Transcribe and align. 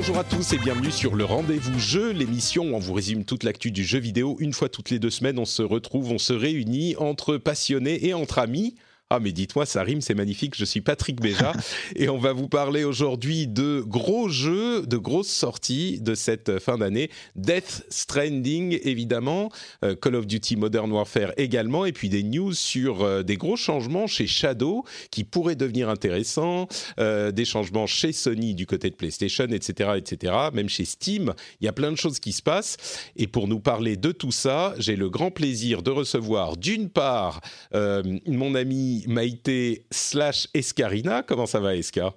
Bonjour 0.00 0.18
à 0.18 0.24
tous 0.24 0.54
et 0.54 0.56
bienvenue 0.56 0.90
sur 0.90 1.14
le 1.14 1.26
Rendez-vous 1.26 1.78
Jeu, 1.78 2.12
l'émission 2.12 2.64
où 2.64 2.74
on 2.74 2.78
vous 2.78 2.94
résume 2.94 3.26
toute 3.26 3.44
l'actu 3.44 3.70
du 3.70 3.84
jeu 3.84 3.98
vidéo. 3.98 4.38
Une 4.40 4.54
fois 4.54 4.70
toutes 4.70 4.88
les 4.88 4.98
deux 4.98 5.10
semaines, 5.10 5.38
on 5.38 5.44
se 5.44 5.60
retrouve, 5.60 6.10
on 6.10 6.16
se 6.16 6.32
réunit 6.32 6.96
entre 6.96 7.36
passionnés 7.36 8.06
et 8.06 8.14
entre 8.14 8.38
amis. 8.38 8.76
Ah 9.12 9.18
mais 9.18 9.32
dites-moi, 9.32 9.66
ça 9.66 9.82
rime, 9.82 10.00
c'est 10.00 10.14
magnifique. 10.14 10.54
Je 10.56 10.64
suis 10.64 10.82
Patrick 10.82 11.20
Béja 11.20 11.52
et 11.96 12.08
on 12.08 12.18
va 12.18 12.32
vous 12.32 12.46
parler 12.46 12.84
aujourd'hui 12.84 13.48
de 13.48 13.82
gros 13.84 14.28
jeux, 14.28 14.86
de 14.86 14.96
grosses 14.96 15.32
sorties 15.32 16.00
de 16.00 16.14
cette 16.14 16.60
fin 16.60 16.78
d'année. 16.78 17.10
Death 17.34 17.84
Stranding 17.88 18.78
évidemment, 18.84 19.50
euh, 19.84 19.96
Call 19.96 20.14
of 20.14 20.28
Duty 20.28 20.54
Modern 20.54 20.92
Warfare 20.92 21.32
également, 21.38 21.86
et 21.86 21.92
puis 21.92 22.08
des 22.08 22.22
news 22.22 22.52
sur 22.52 23.02
euh, 23.02 23.24
des 23.24 23.36
gros 23.36 23.56
changements 23.56 24.06
chez 24.06 24.28
Shadow 24.28 24.84
qui 25.10 25.24
pourraient 25.24 25.56
devenir 25.56 25.88
intéressants, 25.88 26.68
euh, 27.00 27.32
des 27.32 27.44
changements 27.44 27.88
chez 27.88 28.12
Sony 28.12 28.54
du 28.54 28.64
côté 28.64 28.90
de 28.90 28.94
PlayStation, 28.94 29.46
etc., 29.46 29.90
etc. 29.96 30.34
Même 30.54 30.68
chez 30.68 30.84
Steam, 30.84 31.34
il 31.60 31.64
y 31.64 31.68
a 31.68 31.72
plein 31.72 31.90
de 31.90 31.96
choses 31.96 32.20
qui 32.20 32.32
se 32.32 32.42
passent. 32.42 32.76
Et 33.16 33.26
pour 33.26 33.48
nous 33.48 33.58
parler 33.58 33.96
de 33.96 34.12
tout 34.12 34.30
ça, 34.30 34.72
j'ai 34.78 34.94
le 34.94 35.10
grand 35.10 35.32
plaisir 35.32 35.82
de 35.82 35.90
recevoir 35.90 36.56
d'une 36.56 36.90
part 36.90 37.40
mon 37.72 38.54
ami 38.54 38.99
Maïté 39.08 39.86
slash 39.90 40.48
Escarina. 40.54 41.22
Comment 41.22 41.46
ça 41.46 41.60
va, 41.60 41.76
Esca 41.76 42.14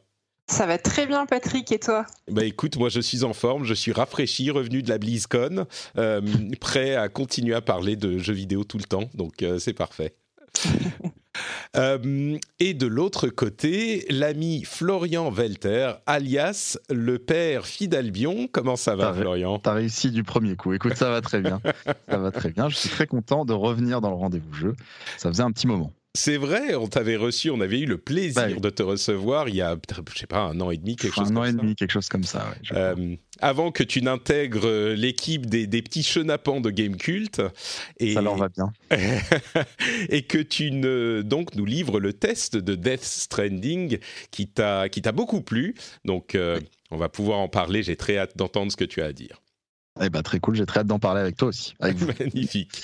ça 0.49 0.65
va 0.65 0.77
très 0.77 1.07
bien, 1.07 1.25
Patrick, 1.25 1.71
et 1.71 1.79
toi? 1.79 2.05
Bah 2.29 2.43
écoute, 2.43 2.75
moi 2.75 2.89
je 2.89 2.99
suis 2.99 3.23
en 3.23 3.33
forme, 3.33 3.63
je 3.63 3.73
suis 3.73 3.93
rafraîchi, 3.93 4.51
revenu 4.51 4.83
de 4.83 4.89
la 4.89 4.97
BlizzCon, 4.97 5.65
euh, 5.97 6.21
prêt 6.59 6.95
à 6.95 7.07
continuer 7.07 7.55
à 7.55 7.61
parler 7.61 7.95
de 7.95 8.17
jeux 8.17 8.33
vidéo 8.33 8.65
tout 8.65 8.77
le 8.77 8.83
temps, 8.83 9.09
donc 9.13 9.41
euh, 9.41 9.57
c'est 9.57 9.73
parfait. 9.73 10.15
Euh, 11.75 12.37
et 12.59 12.75
de 12.75 12.85
l'autre 12.85 13.27
côté, 13.27 14.05
l'ami 14.11 14.63
Florian 14.63 15.31
Welter, 15.31 15.93
alias 16.05 16.77
le 16.91 17.17
père 17.17 17.65
Fidalbion. 17.65 18.47
Comment 18.51 18.75
ça 18.75 18.95
va, 18.95 19.11
Florian? 19.11 19.57
T'as 19.57 19.73
réussi 19.73 20.11
du 20.11 20.23
premier 20.23 20.55
coup. 20.55 20.73
Écoute, 20.73 20.95
ça 20.95 21.09
va 21.09 21.21
très 21.21 21.41
bien. 21.41 21.59
ça 22.07 22.17
va 22.19 22.29
très 22.29 22.51
bien. 22.51 22.69
Je 22.69 22.75
suis 22.75 22.89
très 22.89 23.07
content 23.07 23.45
de 23.45 23.53
revenir 23.53 23.99
dans 23.99 24.09
le 24.09 24.15
rendez-vous 24.15 24.53
jeu. 24.53 24.75
Ça 25.17 25.29
faisait 25.29 25.41
un 25.41 25.51
petit 25.51 25.65
moment. 25.65 25.91
C'est 26.15 26.37
vrai, 26.37 26.75
on 26.75 26.87
t'avait 26.87 27.15
reçu, 27.15 27.49
on 27.49 27.59
avait 27.59 27.79
eu 27.79 27.87
le 27.87 27.97
plaisir 27.97 28.47
bah 28.47 28.59
de 28.59 28.69
te 28.69 28.83
recevoir 28.83 29.49
il 29.49 29.55
y 29.55 29.61
a, 29.61 29.75
je 30.13 30.19
sais 30.19 30.27
pas, 30.27 30.41
un 30.41 30.61
an 30.61 30.69
et 30.69 30.77
demi, 30.77 30.95
quelque 30.95 31.15
chose 31.15 31.31
comme 31.31 31.33
ça. 31.33 31.39
Un 31.39 31.41
an 31.41 31.45
et 31.45 31.53
demi, 31.53 31.75
quelque 31.75 31.91
chose 31.91 32.07
comme 32.07 32.23
ça. 32.23 32.53
Euh, 32.73 33.15
avant 33.39 33.71
que 33.71 33.81
tu 33.83 34.03
n'intègres 34.03 34.67
euh, 34.67 34.95
l'équipe 34.95 35.47
des, 35.47 35.67
petits 35.81 36.03
chenapans 36.03 36.61
de 36.61 36.69
Game 36.69 36.97
Cult. 36.97 37.41
Et, 37.99 38.13
ça 38.13 38.21
leur 38.21 38.35
va 38.35 38.49
bien. 38.49 38.71
et 40.09 40.21
que 40.21 40.37
tu 40.37 40.69
ne, 40.69 41.23
donc 41.23 41.55
nous 41.55 41.65
livres 41.65 41.99
le 41.99 42.13
test 42.13 42.57
de 42.57 42.75
Death 42.75 43.03
Stranding 43.03 43.97
qui 44.29 44.47
t'a 44.47 44.87
beaucoup 45.15 45.41
plu. 45.41 45.73
Donc 46.05 46.35
euh, 46.35 46.59
on 46.91 46.97
va 46.97 47.09
pouvoir 47.09 47.39
en 47.39 47.47
parler. 47.47 47.81
J'ai 47.81 47.95
très 47.95 48.19
hâte 48.19 48.37
d'entendre 48.37 48.71
ce 48.71 48.77
que 48.77 48.85
tu 48.85 49.01
as 49.01 49.05
à 49.05 49.13
dire. 49.13 49.41
Eh 50.01 50.09
ben, 50.09 50.23
très 50.23 50.39
cool, 50.39 50.55
j'ai 50.55 50.65
très 50.65 50.79
hâte 50.79 50.87
d'en 50.87 50.97
parler 50.97 51.21
avec 51.21 51.37
toi 51.37 51.49
aussi. 51.49 51.75
Magnifique. 52.19 52.81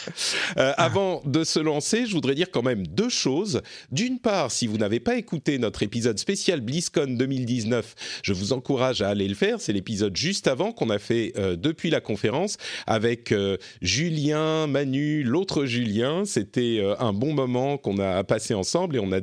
Euh, 0.58 0.74
avant 0.78 1.24
de 1.25 1.44
se 1.44 1.59
lancer, 1.59 2.06
je 2.06 2.14
voudrais 2.14 2.36
dire 2.36 2.52
quand 2.52 2.62
même 2.62 2.86
deux 2.86 3.09
choses. 3.09 3.64
D'une 3.92 4.20
part, 4.20 4.52
si 4.52 4.68
vous 4.68 4.78
n'avez 4.78 5.00
pas 5.00 5.16
écouté 5.16 5.58
notre 5.58 5.81
épisode 5.81 6.19
spécial 6.19 6.62
BlizzCon 6.62 7.16
2019, 7.18 7.96
je 8.22 8.31
vous 8.31 8.53
encourage 8.53 9.02
à 9.02 9.09
aller 9.09 9.28
le 9.28 9.34
faire. 9.34 9.59
C'est 9.59 9.74
l'épisode 9.74 10.16
juste 10.16 10.48
avant 10.48 10.72
qu'on 10.72 10.92
a 10.92 11.00
fait 11.00 11.34
euh, 11.36 11.56
depuis 11.56 11.90
la 11.90 12.00
conférence 12.00 12.58
avec 12.86 13.31
euh, 13.31 13.58
Julien, 13.81 14.68
Manu, 14.68 15.24
l'autre 15.24 15.66
Julien. 15.66 16.25
C'était 16.25 16.80
un 17.00 17.14
bon 17.14 17.34
moment 17.34 17.80
qu'on 17.80 17.98
a 17.98 18.24
passé 18.24 18.53
ensemble 18.53 18.98
et 18.98 19.00
on 19.00 19.12
a 19.12 19.19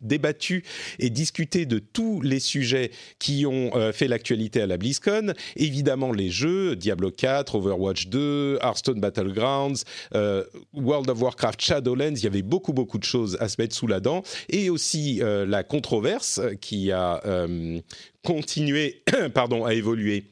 débattu 0.00 0.64
et 0.98 1.10
discuté 1.10 1.66
de 1.66 1.78
tous 1.78 2.22
les 2.22 2.40
sujets 2.40 2.90
qui 3.18 3.44
ont 3.44 3.72
fait 3.92 4.08
l'actualité 4.08 4.62
à 4.62 4.66
la 4.66 4.78
BlizzCon. 4.78 5.34
Évidemment, 5.56 6.12
les 6.12 6.30
jeux 6.30 6.74
Diablo 6.86 7.10
4, 7.10 7.56
Overwatch 7.56 8.06
2, 8.06 8.60
Hearthstone 8.62 9.00
Battlegrounds, 9.00 9.82
euh, 10.14 10.44
World 10.72 11.10
of 11.10 11.20
Warcraft 11.20 11.60
Shadowlands. 11.60 12.14
Il 12.14 12.22
y 12.22 12.26
avait 12.28 12.42
beaucoup, 12.42 12.72
beaucoup 12.72 12.98
de 12.98 13.04
choses 13.04 13.36
à 13.40 13.48
se 13.48 13.60
mettre 13.60 13.74
sous 13.74 13.88
la 13.88 13.98
dent. 13.98 14.22
Et 14.48 14.70
aussi 14.70 15.20
euh, 15.20 15.44
la 15.44 15.64
controverse 15.64 16.40
qui 16.60 16.92
a 16.92 17.20
euh, 17.26 17.80
continué 18.24 19.02
pardon, 19.34 19.64
à 19.64 19.74
évoluer 19.74 20.26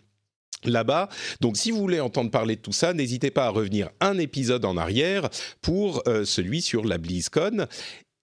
là-bas. 0.63 1.09
Donc 1.41 1.57
si 1.57 1.73
vous 1.73 1.79
voulez 1.79 1.99
entendre 1.99 2.31
parler 2.31 2.55
de 2.55 2.61
tout 2.61 2.73
ça, 2.73 2.95
n'hésitez 2.95 3.33
pas 3.33 3.47
à 3.47 3.51
revenir 3.51 3.91
un 4.01 4.17
épisode 4.19 4.65
en 4.65 4.77
arrière 4.77 5.29
pour 5.61 6.05
celui 6.25 6.63
sur 6.63 6.85
la 6.85 6.99
BlizzCon. 6.99 7.67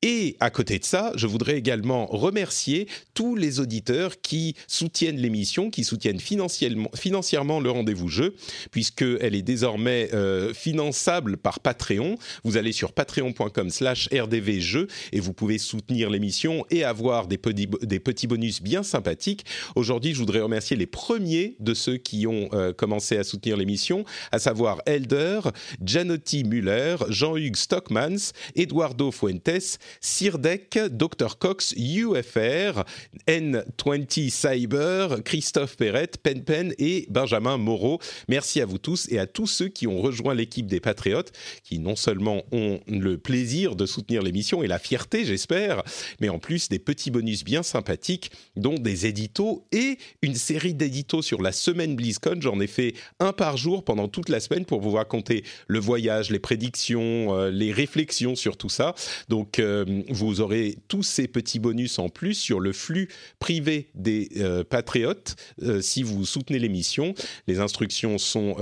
Et 0.04 0.36
à 0.40 0.50
côté 0.50 0.80
de 0.80 0.84
ça, 0.84 1.12
je 1.16 1.28
voudrais 1.28 1.58
également 1.58 2.08
remercier 2.08 2.88
tous 3.14 3.36
les 3.36 3.60
auditeurs 3.60 4.20
qui 4.22 4.56
soutiennent 4.68 5.18
l'émission, 5.18 5.70
qui 5.70 5.84
soutiennent 5.84 6.20
financièrement, 6.20 7.60
le 7.60 7.70
rendez-vous 7.70 8.08
jeu, 8.08 8.34
puisqu'elle 8.72 9.36
est 9.36 9.44
désormais 9.44 10.10
euh, 10.14 10.56
finançable 10.56 11.38
par 11.38 11.60
Patreon. 11.60 12.18
Vous 12.44 12.58
allez 12.58 12.72
sur 12.72 12.94
patreon.com 12.94 13.70
slash 13.70 14.10
rdvjeux 14.12 14.88
et 15.12 15.20
vous 15.20 15.34
pouvez 15.34 15.60
soutenir 15.60 16.10
l'émission 16.10 16.66
et 16.72 16.84
avoir 16.84 17.28
des 17.28 17.38
petits, 17.38 17.68
des 17.84 18.00
petits 18.00 18.26
bonus 18.26 18.64
bien 18.64 18.82
sympathiques. 18.82 19.46
Aujourd'hui, 19.76 20.14
je 20.14 20.20
voudrais 20.20 20.42
remercier 20.42 20.76
les 20.76 20.88
premiers 20.88 21.56
de 21.60 21.76
ceux 21.76 21.98
qui 21.98 22.26
ont 22.26 22.50
euh, 22.54 22.74
commencé 22.74 23.18
à 23.18 23.24
soutenir 23.24 23.56
l'émission, 23.56 24.04
à 24.32 24.40
savoir 24.40 24.82
Elder, 24.88 25.42
Janotti 25.86 26.44
Muller, 26.44 26.96
Jean-Hugues 27.10 27.56
Stockmans, 27.56 28.32
Eduardo 28.56 29.12
Fuentes, 29.12 29.78
Sirdec, 30.00 30.80
Dr 30.92 31.38
Cox, 31.38 31.74
UFR, 31.76 32.84
N20 33.28 34.30
Cyber, 34.30 35.24
Christophe 35.24 35.76
Perrette, 35.78 36.18
Penpen 36.18 36.74
et 36.78 37.06
Benjamin 37.10 37.58
Moreau. 37.58 38.00
Merci 38.28 38.62
à 38.62 38.66
vous 38.66 38.78
tous 38.78 39.08
et 39.10 39.20
à 39.20 39.28
tous 39.28 39.48
ceux 39.48 39.68
qui 39.68 39.88
ont 39.88 40.02
rejoint 40.02 40.34
l'équipe 40.34 40.68
des 40.68 40.80
Patriotes, 40.80 41.32
qui 41.64 41.80
non 41.80 41.96
seulement 41.96 42.44
ont 42.52 42.80
le 42.88 43.18
plaisir 43.18 43.76
de 43.76 43.86
soutenir 43.86 44.22
l'émission 44.22 44.64
et 44.64 44.68
la 44.68 44.80
fierté, 44.80 45.26
j'espère, 45.26 45.84
mais 46.20 46.30
en 46.30 46.40
plus 46.40 46.70
des 46.70 46.80
petits 46.80 47.12
bonus 47.12 47.44
bien 47.44 47.64
sympathiques, 47.64 48.32
dont 48.56 48.76
des 48.76 49.06
éditos 49.06 49.66
et 49.72 49.98
une 50.22 50.36
série 50.36 50.74
d'éditos 50.74 51.22
sur 51.22 51.42
la 51.42 51.52
semaine 51.52 51.96
BlizzCon. 51.96 52.38
J'en 52.40 52.60
ai 52.60 52.68
fait 52.68 52.94
un 53.20 53.34
par 53.34 53.58
jour 53.58 53.84
pendant 53.84 54.08
toute 54.08 54.30
la 54.30 54.40
semaine 54.40 54.66
pour 54.66 54.82
vous 54.82 54.92
raconter 54.92 55.44
le 55.68 55.80
voyage, 55.80 56.30
les 56.30 56.40
prédictions, 56.40 57.36
euh, 57.36 57.50
les 57.50 57.72
réflexions 57.72 58.36
sur 58.36 58.58
tout 58.58 58.70
ça. 58.70 58.96
Donc, 59.30 59.60
euh, 59.60 59.81
euh, 59.88 60.04
vous 60.10 60.42
aurez 60.42 60.78
tous 60.88 61.04
ces 61.04 61.28
petits 61.28 61.60
bonus 61.60 62.00
en 62.00 62.10
plus 62.10 62.34
sur 62.34 62.60
le 62.60 62.74
flux 62.74 63.10
privé 63.40 63.90
des 63.96 64.30
euh, 64.38 64.64
patriotes 64.64 65.36
euh, 65.62 65.82
si 65.82 66.04
vous 66.04 66.26
soutenez 66.26 66.60
l'émission. 66.60 67.14
Les 67.48 67.60
instructions 67.60 68.18
sont 68.18 68.58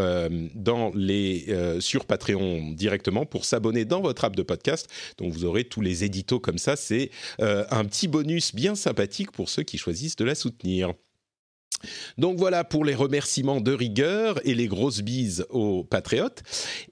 dans 0.56 0.92
les, 0.96 1.48
sur 1.80 2.06
Patreon 2.06 2.72
directement 2.72 3.26
pour 3.26 3.46
s'abonner 3.46 3.86
dans 3.86 4.02
votre 4.02 4.26
app 4.26 4.36
de 4.36 4.44
podcast. 4.44 4.88
Donc 5.18 5.34
vous 5.34 5.46
aurez 5.46 5.64
tous 5.64 5.82
les 5.82 6.04
éditos 6.04 6.40
comme 6.40 6.58
ça. 6.58 6.76
C'est 6.76 7.12
un 7.40 7.86
petit 7.86 8.08
bonus 8.08 8.56
bien 8.56 8.76
sympathique 8.76 9.32
pour 9.32 9.50
ceux 9.50 9.64
qui 9.64 9.78
choisissent 9.78 10.16
de 10.16 10.26
la 10.26 10.36
soutenir. 10.36 10.94
Donc 12.18 12.38
voilà 12.38 12.64
pour 12.64 12.84
les 12.84 12.96
remerciements 12.96 13.62
de 13.62 13.72
rigueur 13.72 14.40
et 14.46 14.54
les 14.54 14.68
grosses 14.68 15.02
bises 15.02 15.46
aux 15.50 15.84
patriotes. 15.84 16.44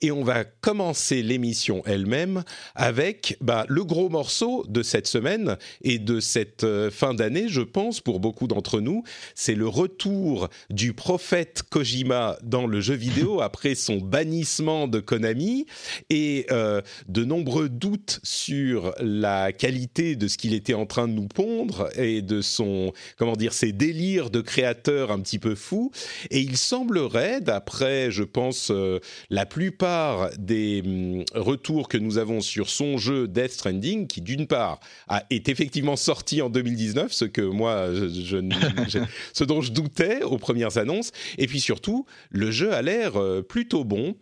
Et 0.02 0.12
on 0.12 0.24
va 0.24 0.46
commencer 0.46 1.22
l'émission 1.22 1.82
elle-même 1.86 2.44
avec 2.76 3.38
bah, 3.42 3.66
le 3.68 3.84
gros 3.84 4.10
morceau 4.10 4.66
de 4.68 4.84
cette 4.84 5.08
semaine 5.08 5.58
et 5.82 6.00
de 6.00 6.20
cette 6.20 6.64
euh, 6.64 6.90
fin 6.90 7.14
d'année, 7.14 7.48
je 7.50 7.62
pense, 7.62 8.00
pour 8.00 8.20
beaucoup 8.20 8.48
d'entre 8.48 8.80
nous. 8.80 9.04
C'est 9.36 9.56
le 9.56 9.68
retour 9.68 10.50
du 10.70 10.94
prophète 10.94 11.64
Kojima 11.70 12.38
dans 12.44 12.68
le 12.68 12.80
jeu 12.80 12.96
vidéo 12.96 13.42
après 13.48 13.76
son 13.76 13.98
bannissement 13.98 14.88
de 14.88 15.00
Konami 15.00 15.66
et 16.10 16.46
euh, 16.52 16.82
de 17.08 17.26
nombreux 17.26 17.70
doutes 17.70 18.20
sur 18.24 18.94
la 19.00 19.52
qualité 19.52 20.16
de 20.16 20.28
ce 20.28 20.38
qu'il 20.38 20.54
était 20.54 20.74
en 20.74 20.86
train 20.86 21.08
de 21.08 21.14
nous 21.14 21.28
pondre 21.28 21.90
et 21.98 22.22
de 22.22 22.42
son, 22.42 22.94
comment 23.18 23.36
dire, 23.36 23.54
ses 23.54 23.72
délires 23.72 24.30
de 24.30 24.42
création 24.42 24.67
un 24.68 25.20
petit 25.20 25.40
peu 25.40 25.56
fou. 25.56 25.92
Et 26.32 26.40
il 26.40 26.58
semblerait, 26.58 27.42
d'après, 27.42 28.12
je 28.12 28.24
pense, 28.24 28.72
euh, 28.72 29.00
la 29.30 29.46
plupart 29.46 30.30
des 30.38 30.82
hum, 30.86 31.24
retours 31.34 31.88
que 31.88 31.98
nous 31.98 32.18
avons 32.18 32.42
sur 32.42 32.70
son 32.70 32.98
jeu 32.98 33.28
Death 33.28 33.52
Stranding, 33.52 34.08
qui 34.08 34.22
d'une 34.22 34.48
part 34.48 34.80
a, 35.08 35.24
est 35.30 35.50
effectivement 35.50 35.96
sorti 35.96 36.42
en 36.42 36.50
2019, 36.50 37.12
ce 37.12 37.26
que 37.26 37.42
moi, 37.42 37.94
je, 37.94 39.00
ce 39.34 39.44
dont 39.44 39.62
je 39.62 39.72
doutais 39.72 40.24
aux 40.24 40.38
premières 40.38 40.78
annonces, 40.78 41.12
et 41.38 41.48
puis 41.48 41.60
surtout, 41.60 42.06
le 42.30 42.52
jeu 42.52 42.74
a 42.74 42.82
l'air 42.82 43.14
plutôt 43.48 43.84
bon, 43.84 44.16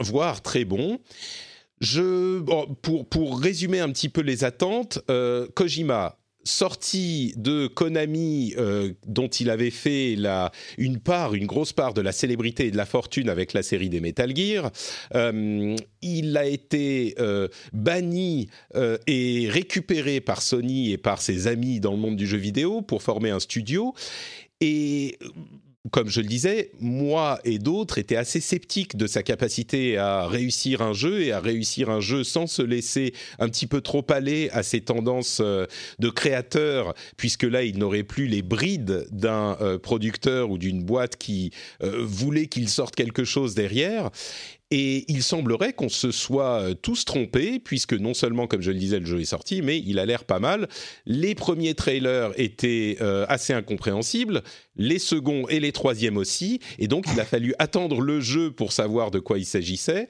voire 0.00 0.42
très 0.42 0.64
bon. 0.64 0.98
Je, 1.80 2.40
pour, 2.82 3.08
pour 3.08 3.40
résumer 3.40 3.80
un 3.80 3.90
petit 3.90 4.08
peu 4.08 4.20
les 4.20 4.44
attentes, 4.44 4.98
euh, 5.10 5.46
Kojima, 5.54 6.18
sorti 6.48 7.34
de 7.36 7.66
Konami, 7.66 8.54
euh, 8.58 8.92
dont 9.06 9.28
il 9.28 9.50
avait 9.50 9.70
fait 9.70 10.14
la, 10.16 10.52
une 10.76 10.98
part, 10.98 11.34
une 11.34 11.46
grosse 11.46 11.72
part 11.72 11.94
de 11.94 12.00
la 12.00 12.12
célébrité 12.12 12.66
et 12.66 12.70
de 12.70 12.76
la 12.76 12.86
fortune 12.86 13.28
avec 13.28 13.52
la 13.52 13.62
série 13.62 13.88
des 13.88 14.00
Metal 14.00 14.34
Gear, 14.36 14.70
euh, 15.14 15.76
il 16.02 16.36
a 16.36 16.46
été 16.46 17.16
banni 17.72 18.48
et 19.06 19.48
récupéré 19.50 20.20
par 20.20 20.42
Sony 20.42 20.92
et 20.92 20.98
par 20.98 21.20
ses 21.20 21.46
amis 21.46 21.80
dans 21.80 21.92
le 21.92 21.98
monde 21.98 22.16
du 22.16 22.26
jeu 22.26 22.38
vidéo 22.38 22.82
pour 22.82 23.02
former 23.02 23.30
un 23.30 23.40
studio. 23.40 23.94
Et 24.60 25.18
comme 25.90 26.08
je 26.08 26.20
le 26.20 26.26
disais, 26.26 26.70
moi 26.80 27.40
et 27.44 27.58
d'autres 27.58 27.98
étaient 27.98 28.16
assez 28.16 28.40
sceptiques 28.40 28.96
de 28.96 29.06
sa 29.06 29.22
capacité 29.22 29.96
à 29.96 30.26
réussir 30.26 30.82
un 30.82 30.92
jeu 30.92 31.22
et 31.22 31.32
à 31.32 31.40
réussir 31.40 31.90
un 31.90 32.00
jeu 32.00 32.24
sans 32.24 32.46
se 32.46 32.62
laisser 32.62 33.14
un 33.38 33.48
petit 33.48 33.66
peu 33.66 33.80
trop 33.80 34.04
aller 34.10 34.50
à 34.52 34.62
ses 34.62 34.80
tendances 34.80 35.40
euh, 35.40 35.66
de 35.98 36.10
créateur, 36.10 36.94
puisque 37.16 37.44
là, 37.44 37.62
il 37.62 37.78
n'aurait 37.78 38.02
plus 38.02 38.26
les 38.26 38.42
brides 38.42 39.06
d'un 39.10 39.56
euh, 39.60 39.78
producteur 39.78 40.50
ou 40.50 40.58
d'une 40.58 40.82
boîte 40.82 41.16
qui 41.16 41.52
euh, 41.82 42.02
voulait 42.02 42.46
qu'il 42.46 42.68
sorte 42.68 42.94
quelque 42.94 43.24
chose 43.24 43.54
derrière. 43.54 44.10
Et 44.70 45.10
il 45.10 45.22
semblerait 45.22 45.72
qu'on 45.72 45.88
se 45.88 46.10
soit 46.10 46.60
euh, 46.60 46.74
tous 46.74 47.06
trompés, 47.06 47.58
puisque 47.58 47.94
non 47.94 48.12
seulement, 48.12 48.46
comme 48.46 48.60
je 48.60 48.70
le 48.70 48.78
disais, 48.78 49.00
le 49.00 49.06
jeu 49.06 49.20
est 49.20 49.24
sorti, 49.24 49.62
mais 49.62 49.78
il 49.78 49.98
a 49.98 50.04
l'air 50.04 50.24
pas 50.24 50.40
mal. 50.40 50.68
Les 51.06 51.34
premiers 51.34 51.74
trailers 51.74 52.32
étaient 52.36 52.98
euh, 53.00 53.24
assez 53.30 53.54
incompréhensibles, 53.54 54.42
les 54.76 54.98
seconds 54.98 55.48
et 55.48 55.58
les 55.58 55.72
troisièmes 55.72 56.18
aussi, 56.18 56.60
et 56.78 56.86
donc 56.86 57.06
il 57.10 57.18
a 57.18 57.24
fallu 57.24 57.54
attendre 57.58 58.02
le 58.02 58.20
jeu 58.20 58.50
pour 58.50 58.72
savoir 58.72 59.10
de 59.10 59.20
quoi 59.20 59.38
il 59.38 59.46
s'agissait. 59.46 60.06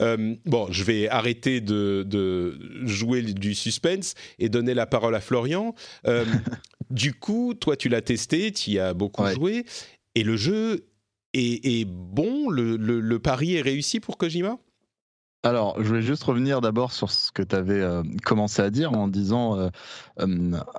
Euh, 0.00 0.34
bon, 0.44 0.66
je 0.72 0.82
vais 0.82 1.08
arrêter 1.08 1.60
de, 1.60 2.58
jouer 2.84 3.22
du 3.22 3.54
suspense 3.54 4.14
et 4.40 4.48
donner 4.48 4.74
la 4.74 4.86
parole 4.86 5.14
à 5.14 5.20
Florian. 5.20 5.74
du 6.90 7.14
coup, 7.14 7.54
toi, 7.54 7.76
tu 7.76 7.88
l'as 7.88 8.02
testé, 8.02 8.50
tu 8.50 8.70
y 8.72 8.78
as 8.80 8.92
beaucoup 8.92 9.24
joué, 9.26 9.64
et 10.16 10.24
le 10.24 10.36
jeu 10.36 10.89
et, 11.32 11.84
bon, 11.86 12.50
le, 12.50 13.18
pari 13.18 13.56
est 13.56 13.62
réussi 13.62 14.00
pour 14.00 14.18
Kojima? 14.18 14.58
Alors, 15.42 15.82
je 15.82 15.88
voulais 15.88 16.02
juste 16.02 16.22
revenir 16.24 16.60
d'abord 16.60 16.92
sur 16.92 17.10
ce 17.10 17.32
que 17.32 17.42
tu 17.42 17.56
avais 17.56 17.80
euh, 17.80 18.02
commencé 18.26 18.60
à 18.60 18.68
dire 18.68 18.92
en 18.92 19.08
disant 19.08 19.58
euh, 19.58 19.70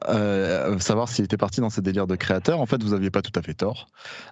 euh, 0.08 0.78
savoir 0.78 1.10
s'il 1.10 1.26
était 1.26 1.38
parti 1.38 1.62
dans 1.62 1.72
ces 1.72 1.82
délires 1.82 2.06
de 2.06 2.16
créateur. 2.16 2.60
En 2.60 2.68
fait, 2.68 2.84
vous 2.84 2.92
n'aviez 2.92 3.10
pas 3.10 3.24
tout 3.24 3.32
à 3.34 3.42
fait 3.42 3.56
tort. 3.56 3.88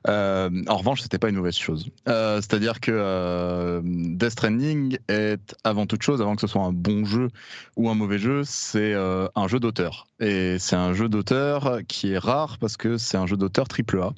en 0.07 0.77
revanche, 0.77 1.01
c'était 1.01 1.17
pas 1.17 1.29
une 1.29 1.37
mauvaise 1.37 1.55
chose. 1.55 1.89
C'est-à-dire 2.05 2.79
que 2.79 3.81
Death 3.83 4.29
Stranding 4.29 4.99
est 5.07 5.55
avant 5.63 5.87
toute 5.87 6.03
chose, 6.03 6.21
avant 6.21 6.35
que 6.35 6.41
ce 6.41 6.47
soit 6.47 6.61
un 6.61 6.73
bon 6.73 7.05
jeu 7.05 7.29
ou 7.75 7.89
un 7.89 7.95
mauvais 7.95 8.19
jeu, 8.19 8.43
c'est 8.43 8.93
un 8.93 9.47
jeu 9.47 9.59
d'auteur. 9.59 10.05
Et 10.19 10.59
c'est 10.59 10.75
un 10.75 10.93
jeu 10.93 11.09
d'auteur 11.09 11.79
qui 11.87 12.11
est 12.11 12.19
rare 12.19 12.59
parce 12.59 12.77
que 12.77 12.99
c'est 12.99 13.17
un 13.17 13.25
jeu 13.25 13.35
d'auteur 13.35 13.67
triple 13.67 13.99
A. 13.99 14.13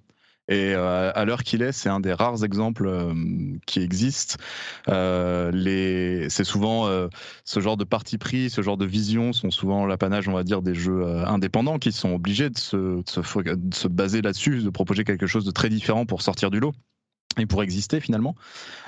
Et 0.47 0.73
euh, 0.75 1.11
à 1.13 1.23
l'heure 1.25 1.43
qu'il 1.43 1.61
est, 1.61 1.71
c'est 1.71 1.89
un 1.89 1.99
des 1.99 2.13
rares 2.13 2.43
exemples 2.43 2.87
euh, 2.87 3.13
qui 3.65 3.79
existent. 3.81 4.35
Euh, 4.89 6.27
c'est 6.29 6.43
souvent 6.43 6.89
ce 7.45 7.59
genre 7.59 7.77
de 7.77 7.83
parti 7.83 8.17
pris, 8.17 8.49
ce 8.49 8.61
genre 8.61 8.77
de 8.77 8.85
vision 8.85 9.33
sont 9.33 9.51
souvent 9.51 9.85
l'apanage, 9.85 10.27
on 10.27 10.33
va 10.33 10.43
dire, 10.43 10.61
des 10.61 10.75
jeux 10.75 11.05
indépendants 11.25 11.79
qui 11.79 11.91
sont 11.91 12.13
obligés 12.13 12.49
de 12.49 12.57
se, 12.57 12.77
de 12.77 13.73
se 13.75 13.87
baser 13.87 14.21
là-dessus, 14.21 14.63
de 14.63 14.69
proposer 14.69 15.03
quelque 15.03 15.27
chose 15.27 15.45
de 15.45 15.51
très 15.51 15.69
différent 15.69 16.05
pour 16.05 16.21
sortir 16.21 16.51
du 16.51 16.59
lot 16.59 16.73
et 17.39 17.45
pour 17.45 17.63
exister 17.63 17.99
finalement. 17.99 18.35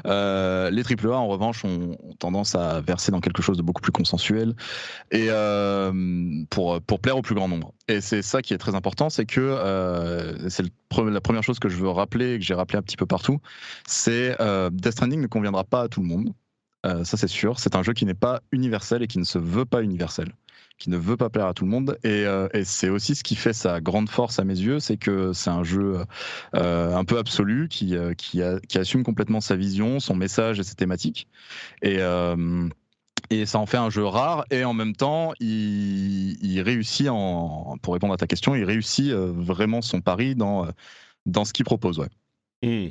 Euh, 0.05 0.69
les 0.69 0.83
AAA 0.83 1.15
en 1.15 1.27
revanche 1.27 1.63
ont, 1.65 1.97
tendance 2.19 2.55
à 2.55 2.81
verser 2.81 3.11
dans 3.11 3.21
quelque 3.21 3.41
chose 3.41 3.57
de 3.57 3.61
beaucoup 3.61 3.81
plus 3.81 3.91
consensuel 3.91 4.55
et 5.11 5.27
euh, 5.29 6.43
pour 6.49 6.81
pour 6.81 6.99
plaire 6.99 7.17
au 7.17 7.21
plus 7.21 7.35
grand 7.35 7.47
nombre. 7.47 7.73
Et 7.87 8.01
c'est 8.01 8.21
ça 8.21 8.41
qui 8.41 8.53
est 8.53 8.57
très 8.57 8.75
important, 8.75 9.09
c'est 9.09 9.25
que 9.25 9.39
euh, 9.41 10.49
c'est 10.49 10.63
la 10.63 11.21
première 11.21 11.43
chose 11.43 11.59
que 11.59 11.69
je 11.69 11.77
veux 11.77 11.89
rappeler 11.89 12.33
et 12.33 12.39
que 12.39 12.45
j'ai 12.45 12.53
rappelé 12.53 12.77
un 12.77 12.81
petit 12.81 12.97
peu 12.97 13.05
partout, 13.05 13.39
c'est 13.87 14.37
Death 14.71 14.93
Stranding 14.93 15.21
ne 15.21 15.27
conviendra 15.27 15.63
pas 15.63 15.83
à 15.83 15.87
tout 15.87 16.01
le 16.01 16.07
monde. 16.07 16.33
Ça 16.83 17.17
c'est 17.17 17.27
sûr. 17.27 17.59
C'est 17.59 17.75
un 17.75 17.83
jeu 17.83 17.93
qui 17.93 18.05
n'est 18.05 18.13
pas 18.13 18.41
universel 18.51 19.03
et 19.03 19.07
qui 19.07 19.17
ne 19.17 19.23
se 19.23 19.37
veut 19.37 19.65
pas 19.65 19.81
universel 19.81 20.33
qui 20.77 20.89
ne 20.89 20.97
veut 20.97 21.17
pas 21.17 21.29
plaire 21.29 21.47
à 21.47 21.53
tout 21.53 21.65
le 21.65 21.71
monde. 21.71 21.97
Euh, 22.05 22.49
et, 22.53 22.63
c'est 22.65 22.89
aussi 22.89 23.15
ce 23.15 23.23
qui 23.23 23.35
fait 23.35 23.53
sa 23.53 23.81
grande 23.81 24.09
force 24.09 24.39
à 24.39 24.43
mes 24.43 24.57
yeux, 24.57 24.79
c'est 24.79 24.97
que 24.97 25.33
c'est 25.33 25.49
un 25.49 25.63
jeu 25.63 26.03
euh, 26.55 26.95
un 26.95 27.05
peu 27.05 27.17
absolu 27.17 27.67
qui, 27.69 27.95
euh, 27.95 28.13
qui, 28.13 28.41
assume 28.77 29.03
complètement 29.03 29.41
sa 29.41 29.55
vision, 29.55 29.99
son 29.99 30.15
message 30.15 30.59
et 30.59 30.63
ses 30.63 30.75
thématiques. 30.75 31.27
Et 31.81 33.45
ça 33.45 33.57
en 33.57 33.65
fait 33.65 33.77
un 33.77 33.89
jeu 33.89 34.05
rare 34.05 34.45
et 34.51 34.63
en 34.63 34.73
même 34.73 34.95
temps 34.95 35.33
il, 35.39 36.61
réussit 36.63 37.07
en 37.09 37.77
pour 37.81 37.93
répondre 37.93 38.13
à 38.13 38.17
ta 38.17 38.27
question 38.27 38.53
il 38.53 38.63
réussit 38.63 39.11
vraiment 39.11 39.81
son 39.81 40.01
pari 40.01 40.35
dans 40.35 40.67
dans 41.25 41.45
ce 41.45 41.53
qu'il 41.53 41.65
propose. 41.65 42.05
Mmh. 42.63 42.88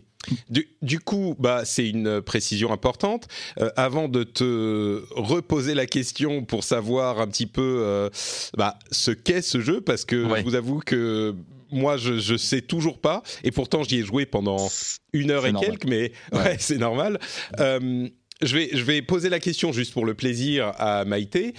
Du, 0.83 1.01
coup, 1.01 1.35
bah, 1.39 1.63
c'est 1.65 1.89
une 1.89 2.21
précision 2.23 2.73
importante. 2.73 3.27
Euh, 3.59 3.71
avant 3.77 4.09
de 4.09 4.23
te 4.23 5.03
reposer 5.11 5.75
la 5.75 5.87
question 5.87 6.45
pour 6.45 6.63
savoir 6.63 7.21
un 7.21 7.27
petit 7.27 7.47
peu 7.47 7.79
euh, 7.81 8.09
bah, 8.57 8.79
ce 8.91 9.11
qu'est 9.11 9.43
ce 9.43 9.61
jeu, 9.61 9.81
parce 9.81 10.05
que 10.05 10.23
je 10.37 10.43
vous 10.43 10.55
avoue 10.55 10.79
que 10.79 11.35
moi, 11.73 11.97
je, 11.97 12.19
je 12.19 12.37
sais 12.37 12.61
toujours 12.61 13.01
pas, 13.01 13.23
et 13.43 13.51
pourtant 13.51 13.83
j'y 13.83 13.99
ai 13.99 14.03
joué 14.03 14.27
pendant 14.27 14.69
une 15.13 15.31
heure 15.31 15.47
et 15.47 15.53
quelques, 15.55 15.87
mais 15.87 16.13
ouais, 16.33 16.57
c'est 16.59 16.79
normal. 16.79 17.19
Euh, 17.59 18.09
je, 18.43 18.57
vais, 18.57 18.71
je 18.73 18.85
vais 18.85 19.03
poser 19.03 19.29
la 19.29 19.41
question 19.41 19.73
juste 19.73 19.93
pour 19.93 20.05
le 20.05 20.15
plaisir 20.15 20.73
à 20.77 21.05
Maïté. 21.05 21.55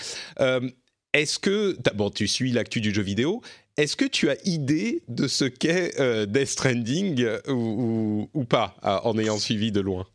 Est-ce 1.13 1.37
que, 1.37 1.77
bon, 1.93 2.09
tu 2.09 2.27
suis 2.27 2.51
l'actu 2.51 2.81
du 2.81 2.91
jeu 2.91 3.03
vidéo, 3.03 3.41
est-ce 3.77 3.95
que 3.95 4.05
tu 4.05 4.29
as 4.29 4.37
idée 4.45 5.03
de 5.07 5.27
ce 5.27 5.45
qu'est 5.45 5.99
euh, 5.99 6.25
Death 6.25 6.47
Stranding 6.47 7.25
ou, 7.47 8.27
pas, 8.47 8.75
en 8.83 9.17
ayant 9.17 9.37
suivi 9.37 9.71
de 9.71 9.81
loin? 9.81 10.05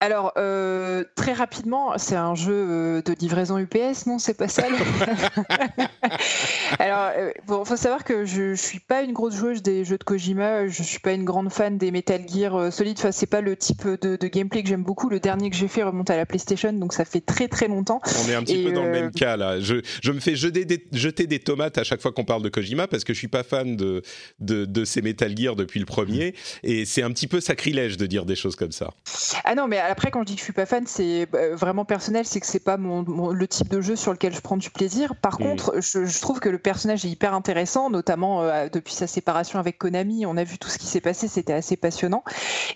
Alors, 0.00 0.32
euh, 0.36 1.04
très 1.14 1.32
rapidement, 1.32 1.96
c'est 1.96 2.16
un 2.16 2.34
jeu 2.34 2.52
euh, 2.52 3.02
de 3.02 3.14
livraison 3.18 3.58
UPS, 3.58 4.06
non 4.06 4.18
C'est 4.18 4.36
pas 4.36 4.48
ça 4.48 4.64
Alors, 6.78 7.10
il 7.16 7.42
faut 7.46 7.76
savoir 7.76 8.04
que 8.04 8.26
je, 8.26 8.50
ne 8.50 8.54
suis 8.54 8.80
pas 8.80 9.02
une 9.02 9.12
grosse 9.12 9.34
joueuse 9.34 9.62
des 9.62 9.84
jeux 9.84 9.96
de 9.96 10.04
Kojima, 10.04 10.68
je 10.68 10.82
suis 10.82 10.98
pas 10.98 11.12
une 11.12 11.24
grande 11.24 11.50
fan 11.50 11.78
des 11.78 11.90
Metal 11.90 12.22
Gear 12.28 12.72
Solid, 12.72 12.98
enfin, 12.98 13.12
c'est 13.12 13.26
pas 13.26 13.40
le 13.40 13.56
type 13.56 13.86
de, 13.86 14.26
gameplay 14.26 14.62
que 14.62 14.68
j'aime 14.68 14.82
beaucoup. 14.82 15.08
Le 15.08 15.20
dernier 15.20 15.48
que 15.48 15.56
j'ai 15.56 15.68
fait 15.68 15.82
remonte 15.82 16.10
à 16.10 16.16
la 16.16 16.26
PlayStation, 16.26 16.72
donc 16.72 16.92
ça 16.92 17.04
fait 17.04 17.20
très 17.20 17.48
très 17.48 17.68
longtemps. 17.68 18.00
On 18.26 18.28
est 18.28 18.34
un 18.34 18.42
petit 18.42 18.62
peu 18.62 18.72
dans 18.72 18.84
le 18.84 18.90
même 18.90 19.12
cas 19.12 19.36
là. 19.36 19.60
Je, 19.60 19.76
me 20.10 20.20
fais 20.20 20.36
jeter 20.36 20.64
des, 20.64 20.84
jeter 20.92 21.26
des, 21.26 21.38
tomates 21.38 21.78
à 21.78 21.84
chaque 21.84 22.02
fois 22.02 22.12
qu'on 22.12 22.24
parle 22.24 22.42
de 22.42 22.48
Kojima 22.48 22.88
parce 22.88 23.04
que 23.04 23.14
je 23.14 23.18
suis 23.18 23.28
pas 23.28 23.42
fan 23.42 23.76
de, 23.76 24.02
de, 24.40 24.64
de 24.64 24.84
ces 24.84 25.00
Metal 25.00 25.34
Gear 25.36 25.56
depuis 25.56 25.80
le 25.80 25.86
premier, 25.86 26.34
et 26.62 26.84
c'est 26.84 27.02
un 27.02 27.10
petit 27.10 27.26
peu 27.26 27.40
sacrilège 27.40 27.96
de 27.96 28.06
dire 28.06 28.26
des 28.26 28.36
choses 28.36 28.56
comme 28.56 28.72
ça. 28.72 28.92
Ah 29.44 29.54
non, 29.54 29.66
mais 29.66 29.78
après, 29.90 30.10
quand 30.10 30.20
je 30.20 30.26
dis 30.26 30.34
que 30.34 30.38
je 30.38 30.44
suis 30.44 30.52
pas 30.52 30.66
fan, 30.66 30.86
c'est 30.86 31.26
euh, 31.34 31.54
vraiment 31.54 31.84
personnel, 31.84 32.24
c'est 32.26 32.40
que 32.40 32.46
c'est 32.46 32.62
pas 32.62 32.76
mon, 32.76 33.30
le 33.30 33.48
type 33.48 33.68
de 33.68 33.80
jeu 33.80 33.96
sur 33.96 34.12
lequel 34.12 34.34
je 34.34 34.40
prends 34.40 34.56
du 34.56 34.70
plaisir. 34.70 35.14
Par 35.16 35.38
contre, 35.38 35.80
je, 35.80 36.20
trouve 36.20 36.40
que 36.40 36.48
le 36.48 36.58
personnage 36.58 37.04
est 37.04 37.08
hyper 37.08 37.34
intéressant, 37.34 37.90
notamment 37.90 38.42
euh, 38.42 38.68
depuis 38.72 38.94
sa 38.94 39.06
séparation 39.06 39.58
avec 39.58 39.78
Konami. 39.78 40.26
On 40.26 40.36
a 40.36 40.44
vu 40.44 40.58
tout 40.58 40.68
ce 40.68 40.78
qui 40.78 40.86
s'est 40.86 41.00
passé, 41.00 41.28
c'était 41.28 41.52
assez 41.52 41.76
passionnant. 41.76 42.24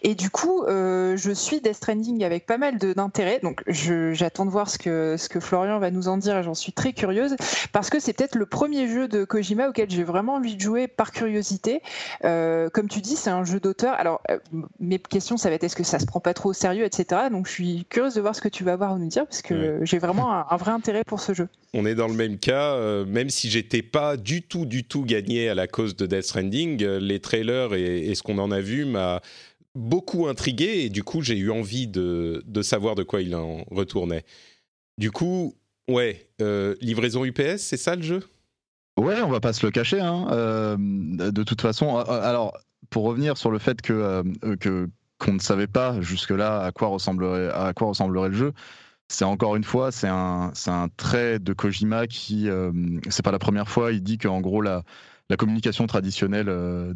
Et 0.02 0.14
du 0.14 0.30
coup, 0.30 0.64
euh, 0.64 1.16
je 1.16 1.30
suis 1.30 1.60
Death 1.60 1.76
Stranding 1.76 2.24
avec 2.24 2.46
pas 2.46 2.58
mal 2.58 2.78
d'intérêt. 2.78 3.40
Donc, 3.42 3.62
j'attends 3.68 4.46
de 4.46 4.50
voir 4.50 4.68
ce 4.68 4.78
que, 4.78 5.16
ce 5.16 5.28
que 5.28 5.40
Florian 5.40 5.78
va 5.78 5.90
nous 5.90 6.08
en 6.08 6.16
dire 6.16 6.36
et 6.38 6.42
j'en 6.42 6.54
suis 6.54 6.72
très 6.72 6.92
curieuse 6.92 7.36
parce 7.72 7.90
que 7.90 8.00
c'est 8.00 8.12
peut-être 8.12 8.34
le 8.34 8.46
premier 8.46 8.88
jeu 8.88 9.08
de 9.08 9.24
Kojima 9.24 9.68
auquel 9.68 9.90
j'ai 9.90 10.04
vraiment 10.04 10.34
envie 10.34 10.56
de 10.56 10.60
jouer 10.60 10.88
par 10.88 11.12
curiosité. 11.12 11.82
comme 12.22 12.88
tu 12.88 13.00
dis, 13.00 13.16
c'est 13.16 13.30
un 13.30 13.44
jeu 13.44 13.60
d'auteur. 13.60 13.94
Alors, 13.94 14.22
mes 14.80 14.98
questions, 14.98 15.36
ça 15.36 15.48
va 15.48 15.54
être 15.54 15.64
est-ce 15.64 15.76
que 15.76 15.84
ça 15.84 15.98
se 15.98 16.06
prend 16.06 16.20
pas 16.20 16.34
trop 16.34 16.50
au 16.50 16.52
sérieux, 16.52 16.84
etc. 16.84 16.97
Donc 17.30 17.46
je 17.46 17.52
suis 17.52 17.86
curieuse 17.88 18.14
de 18.14 18.20
voir 18.20 18.34
ce 18.34 18.40
que 18.40 18.48
tu 18.48 18.64
vas 18.64 18.72
avoir 18.72 18.92
à 18.92 18.98
nous 18.98 19.08
dire 19.08 19.24
parce 19.26 19.42
que 19.42 19.80
j'ai 19.82 19.98
vraiment 19.98 20.32
un, 20.32 20.56
vrai 20.56 20.72
intérêt 20.72 21.04
pour 21.04 21.20
ce 21.20 21.32
jeu. 21.34 21.48
On 21.74 21.86
est 21.86 21.94
dans 21.94 22.08
le 22.08 22.14
même 22.14 22.38
cas, 22.38 22.72
euh, 22.74 23.04
même 23.04 23.30
si 23.30 23.50
j'étais 23.50 23.82
pas 23.82 24.16
du 24.16 24.42
tout, 24.42 24.66
du 24.66 24.84
tout 24.84 25.04
gagné 25.04 25.48
à 25.48 25.54
la 25.54 25.66
cause 25.66 25.96
de 25.96 26.06
Death 26.06 26.24
Stranding, 26.24 26.82
euh, 26.82 26.98
les 26.98 27.20
trailers 27.20 27.74
et, 27.74 28.14
ce 28.14 28.22
qu'on 28.22 28.38
en 28.38 28.50
a 28.50 28.60
vu 28.60 28.84
m'a 28.84 29.20
beaucoup 29.74 30.26
intrigué 30.26 30.80
et 30.80 30.88
du 30.88 31.04
coup 31.04 31.22
j'ai 31.22 31.36
eu 31.36 31.50
envie 31.50 31.86
de, 31.86 32.42
de, 32.46 32.62
savoir 32.62 32.94
de 32.94 33.02
quoi 33.02 33.22
il 33.22 33.36
en 33.36 33.64
retournait. 33.70 34.24
Du 34.96 35.12
coup, 35.12 35.54
ouais, 35.88 36.26
euh, 36.40 36.74
livraison 36.80 37.24
UPS, 37.24 37.58
c'est 37.58 37.76
ça 37.76 37.94
le 37.94 38.02
jeu? 38.02 38.22
Ouais, 38.98 39.20
on 39.22 39.28
va 39.28 39.38
pas 39.38 39.52
se 39.52 39.64
le 39.64 39.70
cacher. 39.70 40.00
Hein. 40.00 40.76
de 40.78 41.42
toute 41.44 41.60
façon, 41.60 41.96
alors 41.98 42.58
pour 42.90 43.04
revenir 43.04 43.36
sur 43.36 43.52
le 43.52 43.60
fait 43.60 43.80
que 43.80 44.24
que 44.56 44.88
qu'on 45.18 45.34
ne 45.34 45.38
savait 45.40 45.66
pas 45.66 46.00
jusque-là 46.00 46.62
à 46.62 46.72
quoi 46.72 46.88
ressemblerait 46.88 48.28
le 48.28 48.34
jeu. 48.34 48.52
C'est 49.08 49.24
encore 49.24 49.56
une 49.56 49.64
fois, 49.64 49.90
c'est 49.90 50.08
un, 50.08 50.52
un 50.66 50.88
trait 50.96 51.38
de 51.38 51.52
Kojima 51.54 52.06
qui, 52.06 52.48
euh, 52.50 52.72
c'est 53.08 53.24
pas 53.24 53.32
la 53.32 53.38
première 53.38 53.68
fois, 53.68 53.92
il 53.92 54.02
dit 54.02 54.18
qu'en 54.18 54.40
gros, 54.40 54.60
la, 54.60 54.82
la 55.30 55.36
communication 55.36 55.86
traditionnelle 55.86 56.48
euh, 56.48 56.94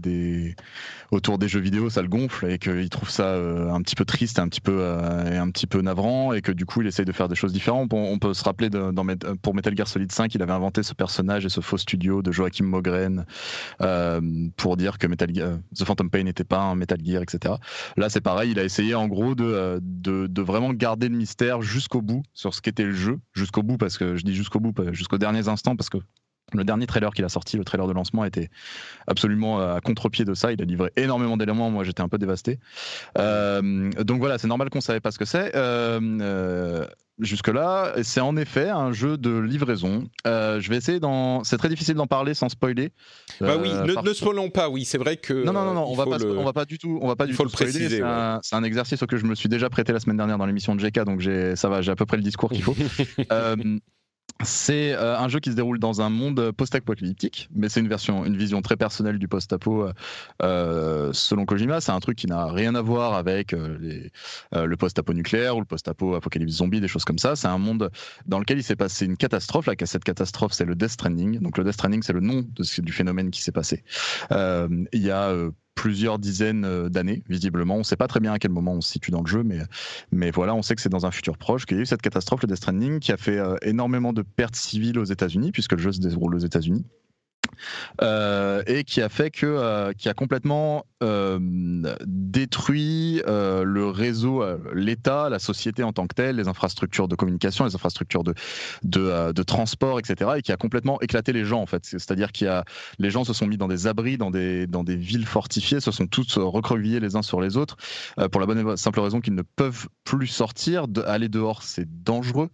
autour 1.11 1.39
des 1.39 1.49
jeux 1.49 1.61
vidéo, 1.61 1.91
ça 1.91 2.01
le 2.01 2.09
gonfle 2.09 2.51
et 2.51 2.59
qu'il 2.59 2.89
trouve 2.89 3.11
ça 3.11 3.27
euh, 3.27 3.71
un 3.71 3.83
petit 3.83 3.95
peu 3.95 4.07
triste, 4.07 4.39
un 4.39 4.49
petit 4.49 4.63
peu, 4.63 4.79
euh, 4.81 5.39
un 5.41 5.51
petit 5.51 5.67
peu 5.67 5.83
navrant 5.83 6.33
et 6.33 6.41
que 6.41 6.51
du 6.51 6.65
coup 6.65 6.81
il 6.81 6.87
essaye 6.87 7.05
de 7.05 7.13
faire 7.13 7.29
des 7.29 7.35
choses 7.35 7.53
différentes. 7.53 7.93
On, 7.93 8.19
peut 8.19 8.33
se 8.33 8.45
rappeler 8.45 8.71
pour 9.43 9.55
Metal 9.55 9.77
Gear 9.77 9.87
Solid 9.87 10.11
5, 10.11 10.35
il 10.35 10.43
avait 10.43 10.53
inventé 10.53 10.83
ce 10.83 10.95
personnage 10.95 11.45
et 11.45 11.49
ce 11.49 11.61
faux 11.61 11.77
studio 11.77 12.23
de 12.23 12.33
Joachim 12.33 12.65
Mogren 12.65 13.27
pour 14.57 14.77
dire 14.77 14.99
que 14.99 15.07
Metal 15.07 15.35
Gear, 15.35 15.59
The 15.77 15.85
Phantom 15.85 16.09
Pain 16.09 16.23
n'était 16.23 16.45
pas 16.45 16.61
un 16.61 16.75
Metal 16.75 16.99
Gear, 17.05 17.23
etc. 17.23 17.55
Là 17.97 18.09
c'est 18.09 18.21
pareil, 18.21 18.53
il 18.53 18.59
a 18.59 18.65
essayé 18.65 18.95
en 18.95 19.09
gros 19.09 19.35
de, 19.35 19.79
de, 19.83 20.27
de 20.27 20.43
vraiment 20.43 20.73
garder 20.73 21.09
le 21.09 21.17
mystère 21.17 21.61
jusqu'au 21.61 22.01
bout 22.01 22.23
sur 22.33 22.55
ce 22.55 22.63
qu'était 22.63 22.85
le 22.85 22.93
jeu, 22.93 23.19
jusqu'au 23.35 23.63
bout 23.63 23.77
parce 23.77 23.99
que 23.99 24.17
je 24.17 24.23
dis 24.23 24.35
jusqu'au 24.35 24.61
bout, 24.61 24.75
jusqu'aux 24.93 25.19
derniers 25.19 25.49
instants 25.49 25.77
parce 25.77 25.91
que 25.91 25.99
le 26.55 26.65
dernier 26.65 26.87
trailer 26.87 27.13
qu'il 27.13 27.25
a 27.25 27.29
sorti, 27.29 27.57
le 27.57 27.65
trailer 27.65 27.87
de 27.87 27.93
lancement, 27.93 28.25
était 28.25 28.51
absolument 29.07 29.61
euh, 29.61 29.77
à 29.77 29.81
contre-pied 29.81 30.25
de 30.25 30.35
ça. 30.35 30.53
Il 30.53 30.61
a 30.61 30.65
livré 30.65 30.91
énormément 30.97 31.37
d'éléments. 31.37 31.71
Moi, 31.71 31.85
j'étais 31.85 32.03
un 32.03 32.09
peu 32.09 32.19
dévasté. 32.19 32.59
Euh, 33.19 33.91
donc 34.03 34.19
voilà, 34.21 34.39
c'est 34.39 34.49
normal 34.49 34.71
qu'on 34.71 34.81
savait 34.81 35.01
pas 35.01 35.11
ce 35.11 35.19
que 35.19 35.25
c'est. 35.25 35.55
Euh, 35.55 36.87
jusque-là, 37.19 37.95
c'est 38.03 38.21
en 38.21 38.37
effet 38.37 38.69
un 38.69 38.93
jeu 38.93 39.17
de 39.17 39.39
livraison. 39.39 40.05
je 40.25 40.69
vais 40.69 40.77
essayer 40.77 41.01
d'en. 41.01 41.45
C'est 41.45 41.59
très 41.59 41.69
difficile 41.69 41.95
d'en 41.95 42.07
parler 42.07 42.35
sans 42.35 42.49
spoiler. 42.49 42.93
bah 43.41 43.57
oui, 43.61 43.71
ne, 43.73 44.01
ne 44.01 44.13
spoilons 44.13 44.51
pas. 44.51 44.69
Oui, 44.69 44.85
c'est 44.85 44.99
vrai 44.99 45.17
que. 45.17 45.33
Non, 45.45 45.53
non, 45.53 45.65
non, 45.65 45.75
non 45.75 45.87
on 45.89 45.95
va 45.95 46.07
pas. 46.07 46.25
On 46.25 46.45
va 46.45 46.53
pas 46.53 46.65
du 46.65 46.79
tout. 46.79 46.99
On 47.03 47.09
va 47.09 47.17
pas 47.17 47.27
du 47.27 47.35
faut 47.35 47.45
le 47.45 47.51
préciser. 47.51 48.03
C'est 48.43 48.57
un, 48.57 48.63
exercice 48.63 49.03
auquel 49.03 49.19
je 49.19 49.27
me 49.27 49.35
suis 49.35 49.49
déjà 49.49 49.69
prêté 49.69 49.93
la 49.93 50.01
semaine 50.01 50.17
dernière 50.17 50.39
dans 50.39 50.47
l'émission 50.47 50.75
de 50.75 50.81
GK, 50.81 51.05
donc 51.05 51.23
ça 51.57 51.69
va. 51.69 51.83
J'ai 51.83 51.93
à 51.93 51.97
peu 51.97 52.07
près 52.07 52.17
le 52.17 52.23
discours 52.23 52.51
qu'il 52.51 52.63
faut. 52.63 52.77
C'est 54.43 54.93
euh, 54.93 55.19
un 55.19 55.29
jeu 55.29 55.41
qui 55.41 55.51
se 55.51 55.57
déroule 55.57 55.79
dans 55.79 56.01
un 56.01 56.09
monde 56.09 56.51
post-apocalyptique, 56.53 57.49
mais 57.55 57.69
c'est 57.69 57.81
une 57.81 57.89
version, 57.89 58.25
une 58.25 58.37
vision 58.37 58.63
très 58.63 58.77
personnelle 58.77 59.19
du 59.19 59.29
post-apo. 59.29 59.89
Euh, 60.43 61.11
selon 61.13 61.45
Kojima, 61.45 61.81
c'est 61.81 61.93
un 61.93 62.01
truc 62.01 62.19
qui 62.19 62.27
n'a 62.27 62.47
rien 62.47 62.75
à 62.75 62.83
voir 62.83 63.15
avec 63.15 63.53
euh, 63.53 64.09
le 64.53 64.77
post-apo 64.77 65.13
nucléaire 65.13 65.57
ou 65.57 65.61
le 65.61 65.67
post-apo 65.67 66.15
apocalypse 66.15 66.53
zombie, 66.53 66.81
des 66.81 66.89
choses 66.89 67.05
comme 67.05 67.19
ça. 67.19 67.37
C'est 67.37 67.49
un 67.49 67.59
monde 67.59 67.91
dans 68.27 68.39
lequel 68.39 68.59
il 68.59 68.65
s'est 68.65 68.77
passé 68.77 69.07
une 69.07 69.17
catastrophe. 69.17 69.67
Là, 69.67 69.75
cette 69.85 70.05
catastrophe, 70.05 70.53
c'est 70.53 70.65
le 70.65 70.75
Death 70.75 70.91
Stranding. 70.91 71.41
Donc 71.41 71.59
le 71.59 71.65
Death 71.65 71.75
Stranding, 71.75 72.03
c'est 72.03 72.13
le 72.13 72.21
nom 72.21 72.45
du 72.79 72.93
phénomène 72.93 73.31
qui 73.31 73.43
s'est 73.43 73.53
passé. 73.53 73.85
il 74.31 75.03
y 75.03 75.11
a 75.11 75.35
plusieurs 75.75 76.19
dizaines 76.19 76.65
euh, 76.65 76.89
d'années, 76.89 77.23
visiblement. 77.29 77.77
On 77.77 77.79
ne 77.79 77.83
sait 77.83 77.97
pas 77.97 78.09
très 78.09 78.21
bien 78.21 78.33
à 78.33 78.39
quel 78.39 78.51
moment 78.51 78.73
on 78.73 78.81
se 78.81 78.91
situe 78.91 79.11
dans 79.11 79.23
le 79.23 79.27
jeu, 79.27 79.43
mais, 79.43 79.61
mais 80.11 80.31
voilà, 80.31 80.55
on 80.55 80.63
sait 80.63 80.75
que 80.75 80.81
c'est 80.81 80.89
dans 80.89 81.07
un 81.07 81.11
futur 81.11 81.39
proche 81.39 81.67
qu'il 81.67 81.77
y 81.77 81.81
a 81.81 81.83
eu 81.83 81.87
cette 81.87 82.03
catastrophe, 82.03 82.43
le 82.43 82.49
Death 82.49 82.59
Stranding, 82.59 83.01
qui 83.01 83.13
a 83.13 83.17
fait 83.17 83.39
euh, 83.39 83.57
énormément 83.63 84.13
de 84.13 84.23
pertes 84.23 84.57
civiles 84.57 84.99
aux 84.99 85.05
États-Unis, 85.05 85.53
puisque 85.53 85.73
le 85.73 85.79
jeu 85.79 85.93
se 85.93 86.01
déroule 86.01 86.35
aux 86.35 86.39
États-Unis. 86.39 86.85
Euh, 88.01 88.63
et 88.67 88.85
qui 88.85 89.01
a 89.01 89.09
fait 89.09 89.31
que, 89.31 89.47
euh, 89.47 89.93
qui 89.93 90.09
a 90.09 90.15
complètement 90.15 90.87
euh, 91.03 91.39
détruit 92.05 93.23
le 93.27 93.89
réseau, 93.89 94.45
l'État, 94.75 95.29
la 95.29 95.39
société 95.39 95.83
en 95.83 95.93
tant 95.93 96.07
que 96.07 96.15
telle, 96.15 96.37
les 96.37 96.49
infrastructures 96.49 97.09
de 97.09 97.15
communication, 97.15 97.65
les 97.65 97.75
infrastructures 97.75 98.25
de, 98.25 98.35
de, 98.83 99.33
de, 99.33 99.43
transport, 99.43 99.99
etc. 99.99 100.33
Et 100.37 100.43
qui 100.43 100.53
a 100.53 100.57
complètement 100.57 101.01
éclaté 101.01 101.33
les 101.33 101.45
gens 101.45 101.61
en 101.61 101.67
fait. 101.67 101.85
C'est-à-dire 101.85 102.33
qu'il 102.33 102.49
a, 102.49 102.65
les 102.99 103.11
gens 103.11 103.25
se 103.25 103.33
sont 103.33 103.47
mis 103.47 103.57
dans 103.57 103.69
des 103.69 103.87
abris, 103.87 104.17
dans 104.19 104.31
des, 104.31 104.67
dans 104.67 104.85
des 104.85 104.97
villes 104.97 105.27
fortifiées, 105.27 105.81
se 105.81 105.91
sont 105.91 106.07
tous 106.07 106.39
recroquevillés 106.39 107.01
les 107.01 107.17
uns 107.17 107.23
sur 107.23 107.41
les 107.41 107.57
autres 107.57 107.77
pour 108.31 108.41
la 108.41 108.47
bonne 108.47 108.59
et 108.59 108.77
simple 108.77 109.01
raison 109.01 109.21
qu'ils 109.21 109.35
ne 109.35 109.43
peuvent 109.43 109.89
plus 110.05 110.27
sortir. 110.27 110.87
Aller 111.07 111.29
dehors, 111.29 111.63
c'est 111.63 111.89
dangereux. 112.05 112.51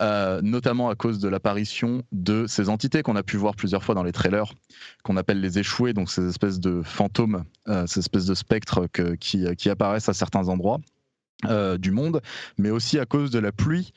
Euh, 0.00 0.40
notamment 0.42 0.88
à 0.88 0.94
cause 0.94 1.18
de 1.18 1.28
l'apparition 1.28 2.02
de 2.10 2.46
ces 2.46 2.70
entités 2.70 3.02
qu'on 3.02 3.16
a 3.16 3.22
pu 3.22 3.36
voir 3.36 3.54
plusieurs 3.54 3.84
fois 3.84 3.94
dans 3.94 4.02
les 4.02 4.12
trailers, 4.12 4.54
qu'on 5.02 5.18
appelle 5.18 5.42
les 5.42 5.58
échoués, 5.58 5.92
donc 5.92 6.10
ces 6.10 6.26
espèces 6.26 6.58
de 6.58 6.80
fantômes, 6.82 7.44
euh, 7.68 7.86
ces 7.86 8.00
espèces 8.00 8.24
de 8.24 8.34
spectres 8.34 8.86
qui, 9.20 9.68
apparaissent 9.68 10.08
à 10.08 10.14
certains 10.14 10.48
endroits 10.48 10.78
euh, 11.44 11.76
du 11.76 11.90
monde, 11.90 12.22
mais 12.56 12.70
aussi 12.70 12.98
à 12.98 13.04
cause 13.04 13.30
de 13.30 13.38
la 13.38 13.52
pluie. 13.52 13.92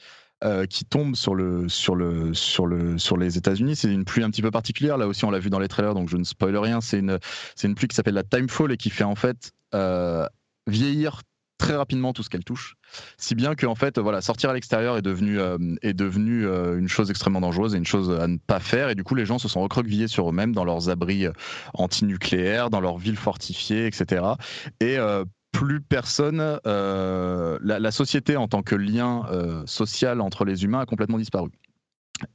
qui 0.69 0.83
tombe 0.83 1.15
sur 1.15 1.35
le 1.35 1.69
sur 1.69 1.95
le 1.95 2.33
sur 2.33 2.67
le 2.67 2.97
sur 2.97 3.15
les 3.15 3.37
États-Unis. 3.37 3.77
C'est 3.77 3.89
une 3.89 4.03
pluie 4.03 4.23
un 4.23 4.29
petit 4.29 4.41
peu 4.41 4.51
particulière. 4.51 4.97
Là 4.97 5.07
aussi, 5.07 5.23
on 5.23 5.31
l'a 5.31 5.39
vu 5.39 5.49
dans 5.49 5.59
les 5.59 5.69
trailers, 5.69 5.93
donc 5.93 6.09
je 6.09 6.17
ne 6.17 6.25
spoil 6.25 6.57
rien. 6.57 6.81
C'est 6.81 6.99
une 6.99 7.75
pluie 7.75 7.87
qui 7.87 7.95
s'appelle 7.95 8.15
la 8.15 8.23
Timefall 8.23 8.73
et 8.73 8.77
qui 8.77 8.89
fait 8.89 9.05
en 9.05 9.15
fait 9.15 9.53
vieillir 10.67 11.21
très 11.63 11.77
rapidement 11.77 12.11
tout 12.11 12.23
ce 12.23 12.29
qu'elle 12.29 12.43
touche, 12.43 12.75
si 13.17 13.35
bien 13.35 13.55
que 13.55 13.65
en 13.65 13.75
fait 13.75 13.97
voilà 13.97 14.19
sortir 14.19 14.49
à 14.49 14.53
l'extérieur 14.53 14.97
est 14.97 15.01
devenu 15.01 15.39
euh, 15.39 15.57
est 15.81 15.93
devenu 15.93 16.45
euh, 16.45 16.77
une 16.77 16.89
chose 16.89 17.09
extrêmement 17.09 17.39
dangereuse 17.39 17.73
et 17.73 17.77
une 17.77 17.85
chose 17.85 18.11
à 18.11 18.27
ne 18.27 18.35
pas 18.35 18.59
faire 18.59 18.89
et 18.89 18.95
du 18.95 19.05
coup 19.05 19.15
les 19.15 19.25
gens 19.25 19.39
se 19.39 19.47
sont 19.47 19.61
recroquevillés 19.61 20.09
sur 20.09 20.29
eux-mêmes 20.29 20.51
dans 20.53 20.65
leurs 20.65 20.89
abris 20.89 21.25
euh, 21.25 21.31
antinucléaires, 21.73 22.69
dans 22.69 22.81
leurs 22.81 22.97
villes 22.97 23.15
fortifiées, 23.15 23.85
etc. 23.85 24.25
Et 24.81 24.97
plus 25.51 25.81
personne, 25.81 26.59
la, 26.65 27.91
société 27.91 28.35
en 28.35 28.47
tant 28.47 28.61
que 28.61 28.75
lien 28.75 29.23
social 29.65 30.19
entre 30.19 30.45
les 30.45 30.63
humains 30.63 30.81
a 30.81 30.85
complètement 30.85 31.17
disparu. 31.17 31.49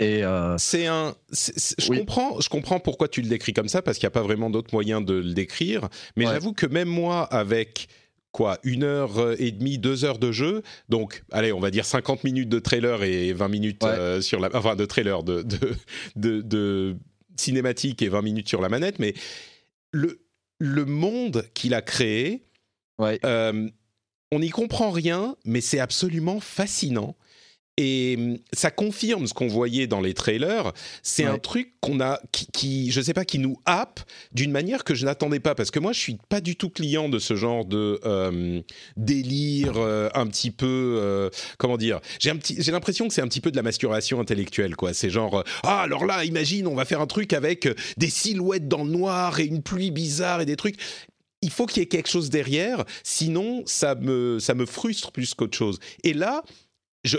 Et 0.00 0.23
c'est 0.56 0.87
un. 0.87 1.14
je 1.30 1.99
comprends. 1.99 2.40
Je 2.40 2.49
comprends 2.49 2.80
pourquoi 2.80 3.08
tu 3.08 3.20
le 3.23 3.28
décris 3.28 3.52
comme 3.52 3.68
ça 3.68 3.82
parce 3.82 3.99
qu'il 3.99 4.06
n'y 4.06 4.12
a 4.12 4.18
pas 4.18 4.23
vraiment 4.23 4.50
d'autre 4.50 4.70
moyen 4.73 5.00
de 5.00 5.14
le 5.14 5.35
décrire. 5.35 5.88
Mais 6.16 6.25
j'avoue 6.25 6.52
que 6.52 6.66
même 6.66 6.88
moi, 6.88 7.25
avec 7.25 7.88
quoi, 8.32 8.58
une 8.62 8.85
heure 8.85 9.18
euh, 9.18 9.37
et 9.38 9.50
demie, 9.50 9.78
deux 9.78 10.04
heures 10.04 10.18
de 10.18 10.32
jeu. 10.32 10.62
Donc, 10.88 11.23
allez, 11.32 11.52
on 11.52 11.61
va 11.61 11.70
dire 11.70 11.85
50 11.85 12.25
minutes 12.25 12.49
de 12.49 12.58
trailer 12.58 13.02
et 13.02 13.32
20 13.32 13.49
minutes 13.49 13.85
euh, 13.85 14.20
sur 14.20 14.40
la, 14.40 14.50
enfin 14.54 14.76
de 14.76 14.85
trailer 14.85 15.23
de 15.23 15.42
de, 16.16 16.40
de, 16.42 16.97
cinématique 17.37 18.02
et 18.02 18.08
20 18.08 18.23
minutes 18.23 18.49
sur 18.49 18.61
la 18.61 18.68
manette. 18.68 18.99
Mais 18.99 19.14
le 19.92 20.20
le 20.61 20.85
monde 20.85 21.44
qu'il 21.54 21.73
a 21.73 21.82
créé, 21.82 22.42
euh, 23.00 23.68
on 24.32 24.38
n'y 24.40 24.50
comprend 24.50 24.90
rien, 24.90 25.37
mais 25.44 25.61
c'est 25.61 25.78
absolument 25.78 26.40
fascinant. 26.40 27.14
Et 27.78 28.16
hum, 28.18 28.38
ça 28.52 28.73
confirme 28.73 29.28
ce 29.28 29.32
qu'on 29.32 29.47
voyait 29.47 29.87
dans 29.87 30.00
les 30.00 30.12
trailers. 30.12 30.73
C'est 31.02 31.25
un 31.25 31.38
truc 31.38 31.75
qu'on 31.80 32.00
a, 32.00 32.20
qui, 32.52 32.90
je 32.90 33.00
sais 33.00 33.14
pas, 33.14 33.25
qui 33.25 33.38
nous 33.38 33.56
happe 33.66 34.00
d'une 34.32 34.50
manière 34.50 34.82
que 34.82 34.94
je 34.94 35.06
n'attendais 35.06 35.38
pas. 35.38 35.54
Parce 35.54 35.70
que 35.70 35.78
moi, 35.78 35.92
je 35.92 36.00
suis 36.00 36.18
pas 36.28 36.40
du 36.40 36.56
tout 36.56 36.70
client 36.70 37.08
de 37.08 37.20
ce 37.20 37.37
genre 37.37 37.64
de 37.64 38.00
hum, 38.02 38.62
délire 38.97 39.75
euh, 39.76 40.08
un 40.14 40.26
petit 40.26 40.50
peu, 40.50 40.99
euh, 41.00 41.30
comment 41.56 41.76
dire. 41.76 42.00
J'ai 42.18 42.30
un 42.30 42.37
petit, 42.37 42.56
j'ai 42.58 42.73
l'impression 42.73 43.06
que 43.06 43.14
c'est 43.14 43.23
un 43.23 43.28
petit 43.28 43.40
peu 43.40 43.52
de 43.52 43.56
la 43.56 43.62
masturbation 43.62 44.20
intellectuelle, 44.20 44.75
quoi. 44.75 44.92
C'est 44.92 45.11
genre, 45.11 45.38
euh, 45.38 45.42
ah 45.62 45.82
alors 45.82 46.04
là, 46.04 46.25
imagine, 46.25 46.66
on 46.66 46.75
va 46.75 46.85
faire 46.85 47.00
un 47.00 47.06
truc 47.06 47.32
avec 47.32 47.68
des 47.97 48.11
silhouettes 48.11 48.66
dans 48.66 48.82
le 48.82 48.90
noir 48.90 49.38
et 49.38 49.44
une 49.44 49.62
pluie 49.62 49.92
bizarre 49.92 50.40
et 50.40 50.47
des 50.47 50.56
trucs 50.56 50.76
il 51.40 51.50
faut 51.50 51.66
qu'il 51.66 51.80
y 51.80 51.85
ait 51.85 51.88
quelque 51.88 52.08
chose 52.08 52.30
derrière, 52.30 52.85
sinon 53.04 53.62
ça 53.64 53.94
me, 53.94 54.40
ça 54.40 54.54
me 54.54 54.66
frustre 54.66 55.12
plus 55.12 55.35
qu'autre 55.35 55.56
chose. 55.56 55.78
Et 56.02 56.12
là, 56.12 56.42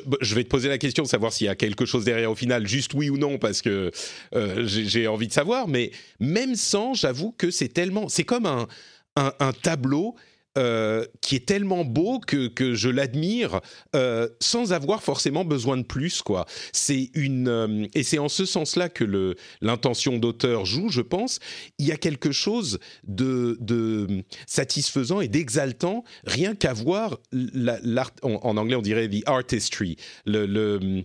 bah, 0.05 0.17
je, 0.21 0.35
vais 0.35 0.43
te 0.43 0.49
poser 0.49 0.67
la 0.67 0.77
question 0.77 1.03
de 1.03 1.07
savoir 1.07 1.31
s'il 1.31 1.45
y 1.45 1.49
a 1.49 1.55
quelque 1.55 1.85
chose 1.85 2.03
derrière 2.03 2.31
au 2.31 2.35
final, 2.35 2.67
juste 2.67 2.93
oui 2.93 3.09
ou 3.09 3.17
non, 3.17 3.37
parce 3.37 3.61
que 3.61 3.91
euh, 4.35 4.63
j'ai 4.65 5.07
envie 5.07 5.27
de 5.27 5.33
savoir. 5.33 5.67
Mais 5.67 5.91
même 6.19 6.55
sans, 6.55 6.93
j'avoue 6.93 7.31
que 7.31 7.49
c'est 7.49 7.69
tellement, 7.69 8.09
c'est 8.09 8.25
comme 8.25 8.45
un, 8.45 8.67
un, 9.15 9.53
tableau 9.53 10.15
euh, 10.57 11.05
qui 11.21 11.35
est 11.35 11.47
tellement 11.47 11.85
beau 11.85 12.19
que, 12.19 12.73
je 12.73 12.89
l'admire 12.89 13.61
euh, 13.95 14.27
sans 14.39 14.73
avoir 14.73 15.03
forcément 15.03 15.45
besoin 15.45 15.77
de 15.77 15.83
plus 15.83 16.23
quoi. 16.23 16.47
C'est 16.73 17.11
une 17.13 17.47
euh, 17.47 17.85
et 17.93 18.01
c'est 18.01 18.17
en 18.17 18.29
ce 18.29 18.45
sens-là 18.45 18.89
que 18.89 19.35
l'intention 19.61 20.17
d'auteur 20.17 20.65
joue, 20.65 20.89
je 20.89 21.01
pense. 21.01 21.39
Il 21.77 21.85
y 21.85 21.91
a 21.91 21.97
quelque 21.97 22.31
chose 22.31 22.79
de, 23.07 24.23
satisfaisant 24.47 25.21
et 25.21 25.27
d'exaltant 25.27 26.03
rien 26.25 26.55
qu'à 26.55 26.73
voir 26.73 27.19
l'art 27.31 28.11
en, 28.23 28.57
anglais 28.57 28.75
on 28.75 28.81
dirait 28.81 29.07
the 29.07 29.21
artistry, 29.27 29.97
le 30.25 31.03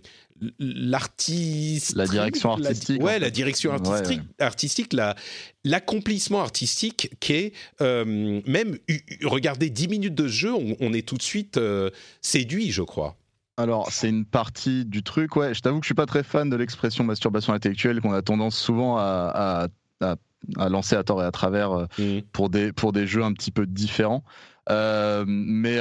l'artiste 0.59 1.95
la 1.95 2.07
direction 2.07 2.51
artistique 2.51 3.01
ouais 3.01 3.19
la 3.19 3.29
direction 3.29 3.71
artistique 3.71 4.21
artistique 4.39 4.93
la 4.93 5.15
l'accomplissement 5.63 6.41
artistique 6.41 7.09
qui 7.19 7.33
est 7.33 7.53
euh, 7.81 8.41
même 8.45 8.77
regarder 9.23 9.69
10 9.69 9.87
minutes 9.87 10.15
de 10.15 10.27
jeu 10.27 10.51
on, 10.53 10.93
est 10.93 11.07
tout 11.07 11.15
de 11.15 11.21
suite 11.21 11.57
euh, 11.57 11.89
séduit 12.21 12.71
je 12.71 12.81
crois 12.81 13.15
alors, 13.57 13.89
c'est 13.89 14.09
une 14.09 14.25
partie 14.25 14.83
du 14.83 15.01
truc, 15.01 15.37
ouais. 15.37 15.53
Je 15.53 15.61
t'avoue 15.61 15.79
que 15.79 15.85
je 15.85 15.87
suis 15.87 15.95
pas 15.95 16.05
très 16.05 16.23
fan 16.23 16.49
de 16.49 16.57
l'expression 16.57 17.05
masturbation 17.05 17.53
intellectuelle 17.53 18.01
qu'on 18.01 18.11
a 18.11 18.21
tendance 18.21 18.57
souvent 18.57 18.97
à, 18.97 19.69
à, 20.01 20.69
lancer 20.69 20.97
à 20.97 21.05
tort 21.05 21.23
et 21.23 21.25
à 21.25 21.31
travers 21.31 21.71
euh, 21.71 21.85
mmh. 21.97 22.21
pour, 22.33 22.49
des, 22.49 22.73
pour 22.73 22.91
des 22.91 23.07
jeux 23.07 23.23
un 23.23 23.31
petit 23.31 23.51
peu 23.51 23.65
différents. 23.65 24.25
Mais 24.69 25.79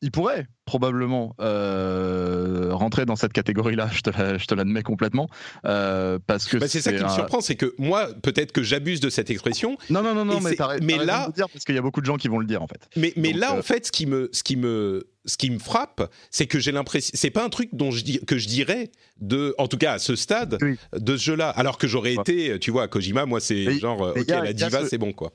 il 0.00 0.10
pourrait 0.10 0.46
probablement 0.64 1.34
rentrer 1.38 3.04
dans 3.04 3.16
cette 3.16 3.32
catégorie-là. 3.32 3.90
Je 3.92 4.46
te 4.46 4.54
l'admets 4.54 4.82
complètement 4.82 5.28
parce 5.62 6.46
que 6.46 6.56
bah, 6.56 6.68
c'est 6.68 6.80
ça 6.80 6.92
qui 6.92 7.02
me 7.02 7.08
surprend, 7.08 7.40
c'est 7.40 7.56
que 7.56 7.74
moi, 7.78 8.08
peut-être 8.22 8.52
que 8.52 8.62
j'abuse 8.62 9.00
de 9.00 9.10
cette 9.10 9.30
expression. 9.30 9.76
Non, 9.90 10.02
non, 10.02 10.14
non, 10.14 10.24
non, 10.24 10.40
mais, 10.40 10.56
mais 10.82 11.04
là, 11.04 11.28
de 11.28 11.32
dire 11.32 11.48
parce 11.48 11.64
qu'il 11.64 11.74
y 11.74 11.78
a 11.78 11.82
beaucoup 11.82 12.00
de 12.00 12.06
gens 12.06 12.16
qui 12.16 12.28
vont 12.28 12.38
le 12.38 12.46
dire 12.46 12.62
en 12.62 12.66
fait. 12.66 12.88
Mais, 12.96 13.12
mais 13.16 13.32
là, 13.32 13.54
en 13.54 13.62
fait, 13.62 13.86
ce 13.86 13.92
qui 13.92 14.06
me, 14.06 14.28
ce 14.32 14.42
qui 14.42 14.56
me 14.56 15.06
ce 15.24 15.36
qui 15.36 15.50
me 15.50 15.58
frappe, 15.58 16.10
c'est 16.30 16.46
que 16.46 16.58
j'ai 16.58 16.72
l'impression, 16.72 17.12
c'est 17.14 17.30
pas 17.30 17.44
un 17.44 17.48
truc 17.48 17.68
dont 17.72 17.92
je 17.92 18.02
dis, 18.02 18.18
que 18.26 18.38
je 18.38 18.48
dirais 18.48 18.90
de, 19.20 19.54
en 19.56 19.68
tout 19.68 19.78
cas 19.78 19.92
à 19.92 19.98
ce 19.98 20.16
stade 20.16 20.58
de 20.92 21.16
ce 21.16 21.22
jeu-là, 21.22 21.50
alors 21.50 21.78
que 21.78 21.86
j'aurais 21.86 22.14
été, 22.14 22.58
tu 22.58 22.72
vois, 22.72 22.88
Kojima, 22.88 23.24
moi 23.24 23.38
c'est 23.40 23.78
genre, 23.78 24.12
ok, 24.16 24.26
la 24.28 24.52
diva, 24.52 24.84
c'est 24.86 24.98
bon 24.98 25.12
quoi 25.12 25.32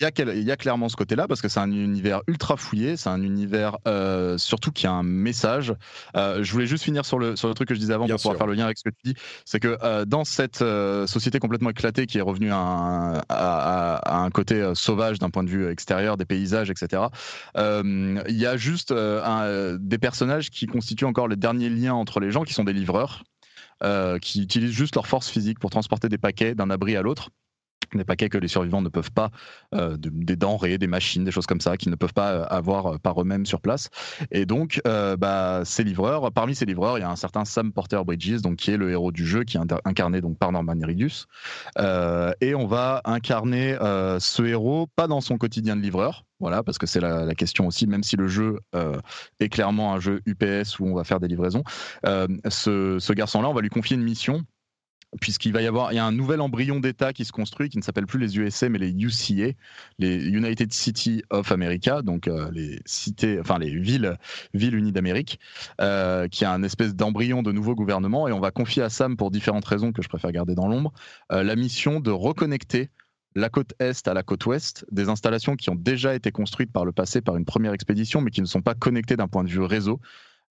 il 0.00 0.42
y, 0.42 0.50
a 0.50 0.56
clairement 0.56 0.88
ce 0.88 0.96
côté-là 0.96 1.28
parce 1.28 1.40
que 1.40 1.48
c'est 1.48 1.60
un 1.60 1.70
univers 1.70 2.22
ultra 2.26 2.56
fouillé, 2.56 2.96
c'est 2.96 3.10
un 3.10 3.22
univers 3.22 3.78
euh, 3.86 4.36
surtout 4.38 4.72
qui 4.72 4.88
a 4.88 4.92
un 4.92 5.04
message. 5.04 5.72
Euh, 6.16 6.42
je 6.42 6.52
voulais 6.52 6.66
juste 6.66 6.82
finir 6.82 7.04
sur 7.04 7.18
le, 7.18 7.36
sur 7.36 7.46
le 7.46 7.54
truc 7.54 7.68
que 7.68 7.74
je 7.74 7.80
disais 7.80 7.94
avant 7.94 8.08
pour 8.08 8.16
pouvoir 8.16 8.36
faire 8.36 8.46
le 8.48 8.54
lien 8.54 8.64
avec 8.64 8.76
ce 8.76 8.82
que 8.82 8.90
tu 8.90 9.12
dis. 9.12 9.14
C'est 9.44 9.60
que 9.60 9.78
euh, 9.82 10.04
dans 10.04 10.24
cette 10.24 10.64
société 11.06 11.38
complètement 11.38 11.70
éclatée 11.70 12.06
qui 12.06 12.18
est 12.18 12.22
revenue 12.22 12.50
à 12.50 12.56
un, 12.56 13.22
à, 13.28 14.18
un 14.18 14.30
côté 14.30 14.72
sauvage 14.74 15.20
d'un 15.20 15.30
point 15.30 15.44
de 15.44 15.50
vue 15.50 15.68
extérieur, 15.70 16.16
des 16.16 16.24
paysages, 16.24 16.70
etc., 16.70 17.04
il 17.56 18.24
y 18.36 18.46
a 18.46 18.56
juste 18.56 18.90
un, 18.90 19.76
des 19.78 19.98
personnages 19.98 20.50
qui 20.50 20.66
constituent 20.66 21.04
encore 21.04 21.28
les 21.28 21.36
derniers 21.36 21.70
liens 21.70 21.94
entre 21.94 22.18
les 22.18 22.30
gens 22.32 22.42
qui 22.42 22.52
sont 22.52 22.64
des 22.64 22.72
livreurs. 22.72 23.22
qui 24.20 24.42
utilisent 24.42 24.72
juste 24.72 24.96
leur 24.96 25.06
force 25.06 25.28
physique 25.28 25.60
pour 25.60 25.70
transporter 25.70 26.08
des 26.08 26.18
paquets 26.18 26.56
d'un 26.56 26.70
abri 26.70 26.96
à 26.96 27.02
l'autre 27.02 27.30
des 27.94 28.04
paquets 28.04 28.28
que 28.28 28.38
les 28.38 28.48
survivants 28.48 28.82
ne 28.82 28.88
peuvent 28.88 29.12
pas, 29.12 29.30
euh, 29.74 29.96
des 29.98 30.36
denrées, 30.36 30.78
des 30.78 30.86
machines, 30.86 31.24
des 31.24 31.30
choses 31.30 31.46
comme 31.46 31.60
ça, 31.60 31.76
qu'ils 31.76 31.90
ne 31.90 31.96
peuvent 31.96 32.14
pas 32.14 32.32
euh, 32.32 32.44
avoir 32.48 32.94
euh, 32.94 32.98
par 32.98 33.20
eux-mêmes 33.20 33.46
sur 33.46 33.60
place. 33.60 33.90
Et 34.30 34.46
donc, 34.46 34.80
bah, 34.84 35.62
ces 35.64 35.84
livreurs, 35.84 36.32
parmi 36.32 36.54
ces 36.54 36.64
livreurs, 36.64 36.98
il 36.98 37.02
y 37.02 37.04
a 37.04 37.10
un 37.10 37.16
certain 37.16 37.44
Sam 37.44 37.72
Porter 37.72 38.00
Bridges, 38.04 38.40
donc 38.42 38.56
qui 38.56 38.70
est 38.70 38.76
le 38.76 38.90
héros 38.90 39.12
du 39.12 39.26
jeu, 39.26 39.44
qui 39.44 39.56
est 39.56 39.60
incarné 39.84 40.20
donc 40.20 40.38
par 40.38 40.52
Norman 40.52 40.74
Reedus. 40.82 41.26
et 42.40 42.54
on 42.54 42.66
va 42.66 43.00
incarner 43.04 43.76
ce 44.18 44.42
héros, 44.42 44.88
pas 44.96 45.06
dans 45.06 45.20
son 45.20 45.38
quotidien 45.38 45.76
de 45.76 45.80
livreur, 45.80 46.24
voilà, 46.40 46.62
parce 46.62 46.78
que 46.78 46.86
c'est 46.86 47.00
la, 47.00 47.34
question 47.34 47.66
aussi, 47.66 47.86
même 47.86 48.02
si 48.02 48.16
le 48.16 48.28
jeu 48.28 48.58
est 49.40 49.48
clairement 49.48 49.94
un 49.94 50.00
jeu 50.00 50.20
UPS 50.26 50.78
où 50.80 50.86
on 50.86 50.94
va 50.94 51.04
faire 51.04 51.20
des 51.20 51.28
livraisons, 51.28 51.64
ce, 52.04 52.98
ce 52.98 53.12
garçon-là, 53.12 53.48
on 53.48 53.54
va 53.54 53.60
lui 53.60 53.70
confier 53.70 53.96
une 53.96 54.04
mission 54.04 54.42
puisqu'il 55.20 55.52
va 55.52 55.62
y 55.62 55.66
avoir 55.66 55.92
il 55.92 55.96
y 55.96 55.98
a 55.98 56.04
un 56.04 56.12
nouvel 56.12 56.40
embryon 56.40 56.80
d'État 56.80 57.12
qui 57.12 57.24
se 57.24 57.32
construit 57.32 57.68
qui 57.68 57.78
ne 57.78 57.82
s'appelle 57.82 58.06
plus 58.06 58.18
les 58.18 58.38
USA 58.38 58.68
mais 58.68 58.78
les 58.78 58.90
UCA, 58.90 59.52
les 59.98 60.26
United 60.28 60.72
City 60.72 61.22
of 61.30 61.52
America, 61.52 62.02
donc 62.02 62.28
euh, 62.28 62.50
les 62.52 62.80
villes, 63.80 64.16
villes 64.54 64.74
unies 64.74 64.92
d'Amérique, 64.92 65.38
euh, 65.80 66.28
qui 66.28 66.44
a 66.44 66.52
un 66.52 66.62
espèce 66.62 66.94
d'embryon 66.94 67.42
de 67.42 67.52
nouveau 67.52 67.74
gouvernement 67.74 68.28
et 68.28 68.32
on 68.32 68.40
va 68.40 68.50
confier 68.50 68.82
à 68.82 68.90
Sam 68.90 69.16
pour 69.16 69.30
différentes 69.30 69.64
raisons 69.64 69.92
que 69.92 70.02
je 70.02 70.08
préfère 70.08 70.32
garder 70.32 70.54
dans 70.54 70.68
l'ombre 70.68 70.92
euh, 71.32 71.42
la 71.42 71.56
mission 71.56 72.00
de 72.00 72.10
reconnecter 72.10 72.90
la 73.36 73.48
côte 73.48 73.74
est 73.80 74.06
à 74.06 74.14
la 74.14 74.22
côte 74.22 74.46
ouest, 74.46 74.86
des 74.92 75.08
installations 75.08 75.56
qui 75.56 75.68
ont 75.70 75.74
déjà 75.74 76.14
été 76.14 76.30
construites 76.30 76.72
par 76.72 76.84
le 76.84 76.92
passé 76.92 77.20
par 77.20 77.36
une 77.36 77.44
première 77.44 77.72
expédition 77.72 78.20
mais 78.20 78.30
qui 78.30 78.40
ne 78.40 78.46
sont 78.46 78.62
pas 78.62 78.74
connectées 78.74 79.16
d'un 79.16 79.28
point 79.28 79.44
de 79.44 79.50
vue 79.50 79.62
réseau. 79.62 80.00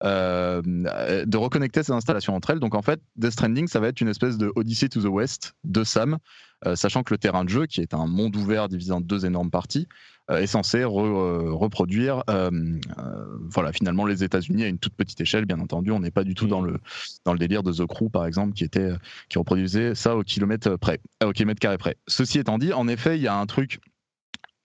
Euh, 0.04 0.62
de 0.64 1.38
reconnecter 1.38 1.82
ces 1.82 1.94
installations 1.94 2.36
entre 2.36 2.50
elles. 2.50 2.60
Donc 2.60 2.76
en 2.76 2.82
fait, 2.82 3.00
Death 3.16 3.32
Stranding, 3.32 3.68
ça 3.68 3.80
va 3.80 3.88
être 3.88 4.02
une 4.02 4.10
espèce 4.10 4.38
de 4.38 4.52
Odyssey 4.56 4.90
to 4.90 5.02
the 5.02 5.06
West 5.06 5.56
de 5.64 5.86
Sam, 5.86 6.18
euh, 6.66 6.76
sachant 6.76 7.04
que 7.04 7.14
le 7.14 7.18
terrain 7.18 7.46
de 7.46 7.50
jeu, 7.50 7.68
qui 7.68 7.80
est 7.80 7.94
un 7.94 8.06
monde 8.06 8.36
ouvert 8.36 8.68
divisé 8.68 8.92
en 8.92 9.00
deux 9.00 9.26
énormes 9.26 9.50
parties, 9.50 9.88
euh, 10.30 10.40
est 10.40 10.48
censé 10.48 10.84
reproduire 10.84 12.24
voilà, 12.28 13.72
finalement 13.72 14.06
les 14.06 14.26
États-Unis 14.26 14.66
à 14.66 14.68
une 14.68 14.78
toute 14.78 14.94
petite 14.94 15.22
échelle, 15.22 15.46
bien 15.46 15.60
entendu. 15.60 15.92
On 15.92 16.02
n'est 16.02 16.12
pas 16.12 16.26
du 16.26 16.34
tout 16.34 16.48
dans, 16.48 16.62
le, 16.62 16.80
dans 17.24 17.32
le 17.32 17.40
délire 17.40 17.64
de 17.64 17.72
The 17.72 17.86
Crew, 17.86 18.10
par 18.12 18.26
exemple, 18.26 18.54
qui, 18.54 18.66
était, 18.66 18.92
qui 19.30 19.38
reproduisait 19.38 19.96
ça 19.96 20.18
au 20.18 20.24
kilomètre 20.24 20.76
près, 20.76 21.00
au 21.24 21.32
kilomètre 21.32 21.62
carré 21.62 21.78
près. 21.78 21.96
Ceci 22.08 22.40
étant 22.40 22.58
dit, 22.58 22.74
en 22.74 22.90
effet, 22.90 23.18
il 23.18 23.22
y 23.22 23.28
a 23.28 23.38
un 23.38 23.46
truc 23.46 23.80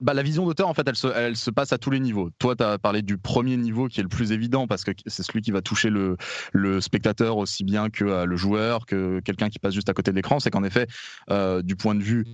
bah, 0.00 0.14
la 0.14 0.22
vision 0.22 0.46
d'auteur, 0.46 0.68
en 0.68 0.74
fait, 0.74 0.86
elle 0.86 0.96
se, 0.96 1.08
elle 1.08 1.36
se, 1.36 1.50
passe 1.50 1.72
à 1.72 1.78
tous 1.78 1.90
les 1.90 2.00
niveaux. 2.00 2.30
Toi, 2.38 2.54
tu 2.54 2.62
as 2.62 2.78
parlé 2.78 3.02
du 3.02 3.18
premier 3.18 3.56
niveau 3.56 3.88
qui 3.88 4.00
est 4.00 4.02
le 4.02 4.08
plus 4.08 4.32
évident 4.32 4.66
parce 4.66 4.84
que 4.84 4.92
c'est 5.06 5.22
celui 5.22 5.42
qui 5.42 5.50
va 5.50 5.60
toucher 5.60 5.90
le, 5.90 6.16
le 6.52 6.80
spectateur 6.80 7.36
aussi 7.36 7.64
bien 7.64 7.90
que 7.90 8.04
euh, 8.04 8.24
le 8.24 8.36
joueur, 8.36 8.86
que 8.86 9.20
quelqu'un 9.20 9.48
qui 9.48 9.58
passe 9.58 9.74
juste 9.74 9.88
à 9.88 9.94
côté 9.94 10.10
de 10.12 10.16
l'écran. 10.16 10.38
C'est 10.38 10.50
qu'en 10.50 10.64
effet, 10.64 10.86
euh, 11.30 11.62
du 11.62 11.74
point 11.74 11.94
de 11.94 12.02
vue 12.02 12.24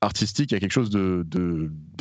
artistique, 0.00 0.52
il 0.52 0.54
y 0.54 0.56
a 0.56 0.60
quelque 0.60 0.72
chose 0.72 0.90
de, 0.90 1.24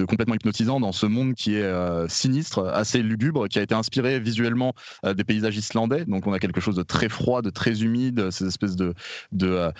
complètement 0.08 0.36
hypnotisant 0.36 0.80
dans 0.80 0.92
ce 0.92 1.06
monde 1.06 1.34
qui 1.34 1.56
est 1.56 1.64
euh, 1.64 2.08
sinistre, 2.08 2.66
assez 2.68 3.02
lugubre, 3.02 3.48
qui 3.48 3.60
a 3.60 3.62
été 3.62 3.74
inspiré 3.74 4.20
visuellement 4.20 4.74
euh, 5.06 5.14
des 5.14 5.24
paysages 5.24 5.58
islandais. 5.58 6.06
Donc 6.06 6.28
on 6.28 6.34
a 6.34 6.40
quelque 6.40 6.62
chose 6.62 6.76
de 6.76 6.84
très 6.84 7.10
froid, 7.10 7.42
de 7.42 7.50
très 7.50 7.84
humide, 7.84 8.30
ces 8.32 8.46
espèces 8.46 8.76
de, 8.76 8.94
euh, 9.42 9.72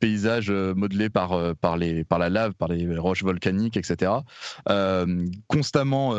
paysages 0.00 0.50
modelés 0.50 1.10
par, 1.10 1.36
la 1.38 2.30
lave, 2.30 2.54
par 2.54 2.68
les 2.68 2.98
roches 2.98 3.22
volcaniques, 3.22 3.76
etc. 3.76 4.12
constamment 5.48 6.14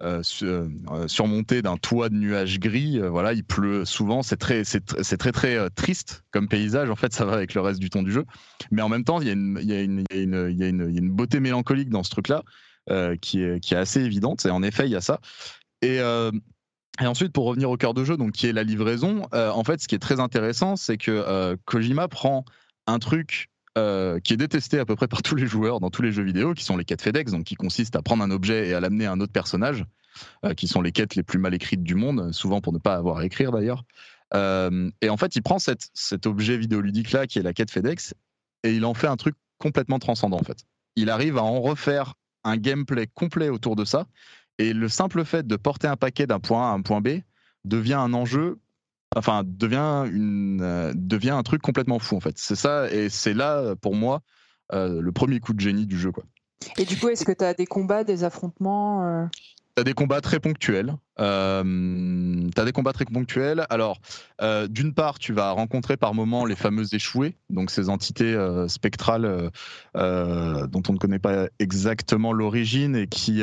euh, 0.00 0.22
euh, 0.42 1.08
surmonté 1.08 1.60
d'un 1.60 1.76
toit 1.76 2.08
de 2.08 2.14
nuages 2.14 2.60
gris. 2.60 3.00
Euh, 3.00 3.10
voilà, 3.10 3.32
il 3.32 3.42
pleut 3.42 3.84
souvent. 3.84 4.22
C'est 4.22 4.36
très, 4.36 4.62
c'est 4.64 4.80
très 5.16 5.32
très 5.32 5.70
triste 5.70 6.22
comme 6.30 6.48
paysage. 6.48 6.88
En 6.88 6.96
fait, 6.96 7.12
ça 7.12 7.24
va 7.24 7.32
avec 7.32 7.54
le 7.54 7.60
reste 7.60 7.80
du 7.80 7.90
ton 7.90 8.02
du 8.02 8.12
jeu. 8.12 8.24
Mais 8.70 8.82
en 8.82 8.88
même 8.88 9.04
temps, 9.04 9.20
il 9.20 9.26
y 9.26 9.30
a 9.30 9.32
une, 9.32 9.58
y 9.60 9.66
y 9.66 10.94
y 10.94 10.98
a 10.98 11.00
beauté 11.02 11.40
mélancolique 11.40 11.90
dans 11.90 12.04
ce 12.04 12.10
truc-là 12.10 12.42
qui 13.20 13.42
est, 13.42 13.60
qui 13.60 13.74
est 13.74 13.78
assez 13.78 14.00
évidente. 14.00 14.46
Et 14.46 14.50
en 14.50 14.62
effet, 14.62 14.86
il 14.86 14.92
y 14.92 14.96
a 14.96 15.00
ça. 15.00 15.20
Et 15.82 15.98
et 17.00 17.06
ensuite, 17.06 17.32
pour 17.32 17.44
revenir 17.44 17.70
au 17.70 17.76
cœur 17.76 17.94
de 17.94 18.02
jeu, 18.02 18.16
donc 18.16 18.32
qui 18.32 18.46
est 18.46 18.52
la 18.52 18.64
livraison, 18.64 19.26
en 19.32 19.64
fait, 19.64 19.80
ce 19.80 19.88
qui 19.88 19.94
est 19.96 20.00
très 20.00 20.20
intéressant, 20.20 20.76
c'est 20.76 20.96
que 20.96 21.56
Kojima 21.64 22.06
prend 22.06 22.44
un 22.86 22.98
truc 23.00 23.50
euh, 23.78 24.18
qui 24.18 24.32
est 24.32 24.36
détesté 24.36 24.78
à 24.80 24.84
peu 24.84 24.96
près 24.96 25.06
par 25.06 25.22
tous 25.22 25.36
les 25.36 25.46
joueurs 25.46 25.78
dans 25.78 25.90
tous 25.90 26.02
les 26.02 26.10
jeux 26.10 26.24
vidéo, 26.24 26.52
qui 26.52 26.64
sont 26.64 26.76
les 26.76 26.84
quêtes 26.84 27.00
FedEx, 27.00 27.30
donc 27.30 27.44
qui 27.44 27.54
consistent 27.54 27.94
à 27.96 28.02
prendre 28.02 28.24
un 28.24 28.30
objet 28.30 28.68
et 28.68 28.74
à 28.74 28.80
l'amener 28.80 29.06
à 29.06 29.12
un 29.12 29.20
autre 29.20 29.32
personnage, 29.32 29.84
euh, 30.44 30.54
qui 30.54 30.66
sont 30.66 30.82
les 30.82 30.90
quêtes 30.90 31.14
les 31.14 31.22
plus 31.22 31.38
mal 31.38 31.54
écrites 31.54 31.82
du 31.82 31.94
monde, 31.94 32.32
souvent 32.32 32.60
pour 32.60 32.72
ne 32.72 32.78
pas 32.78 32.96
avoir 32.96 33.18
à 33.18 33.24
écrire 33.24 33.52
d'ailleurs. 33.52 33.84
Euh, 34.34 34.90
et 35.00 35.08
en 35.10 35.16
fait, 35.16 35.36
il 35.36 35.42
prend 35.42 35.58
cet 35.58 36.26
objet 36.26 36.56
vidéoludique 36.56 37.12
là, 37.12 37.26
qui 37.26 37.38
est 37.38 37.42
la 37.42 37.52
quête 37.52 37.70
FedEx, 37.70 38.14
et 38.64 38.74
il 38.74 38.84
en 38.84 38.94
fait 38.94 39.06
un 39.06 39.16
truc 39.16 39.36
complètement 39.58 39.98
transcendant 39.98 40.38
en 40.38 40.44
fait. 40.44 40.64
Il 40.96 41.08
arrive 41.08 41.38
à 41.38 41.42
en 41.44 41.60
refaire 41.60 42.14
un 42.44 42.56
gameplay 42.56 43.06
complet 43.06 43.48
autour 43.48 43.76
de 43.76 43.84
ça, 43.84 44.06
et 44.58 44.72
le 44.72 44.88
simple 44.88 45.24
fait 45.24 45.46
de 45.46 45.56
porter 45.56 45.86
un 45.86 45.96
paquet 45.96 46.26
d'un 46.26 46.40
point 46.40 46.68
A 46.68 46.72
à 46.72 46.74
un 46.74 46.82
point 46.82 47.00
B 47.00 47.20
devient 47.64 47.94
un 47.94 48.12
enjeu 48.12 48.58
enfin 49.16 49.42
devient 49.44 50.04
une 50.12 50.60
euh, 50.62 50.92
devient 50.94 51.30
un 51.30 51.42
truc 51.42 51.62
complètement 51.62 51.98
fou 51.98 52.16
en 52.16 52.20
fait. 52.20 52.36
C'est 52.36 52.56
ça 52.56 52.90
et 52.90 53.08
c'est 53.08 53.34
là 53.34 53.74
pour 53.76 53.94
moi 53.94 54.22
euh, 54.72 55.00
le 55.00 55.12
premier 55.12 55.40
coup 55.40 55.54
de 55.54 55.60
génie 55.60 55.86
du 55.86 55.98
jeu 55.98 56.12
quoi. 56.12 56.24
Et 56.76 56.84
du 56.84 56.96
coup, 56.96 57.08
est-ce 57.08 57.24
que 57.24 57.32
tu 57.32 57.44
as 57.44 57.54
des 57.54 57.66
combats, 57.66 58.04
des 58.04 58.24
affrontements 58.24 59.04
euh? 59.04 59.26
Tu 59.76 59.80
as 59.80 59.84
des 59.84 59.94
combats 59.94 60.20
très 60.20 60.40
ponctuels. 60.40 60.96
Euh, 61.20 61.62
tu 62.54 62.60
as 62.60 62.64
des 62.64 62.72
combats 62.72 62.92
très 62.92 63.04
ponctuels. 63.04 63.66
Alors, 63.70 64.00
euh, 64.40 64.68
d'une 64.68 64.94
part, 64.94 65.18
tu 65.18 65.32
vas 65.32 65.50
rencontrer 65.50 65.96
par 65.96 66.14
moments 66.14 66.44
les 66.44 66.54
fameux 66.54 66.84
échoués, 66.94 67.34
donc 67.50 67.70
ces 67.70 67.88
entités 67.88 68.34
euh, 68.34 68.68
spectrales 68.68 69.50
euh, 69.96 70.66
dont 70.66 70.82
on 70.88 70.92
ne 70.92 70.98
connaît 70.98 71.18
pas 71.18 71.48
exactement 71.58 72.32
l'origine 72.32 72.94
et 72.94 73.06
qui, 73.06 73.42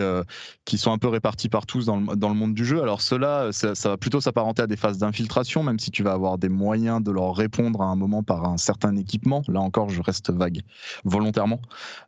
qui 0.66 0.78
sont 0.78 0.92
un 0.92 0.98
peu 0.98 1.08
réparties 1.08 1.50
partout 1.50 1.84
dans 1.84 1.98
le, 1.98 2.16
dans 2.16 2.30
le 2.30 2.36
monde 2.36 2.54
du 2.54 2.66
jeu. 2.66 2.82
Alors, 2.82 3.02
cela, 3.02 3.50
ça, 3.52 3.74
va 3.90 3.98
plutôt 3.98 4.22
s'apparenter 4.22 4.62
à 4.62 4.68
des 4.68 4.78
phases 4.78 4.98
d'infiltration, 4.98 5.64
même 5.64 5.80
si 5.80 5.92
tu 5.92 6.04
vas 6.04 6.14
avoir 6.14 6.38
des 6.38 6.50
moyens 6.50 7.04
de 7.04 7.12
leur 7.12 7.36
répondre 7.36 7.82
à 7.82 7.86
un 7.86 7.96
moment 7.96 8.24
par 8.24 8.46
un 8.46 8.58
certain 8.58 8.96
équipement. 8.96 9.44
Là 9.48 9.60
encore, 9.60 9.90
je 9.90 10.02
reste 10.02 10.32
vague 10.32 10.62
volontairement. 11.04 11.62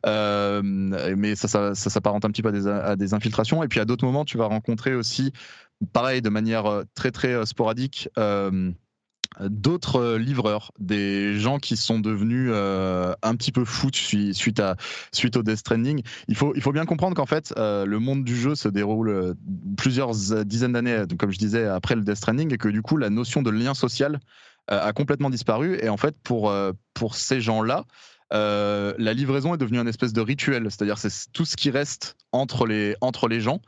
mais 0.04 1.34
ça, 1.34 1.48
ça, 1.48 1.74
ça 1.74 1.90
s'apparente 1.90 2.24
un 2.24 2.30
petit 2.30 2.42
peu 2.42 2.48
à 2.48 2.96
des 2.96 3.14
infiltrations. 3.14 3.62
Et 3.62 3.68
puis, 3.68 3.80
à 3.80 3.84
d'autres 3.84 4.06
moments, 4.06 4.24
tu 4.24 4.38
vas 4.38 4.46
rencontrer 4.46 4.94
aussi 4.94 5.32
pareil, 5.92 6.22
de 6.22 6.28
manière 6.28 6.66
euh, 6.66 6.84
très 6.94 7.10
très 7.10 7.32
euh, 7.32 7.44
sporadique, 7.44 8.08
euh, 8.18 8.72
d'autres 9.40 10.16
livreurs, 10.16 10.72
des 10.78 11.38
gens 11.38 11.58
qui 11.58 11.76
sont 11.76 12.00
devenus 12.00 12.50
un 12.50 13.36
petit 13.36 13.52
peu 13.52 13.64
fous 13.64 13.90
suite, 13.92 14.58
à, 14.58 14.76
suite 15.12 15.36
au 15.36 15.42
Death 15.44 15.58
Stranding. 15.58 16.02
Il 16.26 16.34
faut, 16.34 16.54
il 16.56 16.62
faut 16.62 16.72
bien 16.72 16.86
comprendre 16.86 17.14
qu'en 17.14 17.26
fait, 17.26 17.52
le 17.56 17.98
monde 17.98 18.24
du 18.24 18.34
jeu 18.34 18.56
se 18.56 18.68
déroule 18.68 19.36
plusieurs 19.76 20.12
dizaines 20.44 20.72
d'années, 20.72 21.04
comme 21.18 21.30
je 21.30 21.38
disais, 21.38 21.66
après 21.66 21.94
le 21.94 22.00
Death 22.00 22.16
Stranding, 22.16 22.52
et 22.52 22.58
que 22.58 22.68
du 22.68 22.82
coup, 22.82 22.96
la 22.96 23.10
notion 23.10 23.42
de 23.42 23.50
lien 23.50 23.74
social 23.74 24.18
a 24.66 24.92
complètement 24.92 25.30
disparu. 25.30 25.78
Et 25.82 25.90
en 25.90 25.98
fait, 25.98 26.16
pour, 26.24 26.52
pour 26.94 27.14
ces 27.14 27.40
gens-là, 27.40 27.84
la 28.32 29.12
livraison 29.12 29.54
est 29.54 29.58
devenue 29.58 29.78
un 29.78 29.86
espèce 29.86 30.14
de 30.14 30.22
rituel, 30.22 30.64
c'est-à-dire 30.64 30.98
c'est 30.98 31.30
tout 31.32 31.44
ce 31.44 31.54
qui 31.54 31.70
reste 31.70 32.16
entre 32.32 32.66
les, 32.66 32.96
entre 33.02 33.28
les 33.28 33.40
gens. 33.40 33.60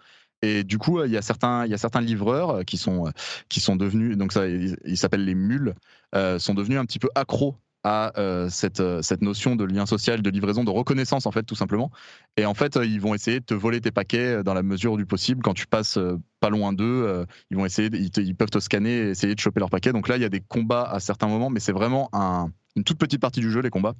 Et 0.42 0.64
du 0.64 0.78
coup, 0.78 1.02
il 1.04 1.10
y 1.10 1.16
a 1.16 1.22
certains, 1.22 1.66
il 1.66 1.70
y 1.70 1.74
a 1.74 1.78
certains 1.78 2.00
livreurs 2.00 2.50
euh, 2.50 2.62
qui 2.62 2.76
sont, 2.78 3.06
euh, 3.06 3.10
qui 3.48 3.60
sont 3.60 3.76
devenus, 3.76 4.16
donc 4.16 4.32
ça, 4.32 4.46
ils 4.46 4.96
s'appellent 4.96 5.24
les 5.24 5.34
mules, 5.34 5.74
euh, 6.14 6.38
sont 6.38 6.54
devenus 6.54 6.78
un 6.78 6.86
petit 6.86 6.98
peu 6.98 7.08
accros 7.14 7.56
à 7.82 8.12
cette, 8.50 8.82
cette 9.00 9.22
notion 9.22 9.56
de 9.56 9.64
lien 9.64 9.86
social, 9.86 10.20
de 10.20 10.28
livraison, 10.28 10.64
de 10.64 10.70
reconnaissance 10.70 11.24
en 11.24 11.30
fait 11.30 11.44
tout 11.44 11.54
simplement. 11.54 11.90
Et 12.36 12.44
en 12.44 12.52
fait, 12.52 12.76
ils 12.76 13.00
vont 13.00 13.14
essayer 13.14 13.40
de 13.40 13.44
te 13.46 13.54
voler 13.54 13.80
tes 13.80 13.90
paquets 13.90 14.42
dans 14.42 14.52
la 14.52 14.62
mesure 14.62 14.98
du 14.98 15.06
possible. 15.06 15.40
Quand 15.42 15.54
tu 15.54 15.66
passes 15.66 15.98
pas 16.40 16.50
loin 16.50 16.74
d'eux, 16.74 17.24
ils 17.50 17.56
vont 17.56 17.64
essayer, 17.64 17.88
ils, 17.90 18.36
peuvent 18.36 18.50
te 18.50 18.58
scanner 18.58 18.90
et 18.90 19.08
essayer 19.08 19.34
de 19.34 19.40
choper 19.40 19.60
leurs 19.60 19.70
paquets. 19.70 19.94
Donc 19.94 20.08
là, 20.08 20.16
il 20.16 20.22
y 20.22 20.26
a 20.26 20.28
des 20.28 20.42
combats 20.42 20.82
à 20.82 21.00
certains 21.00 21.26
moments, 21.26 21.48
mais 21.48 21.58
c'est 21.58 21.72
vraiment 21.72 22.10
un, 22.12 22.50
une 22.76 22.84
toute 22.84 22.98
petite 22.98 23.22
partie 23.22 23.40
du 23.40 23.50
jeu 23.50 23.62
les 23.62 23.70
combats. 23.70 23.94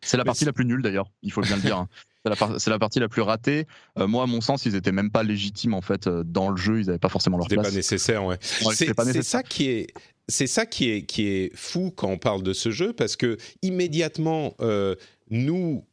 C'est 0.00 0.16
la 0.16 0.24
partie 0.24 0.44
la 0.44 0.52
plus 0.52 0.64
nulle 0.64 0.82
d'ailleurs, 0.82 1.10
il 1.22 1.30
faut 1.30 1.42
bien 1.42 1.54
le 1.54 1.62
dire. 1.62 1.86
C'est 2.58 2.70
la, 2.70 2.78
partie 2.78 2.98
la 2.98 3.08
plus 3.08 3.22
ratée. 3.22 3.66
Euh, 3.98 4.06
moi, 4.06 4.24
à 4.24 4.26
mon 4.26 4.40
sens, 4.40 4.66
ils 4.66 4.74
étaient 4.74 4.92
même 4.92 5.10
pas 5.10 5.22
légitimes 5.22 5.74
en 5.74 5.80
fait 5.80 6.06
euh, 6.06 6.24
dans 6.24 6.50
le 6.50 6.56
jeu. 6.56 6.80
Ils 6.80 6.86
n'avaient 6.86 6.98
pas 6.98 7.08
forcément 7.08 7.36
leur 7.38 7.46
place. 7.46 7.64
C'était 7.64 7.72
pas 7.72 7.76
nécessaire, 7.76 8.24
ouais. 8.24 8.38
c'est 8.40 9.22
ça 9.22 9.42
qui 9.42 9.68
est. 9.68 9.86
C'est 10.28 10.48
ça 10.48 10.66
qui 10.66 10.90
est, 10.90 11.02
qui 11.02 11.28
est 11.28 11.54
fou 11.54 11.92
quand 11.94 12.08
on 12.08 12.18
parle 12.18 12.42
de 12.42 12.52
ce 12.52 12.70
jeu 12.70 12.92
parce 12.92 13.14
que 13.14 13.36
immédiatement, 13.62 14.56
euh, 14.60 14.96
nous, 15.30 15.84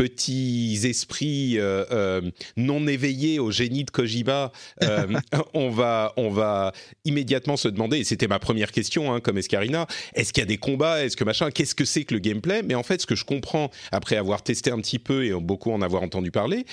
petits 0.00 0.80
esprits 0.84 1.58
euh, 1.58 1.84
euh, 1.90 2.22
non 2.56 2.86
éveillés 2.86 3.38
au 3.38 3.50
génie 3.50 3.84
de 3.84 3.90
Kojima, 3.90 4.50
euh, 4.82 5.06
on, 5.52 5.68
va, 5.68 6.14
on 6.16 6.30
va 6.30 6.72
immédiatement 7.04 7.58
se 7.58 7.68
demander, 7.68 7.98
et 7.98 8.04
c'était 8.04 8.26
ma 8.26 8.38
première 8.38 8.72
question 8.72 9.12
hein, 9.12 9.20
comme 9.20 9.36
Escarina, 9.36 9.86
est-ce 10.14 10.32
qu'il 10.32 10.40
y 10.40 10.44
a 10.44 10.46
des 10.46 10.56
combats, 10.56 11.04
est-ce 11.04 11.18
que 11.18 11.24
machin, 11.24 11.50
qu'est-ce 11.50 11.74
que 11.74 11.84
c'est 11.84 12.04
que 12.04 12.14
le 12.14 12.20
gameplay? 12.20 12.62
Mais 12.62 12.74
en 12.74 12.82
fait, 12.82 13.02
ce 13.02 13.06
que 13.06 13.14
je 13.14 13.26
comprends, 13.26 13.70
après 13.92 14.16
avoir 14.16 14.42
testé 14.42 14.70
un 14.70 14.78
petit 14.80 14.98
peu 14.98 15.26
et 15.26 15.32
beaucoup 15.32 15.70
en 15.70 15.82
avoir 15.82 16.02
entendu 16.02 16.30
parler, 16.30 16.64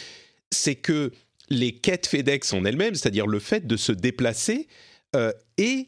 c'est 0.49 0.75
que 0.75 1.11
les 1.49 1.73
quêtes 1.73 2.07
FedEx 2.07 2.53
en 2.53 2.63
elles-mêmes, 2.63 2.95
c'est-à-dire 2.95 3.27
le 3.27 3.39
fait 3.39 3.67
de 3.67 3.75
se 3.75 3.91
déplacer, 3.91 4.67
est 5.57 5.87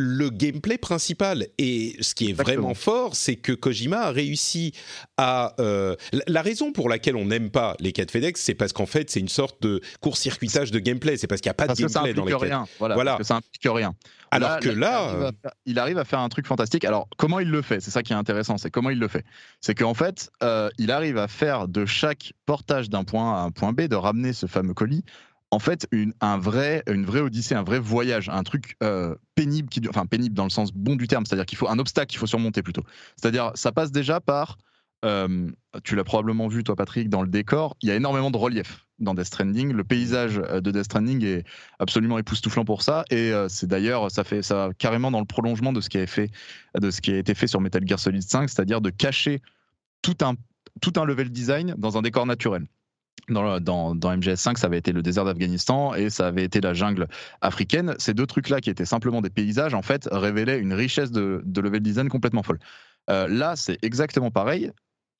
le 0.00 0.30
gameplay 0.30 0.78
principal. 0.78 1.46
Et 1.58 1.96
ce 2.00 2.14
qui 2.14 2.30
est 2.30 2.32
vraiment 2.32 2.74
fort, 2.74 3.14
c'est 3.14 3.36
que 3.36 3.52
Kojima 3.52 4.00
a 4.00 4.10
réussi 4.10 4.72
à... 5.16 5.54
Euh, 5.60 5.94
la 6.26 6.42
raison 6.42 6.72
pour 6.72 6.88
laquelle 6.88 7.16
on 7.16 7.26
n'aime 7.26 7.50
pas 7.50 7.76
les 7.80 7.92
quêtes 7.92 8.10
FedEx, 8.10 8.40
c'est 8.40 8.54
parce 8.54 8.72
qu'en 8.72 8.86
fait, 8.86 9.10
c'est 9.10 9.20
une 9.20 9.28
sorte 9.28 9.62
de 9.62 9.80
court-circuitage 10.00 10.70
de 10.70 10.78
gameplay. 10.78 11.16
C'est 11.16 11.26
parce 11.26 11.40
qu'il 11.40 11.48
n'y 11.48 11.52
a 11.52 11.54
pas 11.54 11.68
de 11.68 11.74
gameplay 11.74 12.14
dans 12.14 12.24
les 12.24 12.32
quêtes. 12.32 12.40
Rien. 12.40 12.66
Voilà, 12.78 12.94
Parce 12.96 13.18
que 13.18 13.24
ça 13.24 13.36
implique 13.36 13.62
rien. 13.64 13.94
Alors 14.30 14.58
que 14.60 14.68
là... 14.68 15.32
Il 15.66 15.78
arrive, 15.78 15.98
à 15.98 16.04
faire 16.04 16.20
un 16.20 16.28
truc 16.28 16.46
fantastique. 16.46 16.84
Alors, 16.84 17.08
comment 17.16 17.40
il 17.40 17.50
le 17.50 17.62
fait? 17.62 17.80
C'est 17.80 17.90
ça 17.90 18.02
qui 18.02 18.12
est 18.12 18.16
intéressant, 18.16 18.58
c'est 18.58 18.70
comment 18.70 18.90
il 18.90 18.98
le 18.98 19.08
fait. 19.08 19.24
C'est 19.60 19.74
qu'en 19.74 19.94
fait, 19.94 20.30
euh, 20.42 20.70
il 20.78 20.90
arrive 20.90 21.18
à 21.18 21.28
faire 21.28 21.68
de 21.68 21.84
chaque 21.84 22.32
portage 22.46 22.88
d'un 22.88 23.04
point 23.04 23.34
A 23.34 23.40
à 23.40 23.42
un 23.42 23.50
point 23.50 23.72
B, 23.72 23.82
de 23.82 23.96
ramener 23.96 24.32
ce 24.32 24.46
fameux 24.46 24.74
colis, 24.74 25.04
en 25.50 25.58
fait 25.58 25.86
une, 25.90 26.14
un 26.20 26.38
vrai, 26.38 26.82
une 26.86 27.04
vraie 27.04 27.20
odyssée, 27.20 27.54
un 27.54 27.62
vrai 27.62 27.78
voyage, 27.78 28.28
un 28.28 28.42
truc 28.42 28.76
euh, 28.82 29.14
pénible, 29.34 29.68
qui, 29.68 29.80
enfin 29.88 30.06
pénible 30.06 30.34
dans 30.34 30.44
le 30.44 30.50
sens 30.50 30.72
bon 30.72 30.96
du 30.96 31.08
terme, 31.08 31.26
c'est-à-dire 31.26 31.46
qu'il 31.46 31.58
faut 31.58 31.68
un 31.68 31.78
obstacle 31.78 32.08
qu'il 32.08 32.18
faut 32.18 32.26
surmonter 32.26 32.62
plutôt. 32.62 32.84
C'est-à-dire 33.16 33.50
ça 33.54 33.72
passe 33.72 33.90
déjà 33.90 34.20
par, 34.20 34.58
euh, 35.04 35.50
tu 35.82 35.96
l'as 35.96 36.04
probablement 36.04 36.46
vu 36.46 36.62
toi 36.62 36.76
Patrick, 36.76 37.08
dans 37.08 37.22
le 37.22 37.28
décor, 37.28 37.76
il 37.82 37.88
y 37.88 37.92
a 37.92 37.96
énormément 37.96 38.30
de 38.30 38.36
relief 38.36 38.86
dans 39.00 39.14
Death 39.14 39.26
Stranding. 39.26 39.72
Le 39.72 39.82
paysage 39.82 40.38
euh, 40.38 40.60
de 40.60 40.70
Death 40.70 40.84
Stranding 40.84 41.24
est 41.24 41.44
absolument 41.80 42.18
époustouflant 42.18 42.64
pour 42.64 42.82
ça, 42.82 43.04
et 43.10 43.32
c'est 43.48 43.66
d'ailleurs 43.66 44.10
ça 44.10 44.22
fait 44.22 44.42
ça 44.42 44.70
carrément 44.78 45.10
dans 45.10 45.20
le 45.20 45.26
prolongement 45.26 45.72
de 45.72 45.80
ce 45.80 45.88
qui 45.88 45.98
a 45.98 46.06
fait, 46.06 46.30
de 46.80 46.90
ce 46.90 47.00
qui 47.00 47.12
a 47.12 47.18
été 47.18 47.34
fait 47.34 47.48
sur 47.48 47.60
Metal 47.60 47.82
Gear 47.86 47.98
Solid 47.98 48.22
5, 48.22 48.48
c'est-à-dire 48.48 48.80
de 48.80 48.90
cacher 48.90 49.42
tout 50.02 50.16
un 50.22 50.34
tout 50.80 50.92
un 50.96 51.04
level 51.04 51.30
design 51.30 51.74
dans 51.76 51.98
un 51.98 52.02
décor 52.02 52.24
naturel 52.26 52.66
dans, 53.32 53.60
dans, 53.60 53.94
dans, 53.94 54.16
MGS5, 54.16 54.56
ça 54.56 54.66
avait 54.66 54.78
été 54.78 54.92
le 54.92 55.02
désert 55.02 55.24
d'Afghanistan 55.24 55.94
et 55.94 56.10
ça 56.10 56.26
avait 56.26 56.44
été 56.44 56.60
la 56.60 56.74
jungle 56.74 57.08
africaine. 57.40 57.94
Ces 57.98 58.14
deux 58.14 58.26
trucs-là, 58.26 58.60
qui 58.60 58.70
étaient 58.70 58.84
simplement 58.84 59.20
des 59.20 59.30
paysages, 59.30 59.74
en 59.74 59.82
fait, 59.82 60.08
révélaient 60.10 60.58
une 60.58 60.72
richesse 60.72 61.10
de, 61.10 61.42
de 61.44 61.60
level 61.60 61.80
design 61.80 62.08
complètement 62.08 62.42
folle. 62.42 62.58
Euh, 63.08 63.28
là, 63.28 63.56
c'est 63.56 63.78
exactement 63.82 64.30
pareil. 64.30 64.70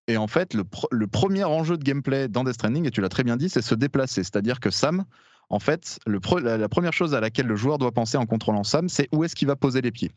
Et 0.09 0.17
en 0.17 0.27
fait, 0.27 0.55
le, 0.55 0.65
le, 0.91 1.07
premier 1.07 1.45
enjeu 1.45 1.77
de 1.77 1.85
gameplay 1.85 2.29
dans 2.29 2.45
Death 2.45 2.55
Stranding, 2.55 2.87
et 2.87 2.91
tu 2.91 3.01
l'as 3.01 3.09
très 3.09 3.25
bien 3.25 3.37
dit, 3.37 3.49
c'est 3.49 3.63
se 3.63 3.75
déplacer. 3.75 4.23
C'est-à-dire 4.25 4.61
que 4.61 4.71
Sam, 4.71 5.05
en 5.51 5.59
fait, 5.59 5.99
le 6.07 6.21
la, 6.43 6.57
la 6.57 6.69
première 6.69 6.93
chose 6.93 7.15
à 7.15 7.21
laquelle 7.21 7.47
le 7.47 7.57
joueur 7.57 7.79
doit 7.79 7.93
penser 7.93 8.17
en 8.17 8.27
contrôlant 8.27 8.65
Sam, 8.65 8.89
c'est 8.89 9.09
où 9.13 9.25
est-ce 9.25 9.35
qu'il 9.35 9.49
va 9.49 9.57
poser 9.57 9.81
les 9.81 9.91
pieds. 9.91 10.13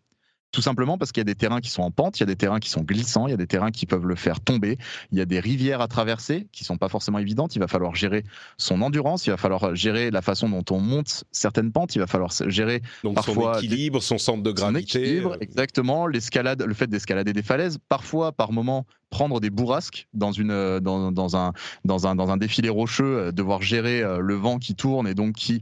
Tout 0.54 0.62
simplement 0.62 1.00
parce 1.00 1.12
qu'il 1.12 1.20
y 1.20 1.26
a 1.26 1.26
des 1.26 1.34
terrains 1.34 1.62
qui 1.62 1.72
sont 1.72 1.82
en 1.82 1.90
pente, 1.90 2.20
il 2.20 2.22
y 2.22 2.24
a 2.24 2.28
des 2.28 2.36
terrains 2.36 2.60
qui 2.60 2.70
sont 2.70 2.82
glissants, 2.82 3.26
il 3.26 3.32
y 3.32 3.34
a 3.34 3.38
des 3.38 3.48
terrains 3.48 3.72
qui 3.72 3.88
peuvent 3.88 4.06
le 4.06 4.14
faire 4.14 4.40
tomber, 4.40 4.78
il 5.12 5.18
y 5.18 5.22
a 5.22 5.26
des 5.26 5.40
rivières 5.40 5.82
à 5.82 5.88
traverser 5.88 6.48
qui 6.52 6.64
sont 6.64 6.78
pas 6.78 6.90
forcément 6.90 7.18
évidentes. 7.18 7.56
Il 7.56 7.60
va 7.60 7.68
falloir 7.68 7.96
gérer 7.96 8.24
son 8.60 8.84
endurance, 8.84 9.26
il 9.26 9.32
va 9.32 9.38
falloir 9.38 9.74
gérer 9.74 10.12
la 10.12 10.22
façon 10.22 10.48
dont 10.50 10.64
on 10.70 10.80
monte 10.80 11.24
certaines 11.32 11.72
pentes, 11.72 11.96
il 11.96 12.00
va 12.00 12.06
falloir 12.06 12.32
gérer 12.46 12.84
Donc 13.04 13.16
parfois 13.16 13.56
son 13.56 13.60
équilibre, 13.62 14.04
son 14.04 14.20
centre 14.20 14.44
de 14.44 14.52
gravité. 14.52 15.22
Euh. 15.22 15.36
exactement, 15.42 16.06
l'escalade, 16.06 16.62
le 16.62 16.74
fait 16.76 16.86
d'escalader 16.86 17.34
des 17.34 17.42
falaises, 17.42 17.80
parfois 17.90 18.32
par 18.32 18.52
moment 18.52 18.86
prendre 19.10 19.40
des 19.40 19.50
bourrasques 19.50 20.08
dans 20.14 20.34
une 20.34 20.52
euh, 20.52 20.80
dans, 20.80 21.12
dans 21.12 21.36
un 21.36 21.54
dans 21.84 22.06
un 22.06 22.14
dans 22.14 22.30
un 22.30 22.38
défilé 22.38 22.70
rocheux, 22.70 23.18
euh, 23.18 23.32
devoir 23.32 23.64
gérer 23.64 24.04
le 24.20 24.36
vent 24.36 24.60
qui 24.60 24.76
tourne 24.76 25.08
et 25.08 25.16
donc 25.16 25.34
qui 25.34 25.62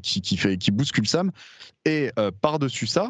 qui, 0.00 0.22
qui 0.22 0.36
fait 0.36 0.56
qui 0.56 0.70
bouscule 0.70 1.08
Sam. 1.08 1.32
Et 1.84 2.12
par 2.40 2.60
dessus 2.60 2.86
ça, 2.86 3.08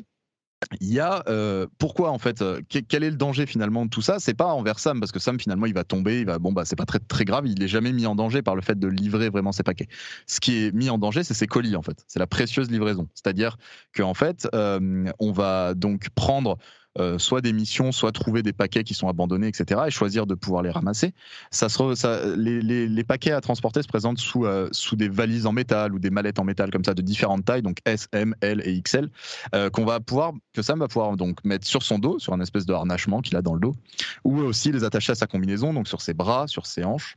il 0.81 0.92
y 0.92 1.01
a 1.01 1.22
euh, 1.29 1.66
pourquoi 1.79 2.11
en 2.11 2.18
fait 2.18 2.42
euh, 2.42 2.61
quel 2.68 3.05
est 3.05 3.11
le 3.11 3.16
danger 3.16 3.46
finalement 3.46 3.85
de 3.85 3.90
tout 3.90 4.03
ça? 4.03 4.18
C'est 4.18 4.35
pas 4.35 4.53
envers 4.53 4.79
Sam 4.79 5.01
parce 5.01 5.12
que 5.12 5.18
Sam 5.18 5.38
finalement 5.38 5.66
il 5.66 5.75
va 5.75 5.85
tomber 5.85 6.20
il 6.20 6.27
va 6.27 6.38
bon 6.38 6.53
bah 6.53 6.64
c'est 6.64 6.77
pas 6.77 6.85
très 6.85 6.98
très 6.98 7.25
grave 7.25 7.46
il 7.46 7.62
est 7.62 7.68
jamais 7.68 7.92
mis 7.92 8.07
en 8.07 8.14
danger 8.14 8.42
par 8.42 8.55
le 8.55 8.62
fait 8.62 8.79
de 8.79 8.88
livrer 8.88 9.31
vraiment 9.31 9.53
ses 9.53 9.62
paquets. 9.62 9.88
Ce 10.27 10.40
qui 10.40 10.64
est 10.64 10.75
mis 10.75 10.90
en 10.90 10.98
danger 10.98 11.25
c'est 11.25 11.35
ses 11.35 11.46
colis 11.46 11.77
en 11.77 11.83
fait. 11.83 12.05
C'est 12.07 12.18
la 12.18 12.27
précieuse 12.27 12.70
livraison. 12.70 13.09
C'est-à-dire 13.14 13.57
que 13.92 14.03
en 14.03 14.14
fait 14.14 14.48
euh, 14.55 15.11
on 15.18 15.33
va 15.33 15.75
donc 15.75 16.09
prendre 16.11 16.59
euh, 16.98 17.18
soit 17.18 17.40
des 17.40 17.55
missions, 17.55 17.90
soit 17.90 18.12
trouver 18.12 18.42
des 18.42 18.52
paquets 18.52 18.85
qui 18.85 18.92
sont 18.92 19.09
abandonnés, 19.09 19.48
etc., 19.48 19.81
et 19.87 19.90
choisir 19.90 20.26
de 20.26 20.35
pouvoir 20.35 20.62
les 20.62 20.70
ramasser. 20.70 21.14
Ça 21.50 21.70
ça, 21.70 22.37
les, 22.37 23.05
paquets 23.05 23.33
à 23.33 23.40
transporter 23.40 23.81
se 23.81 23.88
présentent 23.88 24.18
sous, 24.18 24.44
euh, 24.44 24.68
sous 24.72 24.94
des 24.94 25.09
valises 25.09 25.46
en 25.46 25.52
métal 25.52 25.94
ou 25.94 25.98
des 25.98 26.11
mallettes 26.11 26.38
en 26.38 26.44
métal 26.44 26.70
comme 26.70 26.85
ça 26.85 26.92
de 26.92 27.00
différentes 27.00 27.46
tailles, 27.46 27.62
donc 27.62 27.78
S, 27.87 28.09
M, 28.12 28.35
L 28.42 28.61
et 28.66 28.78
XL, 28.83 29.09
euh, 29.55 29.70
qu'on 29.70 29.87
va 29.87 30.00
pouvoir, 30.00 30.33
que 30.52 30.61
Sam 30.61 30.81
va 30.81 30.88
pouvoir 30.88 31.16
donc 31.16 31.42
mettre 31.44 31.66
sur 31.66 31.83
son 31.83 31.98
dos, 31.98 32.18
sur 32.18 32.35
un 32.35 32.40
espèce 32.40 32.66
de 32.66 32.74
harnachement 32.74 33.22
qu'il 33.22 33.37
a 33.37 33.42
dans 33.42 33.55
le 33.55 33.61
dos, 33.61 33.74
ou 34.24 34.40
aussi 34.40 34.70
les 34.70 34.85
attacher 34.85 35.12
à 35.12 35.14
sa 35.14 35.26
combinaison, 35.26 35.72
donc 35.72 35.88
sur 35.88 36.02
ses 36.02 36.12
bras, 36.12 36.46
sur 36.46 36.66
ses 36.66 36.85
hanches. 36.85 37.16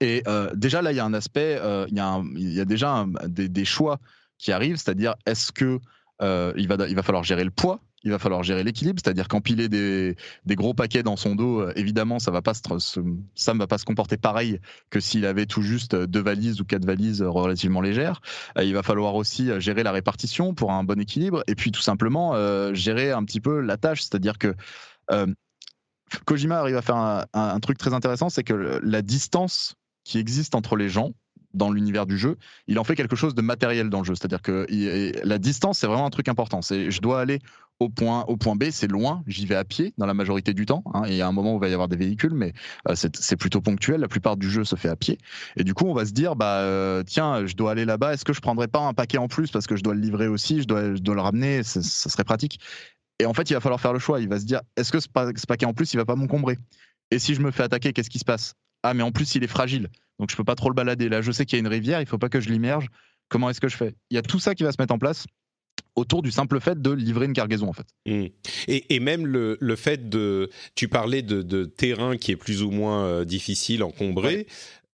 Et 0.00 0.24
déjà 0.54 0.82
là, 0.82 0.90
il 0.90 0.96
y 0.96 1.00
a 1.00 1.04
un 1.04 1.14
aspect, 1.14 1.60
il 1.88 1.96
y, 1.96 2.00
a 2.00 2.20
y 2.34 2.60
a 2.60 2.64
déjà 2.64 3.06
des, 3.28 3.48
des, 3.48 3.64
choix 3.64 4.00
qui 4.36 4.50
arrivent, 4.50 4.76
c'est-à-dire 4.76 5.14
est-ce 5.26 5.52
que 5.52 5.78
il, 6.20 6.66
va, 6.66 6.88
il 6.88 6.96
va 6.96 7.02
falloir 7.04 7.22
gérer 7.22 7.44
le 7.44 7.52
poids 7.52 7.80
il 8.02 8.10
va 8.10 8.18
falloir 8.18 8.42
gérer 8.42 8.62
l'équilibre, 8.62 9.00
c'est-à-dire 9.02 9.26
qu'empiler 9.26 9.68
des, 9.68 10.16
gros 10.48 10.74
paquets 10.74 11.02
dans 11.02 11.16
son 11.16 11.34
dos, 11.34 11.60
euh, 11.60 11.72
évidemment, 11.76 12.18
ça 12.18 12.30
ne 12.30 12.36
va 12.36 12.42
pas 12.42 12.54
se 13.78 13.84
comporter 13.84 14.16
pareil 14.16 14.60
que 14.90 15.00
s'il 15.00 15.26
avait 15.26 15.46
tout 15.46 15.62
juste 15.62 15.96
deux 15.96 16.22
valises 16.22 16.60
ou 16.60 16.64
quatre 16.64 16.84
valises 16.84 17.22
relativement 17.22 17.80
légères. 17.80 18.20
Euh, 18.58 18.64
il 18.64 18.74
va 18.74 18.82
falloir 18.82 19.14
aussi 19.14 19.50
euh, 19.50 19.60
gérer 19.60 19.82
la 19.82 19.92
répartition 19.92 20.54
pour 20.54 20.72
un 20.72 20.84
bon 20.84 21.00
équilibre, 21.00 21.42
et 21.46 21.54
puis 21.54 21.72
tout 21.72 21.82
simplement 21.82 22.34
gérer 22.74 23.12
un 23.12 23.24
petit 23.24 23.40
peu 23.40 23.60
la 23.60 23.76
tâche, 23.76 24.02
c'est-à-dire 24.02 24.38
que 24.38 24.54
Kojima 26.24 26.58
arrive 26.58 26.76
à 26.76 26.82
faire 26.82 26.96
un, 26.96 27.60
truc 27.60 27.78
très 27.78 27.94
intéressant, 27.94 28.28
c'est 28.28 28.44
que 28.44 28.80
la 28.82 29.02
distance 29.02 29.74
qui 30.04 30.18
existe 30.18 30.54
entre 30.54 30.76
les 30.76 30.88
gens, 30.88 31.12
dans 31.56 31.70
l'univers 31.70 32.06
du 32.06 32.18
jeu, 32.18 32.36
il 32.66 32.78
en 32.78 32.84
fait 32.84 32.94
quelque 32.94 33.16
chose 33.16 33.34
de 33.34 33.42
matériel 33.42 33.88
dans 33.90 34.00
le 34.00 34.04
jeu. 34.04 34.14
C'est-à-dire 34.14 34.42
que 34.42 34.66
la 35.24 35.38
distance, 35.38 35.78
c'est 35.78 35.86
vraiment 35.86 36.06
un 36.06 36.10
truc 36.10 36.28
important. 36.28 36.60
Je 36.62 37.00
dois 37.00 37.20
aller 37.20 37.40
au 37.78 37.88
point, 37.88 38.24
au 38.28 38.36
point 38.36 38.56
B, 38.56 38.64
c'est 38.70 38.86
loin, 38.86 39.22
j'y 39.26 39.46
vais 39.46 39.54
à 39.54 39.64
pied 39.64 39.92
dans 39.98 40.06
la 40.06 40.14
majorité 40.14 40.54
du 40.54 40.66
temps. 40.66 40.82
Hein, 40.94 41.02
il 41.06 41.14
y 41.14 41.22
a 41.22 41.28
un 41.28 41.32
moment 41.32 41.54
où 41.54 41.56
il 41.58 41.60
va 41.60 41.68
y 41.68 41.72
avoir 41.72 41.88
des 41.88 41.96
véhicules, 41.96 42.34
mais 42.34 42.52
euh, 42.88 42.94
c'est 42.94 43.36
plutôt 43.36 43.60
ponctuel. 43.60 44.00
La 44.00 44.08
plupart 44.08 44.36
du 44.36 44.50
jeu 44.50 44.64
se 44.64 44.76
fait 44.76 44.88
à 44.88 44.96
pied. 44.96 45.18
Et 45.56 45.64
du 45.64 45.74
coup, 45.74 45.86
on 45.86 45.94
va 45.94 46.06
se 46.06 46.12
dire, 46.12 46.36
bah 46.36 46.60
euh, 46.60 47.02
tiens, 47.02 47.46
je 47.46 47.54
dois 47.54 47.72
aller 47.72 47.84
là-bas. 47.84 48.14
Est-ce 48.14 48.24
que 48.24 48.32
je 48.32 48.40
prendrais 48.40 48.68
pas 48.68 48.80
un 48.80 48.94
paquet 48.94 49.18
en 49.18 49.28
plus 49.28 49.50
parce 49.50 49.66
que 49.66 49.76
je 49.76 49.82
dois 49.82 49.94
le 49.94 50.00
livrer 50.00 50.28
aussi, 50.28 50.62
je 50.62 50.66
dois, 50.66 50.82
le 50.82 51.20
ramener, 51.20 51.62
ça 51.62 51.82
serait 51.82 52.24
pratique. 52.24 52.60
Et 53.18 53.26
en 53.26 53.34
fait, 53.34 53.50
il 53.50 53.54
va 53.54 53.60
falloir 53.60 53.80
faire 53.80 53.92
le 53.92 53.98
choix. 53.98 54.20
Il 54.20 54.28
va 54.28 54.38
se 54.38 54.44
dire, 54.44 54.60
est-ce 54.76 54.92
que 54.92 55.00
ce, 55.00 55.08
ce 55.08 55.46
paquet 55.46 55.66
en 55.66 55.74
plus, 55.74 55.92
il 55.94 55.96
va 55.96 56.04
pas 56.04 56.16
m'encombrer? 56.16 56.58
Et 57.10 57.18
si 57.18 57.34
je 57.34 57.40
me 57.40 57.50
fais 57.50 57.62
attaquer, 57.62 57.92
qu'est-ce 57.92 58.10
qui 58.10 58.18
se 58.18 58.24
passe? 58.24 58.54
Ah, 58.82 58.94
mais 58.94 59.02
en 59.02 59.12
plus, 59.12 59.34
il 59.34 59.44
est 59.44 59.48
fragile 59.48 59.88
donc 60.18 60.30
je 60.30 60.36
peux 60.36 60.44
pas 60.44 60.54
trop 60.54 60.68
le 60.68 60.74
balader. 60.74 61.08
Là, 61.08 61.20
je 61.20 61.32
sais 61.32 61.44
qu'il 61.44 61.56
y 61.56 61.60
a 61.60 61.60
une 61.60 61.68
rivière, 61.68 62.00
il 62.00 62.06
faut 62.06 62.18
pas 62.18 62.28
que 62.28 62.40
je 62.40 62.48
l'immerge. 62.48 62.88
Comment 63.28 63.50
est-ce 63.50 63.60
que 63.60 63.68
je 63.68 63.76
fais? 63.76 63.94
Il 64.10 64.14
y 64.14 64.18
a 64.18 64.22
tout 64.22 64.38
ça 64.38 64.54
qui 64.54 64.62
va 64.62 64.72
se 64.72 64.76
mettre 64.78 64.94
en 64.94 64.98
place 64.98 65.26
autour 65.96 66.22
du 66.22 66.30
simple 66.30 66.60
fait 66.60 66.80
de 66.80 66.90
livrer 66.92 67.26
une 67.26 67.32
cargaison 67.32 67.68
en 67.68 67.72
fait. 67.72 67.86
Mmh. 68.06 68.26
Et, 68.68 69.00
même 69.00 69.26
le, 69.26 69.76
fait 69.76 70.08
de, 70.08 70.50
tu 70.74 70.88
parlais 70.88 71.22
de, 71.22 71.64
terrain 71.64 72.16
qui 72.16 72.32
est 72.32 72.36
plus 72.36 72.62
ou 72.62 72.70
moins 72.70 73.04
euh, 73.04 73.24
difficile, 73.24 73.82
encombré. 73.82 74.46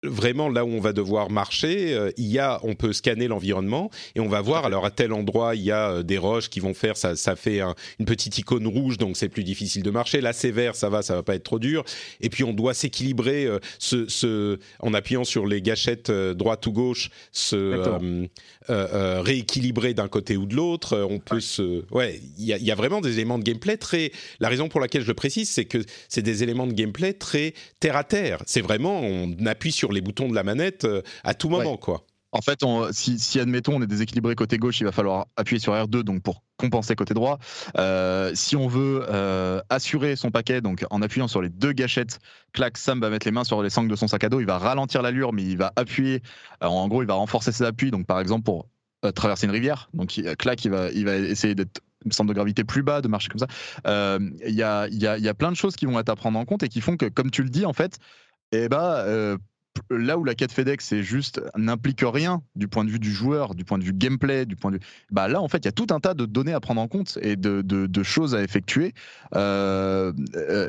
Vraiment 0.08 0.48
là 0.48 0.64
où 0.64 0.68
on 0.68 0.80
va 0.80 0.92
devoir 0.92 1.30
marcher, 1.30 1.94
euh, 1.94 2.10
il 2.16 2.26
y 2.26 2.38
a, 2.38 2.60
on 2.62 2.74
peut 2.74 2.92
scanner 2.92 3.28
l'environnement 3.28 3.90
et 4.14 4.20
on 4.20 4.28
va 4.28 4.40
voir. 4.40 4.64
Alors 4.64 4.84
à 4.84 4.90
tel 4.90 5.12
endroit, 5.12 5.54
il 5.54 5.62
y 5.62 5.70
a 5.70 5.90
euh, 5.90 6.02
des 6.02 6.18
roches 6.18 6.48
qui 6.48 6.60
vont 6.60 6.74
faire, 6.74 6.96
ça, 6.96 7.16
ça 7.16 7.36
fait 7.36 7.60
une 7.98 8.06
petite 8.06 8.38
icône 8.38 8.66
rouge, 8.66 8.98
donc 8.98 9.16
c'est 9.16 9.28
plus 9.28 9.44
difficile 9.44 9.82
de 9.82 9.90
marcher. 9.90 10.20
Là, 10.20 10.32
c'est 10.32 10.50
vert, 10.50 10.74
ça 10.74 10.88
va, 10.88 11.02
ça 11.02 11.14
va 11.14 11.22
pas 11.22 11.34
être 11.34 11.44
trop 11.44 11.58
dur. 11.58 11.84
Et 12.20 12.30
puis 12.30 12.44
on 12.44 12.52
doit 12.52 12.74
s'équilibrer, 12.74 13.48
ce, 13.78 14.08
ce, 14.08 14.58
en 14.80 14.94
appuyant 14.94 15.24
sur 15.24 15.46
les 15.46 15.62
gâchettes 15.62 16.10
droite 16.10 16.66
ou 16.66 16.72
gauche, 16.72 17.10
se 17.32 18.26
rééquilibrer 18.68 19.94
d'un 19.94 20.08
côté 20.08 20.36
ou 20.36 20.46
de 20.46 20.54
l'autre. 20.54 21.06
On 21.08 21.18
peut 21.18 21.40
se, 21.40 21.84
ouais, 21.92 22.20
il 22.38 22.44
y 22.44 22.52
a, 22.52 22.58
y 22.58 22.70
a 22.70 22.74
vraiment 22.74 23.00
des 23.00 23.14
éléments 23.14 23.38
de 23.38 23.44
gameplay 23.44 23.76
très. 23.76 24.12
La 24.40 24.48
raison 24.48 24.68
pour 24.68 24.80
laquelle 24.80 25.02
je 25.02 25.08
le 25.08 25.14
précise, 25.14 25.50
c'est 25.50 25.64
que 25.64 25.78
c'est 26.08 26.22
des 26.22 26.42
éléments 26.42 26.66
de 26.66 26.72
gameplay 26.72 27.12
très 27.12 27.54
terre 27.80 27.96
à 27.96 28.04
terre. 28.04 28.42
C'est 28.46 28.60
vraiment, 28.60 29.00
on 29.00 29.46
appuie 29.46 29.72
sur 29.72 29.92
les 29.96 30.02
boutons 30.02 30.28
de 30.28 30.34
la 30.34 30.44
manette 30.44 30.84
euh, 30.84 31.02
à 31.24 31.34
tout 31.34 31.48
moment, 31.48 31.76
quoi. 31.76 32.04
En 32.32 32.42
fait, 32.42 32.60
si, 32.90 33.40
admettons 33.40 33.76
on 33.76 33.82
est 33.82 33.86
déséquilibré 33.86 34.34
côté 34.34 34.58
gauche, 34.58 34.80
il 34.80 34.84
va 34.84 34.92
falloir 34.92 35.26
appuyer 35.36 35.58
sur 35.58 35.72
R2 35.72 36.02
donc 36.02 36.22
pour 36.22 36.42
compenser 36.58 36.94
côté 36.94 37.14
droit. 37.14 37.38
Euh, 37.78 38.32
si 38.34 38.56
on 38.56 38.68
veut 38.68 39.06
euh, 39.08 39.62
assurer 39.70 40.16
son 40.16 40.30
paquet, 40.30 40.60
donc 40.60 40.84
en 40.90 41.00
appuyant 41.00 41.28
sur 41.28 41.40
les 41.40 41.48
deux 41.48 41.72
gâchettes, 41.72 42.18
clac, 42.52 42.76
Sam 42.76 43.00
va 43.00 43.08
mettre 43.08 43.26
les 43.26 43.30
mains 43.30 43.44
sur 43.44 43.62
les 43.62 43.70
sangles 43.70 43.90
de 43.90 43.96
son 43.96 44.06
sac 44.06 44.22
à 44.24 44.28
dos, 44.28 44.40
il 44.40 44.46
va 44.46 44.58
ralentir 44.58 45.00
l'allure, 45.00 45.32
mais 45.32 45.44
il 45.44 45.56
va 45.56 45.72
appuyer. 45.76 46.20
en 46.60 46.86
gros, 46.88 47.02
il 47.02 47.08
va 47.08 47.14
renforcer 47.14 47.52
ses 47.52 47.64
appuis. 47.64 47.90
Donc 47.90 48.06
par 48.06 48.20
exemple 48.20 48.44
pour 48.44 48.66
traverser 49.14 49.46
une 49.46 49.52
rivière, 49.52 49.88
donc 49.94 50.20
clac, 50.38 50.62
il 50.64 50.70
va, 50.72 50.90
il 50.90 51.06
va 51.06 51.16
essayer 51.16 51.54
d'être 51.54 51.80
centre 52.10 52.28
de 52.28 52.34
gravité 52.34 52.64
plus 52.64 52.82
bas, 52.82 53.00
de 53.00 53.08
marcher 53.08 53.28
comme 53.28 53.38
ça. 53.38 54.18
Il 54.46 54.54
y, 54.54 54.62
a, 54.62 54.88
y, 54.88 55.06
a, 55.06 55.16
y, 55.16 55.28
a, 55.28 55.34
plein 55.34 55.52
de 55.52 55.56
choses 55.56 55.74
qui 55.74 55.86
vont 55.86 55.98
être 55.98 56.10
à 56.10 56.16
prendre 56.16 56.38
en 56.38 56.44
compte 56.44 56.62
et 56.64 56.68
qui 56.68 56.82
font 56.82 56.98
que, 56.98 57.06
comme 57.06 57.30
tu 57.30 57.42
le 57.42 57.48
dis, 57.48 57.64
en 57.64 57.72
fait, 57.72 57.98
eh 58.52 58.68
ben, 58.68 59.38
là 59.90 60.18
où 60.18 60.24
la 60.24 60.34
quête 60.34 60.52
FedEx 60.52 60.84
c'est 60.84 61.02
juste 61.02 61.40
n'implique 61.56 62.02
rien 62.02 62.42
du 62.54 62.68
point 62.68 62.84
de 62.84 62.90
vue 62.90 62.98
du 62.98 63.12
joueur, 63.12 63.54
du 63.54 63.64
point 63.64 63.78
de 63.78 63.84
vue 63.84 63.92
gameplay, 63.92 64.46
du 64.46 64.56
point 64.56 64.70
de 64.70 64.76
vue, 64.76 64.82
bah 65.10 65.28
là 65.28 65.40
en 65.40 65.48
fait 65.48 65.58
il 65.58 65.64
y 65.66 65.68
a 65.68 65.72
tout 65.72 65.86
un 65.90 66.00
tas 66.00 66.14
de 66.14 66.26
données 66.26 66.52
à 66.52 66.60
prendre 66.60 66.80
en 66.80 66.88
compte 66.88 67.18
et 67.22 67.36
de, 67.36 68.02
choses 68.02 68.34
à 68.34 68.42
effectuer. 68.42 68.94
Euh, 69.34 70.12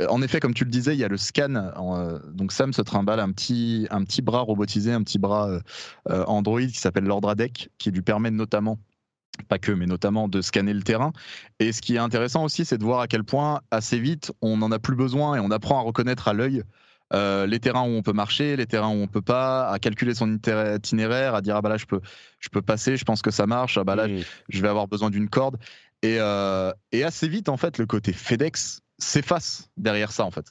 en 0.09 0.21
effet, 0.21 0.39
comme 0.39 0.53
tu 0.53 0.63
le 0.63 0.71
disais, 0.71 0.95
il 0.95 0.99
y 0.99 1.03
a 1.03 1.07
le 1.07 1.17
scan. 1.17 1.71
donc 2.33 2.51
Sam 2.51 2.73
se 2.73 2.81
trimballe 2.81 3.19
un 3.19 3.31
petit 3.31 3.87
bras 4.23 4.41
robotisé, 4.41 4.91
un 4.91 5.03
petit 5.03 5.19
bras 5.19 5.49
euh, 6.09 6.23
Android 6.25 6.61
qui 6.61 6.77
s'appelle 6.77 7.03
l'Ordradec, 7.03 7.69
qui 7.77 7.91
lui 7.91 8.01
permet 8.01 8.31
notamment 8.31 8.79
pas 9.47 9.59
que, 9.59 9.71
mais 9.71 9.85
notamment 9.85 10.27
de 10.27 10.41
scanner 10.41 10.73
le 10.73 10.81
terrain. 10.81 11.13
Et 11.59 11.71
ce 11.71 11.81
qui 11.81 11.95
est 11.95 11.99
intéressant 11.99 12.43
aussi, 12.43 12.65
c'est 12.65 12.77
de 12.77 12.83
voir 12.83 13.01
à 13.01 13.07
quel 13.07 13.23
point 13.23 13.61
assez 13.71 13.99
vite 13.99 14.31
on 14.41 14.57
n'en 14.57 14.71
a 14.71 14.79
plus 14.79 14.95
besoin 14.95 15.35
et 15.35 15.39
on 15.39 15.51
apprend 15.51 15.79
à 15.79 15.81
reconnaître 15.81 16.27
à 16.27 16.33
l'œil 16.33 16.63
euh, 17.13 17.45
les 17.47 17.59
terrains 17.59 17.83
où 17.83 17.91
on 17.91 18.01
peut 18.01 18.13
marcher, 18.13 18.55
les 18.55 18.65
terrains 18.65 18.89
où 18.89 19.01
on 19.01 19.07
peut 19.07 19.21
pas, 19.21 19.69
à 19.69 19.79
calculer 19.79 20.13
son 20.13 20.39
itinéraire, 20.75 21.35
à 21.35 21.41
dire 21.41 21.55
ah 21.55 21.61
bah 21.61 21.69
là 21.69 21.77
je 21.77 21.85
peux, 21.85 22.01
je 22.39 22.49
peux 22.49 22.61
passer, 22.61 22.97
je 22.97 23.05
pense 23.05 23.21
que 23.21 23.31
ça 23.31 23.47
marche, 23.47 23.77
ah 23.77 23.83
bah 23.83 23.95
là 23.95 24.07
je 24.49 24.61
vais 24.61 24.67
avoir 24.67 24.87
besoin 24.87 25.09
d'une 25.09 25.29
corde. 25.29 25.57
Euh, 26.05 26.73
et, 26.91 27.03
assez 27.03 27.27
vite 27.27 27.49
en 27.49 27.57
fait 27.57 27.79
le 27.79 27.85
côté 27.85 28.13
FedEx 28.13 28.81
s'efface 28.99 29.69
derrière 29.77 30.11
ça 30.11 30.25
en 30.25 30.31
fait. 30.31 30.45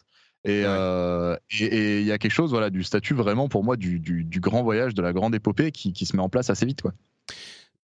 Et 0.44 0.62
euh, 0.64 1.36
il 1.50 2.02
y 2.02 2.12
a 2.12 2.18
quelque 2.18 2.32
chose 2.32 2.50
voilà 2.50 2.70
du 2.70 2.84
statut 2.84 3.14
vraiment 3.14 3.48
pour 3.48 3.64
moi 3.64 3.76
du, 3.76 4.00
grand 4.40 4.62
voyage, 4.62 4.94
de 4.94 5.02
la 5.02 5.12
grande 5.12 5.34
épopée 5.34 5.72
qui, 5.72 5.92
qui 5.92 6.06
se 6.06 6.16
met 6.16 6.22
en 6.22 6.28
place 6.28 6.50
assez 6.50 6.66
vite 6.66 6.82
quoi. 6.82 6.92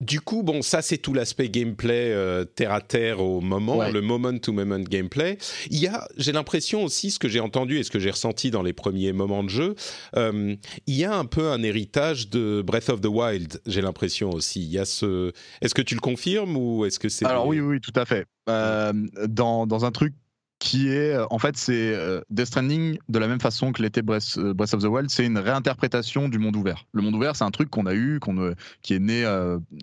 Du 0.03 0.21
coup, 0.21 0.43
bon, 0.43 0.62
ça 0.62 0.83
c'est 0.83 0.99
tout 0.99 1.15
l'aspect 1.15 1.49
gameplay 1.49 2.11
euh, 2.11 2.45
terre 2.45 2.73
à 2.73 2.81
terre 2.81 3.21
au 3.21 3.41
moment, 3.41 3.88
le 3.88 4.01
moment-to-moment 4.01 4.81
gameplay. 4.81 5.38
Il 5.71 5.79
y 5.79 5.87
a, 5.87 6.09
j'ai 6.17 6.33
l'impression 6.33 6.83
aussi, 6.83 7.12
ce 7.12 7.21
que 7.21 7.29
j'ai 7.29 7.38
entendu 7.38 7.79
et 7.79 7.85
ce 7.85 7.91
que 7.91 8.01
j'ai 8.01 8.11
ressenti 8.11 8.51
dans 8.51 8.62
les 8.62 8.73
premiers 8.73 9.12
moments 9.12 9.45
de 9.45 9.49
jeu, 9.49 9.77
euh, 10.17 10.57
il 10.88 10.95
y 10.95 11.05
a 11.05 11.15
un 11.15 11.25
peu 11.25 11.51
un 11.51 11.62
héritage 11.62 12.31
de 12.31 12.62
Breath 12.67 12.88
of 12.88 13.01
the 13.01 13.07
Wild. 13.07 13.61
J'ai 13.67 13.81
l'impression 13.81 14.31
aussi. 14.31 14.62
Il 14.62 14.73
y 14.73 14.79
a 14.79 14.85
ce. 14.85 15.31
Est-ce 15.61 15.75
que 15.75 15.83
tu 15.83 15.95
le 15.95 16.01
confirmes 16.01 16.57
ou 16.57 16.85
est-ce 16.85 16.99
que 16.99 17.09
c'est 17.09 17.25
Alors 17.25 17.47
oui, 17.47 17.61
oui, 17.61 17.81
tout 17.81 17.93
à 17.95 18.05
fait. 18.05 18.27
Euh, 18.49 18.93
dans, 19.29 19.69
dans 19.69 19.85
un 19.85 19.93
truc 19.93 20.15
qui 20.62 20.90
est 20.90 21.12
euh, 21.12 21.27
en 21.31 21.40
fait 21.40 21.57
c'est 21.57 21.92
euh, 21.92 22.20
Death 22.31 22.46
Stranding 22.46 22.96
de 23.09 23.18
la 23.18 23.27
même 23.27 23.40
façon 23.40 23.72
que 23.72 23.83
l'était 23.83 24.01
euh, 24.01 24.55
Breath, 24.55 24.75
of 24.75 24.83
the 24.83 24.87
Wild, 24.87 25.11
c'est 25.11 25.27
une 25.27 25.38
réinterprétation 25.38 26.29
du 26.29 26.38
monde 26.38 26.55
ouvert. 26.55 26.87
Le 26.92 27.03
monde 27.03 27.16
ouvert, 27.16 27.35
c'est 27.35 27.42
un 27.42 27.51
truc 27.51 27.68
qu'on 27.68 27.87
a 27.87 27.94
eu, 27.94 28.20
qu'on 28.20 28.55
qui 28.81 28.94
est 28.94 29.01
né, 29.01 29.27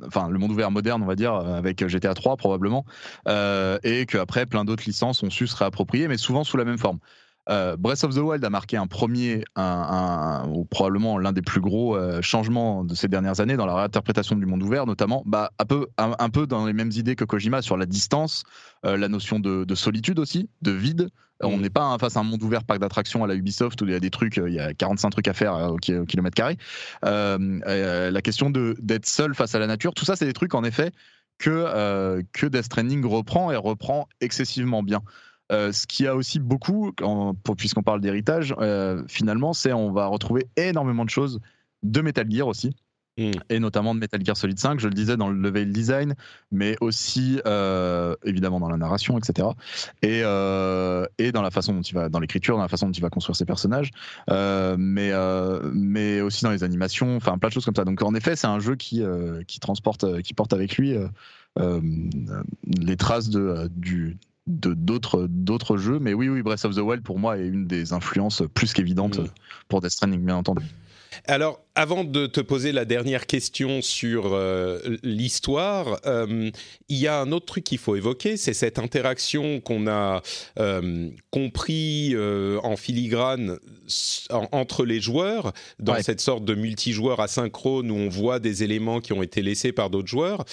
enfin 0.07 0.29
le 0.29 0.39
monde 0.39 0.51
ouvert 0.51 0.71
moderne, 0.71 1.03
on 1.03 1.05
va 1.05 1.15
dire, 1.15 1.33
avec 1.33 1.85
GTA 1.85 2.13
3 2.13 2.37
probablement, 2.37 2.85
et 3.27 4.05
qu'après 4.07 4.45
plein 4.45 4.63
d'autres 4.63 4.83
licences 4.85 5.21
ont 5.21 5.29
su 5.29 5.47
se 5.47 5.55
réapproprier, 5.55 6.07
mais 6.07 6.17
souvent 6.17 6.43
sous 6.43 6.55
la 6.55 6.65
même 6.65 6.77
forme. 6.77 6.99
Euh, 7.49 7.75
Breath 7.77 8.03
of 8.03 8.13
the 8.13 8.19
Wild 8.19 8.43
a 8.45 8.49
marqué 8.49 8.77
un 8.77 8.87
premier, 8.87 9.43
un, 9.55 10.47
ou 10.49 10.65
probablement 10.65 11.17
l'un 11.17 11.31
des 11.31 11.41
plus 11.41 11.61
gros 11.61 11.95
euh, 11.95 12.21
changements 12.21 12.83
de 12.83 12.93
ces 12.93 13.07
dernières 13.07 13.39
années 13.39 13.57
dans 13.57 13.65
la 13.65 13.75
réinterprétation 13.75 14.35
du 14.35 14.45
monde 14.45 14.61
ouvert, 14.61 14.85
notamment 14.85 15.23
bah, 15.25 15.51
un, 15.57 15.65
peu, 15.65 15.87
un, 15.97 16.29
peu 16.29 16.45
dans 16.45 16.65
les 16.65 16.73
mêmes 16.73 16.91
idées 16.91 17.15
que 17.15 17.25
Kojima 17.25 17.61
sur 17.61 17.75
la 17.75 17.85
distance, 17.85 18.43
euh, 18.85 18.97
la 18.97 19.07
notion 19.07 19.39
de, 19.39 19.65
solitude 19.75 20.19
aussi, 20.19 20.49
de 20.61 20.71
vide. 20.71 21.09
On 21.41 21.57
mm. 21.57 21.61
n'est 21.61 21.69
pas 21.69 21.97
face 21.99 22.17
à 22.17 22.19
un 22.19 22.23
monde 22.23 22.43
ouvert 22.43 22.63
parc 22.63 22.79
d'attractions 22.79 23.23
à 23.23 23.27
la 23.27 23.33
Ubisoft 23.33 23.81
où 23.81 23.85
il 23.85 23.91
y 23.91 23.95
a 23.95 23.99
des 23.99 24.11
trucs, 24.11 24.37
il 24.37 24.53
y 24.53 24.59
a 24.59 24.73
45 24.73 25.09
trucs 25.09 25.27
à 25.27 25.33
faire 25.33 25.53
au, 25.71 25.77
kilomètre 25.77 26.35
carré. 26.35 26.57
la 27.01 28.21
question 28.21 28.51
d'être 28.51 29.05
seul 29.07 29.33
face 29.33 29.55
à 29.55 29.59
la 29.59 29.67
nature, 29.67 29.93
tout 29.93 30.05
ça, 30.05 30.15
c'est 30.15 30.25
des 30.25 30.33
trucs 30.33 30.53
en 30.53 30.63
effet 30.63 30.91
que, 31.39 32.21
que 32.33 32.45
Death 32.45 32.65
Stranding 32.65 33.05
reprend 33.05 33.51
et 33.51 33.55
reprend 33.55 34.07
excessivement 34.19 34.83
bien. 34.83 35.01
Euh, 35.51 35.71
ce 35.71 35.87
qui 35.87 36.05
a 36.05 36.15
aussi 36.15 36.39
beaucoup, 36.39 36.93
puisqu'on 37.57 37.83
parle 37.83 38.01
d'héritage, 38.01 38.53
euh, 38.59 39.03
finalement, 39.07 39.53
c'est 39.53 39.73
on 39.73 39.91
va 39.91 40.05
retrouver 40.05 40.47
énormément 40.57 41.05
de 41.05 41.09
choses 41.09 41.39
de 41.81 42.01
Metal 42.01 42.29
Gear 42.29 42.47
aussi. 42.47 42.75
Hmm. 43.17 43.31
Et 43.49 43.59
notamment 43.59 43.95
de 43.95 43.99
Metal 43.99 44.23
Gear 44.23 44.37
Solid 44.37 44.59
5, 44.59 44.79
je 44.79 44.87
le 44.87 44.93
disais 44.93 45.17
dans 45.17 45.27
le 45.27 45.35
level 45.35 45.73
design, 45.73 46.13
mais 46.51 46.77
aussi 46.81 47.41
euh, 47.47 48.15
évidemment 48.23 48.59
dans 48.59 48.69
la 48.69 48.77
narration, 48.77 49.17
etc. 49.17 49.47
Et, 50.03 50.19
et 50.19 51.31
dans 51.31 51.41
la 51.41 51.51
façon 51.51 51.73
dont 51.73 51.81
il 51.81 51.95
va, 51.95 52.09
dans 52.09 52.19
l'écriture, 52.19 52.55
dans 52.55 52.61
la 52.61 52.69
façon 52.69 52.85
dont 52.85 52.93
il 52.93 53.01
va 53.01 53.09
construire 53.09 53.35
ses 53.35 53.45
personnages, 53.45 53.89
mais 54.29 55.11
mais 55.73 56.21
aussi 56.21 56.43
dans 56.43 56.51
les 56.51 56.63
animations, 56.63 57.17
enfin 57.17 57.37
plein 57.39 57.49
de 57.49 57.53
choses 57.53 57.65
comme 57.65 57.75
ça. 57.75 57.85
Donc 57.85 58.01
en 58.03 58.13
effet, 58.13 58.35
c'est 58.35 58.47
un 58.47 58.59
jeu 58.59 58.75
qui 58.75 59.03
qui 59.47 59.59
transporte, 59.59 60.21
qui 60.21 60.33
porte 60.35 60.53
avec 60.53 60.77
lui 60.77 60.95
les 61.57 62.95
traces 62.95 63.29
de 63.29 63.69
du 63.75 64.17
de 64.49 64.73
d'autres 64.73 65.27
d'autres 65.29 65.77
jeux 65.77 65.99
mais 65.99 66.13
oui 66.13 66.27
oui 66.27 66.41
Breath 66.41 66.65
of 66.65 66.75
the 66.75 66.79
Wild 66.79 67.03
pour 67.03 67.19
moi 67.19 67.37
est 67.37 67.47
une 67.47 67.67
des 67.67 67.93
influences 67.93 68.43
plus 68.53 68.73
qu'évidentes 68.73 69.19
mm. 69.19 69.27
pour 69.67 69.79
Death 69.79 69.91
Stranding 69.91 70.25
bien 70.25 70.35
entendu 70.35 70.65
alors, 71.27 71.59
avant 71.75 72.03
de 72.03 72.27
te 72.27 72.41
poser 72.41 72.71
la 72.71 72.83
dernière 72.83 73.25
question 73.25 73.81
sur 73.81 74.33
euh, 74.33 74.79
l'histoire, 75.03 75.99
euh, 76.05 76.51
il 76.89 76.97
y 76.97 77.07
a 77.07 77.21
un 77.21 77.31
autre 77.31 77.45
truc 77.45 77.63
qu'il 77.63 77.77
faut 77.77 77.95
évoquer, 77.95 78.37
c'est 78.37 78.53
cette 78.53 78.79
interaction 78.79 79.61
qu'on 79.61 79.87
a 79.87 80.21
euh, 80.59 81.09
compris 81.31 82.15
en 82.63 82.75
filigrane 82.75 83.57
entre 84.29 84.85
les 84.85 84.99
joueurs, 84.99 85.53
dans 85.79 85.99
cette 86.01 86.21
sorte 86.21 86.45
de 86.45 86.53
multijoueur 86.53 87.19
asynchrone 87.19 87.91
où 87.91 87.95
on 87.95 88.09
voit 88.09 88.39
des 88.39 88.63
éléments 88.63 88.99
qui 88.99 89.13
ont 89.13 89.23
été 89.23 89.41
laissés 89.41 89.71
par 89.71 89.89
d'autres 89.89 90.07
joueurs, 90.07 90.45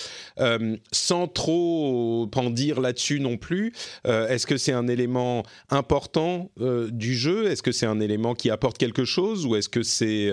sans 0.93 1.29
trop 1.29 2.29
en 2.35 2.51
dire 2.51 2.81
là-dessus 2.81 3.21
non 3.21 3.37
plus. 3.37 3.73
Est-ce 4.05 4.47
que 4.47 4.57
c'est 4.57 4.73
un 4.73 4.89
élément 4.89 5.43
important 5.71 6.51
du 6.59 7.15
jeu? 7.15 7.51
Est-ce 7.51 7.63
que 7.63 7.73
c'est 7.73 7.87
un 7.87 8.01
élément 8.01 8.35
qui 8.35 8.51
apporte 8.51 8.79
quelque 8.79 9.05
chose? 9.05 9.47
Ou 9.47 9.57
est-ce 9.57 9.69
que 9.69 9.83
c'est 9.83 10.31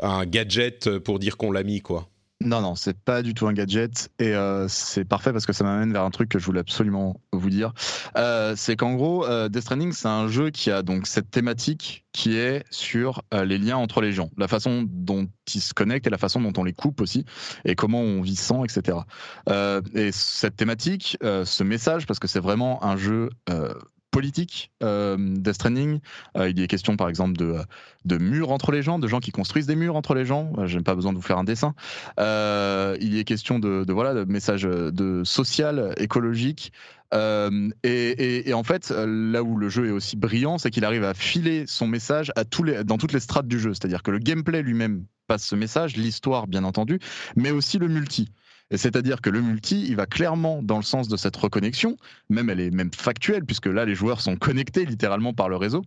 un 0.00 0.26
gadget 0.26 0.98
pour 0.98 1.18
dire 1.18 1.36
qu'on 1.36 1.52
l'a 1.52 1.62
mis, 1.62 1.80
quoi. 1.80 2.08
Non, 2.44 2.60
non, 2.60 2.74
c'est 2.74 2.98
pas 2.98 3.22
du 3.22 3.34
tout 3.34 3.46
un 3.46 3.52
gadget 3.52 4.10
et 4.18 4.34
euh, 4.34 4.66
c'est 4.68 5.04
parfait 5.04 5.32
parce 5.32 5.46
que 5.46 5.52
ça 5.52 5.64
m'amène 5.64 5.92
vers 5.92 6.02
un 6.02 6.10
truc 6.10 6.28
que 6.28 6.38
je 6.38 6.44
voulais 6.44 6.60
absolument 6.60 7.20
vous 7.32 7.50
dire. 7.50 7.72
Euh, 8.16 8.54
c'est 8.56 8.76
qu'en 8.76 8.94
gros, 8.94 9.24
euh, 9.26 9.48
Death 9.48 9.62
Stranding, 9.62 9.92
c'est 9.92 10.08
un 10.08 10.28
jeu 10.28 10.50
qui 10.50 10.70
a 10.70 10.82
donc 10.82 11.06
cette 11.06 11.30
thématique 11.30 12.04
qui 12.12 12.36
est 12.36 12.64
sur 12.70 13.22
les 13.32 13.58
liens 13.58 13.76
entre 13.76 14.00
les 14.00 14.12
gens, 14.12 14.30
la 14.36 14.48
façon 14.48 14.84
dont 14.86 15.28
ils 15.54 15.60
se 15.60 15.72
connectent 15.72 16.06
et 16.06 16.10
la 16.10 16.18
façon 16.18 16.40
dont 16.40 16.52
on 16.56 16.64
les 16.64 16.74
coupe 16.74 17.00
aussi 17.00 17.24
et 17.64 17.74
comment 17.74 18.00
on 18.00 18.20
vit 18.20 18.36
sans, 18.36 18.64
etc. 18.64 18.98
et 19.94 20.12
cette 20.12 20.56
thématique, 20.56 21.16
ce 21.22 21.62
message, 21.62 22.06
parce 22.06 22.18
que 22.18 22.28
c'est 22.28 22.40
vraiment 22.40 22.84
un 22.84 22.98
jeu 22.98 23.30
politique 24.12 24.70
euh, 24.84 25.16
Death 25.18 25.54
Stranding. 25.54 25.98
Euh, 26.36 26.50
il 26.50 26.60
y 26.60 26.62
a 26.62 26.66
question 26.68 26.96
par 26.96 27.08
exemple 27.08 27.36
de, 27.36 27.56
de 28.04 28.18
murs 28.18 28.52
entre 28.52 28.70
les 28.70 28.82
gens, 28.82 29.00
de 29.00 29.08
gens 29.08 29.18
qui 29.18 29.32
construisent 29.32 29.66
des 29.66 29.74
murs 29.74 29.96
entre 29.96 30.14
les 30.14 30.24
gens. 30.24 30.52
Euh, 30.58 30.66
je 30.68 30.76
n'ai 30.78 30.84
pas 30.84 30.94
besoin 30.94 31.12
de 31.12 31.16
vous 31.16 31.22
faire 31.22 31.38
un 31.38 31.44
dessin. 31.44 31.74
Euh, 32.20 32.96
il 33.00 33.16
y 33.16 33.18
a 33.18 33.24
question 33.24 33.58
de, 33.58 33.84
voilà 33.90 34.14
de 34.14 34.24
message 34.24 34.62
de 34.62 35.24
social, 35.24 35.94
écologique. 35.96 36.72
Et, 37.14 38.48
et, 38.48 38.54
en 38.54 38.62
fait, 38.62 38.90
là 38.90 39.42
où 39.42 39.58
le 39.58 39.68
jeu 39.68 39.88
est 39.88 39.90
aussi 39.90 40.16
brillant, 40.16 40.56
c'est 40.56 40.70
qu'il 40.70 40.86
arrive 40.86 41.04
à 41.04 41.12
filer 41.12 41.64
son 41.66 41.86
message 41.86 42.32
à 42.36 42.46
tous 42.46 42.62
les, 42.62 42.84
dans 42.84 42.96
toutes 42.96 43.12
les 43.12 43.20
strates 43.20 43.46
du 43.46 43.58
jeu. 43.60 43.74
C'est-à-dire 43.74 44.02
que 44.02 44.10
le 44.10 44.18
gameplay 44.18 44.62
lui-même 44.62 45.04
passe 45.26 45.44
ce 45.44 45.54
message, 45.54 45.96
l'histoire 45.96 46.46
bien 46.46 46.64
entendu, 46.64 47.00
mais 47.36 47.50
aussi 47.50 47.78
le 47.78 47.88
multi. 47.88 48.30
C'est-à-dire 48.76 49.20
que 49.20 49.30
le 49.30 49.40
multi, 49.40 49.86
il 49.86 49.96
va 49.96 50.06
clairement 50.06 50.62
dans 50.62 50.76
le 50.76 50.82
sens 50.82 51.08
de 51.08 51.16
cette 51.16 51.36
reconnexion, 51.36 51.96
même 52.28 52.50
elle 52.50 52.60
est 52.60 52.70
même 52.70 52.90
factuelle, 52.94 53.44
puisque 53.44 53.66
là, 53.66 53.84
les 53.84 53.94
joueurs 53.94 54.20
sont 54.20 54.36
connectés 54.36 54.84
littéralement 54.84 55.32
par 55.32 55.48
le 55.48 55.56
réseau. 55.56 55.82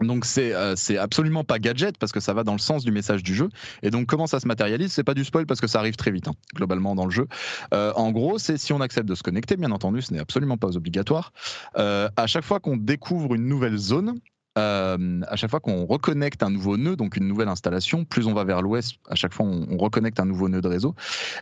Donc 0.00 0.26
c'est 0.26 0.52
euh, 0.52 0.74
absolument 0.98 1.44
pas 1.44 1.58
gadget 1.58 1.96
parce 1.96 2.12
que 2.12 2.20
ça 2.20 2.34
va 2.34 2.44
dans 2.44 2.52
le 2.52 2.58
sens 2.58 2.84
du 2.84 2.92
message 2.92 3.22
du 3.22 3.34
jeu. 3.34 3.48
Et 3.82 3.90
donc 3.90 4.06
comment 4.06 4.26
ça 4.26 4.40
se 4.40 4.46
matérialise? 4.46 4.92
C'est 4.92 5.04
pas 5.04 5.14
du 5.14 5.24
spoil 5.24 5.46
parce 5.46 5.60
que 5.60 5.66
ça 5.66 5.78
arrive 5.78 5.96
très 5.96 6.10
vite 6.10 6.28
hein, 6.28 6.34
globalement 6.54 6.94
dans 6.94 7.06
le 7.06 7.10
jeu. 7.10 7.26
Euh, 7.72 7.92
en 7.94 8.10
gros, 8.10 8.38
c'est 8.38 8.58
si 8.58 8.72
on 8.72 8.80
accepte 8.80 9.08
de 9.08 9.14
se 9.14 9.22
connecter, 9.22 9.56
bien 9.56 9.70
entendu, 9.70 10.02
ce 10.02 10.12
n'est 10.12 10.18
absolument 10.18 10.58
pas 10.58 10.76
obligatoire. 10.76 11.32
Euh, 11.78 12.08
à 12.16 12.26
chaque 12.26 12.44
fois 12.44 12.60
qu'on 12.60 12.76
découvre 12.76 13.34
une 13.34 13.46
nouvelle 13.46 13.78
zone, 13.78 14.18
euh, 14.58 15.20
à 15.28 15.36
chaque 15.36 15.50
fois 15.50 15.60
qu'on 15.60 15.86
reconnecte 15.86 16.42
un 16.42 16.50
nouveau 16.50 16.76
nœud, 16.76 16.96
donc 16.96 17.16
une 17.16 17.28
nouvelle 17.28 17.48
installation, 17.48 18.04
plus 18.04 18.26
on 18.26 18.34
va 18.34 18.44
vers 18.44 18.62
l'ouest, 18.62 18.96
à 19.08 19.14
chaque 19.14 19.34
fois 19.34 19.46
on, 19.46 19.66
on, 19.70 19.76
reconnecte 19.76 20.20
un 20.20 20.24
nouveau 20.24 20.48
nœud 20.48 20.60
de 20.60 20.68
réseau, 20.68 20.94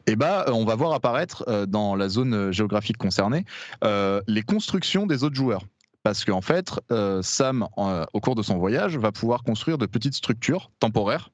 et 0.06 0.16
bah 0.16 0.44
on 0.48 0.64
va 0.64 0.74
voir 0.74 0.92
apparaître 0.92 1.44
euh, 1.48 1.66
dans 1.66 1.96
la 1.96 2.08
zone 2.08 2.52
géographique 2.52 2.96
concernée 2.96 3.44
euh, 3.84 4.20
les 4.26 4.42
constructions 4.42 5.06
des 5.06 5.24
autres 5.24 5.36
joueurs 5.36 5.62
parce 6.04 6.24
qu'en 6.24 6.42
fait, 6.42 6.78
euh, 6.92 7.22
Sam, 7.22 7.66
euh, 7.78 8.04
au 8.12 8.20
cours 8.20 8.34
de 8.34 8.42
son 8.42 8.58
voyage, 8.58 8.98
va 8.98 9.10
pouvoir 9.10 9.42
construire 9.42 9.78
de 9.78 9.86
petites 9.86 10.14
structures 10.14 10.70
temporaires. 10.78 11.30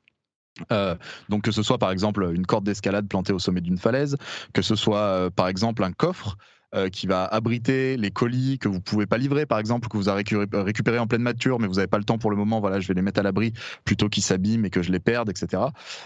Euh, 0.73 0.95
donc 1.29 1.43
que 1.43 1.53
ce 1.53 1.63
soit 1.63 1.79
par 1.79 1.91
exemple 1.91 2.29
une 2.35 2.45
corde 2.45 2.65
d'escalade 2.65 3.09
plantée 3.09 3.33
au 3.33 3.39
sommet 3.39 3.61
d'une 3.61 3.79
falaise, 3.79 4.17
que 4.53 4.63
ce 4.63 4.75
soit 4.75 4.99
euh, 4.99 5.31
par 5.31 5.49
exemple 5.49 5.83
un 5.85 5.93
coffre 5.93 6.37
euh, 6.75 6.89
qui 6.89 7.07
va 7.07 7.25
abriter 7.25 7.97
les 7.97 8.11
colis 8.11 8.59
que 8.59 8.69
vous 8.69 8.81
pouvez 8.81 9.07
pas 9.07 9.19
livrer, 9.19 9.47
par 9.47 9.59
exemple, 9.59 9.89
que 9.89 9.97
vous 9.97 10.09
avez 10.09 10.23
récupéré 10.53 10.99
en 10.99 11.07
pleine 11.07 11.23
mature, 11.23 11.59
mais 11.59 11.67
vous 11.67 11.75
n'avez 11.75 11.87
pas 11.87 11.99
le 11.99 12.05
temps 12.05 12.19
pour 12.19 12.31
le 12.31 12.37
moment. 12.37 12.61
Voilà, 12.61 12.81
je 12.81 12.89
vais 12.89 12.95
les 12.95 13.03
mettre 13.03 13.21
à 13.21 13.23
l'abri 13.23 13.53
plutôt 13.85 14.09
qu'ils 14.09 14.23
s'abîment 14.23 14.65
et 14.65 14.71
que 14.71 14.83
je 14.83 14.93
les 14.93 15.01
perde, 15.01 15.29
etc. 15.31 15.63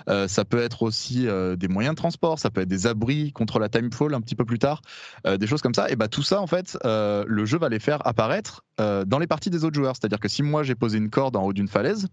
Euh, 0.09 0.29
ça 0.29 0.44
peut 0.44 0.61
être 0.61 0.83
aussi 0.83 1.29
euh, 1.29 1.57
des 1.57 1.68
moyens 1.68 1.94
de 1.94 1.98
transport, 1.98 2.38
ça 2.38 2.50
peut 2.50 2.62
être 2.62 2.68
des 2.68 2.87
abris 2.87 3.33
contre 3.33 3.59
la 3.59 3.68
timefall 3.68 4.14
un 4.14 4.20
petit 4.20 4.35
peu 4.35 4.44
plus 4.44 4.59
tard, 4.59 4.81
euh, 5.27 5.37
des 5.37 5.46
choses 5.46 5.62
comme 5.62 5.74
ça. 5.74 5.90
Et 5.90 5.96
bah 5.96 6.09
tout 6.09 6.22
ça, 6.22 6.40
en 6.40 6.46
fait, 6.46 6.79
euh, 6.85 7.24
le 7.27 7.44
jeu 7.44 7.59
va 7.59 7.68
les 7.68 7.81
faire 7.81 8.07
apparaître 8.07 8.62
dans 8.79 9.20
les 9.20 9.29
parties 9.29 9.50
des 9.50 9.64
autres 9.64 9.77
joueurs. 9.77 9.94
C'est-à-dire 9.94 10.18
que 10.18 10.29
si 10.29 10.42
moi 10.42 10.64
j'ai 10.64 10.74
posé 10.74 10.98
une 10.98 11.09
corde 11.09 11.37
en 11.37 11.44
haut 11.44 11.53
d'une 11.53 11.68
falaise, 11.68 12.09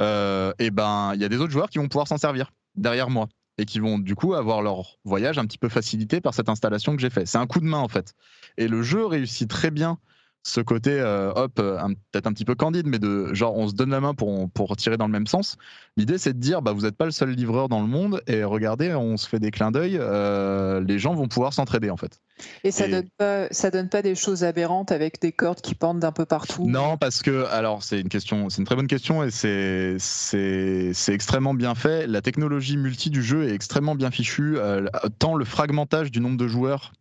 et 0.00 0.70
ben 0.70 1.12
il 1.14 1.20
y 1.20 1.24
a 1.24 1.28
des 1.28 1.36
autres 1.36 1.52
joueurs 1.52 1.68
qui 1.68 1.78
vont 1.78 1.88
pouvoir 1.88 2.08
s'en 2.08 2.16
servir 2.16 2.52
derrière 2.74 3.10
moi 3.10 3.28
et 3.60 3.66
qui 3.66 3.78
vont 3.78 3.98
du 3.98 4.14
coup 4.14 4.34
avoir 4.34 4.62
leur 4.62 4.98
voyage 5.04 5.38
un 5.38 5.44
petit 5.44 5.58
peu 5.58 5.68
facilité 5.68 6.20
par 6.20 6.32
cette 6.32 6.48
installation 6.48 6.96
que 6.96 7.02
j'ai 7.02 7.10
fait. 7.10 7.26
C'est 7.26 7.38
un 7.38 7.46
coup 7.46 7.60
de 7.60 7.66
main 7.66 7.78
en 7.78 7.88
fait. 7.88 8.14
Et 8.56 8.68
le 8.68 8.82
jeu 8.82 9.04
réussit 9.04 9.48
très 9.48 9.70
bien 9.70 9.98
ce 10.42 10.60
côté, 10.60 10.92
euh, 10.92 11.32
hop, 11.34 11.54
peut-être 11.54 12.26
un 12.26 12.32
petit 12.32 12.44
peu 12.44 12.54
candide, 12.54 12.86
mais 12.86 12.98
de 12.98 13.34
genre 13.34 13.56
on 13.56 13.68
se 13.68 13.74
donne 13.74 13.90
la 13.90 14.00
main 14.00 14.14
pour, 14.14 14.50
pour 14.50 14.74
tirer 14.76 14.96
dans 14.96 15.06
le 15.06 15.12
même 15.12 15.26
sens. 15.26 15.56
L'idée 15.96 16.16
c'est 16.16 16.32
de 16.32 16.38
dire, 16.38 16.62
bah, 16.62 16.72
vous 16.72 16.82
n'êtes 16.82 16.96
pas 16.96 17.04
le 17.04 17.10
seul 17.10 17.30
livreur 17.30 17.68
dans 17.68 17.80
le 17.80 17.86
monde 17.86 18.22
et 18.26 18.42
regardez, 18.42 18.94
on 18.94 19.16
se 19.16 19.28
fait 19.28 19.38
des 19.38 19.50
clins 19.50 19.70
d'œil, 19.70 19.98
euh, 20.00 20.80
les 20.80 20.98
gens 20.98 21.14
vont 21.14 21.28
pouvoir 21.28 21.52
s'entraider 21.52 21.90
en 21.90 21.96
fait. 21.96 22.20
Et 22.64 22.70
ça 22.70 22.86
et... 22.86 22.90
donne 22.90 23.08
pas, 23.18 23.48
ça 23.50 23.70
donne 23.70 23.90
pas 23.90 24.00
des 24.00 24.14
choses 24.14 24.44
aberrantes 24.44 24.92
avec 24.92 25.20
des 25.20 25.32
cordes 25.32 25.60
qui 25.60 25.74
pendent 25.74 26.00
d'un 26.00 26.12
peu 26.12 26.24
partout? 26.24 26.66
Non, 26.66 26.96
parce 26.96 27.22
que 27.22 27.44
alors 27.46 27.82
c'est 27.82 28.00
une 28.00 28.08
question, 28.08 28.48
c'est 28.48 28.58
une 28.58 28.66
très 28.66 28.76
bonne 28.76 28.86
question 28.86 29.22
et 29.22 29.30
c'est 29.30 29.96
c'est 29.98 30.92
c'est 30.94 31.12
extrêmement 31.12 31.52
bien 31.52 31.74
fait. 31.74 32.06
La 32.06 32.22
technologie 32.22 32.78
multi 32.78 33.10
du 33.10 33.22
jeu 33.22 33.48
est 33.48 33.54
extrêmement 33.54 33.94
bien 33.94 34.10
fichue. 34.10 34.56
Euh, 34.56 34.86
tant 35.18 35.34
le 35.34 35.44
fragmentage 35.44 36.10
du 36.10 36.20
nombre 36.20 36.38
de 36.38 36.48
joueurs 36.48 36.92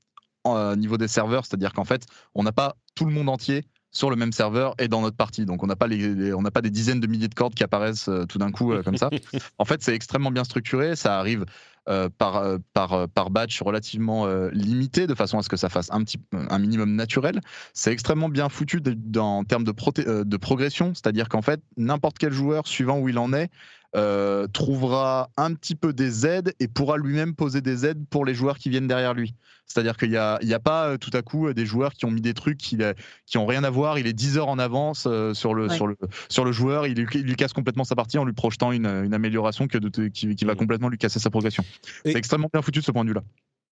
au 0.53 0.57
euh, 0.57 0.75
niveau 0.75 0.97
des 0.97 1.07
serveurs, 1.07 1.45
c'est-à-dire 1.45 1.73
qu'en 1.73 1.85
fait, 1.85 2.05
on 2.35 2.43
n'a 2.43 2.51
pas 2.51 2.75
tout 2.95 3.05
le 3.05 3.11
monde 3.11 3.29
entier 3.29 3.63
sur 3.91 4.09
le 4.09 4.15
même 4.15 4.31
serveur 4.31 4.75
et 4.79 4.87
dans 4.87 5.01
notre 5.01 5.17
partie. 5.17 5.45
Donc 5.45 5.63
on 5.63 5.67
n'a 5.67 5.75
pas 5.75 5.87
les, 5.87 6.13
les 6.13 6.33
on 6.33 6.41
n'a 6.41 6.51
pas 6.51 6.61
des 6.61 6.69
dizaines 6.69 6.99
de 6.99 7.07
milliers 7.07 7.27
de 7.27 7.33
cordes 7.33 7.55
qui 7.55 7.63
apparaissent 7.63 8.09
euh, 8.09 8.25
tout 8.25 8.37
d'un 8.37 8.51
coup 8.51 8.71
euh, 8.71 8.83
comme 8.83 8.97
ça. 8.97 9.09
en 9.57 9.65
fait, 9.65 9.81
c'est 9.81 9.95
extrêmement 9.95 10.31
bien 10.31 10.43
structuré, 10.43 10.95
ça 10.95 11.17
arrive 11.17 11.45
euh, 11.87 12.07
par, 12.15 12.43
par, 12.73 13.07
par 13.09 13.29
batch 13.31 13.61
relativement 13.63 14.27
euh, 14.27 14.49
limité, 14.51 15.07
de 15.07 15.15
façon 15.15 15.39
à 15.39 15.41
ce 15.41 15.49
que 15.49 15.57
ça 15.57 15.69
fasse 15.69 15.89
un, 15.91 16.03
petit, 16.03 16.19
un 16.33 16.59
minimum 16.59 16.93
naturel. 16.93 17.41
C'est 17.73 17.91
extrêmement 17.91 18.29
bien 18.29 18.47
foutu 18.47 18.79
de, 18.79 18.93
de, 18.95 19.19
en 19.19 19.43
termes 19.43 19.63
de, 19.63 20.23
de 20.23 20.37
progression, 20.37 20.93
c'est-à-dire 20.93 21.29
qu'en 21.29 21.41
fait, 21.41 21.61
n'importe 21.77 22.19
quel 22.19 22.31
joueur, 22.31 22.67
suivant 22.67 22.99
où 22.99 23.09
il 23.09 23.17
en 23.17 23.33
est, 23.33 23.49
euh, 23.95 24.47
trouvera 24.47 25.31
un 25.35 25.53
petit 25.53 25.75
peu 25.75 25.93
des 25.93 26.27
aides 26.27 26.53
et 26.59 26.67
pourra 26.67 26.97
lui-même 26.97 27.33
poser 27.33 27.61
des 27.61 27.85
aides 27.85 28.05
pour 28.09 28.23
les 28.23 28.35
joueurs 28.35 28.57
qui 28.57 28.69
viennent 28.69 28.87
derrière 28.87 29.13
lui. 29.13 29.33
C'est-à-dire 29.65 29.97
qu'il 29.97 30.09
n'y 30.09 30.17
a, 30.17 30.39
il 30.41 30.47
y 30.47 30.53
a 30.53 30.59
pas 30.59 30.89
euh, 30.89 30.97
tout 30.97 31.11
à 31.13 31.21
coup 31.21 31.51
des 31.53 31.65
joueurs 31.65 31.93
qui 31.93 32.05
ont 32.05 32.11
mis 32.11 32.21
des 32.21 32.33
trucs 32.33 32.57
qui, 32.57 32.77
qui 33.25 33.37
ont 33.37 33.45
rien 33.45 33.63
à 33.63 33.69
voir. 33.69 33.99
Il 33.99 34.07
est 34.07 34.13
10 34.13 34.37
heures 34.37 34.47
en 34.47 34.59
avance 34.59 35.05
euh, 35.07 35.33
sur, 35.33 35.53
le, 35.53 35.67
ouais. 35.67 35.75
sur, 35.75 35.87
le, 35.87 35.95
sur 36.29 36.45
le 36.45 36.51
joueur. 36.51 36.87
Il, 36.87 36.99
il, 36.99 37.23
lui 37.23 37.35
casse 37.35 37.53
complètement 37.53 37.83
sa 37.83 37.95
partie 37.95 38.17
en 38.17 38.25
lui 38.25 38.33
projetant 38.33 38.71
une, 38.71 38.87
une 38.87 39.13
amélioration 39.13 39.67
que 39.67 39.77
de, 39.77 40.07
qui, 40.07 40.35
qui, 40.35 40.45
va 40.45 40.55
complètement 40.55 40.89
lui 40.89 40.97
casser 40.97 41.19
sa 41.19 41.29
progression. 41.29 41.63
Et... 42.05 42.11
C'est 42.11 42.17
extrêmement 42.17 42.49
bien 42.51 42.61
foutu 42.61 42.79
de 42.79 42.85
ce 42.85 42.91
point 42.91 43.03
de 43.03 43.09
vue-là. 43.09 43.23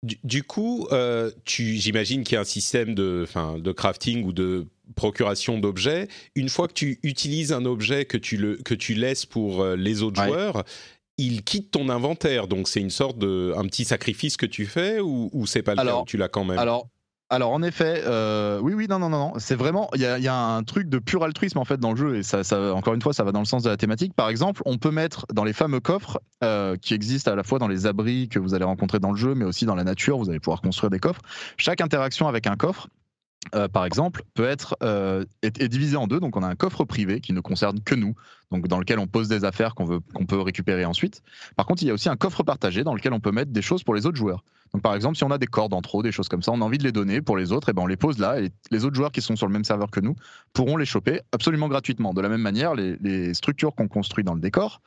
Du, 0.03 0.17
du, 0.23 0.43
coup, 0.43 0.88
euh, 0.91 1.32
j'imagine 1.45 2.23
qu'il 2.23 2.36
y 2.36 2.38
a 2.38 2.41
un 2.41 2.45
système 2.45 2.93
de, 2.93 3.27
de 3.58 3.71
crafting 3.71 4.23
ou 4.25 4.32
de 4.32 4.67
procuration 4.95 5.60
d'objets. 5.60 6.08
Une 6.36 6.50
fois 6.50 6.67
que 6.67 6.73
tu 6.73 7.00
utilises 7.04 7.54
un 7.54 7.65
objet 7.65 8.06
que 8.06 8.17
tu, 8.17 8.38
le, 8.38 8.58
que 8.58 8.73
tu 8.73 8.93
laisses 8.93 9.26
pour 9.26 9.62
euh, 9.62 9.76
les 9.76 10.04
autres 10.04 10.21
ouais. 10.21 10.28
joueurs, 10.28 10.63
il 11.17 11.43
quitte 11.43 11.71
ton 11.71 11.89
inventaire. 11.89 12.47
Donc 12.47 12.67
c'est 12.67 12.82
une 12.82 12.89
sorte 12.89 13.17
de 13.17 13.54
un 13.58 13.65
petit 13.65 13.86
sacrifice 13.86 14.38
que 14.38 14.45
tu 14.45 14.65
fais 14.65 15.00
ou, 15.00 15.30
ou 15.34 15.45
c'est 15.45 15.63
pas 15.63 15.73
le 15.73 15.80
alors, 15.80 16.02
cas 16.02 16.06
Tu 16.08 16.17
l'as 16.17 16.30
quand 16.30 16.45
même? 16.45 16.60
Alors 16.60 16.89
alors 17.30 17.52
en 17.52 17.62
effet, 17.62 18.04
euh, 18.06 18.60
oui, 18.62 18.73
oui, 18.73 18.88
non, 18.89 19.00
non, 19.00 19.10
non, 19.10 19.19
non. 19.19 19.34
c'est 19.38 19.56
vraiment, 19.56 19.89
il 19.95 20.00
y 20.00 20.06
a, 20.06 20.17
y 20.17 20.30
a, 20.30 20.34
un 20.34 20.63
truc 20.63 20.88
de 20.88 20.97
pur 20.97 21.26
altruisme 21.26 21.58
en 21.58 21.65
fait 21.65 21.78
dans 21.78 21.91
le 21.91 21.97
jeu 21.97 22.15
et 22.15 22.23
ça, 22.23 22.45
ça, 22.45 22.73
encore 22.73 22.93
une 22.93 23.02
fois, 23.02 23.12
ça 23.12 23.26
va 23.26 23.34
dans 23.34 23.39
le 23.39 23.45
sens 23.45 23.63
de 23.63 23.69
la 23.69 23.76
thématique. 23.76 24.13
Par 24.13 24.30
exemple, 24.30 24.62
on 24.65 24.78
peut 24.78 24.91
mettre 24.91 25.26
dans 25.34 25.43
les 25.43 25.52
fameux 25.52 25.82
coffres 25.82 26.21
euh, 26.41 26.78
qui 26.78 26.93
existent 26.93 27.30
à 27.30 27.36
la 27.36 27.43
fois 27.43 27.60
dans 27.60 27.67
les 27.67 27.86
abris 27.86 28.30
que 28.30 28.39
vous 28.39 28.54
allez 28.54 28.63
rencontrer 28.63 29.00
dans 29.00 29.12
le 29.12 29.17
jeu, 29.17 29.36
mais 29.36 29.43
aussi 29.43 29.65
dans 29.65 29.76
la 29.76 29.84
nature, 29.84 30.17
vous 30.17 30.30
allez 30.30 30.39
pouvoir 30.39 30.62
construire 30.62 30.89
des 30.89 31.00
coffres. 31.00 31.21
Chaque 31.58 31.82
interaction 31.82 32.30
avec 32.30 32.47
un 32.47 32.56
coffre 32.56 32.88
euh, 33.56 33.68
par 33.68 33.86
exemple, 33.86 34.24
peut 34.34 34.46
être 34.46 34.76
euh, 34.84 35.26
est, 35.42 35.68
divisé 35.68 35.98
en 35.98 36.08
deux. 36.08 36.20
Donc, 36.20 36.36
on 36.36 36.44
a 36.44 36.48
un 36.48 36.56
coffre 36.56 36.84
privé 36.86 37.22
qui 37.22 37.34
ne 37.34 37.40
concerne 37.40 37.80
que 37.82 37.96
nous, 37.96 38.16
donc 38.52 38.68
dans 38.68 38.80
lequel 38.80 39.00
on 39.00 39.08
pose 39.08 39.28
des 39.28 39.46
affaires 39.46 39.76
qu'on 39.76 39.86
veut 39.86 40.00
qu'on 40.14 40.26
peut 40.26 40.40
récupérer 40.40 40.86
ensuite. 40.86 41.22
Par 41.56 41.66
contre, 41.66 41.84
il 41.84 41.88
y 41.88 41.92
a 41.92 41.94
aussi 41.94 42.10
un 42.10 42.16
coffre 42.16 42.44
partagé 42.44 42.84
dans 42.84 42.94
lequel 42.94 43.14
on 43.14 43.20
peut 43.20 43.32
mettre 43.32 43.52
des 43.52 43.62
choses 43.62 43.84
pour 43.84 43.96
les 43.96 44.06
autres 44.06 44.18
joueurs. 44.18 44.44
Donc, 44.74 44.82
par 44.82 44.96
exemple, 44.96 45.18
si 45.18 45.24
on 45.24 45.32
a 45.32 45.38
des 45.38 45.48
cordes 45.48 45.74
en 45.74 45.82
trop, 45.82 46.04
des 46.04 46.12
choses 46.12 46.28
comme 46.28 46.42
ça, 46.42 46.52
on 46.52 46.62
a 46.62 46.66
envie 46.66 46.78
de 46.78 46.84
les 46.84 46.92
donner 46.92 47.22
pour 47.22 47.38
les 47.38 47.52
autres, 47.52 47.70
et 47.70 47.74
ben 47.74 47.84
on 47.84 47.88
les 47.88 47.96
pose 47.96 48.18
là, 48.20 48.40
et 48.42 48.52
les 48.72 48.84
autres 48.84 48.96
joueurs 48.96 49.12
qui 49.12 49.22
sont 49.22 49.36
sur 49.36 49.48
le 49.48 49.54
même 49.54 49.64
serveur 49.64 49.90
que 49.92 50.02
nous 50.02 50.16
pourront 50.54 50.76
les 50.76 50.86
choper 50.86 51.22
absolument 51.32 51.70
gratuitement. 51.70 52.14
De 52.14 52.22
la 52.22 52.30
même 52.30 52.42
manière, 52.42 52.76
les, 52.76 52.98
les 52.98 53.34
structures 53.34 53.74
qu'on 53.76 53.88
construit 53.88 54.24
dans 54.24 54.34
le 54.34 54.42
décor, 54.42 54.82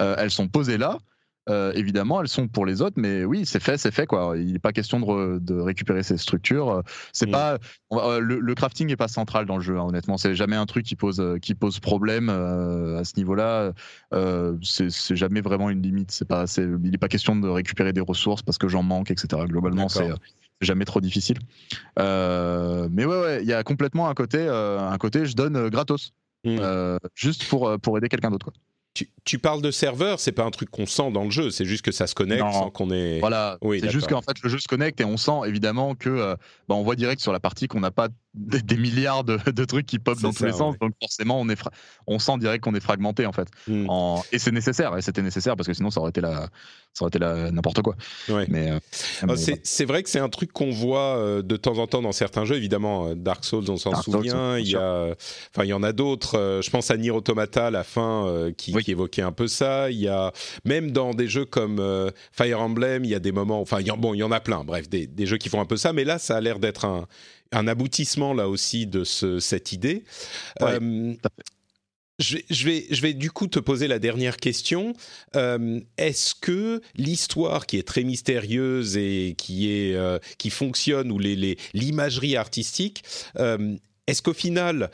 euh, 0.00 0.16
elles 0.18 0.30
sont 0.30 0.48
posées 0.48 0.78
là 0.78 0.98
euh, 1.48 1.72
évidemment, 1.74 2.20
elles 2.20 2.28
sont 2.28 2.48
pour 2.48 2.66
les 2.66 2.82
autres, 2.82 2.96
mais 2.98 3.24
oui, 3.24 3.46
c'est 3.46 3.60
fait, 3.60 3.78
c'est 3.78 3.90
fait 3.90 4.06
quoi. 4.06 4.34
Il 4.36 4.52
n'est 4.52 4.58
pas 4.58 4.72
question 4.72 5.00
de, 5.00 5.04
re, 5.04 5.40
de, 5.40 5.54
récupérer 5.54 6.02
ces 6.02 6.18
structures. 6.18 6.82
C'est 7.12 7.26
mmh. 7.26 7.32
pas 7.32 7.58
va, 7.90 8.20
le, 8.20 8.38
le, 8.38 8.54
crafting 8.54 8.88
n'est 8.88 8.96
pas 8.96 9.08
central 9.08 9.46
dans 9.46 9.56
le 9.56 9.62
jeu. 9.62 9.78
Hein, 9.78 9.86
honnêtement, 9.88 10.18
c'est 10.18 10.34
jamais 10.34 10.56
un 10.56 10.66
truc 10.66 10.84
qui 10.84 10.96
pose 10.96 11.22
qui 11.40 11.54
pose 11.54 11.80
problème 11.80 12.28
euh, 12.28 12.98
à 12.98 13.04
ce 13.04 13.16
niveau-là. 13.16 13.72
Euh, 14.12 14.56
c'est 14.62 15.16
jamais 15.16 15.40
vraiment 15.40 15.70
une 15.70 15.82
limite. 15.82 16.10
C'est 16.10 16.28
pas, 16.28 16.44
il 16.56 16.90
n'est 16.90 16.98
pas 16.98 17.08
question 17.08 17.34
de 17.36 17.48
récupérer 17.48 17.92
des 17.92 18.00
ressources 18.00 18.42
parce 18.42 18.58
que 18.58 18.68
j'en 18.68 18.82
manque, 18.82 19.10
etc. 19.10 19.42
Globalement, 19.46 19.88
c'est 19.88 20.12
jamais 20.60 20.84
trop 20.84 21.00
difficile. 21.00 21.38
Euh, 21.98 22.88
mais 22.92 23.06
ouais, 23.06 23.20
ouais, 23.20 23.42
il 23.42 23.48
y 23.48 23.54
a 23.54 23.62
complètement 23.62 24.08
un 24.08 24.14
côté, 24.14 24.38
euh, 24.38 24.78
un 24.78 24.98
côté, 24.98 25.24
je 25.24 25.34
donne 25.34 25.68
gratos, 25.70 26.12
mmh. 26.44 26.58
juste 27.14 27.48
pour 27.48 27.78
pour 27.80 27.96
aider 27.96 28.08
quelqu'un 28.08 28.30
d'autre. 28.30 28.52
Tu, 28.92 29.08
tu, 29.24 29.38
parles 29.38 29.62
de 29.62 29.70
serveur, 29.70 30.18
c'est 30.18 30.32
pas 30.32 30.42
un 30.42 30.50
truc 30.50 30.68
qu'on 30.68 30.84
sent 30.84 31.12
dans 31.12 31.22
le 31.22 31.30
jeu, 31.30 31.50
c'est 31.50 31.64
juste 31.64 31.82
que 31.82 31.92
ça 31.92 32.08
se 32.08 32.14
connecte 32.14 32.42
non. 32.42 32.52
sans 32.52 32.70
qu'on 32.70 32.90
ait. 32.90 33.20
Voilà, 33.20 33.56
oui, 33.62 33.78
c'est 33.80 33.90
juste 33.90 34.08
qu'en 34.08 34.20
fait 34.20 34.42
le 34.42 34.48
jeu 34.48 34.58
se 34.58 34.66
connecte 34.66 35.00
et 35.00 35.04
on 35.04 35.16
sent 35.16 35.46
évidemment 35.46 35.94
que 35.94 36.08
euh, 36.08 36.34
bah, 36.68 36.74
on 36.74 36.82
voit 36.82 36.96
direct 36.96 37.22
sur 37.22 37.32
la 37.32 37.38
partie 37.38 37.68
qu'on 37.68 37.78
n'a 37.78 37.92
pas 37.92 38.08
des, 38.34 38.62
des, 38.62 38.76
milliards 38.76 39.22
de, 39.22 39.38
de, 39.48 39.64
trucs 39.64 39.86
qui 39.86 40.00
pop 40.00 40.18
dans 40.20 40.32
tous 40.32 40.44
les 40.44 40.52
sens, 40.52 40.76
donc 40.80 40.92
forcément 41.00 41.40
on 41.40 41.48
est 41.48 41.60
on 42.08 42.18
sent 42.18 42.38
direct 42.38 42.64
qu'on 42.64 42.74
est 42.74 42.80
fragmenté 42.80 43.26
en 43.26 43.32
fait. 43.32 43.48
Mm. 43.68 43.86
En... 43.88 44.24
Et 44.32 44.40
c'est 44.40 44.50
nécessaire, 44.50 44.96
et 44.98 45.02
c'était 45.02 45.22
nécessaire 45.22 45.54
parce 45.54 45.68
que 45.68 45.74
sinon 45.74 45.90
ça 45.90 46.00
aurait 46.00 46.10
été 46.10 46.20
la, 46.20 46.48
ça 46.92 47.04
aurait 47.04 47.10
été 47.10 47.18
n'importe 47.52 47.82
quoi. 47.82 47.94
Ouais. 48.28 48.46
Mais, 48.48 48.70
euh, 48.70 48.78
mais 49.26 49.34
c'est 49.62 49.84
vrai 49.84 50.02
que 50.02 50.10
c'est 50.10 50.18
un 50.18 50.28
truc 50.28 50.52
qu'on 50.52 50.70
voit 50.70 51.16
euh, 51.16 51.42
de 51.42 51.56
temps 51.56 51.78
en 51.78 51.86
temps 51.86 52.02
dans 52.02 52.12
certains 52.12 52.44
jeux. 52.44 52.56
Évidemment, 52.56 53.08
euh, 53.08 53.14
Dark 53.14 53.44
Souls, 53.44 53.64
on 53.68 53.76
s'en 53.76 54.00
souvient. 54.02 54.58
il 54.58 54.68
y 54.68 54.76
a, 54.76 55.14
enfin, 55.54 55.64
il 55.64 55.68
y 55.68 55.72
en 55.72 55.82
a 55.82 55.92
d'autres. 55.92 56.60
Je 56.62 56.70
pense 56.70 56.90
à 56.90 56.96
Nier 56.96 57.12
Automata, 57.12 57.70
la 57.70 57.84
fin, 57.84 58.50
qui, 58.56 58.74
oui. 58.74 58.82
qui, 58.82 58.90
évoquait 58.90 59.22
un 59.22 59.32
peu 59.32 59.46
ça. 59.46 59.90
Il 59.90 60.00
y 60.00 60.08
a 60.08 60.32
même 60.64 60.90
dans 60.90 61.14
des 61.14 61.28
jeux 61.28 61.44
comme 61.44 61.80
Fire 62.32 62.60
Emblem, 62.60 63.04
il 63.04 63.10
y 63.10 63.14
a 63.14 63.20
des 63.20 63.32
moments. 63.32 63.60
Enfin, 63.60 63.80
il 63.80 63.86
y, 63.86 63.90
bon, 63.96 64.14
il 64.14 64.18
y 64.18 64.22
en 64.22 64.32
a 64.32 64.40
plein. 64.40 64.64
Bref, 64.64 64.88
des, 64.88 65.06
des 65.06 65.26
jeux 65.26 65.38
qui 65.38 65.48
font 65.48 65.60
un 65.60 65.66
peu 65.66 65.76
ça. 65.76 65.92
Mais 65.92 66.04
là, 66.04 66.18
ça 66.18 66.36
a 66.36 66.40
l'air 66.40 66.58
d'être 66.58 66.84
un 66.84 67.06
un 67.52 67.66
aboutissement 67.66 68.34
là 68.34 68.48
aussi 68.48 68.86
de 68.86 69.04
ce, 69.04 69.40
cette 69.40 69.72
idée. 69.72 70.04
Ouais, 70.60 70.78
euh, 70.80 71.14
je 72.20 73.00
vais, 73.00 73.14
du 73.14 73.30
coup 73.30 73.46
te 73.46 73.58
poser 73.58 73.88
la 73.88 73.98
dernière 73.98 74.36
question. 74.36 74.94
Euh, 75.36 75.80
Est-ce 75.96 76.34
que 76.34 76.80
l'histoire 76.96 77.66
qui 77.66 77.78
est 77.78 77.86
très 77.86 78.04
mystérieuse 78.04 78.96
et 78.96 79.34
qui, 79.36 79.70
est, 79.70 79.94
euh, 79.94 80.18
qui 80.38 80.50
fonctionne, 80.50 81.10
ou 81.10 81.18
l'imagerie 81.18 82.30
les, 82.30 82.36
artistique, 82.36 83.02
euh, 83.38 83.76
est-ce 84.06 84.22
qu'au 84.22 84.34
final, 84.34 84.90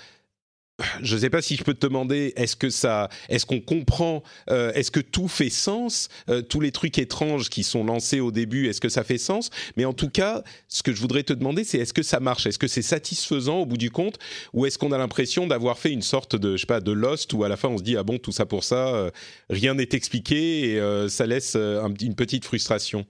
je 1.02 1.14
ne 1.14 1.20
sais 1.20 1.30
pas 1.30 1.40
si 1.40 1.56
je 1.56 1.64
peux 1.64 1.72
te 1.72 1.86
demander, 1.86 2.34
est-ce 2.36 2.54
que 2.54 2.68
ça, 2.68 3.08
est-ce 3.28 3.46
qu'on 3.46 3.60
comprend, 3.60 4.22
euh, 4.50 4.72
est-ce 4.72 4.90
que 4.90 5.00
tout 5.00 5.28
fait 5.28 5.48
sens, 5.48 6.08
euh, 6.28 6.42
tous 6.42 6.60
les 6.60 6.70
trucs 6.70 6.98
étranges 6.98 7.48
qui 7.48 7.62
sont 7.62 7.84
lancés 7.84 8.20
au 8.20 8.30
début, 8.30 8.68
est-ce 8.68 8.80
que 8.80 8.90
ça 8.90 9.02
fait 9.02 9.18
sens? 9.18 9.50
Mais 9.76 9.86
en 9.86 9.94
tout 9.94 10.10
cas, 10.10 10.42
ce 10.68 10.82
que 10.82 10.92
je 10.92 11.00
voudrais 11.00 11.22
te 11.22 11.32
demander, 11.32 11.64
c'est 11.64 11.78
est-ce 11.78 11.94
que 11.94 12.02
ça 12.02 12.20
marche? 12.20 12.46
Est-ce 12.46 12.58
que 12.58 12.68
c'est 12.68 12.82
satisfaisant 12.82 13.60
au 13.60 13.66
bout 13.66 13.78
du 13.78 13.90
compte? 13.90 14.18
Ou 14.52 14.66
est-ce 14.66 14.76
qu'on 14.76 14.92
a 14.92 14.98
l'impression 14.98 15.46
d'avoir 15.46 15.78
fait 15.78 15.92
une 15.92 16.02
sorte 16.02 16.36
de, 16.36 16.56
je 16.56 16.62
sais 16.62 16.66
pas, 16.66 16.80
de 16.80 16.92
Lost 16.92 17.32
où 17.32 17.42
à 17.44 17.48
la 17.48 17.56
fin 17.56 17.68
on 17.68 17.78
se 17.78 17.82
dit 17.82 17.96
ah 17.96 18.02
bon 18.02 18.18
tout 18.18 18.32
ça 18.32 18.44
pour 18.44 18.64
ça, 18.64 18.88
euh, 18.88 19.10
rien 19.48 19.74
n'est 19.74 19.88
expliqué 19.92 20.72
et 20.72 21.08
ça 21.08 21.26
laisse 21.26 21.56
une 21.56 22.14
petite 22.14 22.44
frustration? 22.44 23.06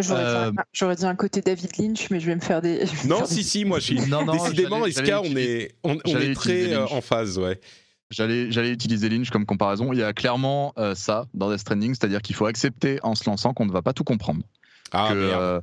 J'aurais, 0.00 0.96
dit 0.96 1.04
un, 1.04 1.14
côté 1.14 1.42
David 1.42 1.76
Lynch, 1.78 2.10
mais 2.10 2.20
je 2.20 2.26
vais 2.26 2.34
me 2.34 2.40
faire 2.40 2.62
des. 2.62 2.84
Non, 3.06 3.26
si, 3.26 3.44
si, 3.44 3.64
moi, 3.64 3.78
je 3.78 3.84
suis. 3.84 4.00
Non, 4.08 4.24
non, 4.24 4.32
Décidément, 4.32 4.86
Iska, 4.86 5.20
on 5.20 5.36
est, 5.36 5.74
on, 5.82 5.96
est 5.96 6.34
très 6.34 6.72
euh, 6.72 6.86
en 6.86 7.00
phase, 7.00 7.38
ouais. 7.38 7.60
J'allais, 8.10 8.50
j'allais 8.50 8.70
utiliser 8.70 9.08
Lynch 9.08 9.30
comme 9.30 9.46
comparaison. 9.46 9.92
Il 9.92 9.98
y 9.98 10.02
a 10.02 10.12
clairement 10.12 10.74
euh, 10.78 10.94
ça 10.94 11.26
dans 11.34 11.50
Death 11.50 11.60
Stranding, 11.60 11.94
c'est-à-dire 11.94 12.20
qu'il 12.20 12.36
faut 12.36 12.46
accepter 12.46 12.98
en 13.02 13.14
se 13.14 13.28
lançant 13.28 13.54
qu'on 13.54 13.66
ne 13.66 13.72
va 13.72 13.80
pas 13.82 13.92
tout 13.92 14.04
comprendre. 14.04 14.42
Ah, 14.92 15.08
que, 15.10 15.14
merde. 15.14 15.40
Euh, 15.40 15.60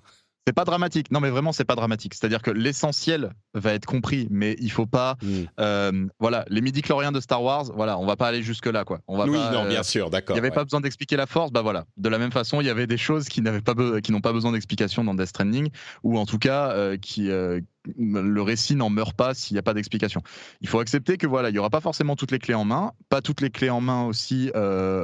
c'est 0.48 0.54
pas 0.54 0.66
dramatique. 0.66 1.12
Non, 1.12 1.20
mais 1.20 1.30
vraiment, 1.30 1.52
c'est 1.52 1.66
pas 1.66 1.76
dramatique. 1.76 2.16
C'est-à-dire 2.16 2.42
que 2.42 2.50
l'essentiel 2.50 3.34
va 3.54 3.74
être 3.74 3.86
compris, 3.86 4.28
mais 4.32 4.56
il 4.60 4.72
faut 4.72 4.86
pas. 4.88 5.16
Hmm. 5.22 5.44
Euh, 5.60 6.08
voilà, 6.20 6.46
les 6.50 6.62
midi-chloriens 6.62 7.12
de 7.12 7.20
Star 7.20 7.44
Wars, 7.44 7.66
voilà, 7.76 8.00
on 8.00 8.06
va 8.06 8.16
pas 8.16 8.28
aller 8.28 8.42
jusque-là, 8.42 8.84
quoi. 8.84 9.00
On 9.08 9.18
va 9.18 9.26
oui, 9.26 9.38
non, 9.52 9.68
bien 9.68 9.84
sûr, 9.84 10.10
d'accord. 10.10 10.36
Il 10.36 10.42
n'y 10.42 10.46
avait 10.48 10.56
pas 10.56 10.64
besoin 10.64 10.82
d'expliquer 10.82 11.18
la 11.18 11.28
force, 11.28 11.52
bah 11.52 11.62
voilà. 11.62 11.86
De 11.98 12.10
la 12.10 12.18
même 12.18 12.32
façon, 12.32 12.62
il 12.62 12.68
y 12.68 12.70
avait 12.70 12.88
des 12.88 12.98
choses 12.98 13.30
qui 13.30 13.42
n'avaient 13.42 13.62
pas, 13.62 13.76
qui 14.02 14.12
n'ont 14.12 14.22
pas 14.22 14.34
besoin 14.34 14.52
d'explication 14.52 15.04
dans 15.04 15.14
Death 15.14 15.28
Stranding, 15.28 15.70
ou 16.04 16.18
en 16.18 16.26
tout 16.26 16.40
cas, 16.40 16.72
euh, 16.72 16.98
qui. 16.98 17.30
Euh, 17.30 17.62
le 17.98 18.42
récit 18.42 18.76
n'en 18.76 18.90
meurt 18.90 19.16
pas 19.16 19.34
s'il 19.34 19.56
n'y 19.56 19.60
a 19.60 19.64
pas 19.64 19.74
d'explication. 19.74 20.22
Il 20.62 20.68
faut 20.68 20.80
accepter 20.80 21.18
que 21.18 21.26
voilà, 21.26 21.50
il 21.50 21.56
y 21.56 21.60
aura 21.60 21.70
pas 21.70 21.80
forcément 21.80 22.16
toutes 22.16 22.32
les 22.32 22.38
clés 22.38 22.54
en 22.54 22.66
main, 22.66 22.92
pas 23.08 23.22
toutes 23.22 23.40
les 23.42 23.50
clés 23.50 23.70
en 23.70 23.82
main 23.82 24.04
aussi, 24.04 24.52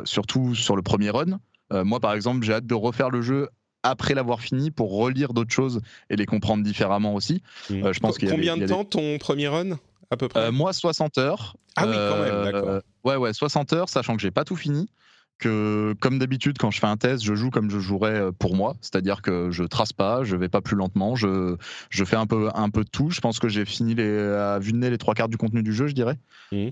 surtout 0.04 0.54
sur 0.56 0.76
le 0.76 0.82
premier 0.82 1.10
run. 1.10 1.40
moi, 1.72 2.00
par 2.00 2.14
exemple, 2.14 2.46
j'ai 2.46 2.54
hâte 2.54 2.68
de 2.68 2.76
refaire 2.76 3.10
le 3.10 3.22
jeu 3.22 3.48
après 3.86 4.16
l'avoir 4.16 4.42
fini 4.42 4.72
pour 4.72 4.98
relire 4.98 5.34
d'autres 5.34 5.54
choses 5.54 5.82
et 6.10 6.16
les 6.16 6.26
comprendre 6.26 6.64
différemment 6.64 7.14
aussi. 7.14 7.42
Mmh. 7.70 7.84
Euh, 7.86 7.94
je 7.94 8.00
pense 8.00 8.18
Combien 8.18 8.58
de 8.58 8.66
temps 8.66 8.84
ton 8.84 9.18
premier 9.20 9.48
run 9.48 9.78
à 10.12 10.18
peu 10.18 10.28
près 10.28 10.40
euh, 10.40 10.52
Moi, 10.52 10.74
60 10.74 11.18
heures. 11.18 11.56
Ah 11.76 11.86
oui, 11.88 11.94
quand 11.94 12.22
même, 12.22 12.34
euh, 12.34 12.52
d'accord. 12.52 12.82
ouais, 13.04 13.16
ouais, 13.16 13.34
60 13.34 13.74
heures, 13.74 13.90
sachant 13.90 14.16
que 14.16 14.22
j'ai 14.22 14.32
pas 14.32 14.44
tout 14.44 14.56
fini. 14.56 14.88
Que, 15.38 15.94
comme 16.00 16.18
d'habitude, 16.18 16.58
quand 16.58 16.72
je 16.72 16.80
fais 16.80 16.88
un 16.88 16.96
test, 16.96 17.22
je 17.22 17.36
joue 17.36 17.50
comme 17.50 17.70
je 17.70 17.78
jouerais 17.78 18.32
pour 18.40 18.56
moi, 18.56 18.78
c'est-à-dire 18.80 19.22
que 19.22 19.52
je 19.52 19.66
trace 19.66 19.92
pas, 19.92 20.24
je 20.24 20.38
vais 20.38 20.48
pas 20.48 20.62
plus 20.62 20.78
lentement, 20.78 21.18
je, 21.18 21.58
je 21.90 22.06
fais 22.06 22.16
un 22.16 22.26
peu, 22.26 22.50
un 22.56 22.70
peu 22.70 22.86
de 22.86 22.90
tout. 22.90 23.10
Je 23.10 23.20
pense 23.20 23.40
que 23.40 23.50
j'ai 23.50 23.66
fini 23.66 23.96
les, 23.96 24.18
à 24.18 24.60
vue 24.60 24.72
de 24.72 24.78
nez 24.78 24.90
les 24.90 24.98
trois 24.98 25.14
quarts 25.14 25.28
du 25.28 25.36
contenu 25.36 25.62
du 25.62 25.74
jeu, 25.74 25.88
je 25.88 25.94
dirais, 25.94 26.18
mmh. 26.54 26.70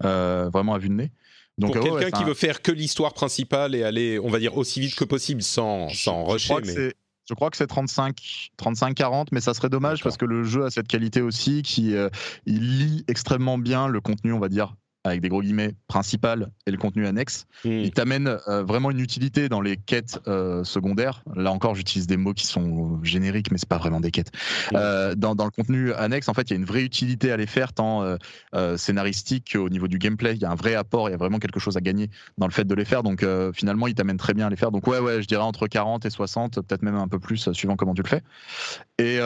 vraiment 0.53 0.75
à 0.75 0.77
vue 0.77 0.87
de 0.87 0.93
nez. 0.93 1.11
Donc, 1.57 1.75
pour 1.75 1.99
quelqu'un 1.99 2.17
qui 2.17 2.23
veut 2.23 2.33
faire 2.33 2.61
que 2.61 2.71
l'histoire 2.71 3.13
principale 3.13 3.75
et 3.75 3.83
aller, 3.83 4.17
on 4.19 4.29
va 4.29 4.39
dire, 4.39 4.57
aussi 4.57 4.79
vite 4.79 4.95
que 4.95 5.03
possible 5.03 5.43
sans, 5.43 5.89
sans 5.89 6.23
rusher. 6.23 6.55
Mais... 6.65 6.93
Je 7.27 7.33
crois 7.33 7.49
que 7.49 7.57
c'est 7.57 7.67
35, 7.67 8.51
35-40, 8.57 9.27
mais 9.31 9.39
ça 9.39 9.53
serait 9.53 9.69
dommage 9.69 10.03
parce 10.03 10.17
que 10.17 10.25
le 10.25 10.43
jeu 10.43 10.65
a 10.65 10.69
cette 10.69 10.87
qualité 10.87 11.21
aussi 11.21 11.61
qui 11.61 11.95
euh, 11.95 12.09
il 12.45 12.79
lit 12.79 13.05
extrêmement 13.07 13.57
bien 13.57 13.87
le 13.87 14.01
contenu, 14.01 14.33
on 14.33 14.39
va 14.39 14.49
dire, 14.49 14.75
avec 15.03 15.21
des 15.21 15.29
gros 15.29 15.41
guillemets, 15.41 15.75
principal 15.87 16.49
et 16.65 16.71
le 16.71 16.77
contenu 16.77 17.05
annexe. 17.05 17.45
Hmm. 17.65 17.71
Il 17.71 17.91
t'amène 17.91 18.37
euh, 18.47 18.63
vraiment 18.63 18.89
une 18.89 18.99
utilité 18.99 19.49
dans 19.49 19.59
les 19.59 19.75
quêtes 19.75 20.21
euh, 20.27 20.63
secondaires. 20.63 21.23
Là 21.35 21.51
encore, 21.51 21.75
j'utilise 21.75 22.07
des 22.07 22.15
mots 22.15 22.33
qui 22.33 22.47
sont 22.47 23.03
génériques, 23.03 23.51
mais 23.51 23.57
c'est 23.57 23.67
pas 23.67 23.77
vraiment 23.77 23.99
des 23.99 24.11
quêtes. 24.11 24.31
Hmm. 24.71 24.75
Euh, 24.77 25.15
dans, 25.15 25.35
dans, 25.35 25.45
le 25.45 25.51
contenu 25.51 25.93
annexe, 25.93 26.29
en 26.29 26.33
fait, 26.33 26.49
il 26.49 26.51
y 26.51 26.53
a 26.53 26.57
une 26.57 26.65
vraie 26.65 26.83
utilité 26.83 27.31
à 27.31 27.37
les 27.37 27.47
faire, 27.47 27.73
tant 27.73 28.17
scénaristique 28.77 29.53
qu'au 29.53 29.69
niveau 29.69 29.87
du 29.87 29.97
gameplay. 29.97 30.35
Il 30.35 30.41
y 30.41 30.45
a 30.45 30.51
un 30.51 30.55
vrai 30.55 30.75
apport, 30.75 31.09
il 31.09 31.11
y 31.11 31.15
a 31.15 31.17
vraiment 31.17 31.39
quelque 31.39 31.59
chose 31.59 31.77
à 31.77 31.81
gagner 31.81 32.09
dans 32.37 32.47
le 32.47 32.51
fait 32.51 32.65
de 32.65 32.75
les 32.75 32.85
faire. 32.85 33.03
Donc 33.03 33.25
finalement, 33.53 33.87
il 33.87 33.95
t'amène 33.95 34.17
très 34.17 34.33
bien 34.33 34.47
à 34.47 34.49
les 34.49 34.55
faire. 34.55 34.71
Donc 34.71 34.87
ouais, 34.87 34.99
ouais, 34.99 35.21
je 35.21 35.27
dirais 35.27 35.43
entre 35.43 35.67
40 35.67 36.05
et 36.05 36.09
60, 36.09 36.55
peut-être 36.61 36.81
même 36.81 36.95
un 36.95 37.07
peu 37.07 37.19
plus, 37.19 37.51
suivant 37.51 37.75
comment 37.75 37.93
tu 37.93 38.03
le 38.03 38.07
fais. 38.07 38.21
Et 38.99 39.19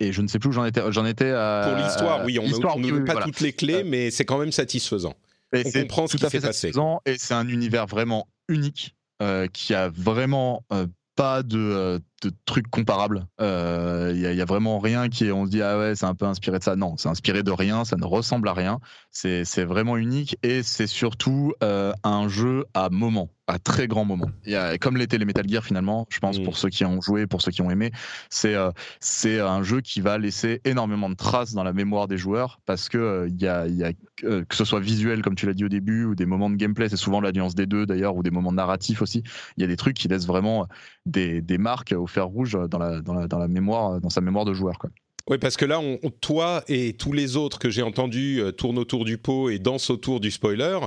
et 0.00 0.12
je 0.12 0.22
ne 0.22 0.28
sais 0.28 0.38
plus 0.38 0.48
où 0.50 0.52
j'en 0.52 0.64
étais. 0.64 0.80
J'en 0.90 1.06
étais 1.06 1.30
à, 1.30 1.62
Pour 1.68 1.76
l'histoire, 1.76 2.24
oui, 2.24 2.38
on 2.38 2.46
ne 2.46 2.92
oui, 2.92 3.04
pas 3.04 3.22
toutes 3.22 3.40
les 3.40 3.52
clés, 3.52 3.82
euh, 3.82 3.84
mais 3.86 4.10
c'est 4.10 4.24
quand 4.24 4.38
même 4.38 4.52
satisfaisant. 4.52 5.14
Et 5.52 5.64
on 5.66 5.70
comprend 5.70 6.06
ce 6.06 6.16
qui 6.16 6.28
s'est 6.28 6.40
passé. 6.40 6.72
Et 7.06 7.18
c'est 7.18 7.34
un 7.34 7.48
univers 7.48 7.86
vraiment 7.86 8.26
unique 8.48 8.96
euh, 9.20 9.46
qui 9.52 9.74
a 9.74 9.88
vraiment 9.88 10.64
euh, 10.72 10.86
pas 11.14 11.42
de, 11.42 12.00
de 12.22 12.32
trucs 12.44 12.68
comparables. 12.68 13.26
Il 13.38 13.44
euh, 13.44 14.12
y, 14.14 14.40
a 14.40 14.44
vraiment 14.44 14.78
rien 14.78 15.08
qui 15.08 15.26
est, 15.26 15.32
on 15.32 15.46
se 15.46 15.50
dit 15.50 15.62
ah 15.62 15.78
ouais 15.78 15.94
c'est 15.94 16.06
un 16.06 16.14
peu 16.14 16.26
inspiré 16.26 16.58
de 16.58 16.64
ça. 16.64 16.76
Non, 16.76 16.96
c'est 16.96 17.08
inspiré 17.08 17.42
de 17.42 17.50
rien, 17.50 17.84
ça 17.84 17.96
ne 17.96 18.04
ressemble 18.04 18.48
à 18.48 18.54
rien. 18.54 18.78
C'est 19.10 19.64
vraiment 19.64 19.96
unique 19.96 20.38
et 20.42 20.62
c'est 20.62 20.86
surtout 20.86 21.52
euh, 21.62 21.92
un 22.02 22.28
jeu 22.28 22.64
à 22.72 22.88
moment, 22.88 23.28
à 23.46 23.58
très 23.58 23.88
grand 23.88 24.04
moment. 24.04 24.30
Il 24.46 24.52
y 24.52 24.56
a, 24.56 24.78
comme 24.78 24.96
l'était 24.96 25.18
les 25.18 25.24
Metal 25.24 25.46
Gear 25.48 25.64
finalement, 25.64 26.06
je 26.08 26.18
pense 26.18 26.38
pour 26.38 26.54
mm. 26.54 26.56
ceux 26.56 26.68
qui 26.70 26.84
ont 26.84 27.00
joué, 27.00 27.26
pour 27.26 27.42
ceux 27.42 27.50
qui 27.50 27.62
ont 27.62 27.70
aimé, 27.70 27.90
c'est 28.30 28.54
euh, 28.54 28.70
c'est 29.00 29.40
un 29.40 29.62
jeu 29.62 29.80
qui 29.80 30.00
va 30.00 30.16
laisser 30.18 30.60
énormément 30.64 31.10
de 31.10 31.14
traces 31.14 31.52
dans 31.52 31.64
la 31.64 31.72
mémoire 31.72 32.08
des 32.08 32.16
joueurs 32.16 32.60
parce 32.64 32.88
que 32.88 33.26
il 33.28 33.42
y 33.42 33.48
a, 33.48 33.66
y 33.66 33.84
a 33.84 33.92
que 34.22 34.54
ce 34.54 34.64
soit 34.64 34.80
visuel 34.80 35.20
comme 35.22 35.34
tu 35.34 35.46
l'as 35.46 35.54
dit 35.54 35.64
au 35.64 35.68
début 35.68 36.04
ou 36.04 36.14
des 36.14 36.26
moments 36.26 36.48
de 36.48 36.56
gameplay, 36.56 36.88
c'est 36.88 36.96
souvent 36.96 37.20
l'alliance 37.20 37.54
des 37.54 37.66
deux 37.66 37.86
d'ailleurs 37.86 38.16
ou 38.16 38.22
des 38.22 38.30
moments 38.30 38.52
narratifs 38.52 39.02
aussi. 39.02 39.22
Il 39.56 39.62
y 39.62 39.64
a 39.64 39.66
des 39.66 39.76
trucs 39.76 39.96
qui 39.96 40.08
laissent 40.08 40.26
vraiment 40.26 40.68
des, 41.06 41.40
des 41.40 41.58
marques 41.58 41.92
au 41.96 42.06
fer 42.12 42.26
rouge 42.26 42.56
dans 42.70 42.78
la, 42.78 43.00
dans 43.00 43.14
la, 43.14 43.26
dans 43.26 43.38
la 43.38 43.48
mémoire, 43.48 44.00
dans 44.00 44.10
sa 44.10 44.20
mémoire 44.20 44.44
de 44.44 44.54
joueur. 44.54 44.78
Quoi. 44.78 44.90
Oui, 45.28 45.38
parce 45.38 45.56
que 45.56 45.64
là, 45.64 45.78
on, 45.80 45.98
toi 46.20 46.64
et 46.66 46.94
tous 46.94 47.12
les 47.12 47.36
autres 47.36 47.58
que 47.58 47.70
j'ai 47.70 47.82
entendus 47.82 48.40
euh, 48.40 48.50
tournent 48.50 48.78
autour 48.78 49.04
du 49.04 49.18
pot 49.18 49.50
et 49.50 49.58
dansent 49.58 49.90
autour 49.90 50.18
du 50.18 50.30
spoiler. 50.32 50.78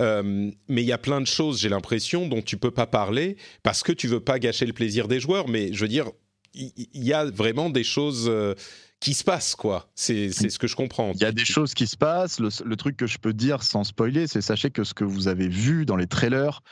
Euh, 0.00 0.50
mais 0.68 0.82
il 0.82 0.86
y 0.86 0.92
a 0.92 0.98
plein 0.98 1.20
de 1.20 1.26
choses, 1.26 1.60
j'ai 1.60 1.68
l'impression, 1.68 2.26
dont 2.26 2.42
tu 2.42 2.56
peux 2.56 2.72
pas 2.72 2.86
parler 2.86 3.36
parce 3.62 3.82
que 3.82 3.92
tu 3.92 4.08
veux 4.08 4.20
pas 4.20 4.38
gâcher 4.40 4.66
le 4.66 4.72
plaisir 4.72 5.06
des 5.06 5.20
joueurs. 5.20 5.48
Mais 5.48 5.72
je 5.72 5.80
veux 5.80 5.88
dire, 5.88 6.10
il 6.54 6.72
y, 6.92 7.12
a 7.12 7.24
vraiment 7.24 7.70
des 7.70 7.84
choses. 7.84 8.26
Euh, 8.28 8.54
qui 9.00 9.12
se 9.12 9.24
passent, 9.24 9.54
quoi. 9.54 9.90
C'est 9.94 10.30
ce 10.30 10.58
que 10.58 10.66
je 10.66 10.76
comprends. 10.76 11.12
Il 11.14 11.20
y 11.20 11.26
a 11.26 11.32
des 11.32 11.44
choses 11.44 11.74
qui 11.74 11.86
se 11.86 11.96
passent. 11.96 12.40
Le, 12.40 12.48
le, 12.64 12.76
truc 12.76 12.96
que 12.96 13.06
je 13.06 13.18
peux 13.18 13.34
dire 13.34 13.62
sans 13.62 13.84
spoiler, 13.84 14.26
c'est 14.26 14.40
sachez 14.40 14.70
que 14.70 14.82
ce 14.82 14.94
que 14.94 15.04
vous 15.04 15.28
avez 15.28 15.46
vu 15.46 15.84
dans 15.84 15.96
les 15.96 16.06
trailers, 16.06 16.62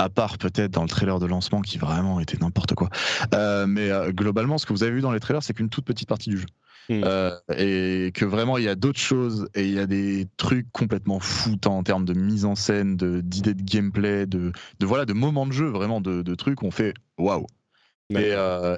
à 0.00 0.08
part 0.08 0.38
peut-être 0.38 0.70
dans 0.70 0.82
le 0.82 0.88
trailer 0.88 1.18
de 1.18 1.26
lancement 1.26 1.60
qui 1.60 1.78
vraiment 1.78 2.20
était 2.20 2.38
n'importe 2.38 2.74
quoi. 2.74 2.88
Euh, 3.34 3.66
mais 3.66 3.90
euh, 3.90 4.12
globalement, 4.12 4.56
ce 4.58 4.66
que 4.66 4.72
vous 4.72 4.82
avez 4.82 4.92
vu 4.92 5.00
dans 5.00 5.12
les 5.12 5.20
trailers, 5.20 5.42
c'est 5.42 5.52
qu'une 5.52 5.68
toute 5.68 5.84
petite 5.84 6.08
partie 6.08 6.30
du 6.30 6.38
jeu. 6.38 6.46
Hmm. 6.88 7.02
Euh, 7.04 7.30
et 7.56 8.10
que 8.12 8.24
vraiment 8.24 8.58
il 8.58 8.64
y 8.64 8.68
a 8.68 8.74
d'autres 8.74 8.98
choses 8.98 9.48
et 9.54 9.64
il 9.64 9.74
y 9.74 9.78
a 9.78 9.86
des 9.86 10.26
trucs 10.38 10.72
complètement 10.72 11.20
fous 11.20 11.60
en 11.66 11.82
termes 11.82 12.04
de 12.04 12.14
mise 12.14 12.46
en 12.46 12.54
scène, 12.54 12.96
d'idées 12.96 13.54
de, 13.54 13.62
gameplay, 13.62 14.26
de, 14.26 14.52
de, 14.80 14.86
voilà 14.86 15.04
de 15.04 15.12
moments 15.12 15.46
de 15.46 15.52
jeu, 15.52 15.68
vraiment 15.68 16.00
de, 16.00 16.22
de 16.22 16.34
trucs. 16.34 16.62
On 16.62 16.70
fait 16.70 16.94
waouh. 17.18 17.46
Et, 18.10 18.34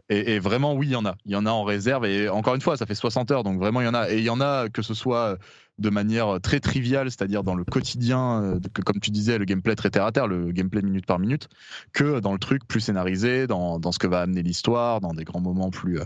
et, 0.08 0.34
et, 0.34 0.38
vraiment, 0.38 0.74
oui, 0.74 0.88
il 0.88 0.92
y 0.92 0.96
en 0.96 1.06
a. 1.06 1.14
Il 1.24 1.32
y 1.32 1.36
en 1.36 1.46
a 1.46 1.50
en 1.50 1.64
réserve. 1.64 2.04
Et 2.04 2.28
encore 2.28 2.54
une 2.54 2.60
fois, 2.60 2.76
ça 2.76 2.86
fait 2.86 2.94
60 2.94 3.30
heures, 3.30 3.44
donc 3.44 3.58
vraiment, 3.58 3.80
il 3.80 3.84
y 3.84 3.88
en 3.88 3.94
a. 3.94 4.10
Et 4.10 4.18
il 4.18 4.24
y 4.24 4.30
en 4.30 4.40
a 4.40 4.68
que 4.68 4.82
ce 4.82 4.94
soit 4.94 5.38
de 5.78 5.90
manière 5.90 6.40
très 6.40 6.60
triviale, 6.60 7.10
c'est-à-dire 7.10 7.42
dans 7.42 7.54
le 7.54 7.64
quotidien, 7.64 8.42
euh, 8.42 8.60
que, 8.72 8.82
comme 8.82 9.00
tu 9.00 9.10
disais, 9.10 9.38
le 9.38 9.44
gameplay 9.44 9.74
très 9.74 9.90
terre 9.90 10.04
à 10.04 10.12
terre, 10.12 10.26
le 10.26 10.52
gameplay 10.52 10.82
minute 10.82 11.06
par 11.06 11.18
minute, 11.18 11.48
que 11.92 12.20
dans 12.20 12.32
le 12.32 12.38
truc 12.38 12.66
plus 12.66 12.80
scénarisé, 12.80 13.46
dans, 13.46 13.78
dans 13.78 13.92
ce 13.92 13.98
que 13.98 14.06
va 14.06 14.20
amener 14.20 14.42
l'histoire, 14.42 15.00
dans 15.00 15.14
des 15.14 15.24
grands 15.24 15.40
moments 15.40 15.70
plus, 15.70 16.00
euh, 16.00 16.04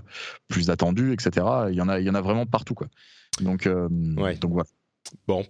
plus 0.48 0.70
attendus, 0.70 1.12
etc. 1.12 1.46
Il 1.70 1.74
y 1.74 1.80
en 1.80 1.88
a, 1.88 2.00
il 2.00 2.06
y 2.06 2.10
en 2.10 2.14
a 2.14 2.20
vraiment 2.20 2.46
partout, 2.46 2.74
quoi. 2.74 2.88
Donc, 3.40 3.66
euh, 3.66 3.88
donc 3.90 4.52
voilà. 4.52 4.68
Bon, 5.26 5.44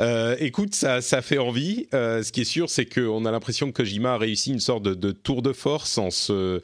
euh, 0.00 0.36
écoute, 0.38 0.74
ça, 0.74 1.00
ça 1.00 1.22
fait 1.22 1.38
envie. 1.38 1.86
Euh, 1.94 2.22
ce 2.22 2.32
qui 2.32 2.42
est 2.42 2.44
sûr, 2.44 2.70
c'est 2.70 2.86
qu'on 2.86 3.24
a 3.24 3.30
l'impression 3.30 3.70
que 3.70 3.82
Kojima 3.82 4.14
a 4.14 4.18
réussi 4.18 4.52
une 4.52 4.60
sorte 4.60 4.82
de, 4.82 5.12
tour 5.12 5.42
de 5.42 5.52
force 5.52 5.98
en 5.98 6.10
se 6.10 6.60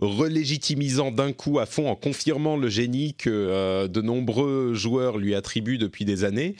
relégitimisant 0.00 1.10
d'un 1.10 1.32
coup 1.32 1.58
à 1.58 1.66
fond, 1.66 1.88
en 1.88 1.96
confirmant 1.96 2.56
le 2.56 2.68
génie 2.68 3.14
que 3.14 3.30
euh, 3.30 3.88
de 3.88 4.00
nombreux 4.00 4.74
joueurs 4.74 5.18
lui 5.18 5.34
attribuent 5.34 5.78
depuis 5.78 6.04
des 6.04 6.24
années. 6.24 6.56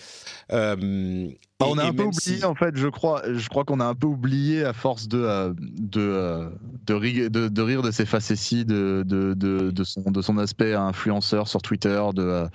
Ah, 1.58 1.64
on 1.68 1.78
a 1.78 1.86
un 1.86 1.92
peu 1.94 2.02
oublié 2.02 2.44
en 2.44 2.54
fait, 2.54 2.76
je 2.76 2.88
crois, 2.88 3.22
je 3.32 3.48
crois 3.48 3.64
qu'on 3.64 3.80
a 3.80 3.86
un 3.86 3.94
peu 3.94 4.06
oublié 4.06 4.62
à 4.62 4.74
force 4.74 5.08
de 5.08 5.18
euh, 5.18 5.54
de, 5.56 6.00
euh, 6.02 6.50
de, 6.86 6.92
rire, 6.92 7.30
de, 7.30 7.62
rire 7.62 7.80
de 7.80 7.90
ses 7.90 8.04
facéties, 8.04 8.66
de, 8.66 9.02
de, 9.06 9.32
de, 9.32 9.84
son, 9.84 10.02
de 10.02 10.20
son 10.20 10.36
aspect 10.36 10.74
influenceur 10.74 11.48
sur 11.48 11.62
Twitter, 11.62 12.02
de, 12.14 12.22
euh, 12.22 12.46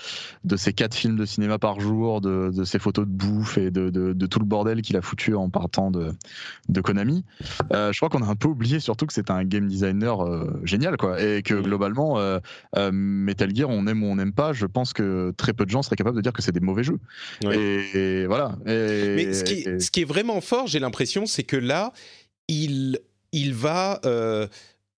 de 0.43 0.55
ses 0.55 0.71
quatre 0.71 0.93
films 0.93 1.15
de 1.15 1.25
cinéma 1.25 1.57
par 1.57 1.79
jour, 1.79 2.21
de, 2.21 2.51
de 2.53 2.63
ses 2.63 2.77
photos 2.77 3.07
de 3.07 3.11
bouffe 3.11 3.57
et 3.57 3.71
de, 3.71 3.89
de, 3.89 4.25
tout 4.27 4.39
le 4.39 4.45
bordel 4.45 4.83
qu'il 4.83 4.95
a 4.97 5.01
foutu 5.01 5.33
en 5.33 5.49
partant 5.49 5.89
de, 5.89 6.13
de 6.69 6.81
Konami. 6.81 7.25
je 7.71 7.97
crois 7.97 8.09
qu'on 8.09 8.21
a 8.21 8.27
un 8.27 8.35
peu 8.35 8.49
oublié 8.49 8.79
surtout 8.79 9.07
que 9.07 9.13
c'est 9.13 9.31
un 9.31 9.43
game 9.43 9.67
designer 9.67 10.19
génial 10.71 10.97
quoi, 10.97 11.21
et 11.21 11.43
que 11.43 11.53
globalement 11.53 12.17
Metal 12.91 13.55
Gear, 13.55 13.69
on 13.69 13.85
aime 13.87 14.03
ou 14.03 14.07
on 14.07 14.15
n'aime 14.15 14.33
pas, 14.33 14.53
je 14.53 14.65
pense 14.65 14.93
que 14.93 15.31
très 15.37 15.53
peu 15.53 15.65
de 15.65 15.69
gens 15.69 15.83
seraient 15.83 15.95
capables 15.95 16.15
de 16.15 16.21
dire 16.21 16.33
que 16.33 16.41
c'est 16.41 16.51
des 16.51 16.59
mauvais 16.59 16.83
jeux. 16.83 16.99
Et, 17.43 18.25
voilà. 18.25 18.55
Mais 18.65 19.33
ce 19.33 19.43
qui, 19.43 19.63
ce 19.63 19.91
qui, 19.91 20.01
est 20.01 20.05
vraiment 20.05 20.41
fort, 20.41 20.67
j'ai 20.67 20.79
l'impression, 20.79 21.25
c'est 21.25 21.43
que 21.43 21.57
là, 21.57 21.93
il, 22.47 22.99
il 23.31 23.53
va. 23.53 23.99
Euh, 24.05 24.47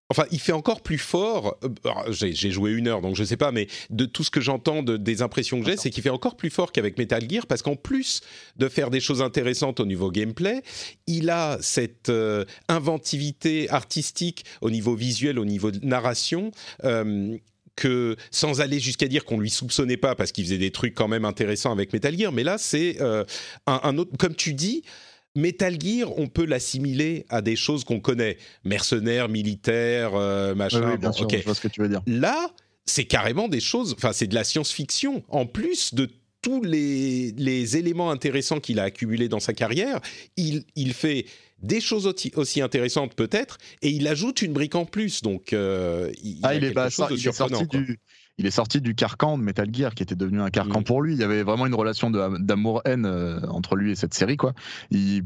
Enfin, 0.10 0.26
il 0.32 0.40
fait 0.40 0.52
encore 0.52 0.82
plus 0.82 0.98
fort. 0.98 1.58
Euh, 1.64 2.12
j'ai 2.12 2.52
joué 2.52 2.72
une 2.72 2.88
heure, 2.88 3.02
donc 3.02 3.16
je 3.16 3.24
sais 3.24 3.38
pas, 3.38 3.52
mais 3.52 3.68
de 3.90 4.06
tout 4.06 4.24
ce 4.24 4.30
que 4.30 4.42
j'entends 4.42 4.84
de, 4.84 4.98
des 4.98 5.22
impressions 5.22 5.60
que 5.60 5.66
j'ai, 5.66 5.78
c'est 5.78 5.90
qu'il 5.90 6.04
fait 6.04 6.10
encore 6.10 6.36
plus 6.36 6.50
fort 6.50 6.72
qu'avec 6.72 6.98
Metal 6.98 7.28
Gear, 7.30 7.48
parce 7.48 7.62
qu'en 7.62 7.76
plus 7.76 8.22
de 8.58 8.68
faire 8.70 8.90
des 8.90 9.00
choses 9.00 9.22
intéressantes 9.22 9.80
au 9.80 9.86
niveau 9.86 10.12
gameplay, 10.12 10.62
il 11.08 11.30
a 11.30 11.58
cette 11.62 12.10
euh, 12.10 12.46
inventivité 12.68 13.70
artistique 13.70 14.46
au 14.62 14.70
niveau 14.70 14.96
visuel, 14.96 15.40
au 15.40 15.46
niveau 15.46 15.72
de 15.72 15.84
narration. 15.86 16.52
Euh, 16.84 17.38
que 17.76 18.16
sans 18.30 18.62
aller 18.62 18.80
jusqu'à 18.80 19.08
dire 19.08 19.26
qu'on 19.26 19.40
lui 19.40 19.50
soupçonnait 19.50 19.98
pas 19.98 20.14
parce 20.14 20.32
qu'il 20.32 20.44
faisait 20.44 20.60
des 20.60 20.70
trucs 20.70 20.94
quand 20.94 21.08
même 21.08 21.26
intéressants 21.26 21.72
avec 21.72 21.92
Metal 21.92 22.16
Gear, 22.16 22.32
mais 22.32 22.44
là 22.44 22.60
c'est 22.60 23.02
un, 23.02 23.26
un, 23.66 23.98
autre, 23.98 24.12
comme 24.20 24.36
tu 24.36 24.54
dis, 24.54 24.84
Metal 25.36 25.80
Gear, 25.80 26.18
on 26.18 26.28
peut 26.28 26.46
l'assimiler 26.46 27.26
à 27.30 27.42
des 27.42 27.56
choses 27.56 27.84
qu'on 27.84 28.00
connaît, 28.00 28.38
mercenaires, 28.64 29.30
militaires, 29.30 30.16
euh, 30.16 30.54
machin. 30.54 30.92
Oui, 30.92 30.98
bien 30.98 31.12
sûr, 31.12 31.28
je 31.30 31.44
vois 31.44 31.56
ce 31.56 31.62
que 31.62 31.68
tu 31.68 31.82
veux 31.82 31.90
dire. 31.90 32.02
Là, 32.06 32.52
c'est 32.86 33.06
carrément 33.06 33.48
des 33.48 33.60
choses, 33.60 33.94
enfin, 33.98 34.14
c'est 34.14 34.28
de 34.28 34.36
la 34.36 34.44
science-fiction. 34.44 35.24
En 35.30 35.46
plus 35.46 35.94
de 35.94 36.10
tous 36.42 36.62
les, 36.62 37.32
les 37.32 37.78
éléments 37.78 38.12
intéressants 38.12 38.60
qu'il 38.60 38.80
a 38.80 38.84
accumulés 38.84 39.30
dans 39.30 39.40
sa 39.40 39.54
carrière, 39.54 40.02
il, 40.38 40.66
il 40.76 40.94
fait 40.94 41.26
des 41.64 41.80
choses 41.80 42.14
aussi, 42.36 42.62
intéressantes 42.62 43.16
peut-être, 43.16 43.58
et 43.82 43.90
il 43.90 44.08
ajoute 44.08 44.42
une 44.42 44.54
brique 44.54 44.76
en 44.76 44.86
plus. 44.86 45.22
Donc, 45.22 45.54
euh, 45.54 46.12
il, 46.22 46.40
ah, 46.44 46.54
il, 46.54 46.64
est, 46.66 46.72
bah, 46.72 46.90
chose 46.90 47.10
de 47.10 47.16
surprenant, 47.16 47.64
du, 47.64 48.00
il 48.40 48.48
est 48.48 48.52
sorti 48.52 48.82
du 48.82 48.96
carcan 48.96 49.38
de 49.38 49.44
Metal 49.44 49.68
Gear 49.72 49.94
qui 49.94 50.02
était 50.02 50.16
devenu 50.16 50.42
un 50.42 50.50
carcan 50.50 50.80
mm. 50.80 50.84
pour 50.84 51.02
lui. 51.02 51.14
Il 51.14 51.20
y 51.20 51.24
avait 51.24 51.44
vraiment 51.44 51.68
une 51.68 51.76
relation 51.76 52.10
d'amour-haine 52.10 53.06
euh, 53.06 53.40
entre 53.48 53.76
lui 53.76 53.92
et 53.92 53.96
cette 53.96 54.14
série. 54.14 54.38
quoi. 54.38 54.54
Il, 54.90 55.22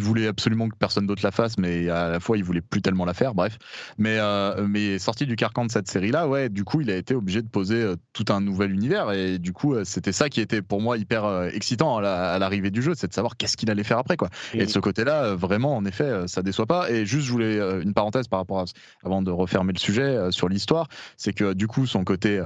voulait 0.00 0.26
absolument 0.26 0.68
que 0.68 0.76
personne 0.76 1.06
d'autre 1.06 1.22
la 1.24 1.30
fasse, 1.30 1.56
mais 1.58 1.88
à 1.88 2.08
la 2.08 2.20
fois 2.20 2.36
il 2.36 2.44
voulait 2.44 2.60
plus 2.60 2.82
tellement 2.82 3.04
la 3.04 3.14
faire. 3.14 3.34
Bref, 3.34 3.58
mais 3.98 4.18
euh, 4.18 4.66
mais 4.68 4.98
sorti 4.98 5.26
du 5.26 5.36
carcan 5.36 5.64
de 5.64 5.70
cette 5.70 5.88
série-là, 5.88 6.28
ouais. 6.28 6.48
Du 6.48 6.64
coup, 6.64 6.80
il 6.80 6.90
a 6.90 6.96
été 6.96 7.14
obligé 7.14 7.40
de 7.40 7.48
poser 7.48 7.76
euh, 7.76 7.96
tout 8.12 8.24
un 8.28 8.40
nouvel 8.40 8.72
univers 8.72 9.12
et 9.12 9.38
du 9.38 9.52
coup, 9.52 9.74
c'était 9.84 10.12
ça 10.12 10.28
qui 10.28 10.40
était 10.40 10.60
pour 10.60 10.80
moi 10.80 10.98
hyper 10.98 11.44
excitant 11.52 11.98
à 11.98 12.38
l'arrivée 12.38 12.70
du 12.70 12.82
jeu, 12.82 12.92
c'est 12.94 13.08
de 13.08 13.14
savoir 13.14 13.36
qu'est-ce 13.36 13.56
qu'il 13.56 13.70
allait 13.70 13.84
faire 13.84 13.98
après 13.98 14.16
quoi. 14.16 14.28
Et 14.54 14.58
de 14.58 14.64
mm. 14.64 14.68
ce 14.68 14.78
côté-là, 14.78 15.34
vraiment, 15.34 15.76
en 15.76 15.84
effet, 15.84 16.26
ça 16.26 16.42
déçoit 16.42 16.66
pas. 16.66 16.90
Et 16.90 17.06
juste, 17.06 17.26
je 17.26 17.32
voulais 17.32 17.58
une 17.82 17.94
parenthèse 17.94 18.28
par 18.28 18.40
rapport 18.40 18.60
à 18.60 18.64
avant 19.04 19.22
de 19.22 19.30
refermer 19.30 19.72
le 19.72 19.78
sujet 19.78 20.30
sur 20.30 20.48
l'histoire, 20.48 20.88
c'est 21.16 21.32
que 21.32 21.54
du 21.54 21.66
coup, 21.66 21.86
son 21.86 22.04
côté 22.04 22.41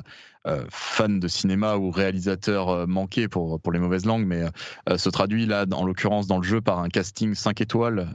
euh, 0.47 0.64
fan 0.70 1.18
de 1.18 1.26
cinéma 1.26 1.76
ou 1.76 1.90
réalisateur 1.90 2.68
euh, 2.68 2.86
manqué 2.86 3.26
pour, 3.26 3.61
pour 3.61 3.72
les 3.72 3.80
mauvaises 3.80 4.07
langues, 4.07 4.26
mais 4.26 4.44
euh, 4.88 4.97
se 4.97 5.09
traduit 5.09 5.44
là, 5.44 5.66
en 5.72 5.84
l'occurrence 5.84 6.28
dans 6.28 6.36
le 6.36 6.44
jeu, 6.44 6.61
par 6.61 6.78
un 6.78 6.88
casting 6.88 7.34
5 7.34 7.61
étoiles 7.61 8.14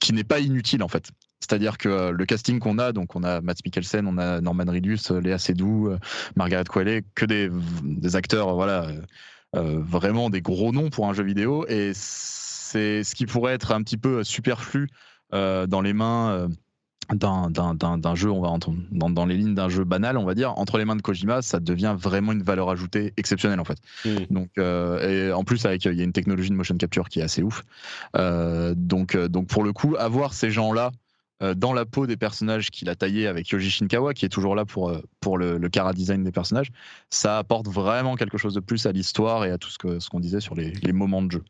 qui 0.00 0.12
n'est 0.12 0.24
pas 0.24 0.40
inutile 0.40 0.82
en 0.82 0.88
fait. 0.88 1.10
C'est-à-dire 1.38 1.78
que 1.78 2.10
le 2.10 2.26
casting 2.26 2.58
qu'on 2.58 2.78
a, 2.78 2.92
donc 2.92 3.14
on 3.14 3.22
a 3.22 3.40
Matt 3.40 3.58
Mikkelsen, 3.64 4.06
on 4.06 4.18
a 4.18 4.40
Norman 4.40 4.64
Reedus, 4.66 5.12
Léa 5.22 5.38
Seydoux, 5.38 5.96
Margaret 6.34 6.64
Qualley, 6.64 7.04
que 7.14 7.24
des, 7.24 7.50
des 7.82 8.16
acteurs, 8.16 8.54
voilà, 8.54 8.88
vraiment 9.54 10.28
des 10.28 10.42
gros 10.42 10.72
noms 10.72 10.90
pour 10.90 11.08
un 11.08 11.14
jeu 11.14 11.22
vidéo, 11.22 11.66
et 11.68 11.92
c'est 11.94 13.04
ce 13.04 13.14
qui 13.14 13.26
pourrait 13.26 13.54
être 13.54 13.72
un 13.72 13.82
petit 13.82 13.96
peu 13.96 14.24
superflu 14.24 14.88
dans 15.32 15.80
les 15.82 15.92
mains 15.92 16.48
d'un 17.14 18.14
jeu, 18.14 18.30
on 18.30 18.40
va 18.40 18.56
dans, 18.90 19.10
dans 19.10 19.26
les 19.26 19.36
lignes 19.36 19.54
d'un 19.54 19.68
jeu 19.68 19.84
banal, 19.84 20.16
on 20.16 20.24
va 20.24 20.34
dire, 20.34 20.56
entre 20.58 20.78
les 20.78 20.84
mains 20.84 20.96
de 20.96 21.02
Kojima, 21.02 21.42
ça 21.42 21.60
devient 21.60 21.94
vraiment 21.98 22.32
une 22.32 22.42
valeur 22.42 22.70
ajoutée 22.70 23.12
exceptionnelle 23.16 23.60
en 23.60 23.64
fait. 23.64 23.78
Mm. 24.04 24.32
Donc, 24.32 24.50
euh, 24.58 25.28
et 25.28 25.32
en 25.32 25.44
plus 25.44 25.64
avec 25.66 25.84
il 25.84 25.94
y 25.94 26.00
a 26.00 26.04
une 26.04 26.12
technologie 26.12 26.50
de 26.50 26.54
motion 26.54 26.76
capture 26.76 27.08
qui 27.08 27.20
est 27.20 27.22
assez 27.22 27.42
ouf. 27.42 27.64
Euh, 28.16 28.74
donc, 28.76 29.14
euh, 29.14 29.28
donc 29.28 29.48
pour 29.48 29.64
le 29.64 29.72
coup, 29.72 29.96
avoir 29.98 30.34
ces 30.34 30.50
gens-là 30.50 30.92
dans 31.56 31.72
la 31.72 31.86
peau 31.86 32.06
des 32.06 32.18
personnages 32.18 32.70
qu'il 32.70 32.90
a 32.90 32.94
taillés 32.94 33.26
avec 33.26 33.48
Yoji 33.48 33.70
Shinkawa, 33.70 34.12
qui 34.12 34.26
est 34.26 34.28
toujours 34.28 34.54
là 34.54 34.66
pour 34.66 34.92
pour 35.20 35.38
le, 35.38 35.56
le 35.56 35.68
cara 35.70 35.94
design 35.94 36.22
des 36.22 36.32
personnages, 36.32 36.70
ça 37.08 37.38
apporte 37.38 37.66
vraiment 37.66 38.14
quelque 38.16 38.36
chose 38.36 38.52
de 38.52 38.60
plus 38.60 38.84
à 38.84 38.92
l'histoire 38.92 39.46
et 39.46 39.50
à 39.50 39.56
tout 39.56 39.70
ce 39.70 39.78
que 39.78 40.00
ce 40.00 40.10
qu'on 40.10 40.20
disait 40.20 40.40
sur 40.40 40.54
les, 40.54 40.72
les 40.72 40.92
moments 40.92 41.22
de 41.22 41.30
jeu. 41.30 41.42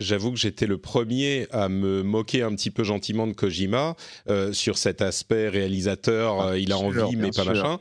J'avoue 0.00 0.30
que 0.30 0.38
j'étais 0.38 0.66
le 0.66 0.78
premier 0.78 1.48
à 1.50 1.68
me 1.68 2.04
moquer 2.04 2.42
un 2.42 2.54
petit 2.54 2.70
peu 2.70 2.84
gentiment 2.84 3.26
de 3.26 3.32
Kojima 3.32 3.96
euh, 4.28 4.52
sur 4.52 4.78
cet 4.78 5.02
aspect 5.02 5.48
réalisateur, 5.48 6.40
ah, 6.40 6.48
euh, 6.50 6.58
il 6.58 6.70
a 6.70 6.78
envie 6.78 7.16
mais 7.16 7.30
pas 7.30 7.42
machin. 7.42 7.80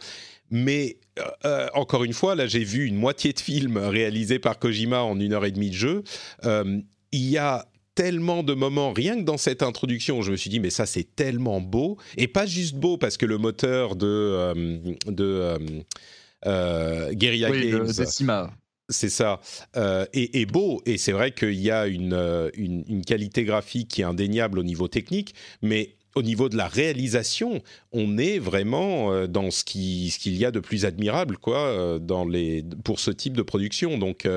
Mais 0.49 0.97
euh, 1.45 1.67
encore 1.75 2.03
une 2.03 2.13
fois, 2.13 2.33
là 2.33 2.47
j'ai 2.47 2.63
vu 2.63 2.85
une 2.85 2.95
moitié 2.95 3.33
de 3.33 3.39
film 3.39 3.77
réalisé 3.77 4.39
par 4.39 4.57
Kojima 4.57 5.03
en 5.03 5.19
une 5.19 5.33
heure 5.33 5.45
et 5.45 5.51
demie 5.51 5.69
de 5.69 5.75
jeu. 5.75 6.03
il 6.43 7.29
y 7.29 7.37
a 7.37 7.67
tellement 7.93 8.41
de 8.41 8.53
moments, 8.55 8.93
rien 8.93 9.17
que 9.17 9.23
dans 9.23 9.37
cette 9.37 9.61
introduction, 9.61 10.21
je 10.23 10.31
me 10.31 10.37
suis 10.37 10.49
dit, 10.49 10.59
mais 10.59 10.71
ça 10.71 10.87
c'est 10.87 11.15
tellement 11.15 11.61
beau, 11.61 11.97
et 12.15 12.27
pas 12.27 12.47
juste 12.47 12.75
beau 12.75 12.97
parce 12.97 13.17
que 13.17 13.27
le 13.27 13.37
moteur 13.37 13.95
de, 13.95 14.95
de 15.05 15.57
Guerrilla 17.13 17.51
Games... 17.51 17.91
C'est 18.89 19.09
ça. 19.09 19.41
Euh, 19.75 20.05
et, 20.13 20.45
beau. 20.45 20.81
Et 20.85 20.97
c'est 20.97 21.11
vrai 21.11 21.31
qu'il 21.31 21.59
y 21.59 21.71
a 21.71 21.83
euh, 21.83 22.49
une, 22.55 22.83
une, 22.87 23.03
qualité 23.03 23.43
graphique 23.43 23.89
qui 23.89 24.01
est 24.01 24.05
indéniable 24.05 24.59
au 24.59 24.63
niveau 24.63 24.87
technique, 24.87 25.35
mais 25.61 25.95
au 26.15 26.23
niveau 26.23 26.47
de 26.47 26.55
la 26.55 26.67
réalisation, 26.67 27.61
on 27.91 28.17
est 28.17 28.39
vraiment 28.39 29.11
euh, 29.11 29.27
dans 29.27 29.51
ce 29.51 29.65
qu'il 29.65 30.09
ce 30.09 30.29
y 30.29 30.45
a 30.45 30.51
de 30.51 30.61
plus 30.61 30.85
admirable 30.85 31.37
quoi, 31.37 31.99
dans 31.99 32.25
les, 32.25 32.63
pour 32.85 33.01
ce 33.01 33.11
type 33.11 33.35
de 33.35 33.41
production. 33.41 33.97
Donc, 33.97 34.27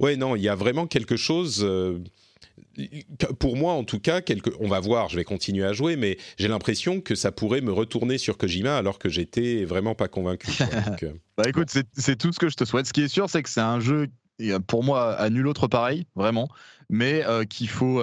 ouais, 0.00 0.16
non, 0.16 0.34
il 0.34 0.42
y 0.42 0.48
a 0.48 0.54
vraiment 0.54 0.86
quelque 0.86 1.16
chose 1.16 1.66
pour 3.38 3.56
moi, 3.56 3.72
en 3.72 3.84
tout 3.84 4.00
cas, 4.00 4.20
on 4.60 4.68
va 4.68 4.80
voir, 4.80 5.08
je 5.08 5.16
vais 5.16 5.24
continuer 5.24 5.64
à 5.64 5.72
jouer, 5.72 5.96
mais 5.96 6.18
j'ai 6.38 6.48
l'impression 6.48 7.00
que 7.00 7.14
ça 7.14 7.32
pourrait 7.32 7.60
me 7.60 7.72
retourner 7.72 8.18
sur 8.18 8.36
Kojima 8.36 8.76
alors 8.76 8.98
que 8.98 9.08
j'étais 9.08 9.64
vraiment 9.64 9.94
pas 9.94 10.08
convaincu. 10.08 10.50
Euh. 11.02 11.12
bah 11.36 11.44
écoute, 11.48 11.68
c'est 11.92 12.16
tout 12.16 12.32
ce 12.32 12.38
que 12.38 12.48
je 12.48 12.56
te 12.56 12.64
souhaite. 12.64 12.86
Ce 12.86 12.92
qui 12.92 13.02
est 13.02 13.08
sûr, 13.08 13.28
c'est 13.28 13.42
que 13.42 13.48
c'est 13.48 13.60
un 13.60 13.80
jeu, 13.80 14.08
pour 14.66 14.84
moi, 14.84 15.14
à 15.14 15.30
nul 15.30 15.46
autre 15.46 15.66
pareil, 15.66 16.06
vraiment, 16.14 16.48
mais 16.88 17.24
euh, 17.24 17.44
qu'il 17.44 17.68
faut. 17.68 18.02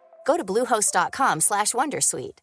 Go 0.25 0.37
to 0.37 0.43
bluehost.com/wondersuite. 0.43 2.41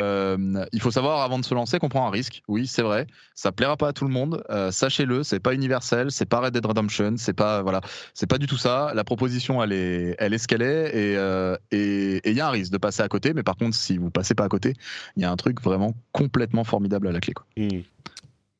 euh, 0.00 0.64
il 0.72 0.80
faut 0.80 0.90
savoir 0.90 1.20
avant 1.22 1.38
de 1.38 1.44
se 1.44 1.54
lancer 1.54 1.78
qu'on 1.78 1.88
prend 1.88 2.06
un 2.06 2.10
risque. 2.10 2.42
Oui, 2.48 2.66
c'est 2.66 2.82
vrai. 2.82 3.06
Ça 3.34 3.52
plaira 3.52 3.76
pas 3.76 3.88
à 3.88 3.92
tout 3.92 4.04
le 4.04 4.10
monde. 4.10 4.42
Euh, 4.50 4.70
Sachez-le, 4.70 5.22
c'est 5.22 5.40
pas 5.40 5.54
universel, 5.54 6.10
c'est 6.10 6.24
pas 6.26 6.40
Red 6.40 6.54
Dead 6.54 6.64
Redemption, 6.64 7.14
c'est 7.18 7.32
pas 7.32 7.62
voilà, 7.62 7.80
c'est 8.14 8.26
pas 8.28 8.38
du 8.38 8.46
tout 8.46 8.56
ça. 8.56 8.92
La 8.94 9.04
proposition, 9.04 9.62
elle 9.62 9.72
est, 9.72 10.16
elle 10.18 10.32
est 10.34 10.38
ce 10.38 10.48
qu'elle 10.48 10.62
est, 10.62 10.96
et 10.96 11.16
euh, 11.16 11.56
et 11.70 12.20
il 12.28 12.36
y 12.36 12.40
a 12.40 12.48
un 12.48 12.50
risque 12.50 12.72
de 12.72 12.78
passer 12.78 13.02
à 13.02 13.08
côté. 13.08 13.34
Mais 13.34 13.42
par 13.42 13.56
contre, 13.56 13.76
si 13.76 13.98
vous 13.98 14.10
passez 14.10 14.34
pas 14.34 14.44
à 14.44 14.48
côté, 14.48 14.74
il 15.16 15.22
y 15.22 15.26
a 15.26 15.30
un 15.30 15.36
truc 15.36 15.60
vraiment 15.60 15.94
complètement 16.12 16.64
formidable 16.64 17.08
à 17.08 17.12
la 17.12 17.20
clé. 17.20 17.34
Quoi. 17.34 17.44
Hmm. 17.56 17.82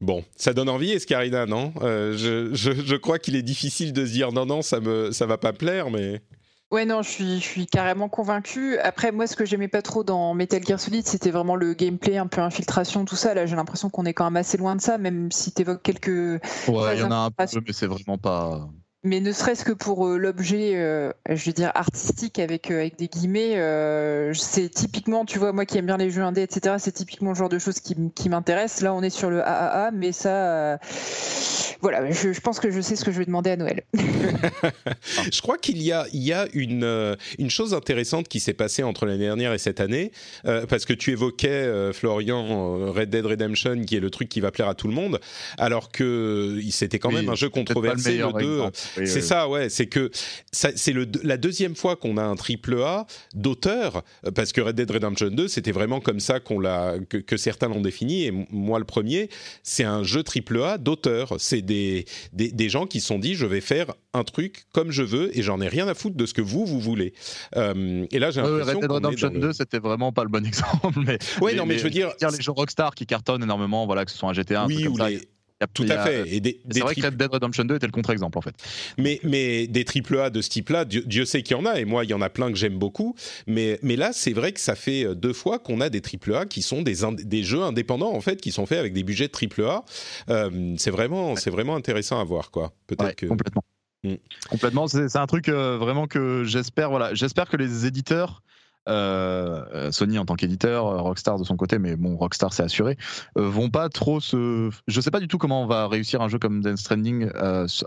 Bon, 0.01 0.25
ça 0.35 0.55
donne 0.55 0.71
envie, 0.71 0.93
Escarina, 0.93 1.45
non? 1.45 1.75
Euh, 1.83 2.17
je, 2.17 2.55
je, 2.55 2.73
je, 2.73 2.97
crois 2.97 3.19
qu'il 3.19 3.37
est 3.37 3.43
difficile 3.43 3.93
de 3.93 4.07
se 4.07 4.13
dire 4.13 4.33
non, 4.33 4.47
non, 4.47 4.63
ça 4.63 4.81
me, 4.81 5.13
ça 5.13 5.27
va 5.27 5.37
pas 5.37 5.53
plaire, 5.53 5.91
mais. 5.91 6.23
Ouais, 6.71 6.87
non, 6.87 7.03
je 7.03 7.11
suis, 7.11 7.41
je 7.41 7.45
suis 7.45 7.67
carrément 7.67 8.09
convaincu. 8.09 8.79
Après, 8.79 9.13
moi, 9.13 9.27
ce 9.27 9.37
que 9.37 9.45
j'aimais 9.45 9.69
pas 9.69 9.83
trop 9.83 10.05
dans 10.05 10.33
Metal 10.35 10.65
Gear 10.65 10.79
Solid, 10.79 11.07
c'était 11.07 11.31
vraiment 11.31 11.57
le 11.57 11.75
gameplay, 11.75 12.17
un 12.17 12.29
peu 12.29 12.41
infiltration, 12.41 13.05
tout 13.05 13.17
ça. 13.17 13.35
Là, 13.35 13.45
j'ai 13.45 13.57
l'impression 13.57 13.91
qu'on 13.91 14.05
est 14.07 14.15
quand 14.15 14.25
même 14.25 14.37
assez 14.37 14.57
loin 14.57 14.77
de 14.77 14.81
ça, 14.81 14.97
même 14.97 15.31
si 15.33 15.53
tu 15.53 15.63
évoques 15.63 15.83
quelques. 15.83 16.09
Ouais, 16.09 16.95
il 16.95 17.01
y 17.01 17.03
en 17.03 17.11
a 17.11 17.17
un 17.17 17.31
peu, 17.31 17.45
mais 17.67 17.73
c'est 17.73 17.87
vraiment 17.87 18.19
pas 18.19 18.71
mais 19.03 19.21
ne 19.21 19.33
serait-ce 19.33 19.65
que 19.65 19.73
pour 19.73 20.07
euh, 20.07 20.19
l'objet, 20.19 20.73
euh, 20.75 21.11
je 21.31 21.47
veux 21.47 21.53
dire 21.55 21.73
artistique 21.75 22.39
avec 22.39 22.71
euh, 22.71 22.81
avec 22.81 22.99
des 22.99 23.09
guillemets, 23.09 23.55
c'est 24.35 24.69
typiquement, 24.69 25.25
tu 25.25 25.39
vois, 25.39 25.53
moi 25.53 25.65
qui 25.65 25.79
aime 25.79 25.87
bien 25.87 25.97
les 25.97 26.11
jeux 26.11 26.23
indés, 26.23 26.43
etc. 26.43 26.77
C'est 26.79 26.93
typiquement 26.93 27.31
le 27.31 27.37
genre 27.37 27.49
de 27.49 27.59
choses 27.59 27.81
qui, 27.81 27.97
qui 28.15 28.29
m'intéressent. 28.29 28.83
Là, 28.83 28.93
on 28.93 29.03
est 29.03 29.11
sur 29.11 29.31
le 29.31 29.41
AAA, 29.41 29.91
mais 29.93 30.13
ça, 30.13 30.79
voilà, 31.81 32.11
je, 32.11 32.33
je, 32.33 32.41
pense 32.41 32.61
que 32.61 32.71
je 32.71 32.81
sais 32.81 32.95
ce 32.95 33.05
que 33.05 33.11
je 33.11 33.19
vais 33.19 33.25
demander 33.25 33.51
à 33.51 33.57
Noël. 33.57 33.85
je 33.95 35.41
crois 35.41 35.57
qu'il 35.57 35.81
y 35.81 35.93
a 35.93 36.07
il 36.13 36.23
y 36.23 36.35
a 36.35 36.47
une 36.53 37.17
une 37.39 37.51
chose 37.51 37.73
intéressante 37.73 38.29
qui 38.29 38.39
s'est 38.39 38.53
passée 38.53 38.83
entre 38.83 39.07
l'année 39.07 39.25
dernière 39.25 39.55
et 39.55 39.59
cette 39.59 39.81
année, 39.81 40.13
parce 40.45 40.85
que 40.85 40.93
tu 40.93 41.13
évoquais 41.13 41.93
Florian 41.95 42.93
Red 42.93 43.09
Dead 43.09 43.25
Redemption, 43.25 43.83
qui 43.83 43.97
est 43.97 44.01
le 44.01 44.11
truc 44.11 44.29
qui 44.29 44.41
va 44.41 44.51
plaire 44.51 44.69
à 44.69 44.75
tout 44.75 44.89
le 44.89 44.95
monde, 44.95 45.21
alors 45.57 45.91
que 45.91 46.61
c'était 46.71 46.99
quand 46.99 47.13
même 47.13 47.31
un 47.31 47.35
jeu 47.35 47.49
controversé 47.49 48.19
le 48.19 48.33
2 48.39 48.61
c'est 48.97 49.21
ça, 49.21 49.49
ouais. 49.49 49.69
C'est 49.69 49.87
que 49.87 50.11
c'est 50.53 50.95
la 51.23 51.37
deuxième 51.37 51.75
fois 51.75 51.97
qu'on 51.97 52.17
a 52.17 52.23
un 52.23 52.37
triple 52.37 52.81
A 52.83 53.07
d'auteur, 53.35 54.03
euh, 54.27 54.31
parce 54.31 54.53
que 54.53 54.61
Red 54.61 54.77
Dead 54.77 54.91
Redemption 54.91 55.29
2, 55.29 55.49
c'était 55.49 55.73
vraiment 55.73 56.01
comme 56.01 56.21
ça 56.21 56.41
qu'on 56.41 56.61
l'a, 56.61 56.95
que, 57.09 57.37
certains 57.37 57.69
l'ont 57.69 57.81
défini. 57.81 58.25
Et 58.25 58.33
moi, 58.51 58.79
le 58.79 58.85
premier, 58.85 59.29
c'est 59.63 59.85
un 59.85 60.03
jeu 60.03 60.23
triple 60.23 60.63
A 60.63 60.79
d'auteur. 60.79 61.35
C'est 61.39 61.63
des, 61.63 62.07
des, 62.33 62.69
gens 62.69 62.87
qui 62.87 63.01
se 63.01 63.07
sont 63.07 63.19
dit, 63.19 63.35
je 63.35 63.47
vais 63.47 63.61
faire 63.61 63.93
un 64.13 64.25
truc 64.25 64.65
comme 64.73 64.91
je 64.91 65.03
veux 65.03 65.37
et 65.37 65.43
j'en 65.43 65.61
ai 65.61 65.69
rien 65.69 65.89
à 65.89 65.95
foutre 65.95 66.17
de 66.17 66.27
ce 66.27 66.35
que 66.35 66.43
vous, 66.43 66.67
vous 66.67 66.81
voulez. 66.81 67.15
Euh, 67.57 68.07
et 68.11 68.19
là, 68.19 68.31
j'ai 68.31 68.41
l'impression 68.41 68.75
Red 68.75 68.81
Dead 68.81 68.91
Redemption 68.91 69.31
2, 69.31 69.53
c'était 69.53 69.79
vraiment 69.79 70.13
pas 70.13 70.23
le 70.23 70.31
bon 70.31 70.45
exemple. 70.47 71.01
Mais, 71.05 71.19
ouais, 71.41 71.55
non, 71.55 71.67
mais, 71.67 71.79
je 71.79 71.85
veux 71.85 71.91
dire, 71.91 72.11
les 72.21 72.43
jeux 72.43 72.53
Rockstar 72.53 72.95
qui 72.95 73.07
cartonnent 73.07 73.43
énormément, 73.43 73.87
voilà, 73.87 74.05
que 74.05 74.11
ce 74.11 74.19
soit 74.19 74.29
un 74.29 74.35
GTA, 74.35 74.63
un 74.63 74.67
oui, 74.67 74.75
truc 74.75 74.97
comme 74.97 74.97
ça, 74.97 75.09
tout 75.75 75.85
à 75.89 76.05
fait. 76.05 76.43
c'est 76.71 76.81
vrai 76.81 76.95
que 76.95 77.05
Red 77.05 77.17
Dead 77.17 77.31
Redemption 77.31 77.65
2 77.65 77.77
était 77.77 77.87
le 77.87 77.93
contre-exemple 77.93 78.39
en 78.39 78.41
fait. 78.41 78.55
Mais, 78.99 79.21
mais 79.23 79.67
des 79.67 79.85
AAA 79.85 80.31
de 80.31 80.41
ce 80.41 80.49
type-là, 80.49 80.85
Dieu, 80.85 81.25
sait 81.25 81.43
qu'il 81.43 81.57
y 81.57 81.61
en 81.61 81.67
a, 81.67 81.79
et 81.79 81.85
moi 81.85 82.05
il 82.05 82.11
y 82.11 82.15
en 82.15 82.21
a 82.23 82.31
plein 82.31 82.51
que 82.51 82.57
j'aime 82.57 82.79
beaucoup. 82.79 83.15
Mais, 83.47 83.79
mais 83.83 83.97
là, 83.97 84.11
c'est 84.13 84.33
vrai 84.33 84.53
que 84.53 84.61
ça 84.61 84.75
fait 84.75 85.05
euh, 85.05 85.15
deux 85.15 85.33
fois 85.33 85.59
qu'on 85.59 85.81
a 85.81 85.91
des 85.91 86.01
AAA 86.01 86.47
qui 86.47 86.63
sont 86.63 86.83
des, 86.83 86.97
des 87.25 87.43
jeux 87.43 87.63
indépendants 87.63 88.13
en 88.13 88.21
fait, 88.21 88.41
qui 88.41 88.53
sont 88.53 88.67
faits 88.67 88.79
avec 88.79 88.93
des 88.93 89.03
budgets 89.03 89.29
de 89.29 89.63
AAA. 89.63 89.85
Euh, 90.31 90.75
c'est 90.79 90.91
vraiment, 90.91 91.37
c'est 91.37 91.51
vraiment 91.51 91.77
intéressant 91.77 92.21
à 92.21 92.25
voir 92.25 92.51
quoi. 92.51 92.73
Peut-être 92.87 93.17
que 93.17 93.27
complètement. 93.27 93.65
Mm. 94.03 94.15
Complètement, 94.49 94.89
c'est 94.89 95.17
un 95.17 95.27
truc 95.27 95.49
euh, 95.49 95.77
vraiment 95.77 96.07
que 96.07 96.45
j'espère. 96.45 96.91
Voilà, 96.91 97.15
j'espère 97.15 97.49
que 97.49 97.57
les 97.57 97.87
éditeurs 97.87 98.43
euh, 98.91 99.65
euh, 99.75 99.93
Sony 99.93 100.19
en 100.19 100.25
tant 100.25 100.35
qu'éditeur, 100.35 100.87
euh, 100.87 101.01
Rockstar 101.01 101.39
de 101.39 101.45
son 101.45 101.57
côté, 101.57 101.79
mais 101.79 101.97
bon, 101.97 102.17
Rockstar 102.17 102.53
c'est 102.53 102.63
assuré, 102.63 102.97
vont 103.37 103.71
pas 103.71 103.89
trop 103.89 104.21
se. 104.21 104.71
Je 104.87 105.01
sais 105.01 105.11
pas 105.11 105.21
du 105.21 105.29
tout 105.29 105.39
comment 105.39 105.63
on 105.63 105.67
va 105.67 105.89
réussir 105.89 106.21
un 106.21 106.29
jeu 106.29 106.39
comme 106.39 106.61
Dance 106.61 106.81
Stranding 106.81 107.31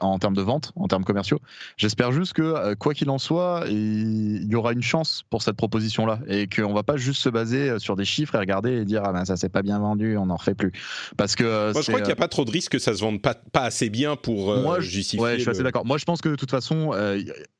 en 0.02 0.20
termes 0.20 0.36
de 0.36 0.42
vente, 0.42 0.72
en 0.76 0.88
termes 0.88 1.04
commerciaux. 1.04 1.40
J'espère 1.78 2.12
juste 2.12 2.34
que, 2.34 2.74
quoi 2.76 2.94
qu'il 2.94 3.10
en 3.10 3.18
soit, 3.18 3.66
il 3.70 4.46
y 4.50 4.56
aura 4.56 4.74
une 4.74 4.82
chance 4.82 5.24
pour 5.30 5.42
cette 5.42 5.56
proposition-là 5.56 6.20
et 6.28 6.48
qu'on 6.48 6.74
va 6.74 6.84
pas 6.84 6.98
juste 6.98 7.22
se 7.22 7.30
baser 7.30 7.80
sur 7.80 7.96
des 7.96 8.06
chiffres 8.06 8.36
et 8.36 8.40
regarder 8.40 8.72
et 8.72 8.86
dire 8.86 9.04
ah 9.06 9.12
ben 9.12 9.26
ça 9.26 9.38
s'est 9.38 9.50
pas 9.50 9.62
bien 9.62 9.80
vendu, 9.80 10.18
on 10.18 10.28
n'en 10.28 10.36
refait 10.36 10.56
plus. 10.56 10.72
Parce 11.18 11.36
que 11.36 11.74
moi 11.74 11.82
je 11.82 11.88
crois 11.88 12.00
qu'il 12.00 12.08
n'y 12.08 12.14
a 12.14 12.18
pas 12.18 12.28
trop 12.28 12.46
de 12.46 12.52
risque 12.52 12.72
que 12.72 12.80
ça 12.80 12.94
se 12.94 13.02
vende 13.02 13.22
pas, 13.22 13.36
pas 13.36 13.64
assez 13.64 13.90
bien 13.90 14.16
pour 14.16 14.56
moi, 14.58 14.80
justifier. 14.80 15.20
Ouais, 15.20 15.36
je 15.36 15.42
suis 15.42 15.50
assez 15.50 15.64
d'accord. 15.64 15.86
Moi 15.86 15.98
je 15.98 16.06
pense 16.06 16.22
que 16.22 16.30
de 16.30 16.36
toute 16.36 16.52
façon 16.52 16.92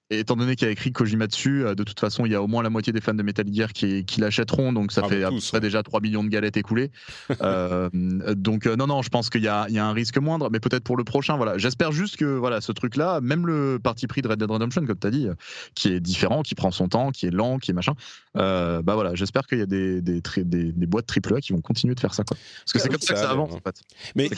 étant 0.10 0.36
donné 0.36 0.56
qu'il 0.56 0.66
y 0.66 0.70
a 0.70 0.72
écrit 0.72 0.92
Kojima 0.92 1.28
dessus, 1.28 1.66
euh, 1.66 1.76
de 1.76 1.84
toute 1.84 2.00
façon, 2.00 2.26
il 2.26 2.32
y 2.32 2.36
a 2.36 2.42
au 2.42 2.48
moins 2.48 2.64
la 2.64 2.70
moitié 2.70 2.94
des 2.94 3.02
fans 3.02 3.14
de 3.14 3.24
Metal 3.24 3.46
Gear 3.52 3.74
qui, 3.74 4.06
l'achèteront, 4.18 4.74
donc 4.74 4.92
ça 4.92 5.02
ah, 5.06 5.10
fait 5.10 5.24
à 5.24 5.30
peu 5.30 5.40
près 5.40 5.60
déjà 5.60 5.84
3 5.84 6.02
millions 6.02 6.24
de 6.24 6.30
galettes 6.30 6.58
écoulées. 6.58 6.92
euh, 7.42 7.90
donc 8.36 8.68
euh, 8.68 8.76
non, 8.76 8.88
non, 8.88 9.02
je 9.02 9.10
pense 9.10 9.30
qu'il 9.30 9.42
y, 9.42 9.46
y 9.46 9.48
a, 9.48 9.66
un 9.66 9.94
risque 9.94 10.18
moindre, 10.18 10.50
mais 10.52 10.60
peut-être 10.60 10.84
pour 10.84 10.98
le 10.98 11.04
prochain, 11.04 11.38
voilà. 11.38 11.58
J'espère 11.58 11.92
juste 11.92 12.18
que 12.18 12.26
voilà, 12.26 12.62
ce 12.62 12.72
truc-là, 12.72 13.22
même 13.22 13.48
le 13.48 13.80
parti 13.82 14.08
pris 14.08 14.22
de 14.22 14.28
Red 14.28 14.40
Dead 14.40 14.50
Redemption, 14.50 14.86
comme 14.86 15.00
tu 15.00 15.08
as 15.08 15.12
dit, 15.12 15.28
euh, 15.28 15.36
qui 15.76 15.90
est 15.90 16.00
différent, 16.00 16.44
qui 16.44 16.56
prend 16.56 16.72
son 16.72 16.88
temps, 16.88 17.12
qui 17.12 17.26
est 17.26 17.32
lent, 17.32 17.60
qui 17.60 17.72
est 17.72 17.74
machin, 17.74 17.94
bah 18.36 18.82
voilà, 18.94 19.16
j'espère 19.16 19.48
qu'il 19.48 19.60
y 19.60 19.62
a 19.62 19.66
des, 19.66 20.02
des, 20.02 20.22
des, 20.38 20.72
des 20.72 20.88
boîtes 20.88 21.10
AAA 21.10 21.42
qui 21.42 21.54
vont 21.54 21.62
continuer 21.62 21.96
de 21.96 22.00
faire 22.00 22.14
ça, 22.14 22.24
quoi. 22.24 22.38
Parce 22.60 22.74
que 22.74 22.80
c'est 22.80 22.90
comme 22.90 23.00
ça, 23.00 23.14
que 23.14 23.20
ça 23.20 23.32
avance, 23.32 23.54
en 23.54 23.60
fait. 23.60 23.82
Mais... 24.16 24.30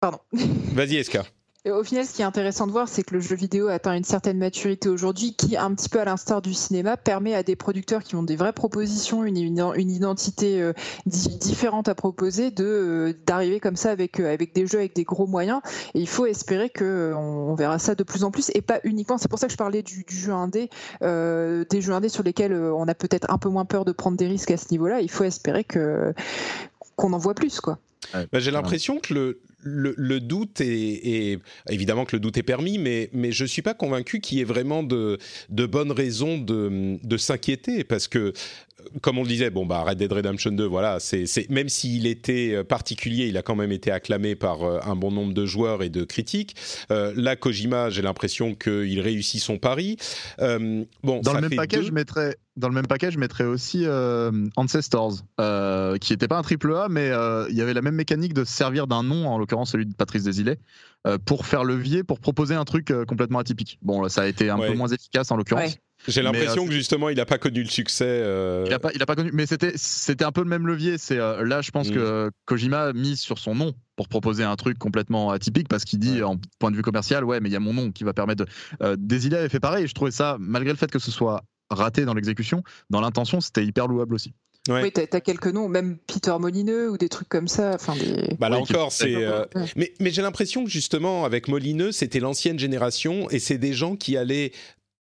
Pardon. 0.00 0.18
Vas-y, 0.74 0.96
Eska 0.96 1.24
au 1.70 1.82
final, 1.82 2.04
ce 2.04 2.12
qui 2.12 2.20
est 2.20 2.26
intéressant 2.26 2.66
de 2.66 2.72
voir, 2.72 2.88
c'est 2.88 3.02
que 3.02 3.14
le 3.14 3.20
jeu 3.20 3.34
vidéo 3.34 3.68
atteint 3.68 3.94
une 3.94 4.04
certaine 4.04 4.36
maturité 4.36 4.90
aujourd'hui 4.90 5.34
qui, 5.34 5.56
un 5.56 5.74
petit 5.74 5.88
peu 5.88 5.98
à 5.98 6.04
l'instar 6.04 6.42
du 6.42 6.52
cinéma, 6.52 6.98
permet 6.98 7.34
à 7.34 7.42
des 7.42 7.56
producteurs 7.56 8.02
qui 8.02 8.16
ont 8.16 8.22
des 8.22 8.36
vraies 8.36 8.52
propositions, 8.52 9.24
une, 9.24 9.38
une, 9.38 9.90
identité 9.90 10.60
euh, 10.60 10.74
différente 11.06 11.88
à 11.88 11.94
proposer, 11.94 12.50
de 12.50 12.64
euh, 12.64 13.12
d'arriver 13.26 13.60
comme 13.60 13.76
ça 13.76 13.90
avec, 13.90 14.20
euh, 14.20 14.30
avec 14.30 14.54
des 14.54 14.66
jeux 14.66 14.78
avec 14.78 14.94
des 14.94 15.04
gros 15.04 15.26
moyens. 15.26 15.62
Et 15.94 16.00
il 16.00 16.08
faut 16.08 16.26
espérer 16.26 16.68
que 16.68 17.14
on, 17.16 17.54
verra 17.54 17.78
ça 17.78 17.94
de 17.94 18.02
plus 18.02 18.24
en 18.24 18.30
plus 18.30 18.50
et 18.54 18.60
pas 18.60 18.80
uniquement. 18.84 19.16
C'est 19.16 19.28
pour 19.28 19.38
ça 19.38 19.46
que 19.46 19.52
je 19.52 19.56
parlais 19.56 19.82
du, 19.82 20.04
du 20.04 20.16
jeu 20.16 20.32
indé, 20.32 20.68
des 21.00 21.80
jeux 21.80 21.92
indés 21.92 22.08
sur 22.08 22.24
lesquels 22.24 22.52
on 22.52 22.86
a 22.88 22.94
peut-être 22.94 23.30
un 23.30 23.38
peu 23.38 23.48
moins 23.48 23.64
peur 23.64 23.84
de 23.84 23.92
prendre 23.92 24.16
des 24.18 24.26
risques 24.26 24.50
à 24.50 24.56
ce 24.56 24.66
niveau-là. 24.70 25.00
Il 25.00 25.10
faut 25.10 25.24
espérer 25.24 25.64
que 25.64 26.12
qu'on 26.96 27.12
en 27.12 27.18
voit 27.18 27.34
plus, 27.34 27.60
quoi. 27.60 27.78
Bah, 28.12 28.38
j'ai 28.38 28.50
l'impression 28.50 28.98
que 28.98 29.14
le, 29.14 29.40
le, 29.64 30.20
doute 30.20 30.60
est, 30.60 31.38
évidemment 31.68 32.04
que 32.04 32.16
le 32.16 32.20
doute 32.20 32.36
est 32.36 32.42
permis, 32.42 32.78
mais, 32.78 33.10
mais 33.12 33.32
je 33.32 33.44
suis 33.44 33.62
pas 33.62 33.74
convaincu 33.74 34.20
qu'il 34.20 34.38
y 34.38 34.40
ait 34.40 34.44
vraiment 34.44 34.82
de, 34.82 35.18
de 35.48 35.66
bonnes 35.66 35.92
raisons 35.92 36.38
de, 36.38 36.98
de 37.02 37.16
s'inquiéter 37.16 37.84
parce 37.84 38.08
que 38.08 38.32
comme 39.00 39.18
on 39.18 39.22
le 39.22 39.28
disait, 39.28 39.50
bon 39.50 39.66
bah 39.66 39.82
Red 39.82 39.98
Dead 39.98 40.12
Redemption 40.12 40.52
2, 40.52 40.64
voilà, 40.64 40.98
c'est 41.00 41.26
même 41.50 41.68
s'il 41.68 42.06
était 42.06 42.52
euh, 42.54 42.64
particulier, 42.64 43.26
il 43.26 43.36
a 43.36 43.42
quand 43.42 43.56
même 43.56 43.72
été 43.72 43.90
acclamé 43.90 44.34
par 44.34 44.62
euh, 44.62 44.80
un 44.84 44.96
bon 44.96 45.10
nombre 45.10 45.34
de 45.34 45.46
joueurs 45.46 45.82
et 45.82 45.88
de 45.88 46.04
critiques. 46.04 46.56
Euh, 46.90 47.12
là, 47.16 47.36
Kojima, 47.36 47.90
j'ai 47.90 48.02
l'impression 48.02 48.54
qu'il 48.54 49.00
réussit 49.00 49.40
son 49.40 49.58
pari. 49.58 49.96
bon, 50.38 51.20
dans 51.22 51.34
le 51.34 51.40
même 51.40 51.56
paquet, 51.56 51.82
je 51.82 51.92
mettrais 51.92 52.36
dans 52.56 52.68
le 52.68 52.74
même 52.74 52.86
paquet, 52.86 53.10
je 53.10 53.18
mettrais 53.18 53.44
aussi 53.44 53.84
Ancestors, 54.56 55.14
qui 56.00 56.12
n'était 56.12 56.28
pas 56.28 56.38
un 56.38 56.42
triple 56.42 56.74
A, 56.74 56.88
mais 56.88 57.10
il 57.50 57.56
y 57.56 57.60
avait 57.60 57.74
la 57.74 57.82
même 57.82 57.96
mécanique 57.96 58.34
de 58.34 58.44
servir 58.44 58.86
d'un 58.86 59.02
nom, 59.02 59.26
en 59.28 59.38
l'occurrence 59.38 59.72
celui 59.72 59.86
de 59.86 59.94
Patrice 59.94 60.22
Desilets, 60.22 60.58
pour 61.24 61.46
faire 61.46 61.64
levier, 61.64 62.04
pour 62.04 62.20
proposer 62.20 62.54
un 62.54 62.64
truc 62.64 62.92
complètement 63.08 63.40
atypique. 63.40 63.78
Bon, 63.82 64.08
ça 64.08 64.22
a 64.22 64.26
été 64.26 64.50
un 64.50 64.58
peu 64.58 64.74
moins 64.74 64.88
efficace 64.88 65.30
en 65.30 65.36
l'occurrence. 65.36 65.76
J'ai 66.06 66.22
l'impression 66.22 66.64
euh, 66.64 66.68
que 66.68 66.72
justement, 66.72 67.08
il 67.08 67.16
n'a 67.16 67.26
pas 67.26 67.38
connu 67.38 67.62
le 67.62 67.68
succès. 67.68 68.04
Euh. 68.06 68.64
Il 68.66 68.70
n'a 68.70 68.78
pas, 68.78 68.90
pas 68.90 69.14
connu, 69.14 69.30
mais 69.32 69.46
c'était, 69.46 69.72
c'était 69.76 70.24
un 70.24 70.32
peu 70.32 70.42
le 70.42 70.48
même 70.48 70.66
levier. 70.66 70.98
C'est 70.98 71.18
euh, 71.18 71.44
là, 71.44 71.62
je 71.62 71.70
pense 71.70 71.88
mm. 71.88 71.94
que 71.94 72.30
Kojima 72.44 72.92
mise 72.92 73.20
sur 73.20 73.38
son 73.38 73.54
nom 73.54 73.72
pour 73.96 74.08
proposer 74.08 74.44
un 74.44 74.56
truc 74.56 74.78
complètement 74.78 75.30
atypique 75.30 75.68
parce 75.68 75.84
qu'il 75.84 75.98
dit, 75.98 76.22
en 76.22 76.38
point 76.58 76.70
de 76.70 76.76
vue 76.76 76.82
commercial, 76.82 77.24
ouais, 77.24 77.40
mais 77.40 77.48
il 77.48 77.52
y 77.52 77.56
a 77.56 77.60
mon 77.60 77.72
nom 77.72 77.92
qui 77.92 78.04
va 78.04 78.12
permettre. 78.12 78.44
De... 78.80 79.34
Avait 79.34 79.48
fait 79.48 79.60
pareil. 79.60 79.84
Et 79.84 79.86
je 79.86 79.94
trouvais 79.94 80.10
ça, 80.10 80.36
malgré 80.38 80.72
le 80.72 80.78
fait 80.78 80.90
que 80.90 80.98
ce 80.98 81.10
soit 81.10 81.42
raté 81.70 82.04
dans 82.04 82.14
l'exécution, 82.14 82.62
dans 82.90 83.00
l'intention, 83.00 83.40
c'était 83.40 83.64
hyper 83.64 83.88
louable 83.88 84.14
aussi. 84.14 84.34
Oui, 84.68 84.90
t'as 84.92 85.02
as 85.12 85.20
quelques 85.20 85.48
noms, 85.48 85.68
même 85.68 85.98
Peter 86.06 86.34
Molineux 86.40 86.90
ou 86.90 86.96
des 86.96 87.10
trucs 87.10 87.28
comme 87.28 87.48
ça. 87.48 87.72
Enfin, 87.74 87.94
des... 87.96 88.34
Bah 88.38 88.48
là 88.48 88.58
encore, 88.58 88.92
c'est. 88.92 89.14
Mais, 89.76 89.92
mais 90.00 90.10
j'ai 90.10 90.22
l'impression 90.22 90.64
que 90.64 90.70
justement, 90.70 91.24
avec 91.24 91.48
Molineux, 91.48 91.92
c'était 91.92 92.20
l'ancienne 92.20 92.58
génération 92.58 93.28
et 93.30 93.38
c'est 93.38 93.58
des 93.58 93.74
gens 93.74 93.96
qui 93.96 94.16
allaient 94.16 94.52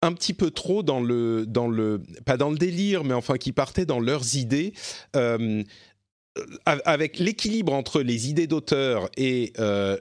un 0.01 0.13
petit 0.13 0.33
peu 0.33 0.51
trop 0.51 0.83
dans 0.83 1.01
le, 1.01 1.45
dans 1.45 1.67
le, 1.67 2.01
pas 2.25 2.37
dans 2.37 2.49
le 2.49 2.57
délire, 2.57 3.03
mais 3.03 3.13
enfin 3.13 3.37
qui 3.37 3.51
partaient 3.51 3.85
dans 3.85 3.99
leurs 3.99 4.35
idées. 4.35 4.73
Euh, 5.15 5.63
avec 6.65 7.17
l'équilibre 7.17 7.73
entre 7.73 8.01
les 8.01 8.29
idées 8.29 8.45
d'auteur 8.45 9.09
et 9.17 9.53
euh, 9.57 9.97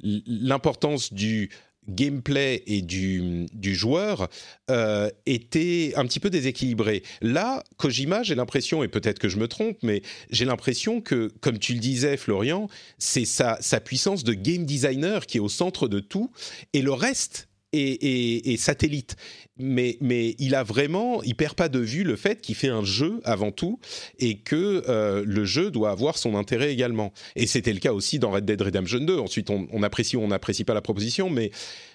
l'importance 0.00 1.12
du 1.12 1.50
gameplay 1.88 2.62
et 2.66 2.82
du, 2.82 3.46
du 3.52 3.74
joueur 3.74 4.28
euh, 4.70 5.10
était 5.26 5.92
un 5.96 6.06
petit 6.06 6.20
peu 6.20 6.30
déséquilibré. 6.30 7.02
Là, 7.20 7.62
Kojima, 7.76 8.22
j'ai 8.22 8.34
l'impression, 8.34 8.82
et 8.82 8.88
peut-être 8.88 9.18
que 9.18 9.28
je 9.28 9.36
me 9.36 9.48
trompe, 9.48 9.78
mais 9.82 10.02
j'ai 10.30 10.44
l'impression 10.44 11.00
que, 11.00 11.30
comme 11.40 11.58
tu 11.58 11.74
le 11.74 11.80
disais, 11.80 12.16
Florian, 12.16 12.68
c'est 12.98 13.26
sa, 13.26 13.58
sa 13.60 13.80
puissance 13.80 14.24
de 14.24 14.32
game 14.32 14.64
designer 14.64 15.26
qui 15.26 15.36
est 15.36 15.40
au 15.40 15.48
centre 15.48 15.88
de 15.88 16.00
tout, 16.00 16.30
et 16.72 16.82
le 16.82 16.92
reste 16.92 17.48
et, 17.74 18.56
satellite. 18.56 19.16
Mais, 19.56 19.98
mais 20.00 20.34
il 20.38 20.54
a 20.54 20.64
vraiment, 20.64 21.22
il 21.22 21.36
perd 21.36 21.54
pas 21.54 21.68
de 21.68 21.78
vue 21.78 22.02
le 22.02 22.16
fait 22.16 22.40
qu'il 22.40 22.56
fait 22.56 22.68
un 22.68 22.84
jeu 22.84 23.20
avant 23.24 23.52
tout 23.52 23.78
et 24.18 24.38
que 24.38 24.82
euh, 24.88 25.22
le 25.24 25.44
jeu 25.44 25.70
doit 25.70 25.90
avoir 25.90 26.18
son 26.18 26.34
intérêt 26.34 26.72
également. 26.72 27.12
Et 27.36 27.46
c'était 27.46 27.72
le 27.72 27.78
cas 27.78 27.92
aussi 27.92 28.18
dans 28.18 28.32
Red 28.32 28.44
Dead 28.44 28.60
Redemption 28.60 29.00
2. 29.00 29.18
Ensuite, 29.18 29.50
on, 29.50 29.82
apprécie 29.82 30.16
ou 30.16 30.22
on 30.22 30.28
n'apprécie 30.28 30.64
pas 30.64 30.74
la 30.74 30.80
proposition, 30.80 31.30
mais 31.30 31.52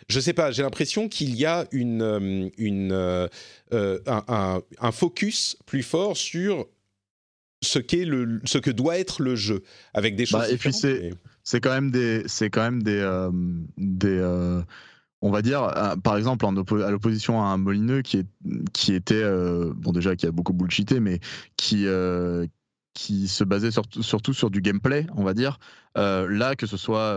je 0.07 0.19
sais 0.19 0.33
pas, 0.33 0.51
j'ai 0.51 0.63
l'impression 0.63 1.09
qu'il 1.09 1.35
y 1.35 1.45
a 1.45 1.67
une, 1.71 2.01
euh, 2.01 2.49
une, 2.57 2.91
euh, 2.93 3.27
un, 4.07 4.61
un, 4.79 4.91
focus 4.91 5.57
plus 5.65 5.83
fort 5.83 6.15
sur 6.15 6.65
ce 7.61 7.79
qu'est 7.79 8.05
le, 8.05 8.39
ce 8.45 8.57
que 8.57 8.71
doit 8.71 8.97
être 8.97 9.21
le 9.21 9.35
jeu, 9.35 9.63
avec 9.93 10.15
des 10.15 10.23
bah, 10.31 10.43
choses. 10.43 10.53
et 10.53 10.57
puis 10.57 10.71
c'est, 10.71 11.11
c'est 11.43 11.59
quand 11.59 11.73
même 11.73 11.91
des, 11.91 12.23
c'est 12.27 12.49
quand 12.49 12.63
même 12.63 12.83
des, 12.83 13.29
des 13.77 14.61
on 15.21 15.31
va 15.31 15.41
dire, 15.41 15.63
euh, 15.63 15.95
par 15.97 16.17
exemple, 16.17 16.45
en 16.45 16.55
à 16.55 16.91
l'opposition 16.91 17.41
à 17.41 17.45
un 17.47 17.57
Molineux 17.57 18.01
qui, 18.01 18.17
est, 18.17 18.27
qui 18.73 18.93
était, 18.93 19.21
euh, 19.21 19.71
bon 19.75 19.91
déjà, 19.91 20.15
qui 20.15 20.25
a 20.25 20.31
beaucoup 20.31 20.53
bullshité, 20.53 20.99
mais 20.99 21.19
qui, 21.57 21.87
euh, 21.87 22.45
qui 22.93 23.27
se 23.27 23.43
basait 23.43 23.71
surtout 23.71 24.33
sur 24.33 24.49
du 24.49 24.61
gameplay, 24.61 25.07
on 25.15 25.23
va 25.23 25.33
dire. 25.33 25.59
là, 25.95 26.55
que 26.55 26.65
ce 26.65 26.75
soit 26.75 27.13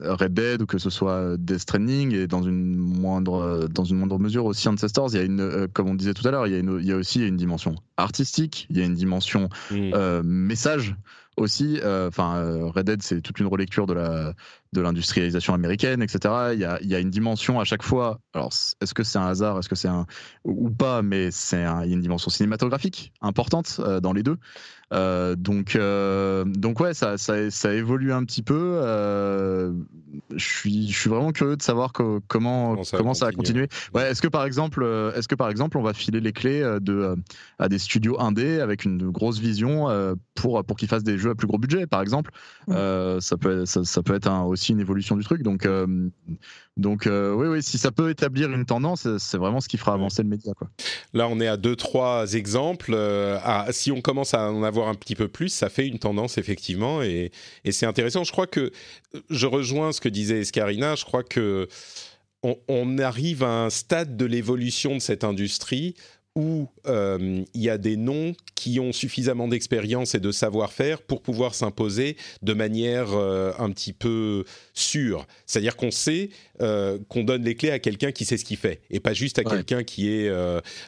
Red 0.00 0.34
Dead 0.34 0.62
ou 0.62 0.66
que 0.66 0.78
ce 0.78 0.90
soit 0.90 1.36
Death 1.38 1.60
Stranding 1.60 2.14
et 2.14 2.26
dans 2.26 2.42
une 2.42 2.76
moindre, 2.76 3.68
dans 3.68 3.84
une 3.84 3.96
moindre 3.96 4.18
mesure 4.18 4.44
aussi 4.44 4.68
Ancestors, 4.68 5.08
il 5.12 5.16
y 5.16 5.20
a 5.20 5.24
une, 5.24 5.68
comme 5.72 5.88
on 5.88 5.94
disait 5.94 6.14
tout 6.14 6.26
à 6.26 6.30
l'heure, 6.30 6.46
il, 6.46 6.54
il, 6.54 6.86
y 6.86 6.92
a 6.92 6.96
aussi 6.96 7.26
une 7.26 7.36
dimension 7.36 7.74
artistique, 7.96 8.66
il 8.70 8.78
y 8.78 8.82
a 8.82 8.84
une 8.84 8.94
dimension 8.94 9.48
mmh. 9.70 10.22
message 10.22 10.94
aussi. 11.36 11.80
Enfin, 11.84 12.70
Red 12.74 12.86
Dead, 12.86 13.02
c'est 13.02 13.20
toute 13.20 13.40
une 13.40 13.48
relecture 13.48 13.86
de 13.86 13.94
la 13.94 14.34
de 14.72 14.80
l'industrialisation 14.80 15.54
américaine, 15.54 16.02
etc. 16.02 16.52
Il 16.54 16.60
y, 16.60 16.64
a, 16.64 16.80
il 16.80 16.88
y 16.88 16.94
a, 16.94 16.98
une 16.98 17.10
dimension 17.10 17.60
à 17.60 17.64
chaque 17.64 17.82
fois. 17.82 18.20
Alors, 18.34 18.52
est-ce 18.80 18.94
que 18.94 19.02
c'est 19.02 19.18
un 19.18 19.26
hasard, 19.26 19.58
est-ce 19.58 19.68
que 19.68 19.74
c'est 19.74 19.88
un 19.88 20.06
ou 20.44 20.70
pas, 20.70 21.02
mais 21.02 21.30
c'est 21.30 21.62
il 21.62 21.90
y 21.90 21.92
a 21.92 21.94
une 21.94 22.00
dimension 22.00 22.30
cinématographique 22.30 23.12
importante 23.20 23.80
euh, 23.80 24.00
dans 24.00 24.12
les 24.12 24.22
deux. 24.22 24.38
Euh, 24.92 25.36
donc, 25.36 25.74
euh, 25.74 26.44
donc 26.44 26.80
ouais, 26.80 26.92
ça, 26.92 27.16
ça, 27.16 27.50
ça, 27.50 27.72
évolue 27.72 28.12
un 28.12 28.24
petit 28.24 28.42
peu. 28.42 28.80
Euh, 28.82 29.72
je 30.34 30.44
suis, 30.44 30.90
je 30.90 30.98
suis 30.98 31.10
vraiment 31.10 31.32
curieux 31.32 31.56
de 31.56 31.62
savoir 31.62 31.92
comment, 31.92 32.20
comment 32.28 32.84
ça, 32.84 32.96
comment 32.98 33.14
ça 33.14 33.26
va 33.26 33.32
continuer. 33.32 33.68
Ouais, 33.94 34.10
est-ce 34.10 34.20
que 34.20 34.28
par 34.28 34.44
exemple, 34.44 34.84
est-ce 35.16 35.28
que 35.28 35.34
par 35.34 35.48
exemple, 35.48 35.78
on 35.78 35.82
va 35.82 35.94
filer 35.94 36.20
les 36.20 36.32
clés 36.32 36.62
de 36.80 37.16
à 37.58 37.68
des 37.68 37.78
studios 37.78 38.20
indés 38.20 38.60
avec 38.60 38.84
une 38.84 39.10
grosse 39.10 39.38
vision 39.38 39.86
pour 40.34 40.62
pour 40.64 40.76
qu'ils 40.76 40.88
fassent 40.88 41.04
des 41.04 41.16
jeux 41.16 41.30
à 41.30 41.34
plus 41.34 41.46
gros 41.46 41.58
budget, 41.58 41.86
par 41.86 42.02
exemple? 42.02 42.30
ça 42.68 43.36
peut, 43.40 43.64
ça, 43.64 43.84
ça 43.84 44.02
peut 44.02 44.14
être 44.14 44.28
un, 44.28 44.42
aussi 44.42 44.61
une 44.70 44.80
évolution 44.80 45.16
du 45.16 45.24
truc. 45.24 45.42
Donc, 45.42 45.66
euh, 45.66 46.08
donc 46.76 47.06
euh, 47.06 47.34
oui, 47.34 47.48
oui, 47.48 47.62
si 47.62 47.78
ça 47.78 47.90
peut 47.90 48.10
établir 48.10 48.50
une 48.50 48.64
tendance, 48.64 49.06
c'est 49.18 49.38
vraiment 49.38 49.60
ce 49.60 49.68
qui 49.68 49.78
fera 49.78 49.94
avancer 49.94 50.22
le 50.22 50.28
média. 50.28 50.52
Quoi. 50.54 50.68
Là, 51.12 51.28
on 51.28 51.40
est 51.40 51.48
à 51.48 51.56
deux, 51.56 51.76
trois 51.76 52.32
exemples. 52.34 52.92
Euh, 52.94 53.38
si 53.70 53.90
on 53.90 54.00
commence 54.00 54.34
à 54.34 54.50
en 54.50 54.62
avoir 54.62 54.88
un 54.88 54.94
petit 54.94 55.14
peu 55.14 55.28
plus, 55.28 55.48
ça 55.48 55.68
fait 55.68 55.86
une 55.86 55.98
tendance 55.98 56.38
effectivement, 56.38 57.02
et, 57.02 57.30
et 57.64 57.72
c'est 57.72 57.86
intéressant. 57.86 58.24
Je 58.24 58.32
crois 58.32 58.46
que 58.46 58.70
je 59.30 59.46
rejoins 59.46 59.92
ce 59.92 60.00
que 60.00 60.08
disait 60.08 60.40
Escarina. 60.40 60.94
Je 60.94 61.04
crois 61.04 61.22
que 61.22 61.68
on 62.66 62.98
arrive 62.98 63.44
à 63.44 63.64
un 63.64 63.70
stade 63.70 64.16
de 64.16 64.24
l'évolution 64.24 64.94
de 64.94 65.00
cette 65.00 65.22
industrie 65.22 65.94
où 66.34 66.66
euh, 66.86 67.44
il 67.52 67.60
y 67.60 67.68
a 67.68 67.76
des 67.76 67.96
noms 67.96 68.34
qui 68.54 68.80
ont 68.80 68.92
suffisamment 68.92 69.48
d'expérience 69.48 70.14
et 70.14 70.20
de 70.20 70.32
savoir-faire 70.32 71.02
pour 71.02 71.20
pouvoir 71.20 71.54
s'imposer 71.54 72.16
de 72.42 72.54
manière 72.54 73.12
euh, 73.12 73.52
un 73.58 73.70
petit 73.70 73.92
peu 73.92 74.44
sûre. 74.72 75.26
C'est-à-dire 75.46 75.76
qu'on 75.76 75.90
sait 75.90 76.30
euh, 76.60 76.98
qu'on 77.08 77.24
donne 77.24 77.44
les 77.44 77.54
clés 77.54 77.70
à 77.70 77.78
quelqu'un 77.78 78.12
qui 78.12 78.24
sait 78.24 78.38
ce 78.38 78.44
qu'il 78.44 78.56
fait 78.56 78.80
et 78.88 79.00
pas 79.00 79.12
juste 79.12 79.38
à 79.38 79.44
quelqu'un 79.44 79.82
qui 79.82 80.08
est 80.08 80.30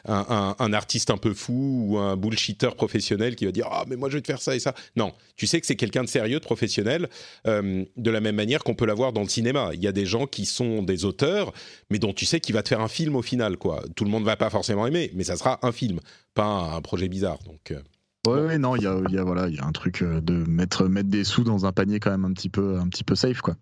un, 0.05 0.73
artiste 0.73 1.09
un 1.09 1.17
peu 1.17 1.33
fou 1.33 1.85
ou 1.87 1.97
un 1.97 2.15
bullshitter 2.15 2.69
professionnel 2.75 3.35
qui 3.35 3.45
va 3.45 3.51
dire 3.51 3.67
ah 3.69 3.85
mais 3.87 3.95
moi 3.95 4.09
je 4.09 4.15
vais 4.15 4.21
te 4.21 4.27
faire 4.27 4.41
ça 4.41 4.55
et 4.55 4.59
ça. 4.59 4.73
Non, 4.95 5.13
tu 5.35 5.45
sais 5.45 5.59
que 5.59 5.67
c'est 5.67 5.75
quelqu'un 5.75 6.03
de 6.03 6.09
sérieux, 6.09 6.39
de 6.39 6.45
professionnel, 6.45 7.09
de 7.45 8.11
la 8.11 8.21
même 8.21 8.35
manière 8.35 8.63
qu'on 8.63 8.75
peut 8.75 8.85
l'avoir 8.85 9.13
dans 9.13 9.21
le 9.21 9.29
cinéma. 9.29 9.71
Il 9.73 9.83
y 9.83 9.87
a 9.87 9.91
des 9.91 10.05
gens 10.05 10.25
qui 10.25 10.45
sont 10.45 10.81
des 10.81 11.05
auteurs, 11.05 11.53
mais 11.89 11.99
dont 11.99 12.13
tu 12.13 12.25
sais 12.25 12.39
qu'il 12.39 12.55
va 12.55 12.63
te 12.63 12.69
faire 12.69 12.81
un 12.81 12.87
film 12.87 13.15
au 13.15 13.21
final 13.21 13.57
quoi. 13.57 13.83
Tout 13.95 14.05
le 14.05 14.09
monde 14.09 14.23
va 14.23 14.37
pas 14.37 14.49
forcément 14.49 14.87
aimer, 14.87 15.11
mais 15.13 15.23
ça 15.23 15.34
sera 15.35 15.59
un 15.61 15.71
film, 15.71 15.99
pas 16.33 16.75
un 16.75 16.81
projet 16.81 17.07
bizarre. 17.07 17.39
Donc. 17.45 17.71
Euh. 17.71 17.81
Ouais, 18.27 18.57
non, 18.57 18.75
il 18.75 18.81
y 18.81 18.87
a, 18.87 19.23
voilà, 19.23 19.47
il 19.49 19.55
y 19.55 19.59
a 19.59 19.65
un 19.65 19.71
truc 19.71 20.01
euh, 20.01 20.19
de 20.19 20.33
mettre 20.49 20.87
mettre 20.87 21.09
des 21.09 21.23
sous 21.23 21.43
dans 21.43 21.67
un 21.67 21.71
panier 21.71 21.99
quand 21.99 22.09
même 22.09 22.25
un 22.25 22.33
petit 22.33 22.49
peu 22.49 22.79
un 22.79 22.87
petit 22.87 23.03
peu 23.03 23.13
safe 23.13 23.41
quoi. 23.41 23.55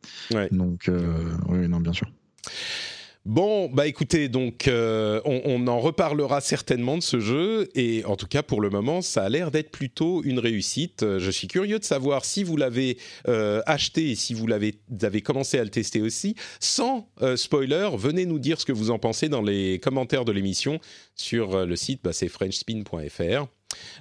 Donc 0.51 0.87
euh, 0.87 1.33
oui, 1.49 1.67
non, 1.67 1.81
bien 1.81 1.91
sûr. 1.91 2.07
Bon, 3.25 3.69
bah 3.69 3.87
écoutez, 3.87 4.27
donc 4.27 4.67
euh, 4.67 5.21
on, 5.23 5.65
en 5.67 5.79
reparlera 5.79 6.41
certainement 6.41 6.97
de 6.97 7.03
ce 7.03 7.21
jeu 7.21 7.69
et 7.73 8.03
en 8.03 8.17
tout 8.17 8.27
cas 8.27 8.43
pour 8.43 8.59
le 8.59 8.69
moment, 8.69 9.01
ça 9.01 9.23
a 9.23 9.29
l'air 9.29 9.49
d'être 9.49 9.71
plutôt 9.71 10.21
une 10.23 10.39
réussite. 10.39 11.05
Je 11.19 11.31
suis 11.31 11.47
curieux 11.47 11.79
de 11.79 11.85
savoir 11.85 12.25
si 12.25 12.43
vous 12.43 12.57
l'avez 12.57 12.97
euh, 13.29 13.61
acheté 13.65 14.11
et 14.11 14.15
si 14.15 14.33
vous 14.33 14.45
l'avez 14.45 14.75
avez 15.03 15.21
commencé 15.21 15.57
à 15.57 15.63
le 15.63 15.69
tester 15.69 16.01
aussi. 16.01 16.35
Sans 16.59 17.07
euh, 17.21 17.37
spoiler, 17.37 17.91
venez 17.95 18.25
nous 18.25 18.39
dire 18.39 18.59
ce 18.59 18.65
que 18.65 18.73
vous 18.73 18.91
en 18.91 18.99
pensez 18.99 19.29
dans 19.29 19.41
les 19.41 19.79
commentaires 19.79 20.25
de 20.25 20.33
l'émission 20.33 20.79
sur 21.15 21.65
le 21.65 21.75
site, 21.77 22.01
bah, 22.03 22.11
frenchspin.fr. 22.11 23.47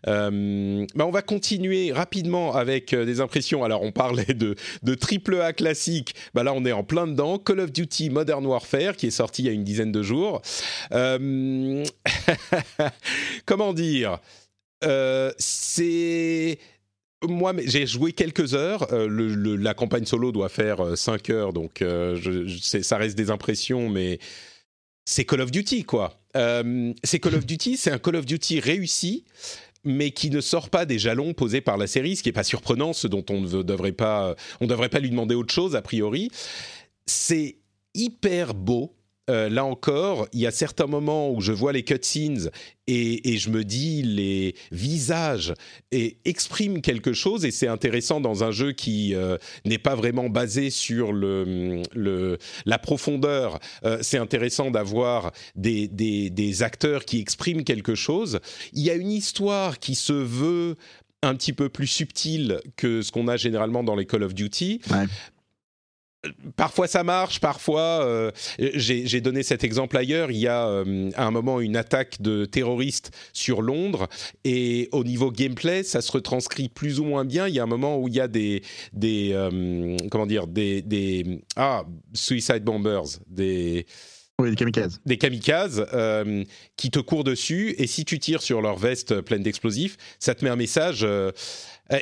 Euh, 0.06 0.86
bah, 0.94 1.06
on 1.06 1.10
va 1.10 1.22
continuer 1.22 1.92
rapidement 1.92 2.54
avec 2.54 2.92
euh, 2.92 3.04
des 3.04 3.20
impressions. 3.20 3.64
Alors, 3.64 3.82
on 3.82 3.92
parlait 3.92 4.34
de, 4.34 4.54
triple 4.94 5.40
A 5.40 5.52
classique. 5.52 6.14
Bah, 6.34 6.42
là, 6.42 6.52
on 6.54 6.64
est 6.64 6.72
en 6.72 6.84
plein 6.84 7.06
dedans. 7.06 7.38
Call 7.38 7.60
of 7.60 7.72
Duty 7.72 8.10
Modern 8.10 8.44
Warfare, 8.46 8.96
qui 8.96 9.06
est 9.06 9.10
sorti 9.10 9.42
il 9.42 9.46
y 9.46 9.48
a 9.48 9.52
une 9.52 9.64
dizaine 9.64 9.92
de 9.92 10.02
jours. 10.02 10.42
Euh, 10.92 11.84
comment 13.46 13.72
dire? 13.72 14.18
C'est 15.38 16.58
moi, 17.28 17.52
j'ai 17.64 17.86
joué 17.86 18.12
quelques 18.12 18.54
heures. 18.54 18.88
la 18.90 19.74
campagne 19.74 20.06
solo 20.06 20.32
doit 20.32 20.48
faire 20.48 20.98
5 20.98 21.30
heures, 21.30 21.52
donc 21.52 21.84
ça 22.58 22.96
reste 22.96 23.16
des 23.16 23.30
impressions, 23.30 23.88
mais 23.88 24.18
c'est 25.12 25.26
Call 25.26 25.42
of 25.42 25.50
Duty, 25.50 25.84
quoi. 25.84 26.18
Euh, 26.36 26.92
c'est 27.04 27.20
Call 27.20 27.34
of 27.34 27.44
Duty, 27.44 27.76
c'est 27.76 27.90
un 27.90 27.98
Call 27.98 28.16
of 28.16 28.24
Duty 28.24 28.60
réussi, 28.60 29.24
mais 29.84 30.10
qui 30.10 30.30
ne 30.30 30.40
sort 30.40 30.70
pas 30.70 30.86
des 30.86 30.98
jalons 30.98 31.34
posés 31.34 31.60
par 31.60 31.76
la 31.76 31.86
série, 31.86 32.16
ce 32.16 32.22
qui 32.22 32.30
n'est 32.30 32.34
pas 32.34 32.44
surprenant, 32.44 32.94
ce 32.94 33.06
dont 33.08 33.24
on 33.28 33.42
ne 33.42 33.62
devrait 33.62 33.92
pas, 33.92 34.34
on 34.60 34.66
devrait 34.66 34.88
pas 34.88 35.00
lui 35.00 35.10
demander 35.10 35.34
autre 35.34 35.52
chose 35.52 35.76
a 35.76 35.82
priori. 35.82 36.30
C'est 37.04 37.58
hyper 37.94 38.54
beau. 38.54 38.94
Euh, 39.30 39.48
là 39.48 39.64
encore, 39.64 40.26
il 40.32 40.40
y 40.40 40.46
a 40.48 40.50
certains 40.50 40.86
moments 40.86 41.30
où 41.30 41.40
je 41.40 41.52
vois 41.52 41.72
les 41.72 41.84
cutscenes 41.84 42.50
et, 42.88 43.38
je 43.38 43.50
me 43.50 43.62
dis 43.62 44.02
les 44.02 44.56
visages 44.72 45.54
expriment 45.92 46.80
quelque 46.80 47.12
chose 47.12 47.44
et 47.44 47.52
c'est 47.52 47.68
intéressant 47.68 48.20
dans 48.20 48.42
un 48.42 48.50
jeu 48.50 48.72
qui 48.72 49.14
euh, 49.14 49.38
n'est 49.64 49.78
pas 49.78 49.94
vraiment 49.94 50.28
basé 50.28 50.70
sur 50.70 51.12
la 51.12 52.78
profondeur. 52.78 53.60
Euh, 53.84 53.98
c'est 54.02 54.18
intéressant 54.18 54.72
d'avoir 54.72 55.30
des, 55.54 56.62
acteurs 56.62 57.04
qui 57.04 57.20
expriment 57.20 57.62
quelque 57.62 57.94
chose. 57.94 58.40
Il 58.72 58.82
y 58.82 58.90
a 58.90 58.94
une 58.94 59.10
histoire 59.10 59.78
qui 59.78 59.94
se 59.94 60.12
veut 60.12 60.74
un 61.22 61.36
petit 61.36 61.52
peu 61.52 61.68
plus 61.68 61.86
subtile 61.86 62.60
que 62.76 63.00
ce 63.02 63.12
qu'on 63.12 63.28
a 63.28 63.36
généralement 63.36 63.84
dans 63.84 63.94
les 63.94 64.06
Call 64.06 64.24
of 64.24 64.34
Duty. 64.34 64.80
Parfois 66.54 66.86
ça 66.86 67.02
marche, 67.02 67.40
parfois 67.40 68.04
euh, 68.04 68.30
j'ai 68.58 69.20
donné 69.20 69.42
cet 69.42 69.64
exemple 69.64 69.96
ailleurs. 69.96 70.30
Il 70.30 70.36
y 70.36 70.46
a 70.46 70.68
euh, 70.68 71.10
à 71.16 71.26
un 71.26 71.32
moment 71.32 71.60
une 71.60 71.76
attaque 71.76 72.22
de 72.22 72.44
terroristes 72.44 73.10
sur 73.32 73.60
Londres 73.60 74.08
et 74.44 74.88
au 74.92 75.02
niveau 75.02 75.32
gameplay, 75.32 75.82
ça 75.82 76.00
se 76.00 76.12
retranscrit 76.12 76.68
plus 76.68 77.00
ou 77.00 77.04
moins 77.04 77.24
bien. 77.24 77.48
Il 77.48 77.54
y 77.54 77.58
a 77.58 77.64
un 77.64 77.66
moment 77.66 77.98
où 77.98 78.06
il 78.06 78.14
y 78.14 78.20
a 78.20 78.28
des 78.28 78.62
des 78.92 79.30
euh, 79.32 79.96
comment 80.12 80.26
dire 80.26 80.46
des, 80.46 80.80
des 80.82 81.40
ah 81.56 81.84
suicide 82.14 82.62
bombers 82.62 83.18
des 83.26 83.84
oui, 84.40 84.50
des 84.50 84.56
kamikazes. 84.56 85.00
Des 85.06 85.18
kamikazes 85.18 85.86
qui 86.76 86.90
te 86.90 86.98
courent 86.98 87.24
dessus 87.24 87.74
et 87.78 87.86
si 87.86 88.04
tu 88.04 88.18
tires 88.18 88.42
sur 88.42 88.60
leur 88.60 88.76
veste 88.76 89.20
pleine 89.20 89.42
d'explosifs, 89.42 89.96
ça 90.18 90.34
te 90.34 90.44
met 90.44 90.50
un 90.50 90.56
message 90.56 91.00
euh, 91.02 91.30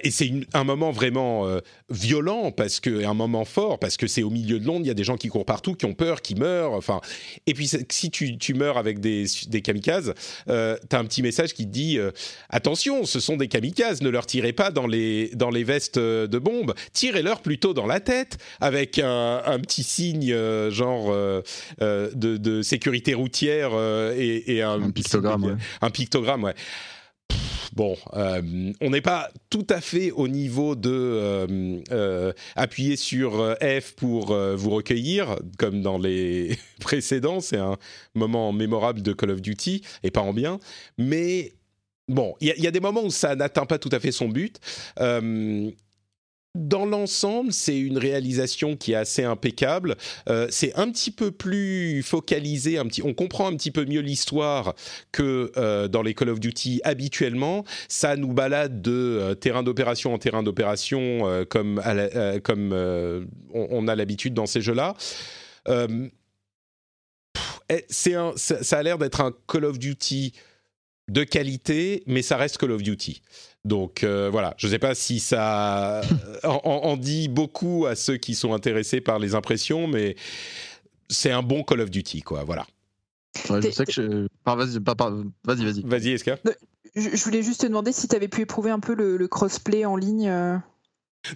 et 0.03 0.11
c'est 0.11 0.31
un 0.53 0.65
moment 0.65 0.91
vraiment 0.91 1.47
euh, 1.47 1.61
violent 1.89 2.53
parce 2.53 2.81
que 2.81 3.05
un 3.05 3.15
moment 3.15 3.45
fort 3.45 3.79
parce 3.79 3.97
que 3.97 4.07
c'est 4.07 4.23
au 4.23 4.31
milieu 4.31 4.59
de 4.59 4.67
Londres, 4.67 4.83
il 4.85 4.89
y 4.89 4.91
a 4.91 4.95
des 4.95 5.05
gens 5.05 5.17
qui 5.17 5.29
courent 5.29 5.45
partout, 5.45 5.75
qui 5.75 5.87
ont 5.87 5.95
peur, 5.95 6.23
qui 6.23 6.35
meurent. 6.35 6.73
Enfin, 6.73 7.01
et 7.47 7.55
puis 7.55 7.71
si 7.91 8.11
tu, 8.11 8.39
tu 8.39 8.55
meurs 8.55 8.79
avec 8.79 9.01
des, 9.01 9.25
des 9.49 9.63
kamikazes, 9.63 10.15
euh, 10.49 10.77
tu 10.89 10.97
as 10.97 10.99
un 10.99 11.05
petit 11.05 11.23
message 11.23 11.55
qui 11.55 11.67
te 11.67 11.73
dit 11.73 11.99
attention, 12.49 13.05
ce 13.05 13.21
sont 13.21 13.37
des 13.37 13.49
kamikazes, 13.49 14.03
ne 14.03 14.09
leur 14.09 14.27
tirez 14.27 14.53
pas 14.53 14.71
dans 14.71 14.87
les 14.87 15.31
dans 15.35 15.51
les 15.51 15.65
vestes 15.65 15.99
de 15.99 16.39
bombes, 16.39 16.75
tirez-leur 16.93 17.41
plutôt 17.41 17.75
dans 17.75 17.87
la 17.87 18.01
tête 18.01 18.39
avec 18.61 18.99
un, 18.99 19.43
un 19.45 19.59
petit 19.61 19.83
signe 19.83 20.35
genre 20.71 21.13
de, 21.81 22.13
de, 22.15 22.63
sécurité 22.63 23.15
routière 23.15 23.73
et, 24.17 24.57
et, 24.57 24.63
un, 24.63 24.83
un 24.83 24.91
pictogramme. 24.91 25.59
Un 25.81 25.91
pictogramme, 25.91 26.45
ouais 26.45 26.55
bon, 27.73 27.97
euh, 28.15 28.73
on 28.81 28.91
n'est 28.91 29.01
pas 29.01 29.31
tout 29.49 29.67
à 29.71 29.81
fait 29.81 30.11
au 30.11 30.29
niveau 30.29 30.75
de 30.75 30.91
euh, 30.93 31.81
euh, 31.93 32.33
appuyer 32.57 32.97
sur 32.97 33.57
F 33.61 33.93
pour 33.97 34.35
vous 34.35 34.71
recueillir, 34.71 35.37
comme 35.59 35.83
dans 35.83 35.99
les 35.99 36.59
précédents. 36.81 37.41
C'est 37.41 37.59
un 37.59 37.77
moment 38.15 38.53
mémorable 38.53 39.03
de 39.03 39.13
Call 39.13 39.31
of 39.31 39.41
Duty, 39.41 39.83
et 40.03 40.11
pas 40.11 40.21
en 40.21 40.33
bien. 40.33 40.59
Mais 40.99 41.53
bon, 42.09 42.35
il 42.41 42.53
y, 42.57 42.67
a 42.67 42.71
des 42.71 42.81
moments 42.81 43.05
où 43.05 43.11
ça 43.11 43.35
n'atteint 43.37 43.67
pas 43.67 43.79
tout 43.79 43.91
à 43.93 44.01
fait 44.01 44.13
son 44.13 44.29
but 44.29 44.59
dans 46.55 46.85
l'ensemble, 46.85 47.53
c'est 47.53 47.79
une 47.79 47.99
réalisation 47.99 48.77
qui 48.77 48.93
est 48.93 48.97
assez 48.97 49.23
impeccable. 49.23 49.97
Euh, 50.29 50.49
c'est 50.51 50.75
un 50.75 50.91
petit 50.91 51.13
peu 51.13 51.31
plus 51.31 52.03
focalisé, 52.03 52.79
on 53.05 53.15
comprend 53.15 53.47
un 53.47 53.57
petit 53.57 53.71
peu 53.71 53.85
mieux 53.85 54.01
l'histoire 54.01 54.75
que 55.13 55.53
euh, 55.57 55.87
dans 55.87 56.03
les 56.03 56.15
Call 56.15 56.29
of 56.29 56.41
Duty 56.41 56.81
habituellement. 56.83 57.65
Ça 57.89 58.17
nous 58.17 58.33
balade 58.33 58.83
de 58.83 58.91
euh, 58.93 59.35
terrain 59.35 59.63
d'opération 59.63 60.13
en 60.13 60.19
terrain 60.19 60.43
d'opération 60.43 61.21
comme, 61.49 61.81
on, 63.55 63.89
a 63.89 63.95
l'habitude 63.95 64.35
dans 64.35 64.47
ces 64.47 64.61
jeux-là. 64.61 64.95
c'est 67.89 68.15
ça 68.37 68.79
a 68.79 68.83
l'air 68.83 68.99
d'être 68.99 69.21
un 69.21 69.33
Call 69.47 69.65
of 69.65 69.79
Duty 69.79 70.33
de 71.09 71.25
qualité, 71.25 72.03
mais 72.07 72.23
ça 72.23 72.37
reste 72.37 72.59
Call 72.59 72.73
of 72.73 72.83
Duty. 72.83 73.23
Donc 73.65 74.05
euh, 74.05 74.31
voilà, 74.31 74.55
je 74.57 74.67
ne 74.67 74.73
sais 74.73 74.79
pas 74.79 74.95
si 74.95 75.21
ça 75.21 76.01
en, 76.45 76.97
dit 76.97 77.29
beaucoup 77.29 77.87
à 77.87 77.95
ceux 77.95 78.17
qui 78.17 78.35
sont 78.35 78.55
intéressés 78.55 79.01
par 79.01 79.19
les 79.19 79.35
impressions, 79.35 79.87
mais 79.87 80.17
c'est 81.09 81.31
un 81.31 81.43
bon 81.43 81.63
Call 81.63 81.81
of 81.81 81.91
Duty, 81.91 82.23
quoi. 82.23 82.45
Voilà. 82.45 82.67
je 83.37 83.71
sais 83.71 83.85
que 83.85 83.93
je... 83.93 84.27
Vas-y, 84.47 84.79
vas-y, 84.79 85.65
vas-y. 85.65 85.83
Vas-y, 85.83 86.11
Eska. 86.13 86.39
Je 86.97 87.23
voulais 87.23 87.43
juste 87.43 87.61
te 87.61 87.67
demander 87.67 87.93
si 87.93 88.09
tu 88.09 88.17
avais 88.17 88.29
pu 88.29 88.41
éprouver 88.43 88.71
un 88.71 88.81
peu 88.81 88.95
le, 88.95 89.29
crossplay 89.29 89.85
en 89.85 89.97
ligne. 89.97 90.29
Euh. 90.29 90.57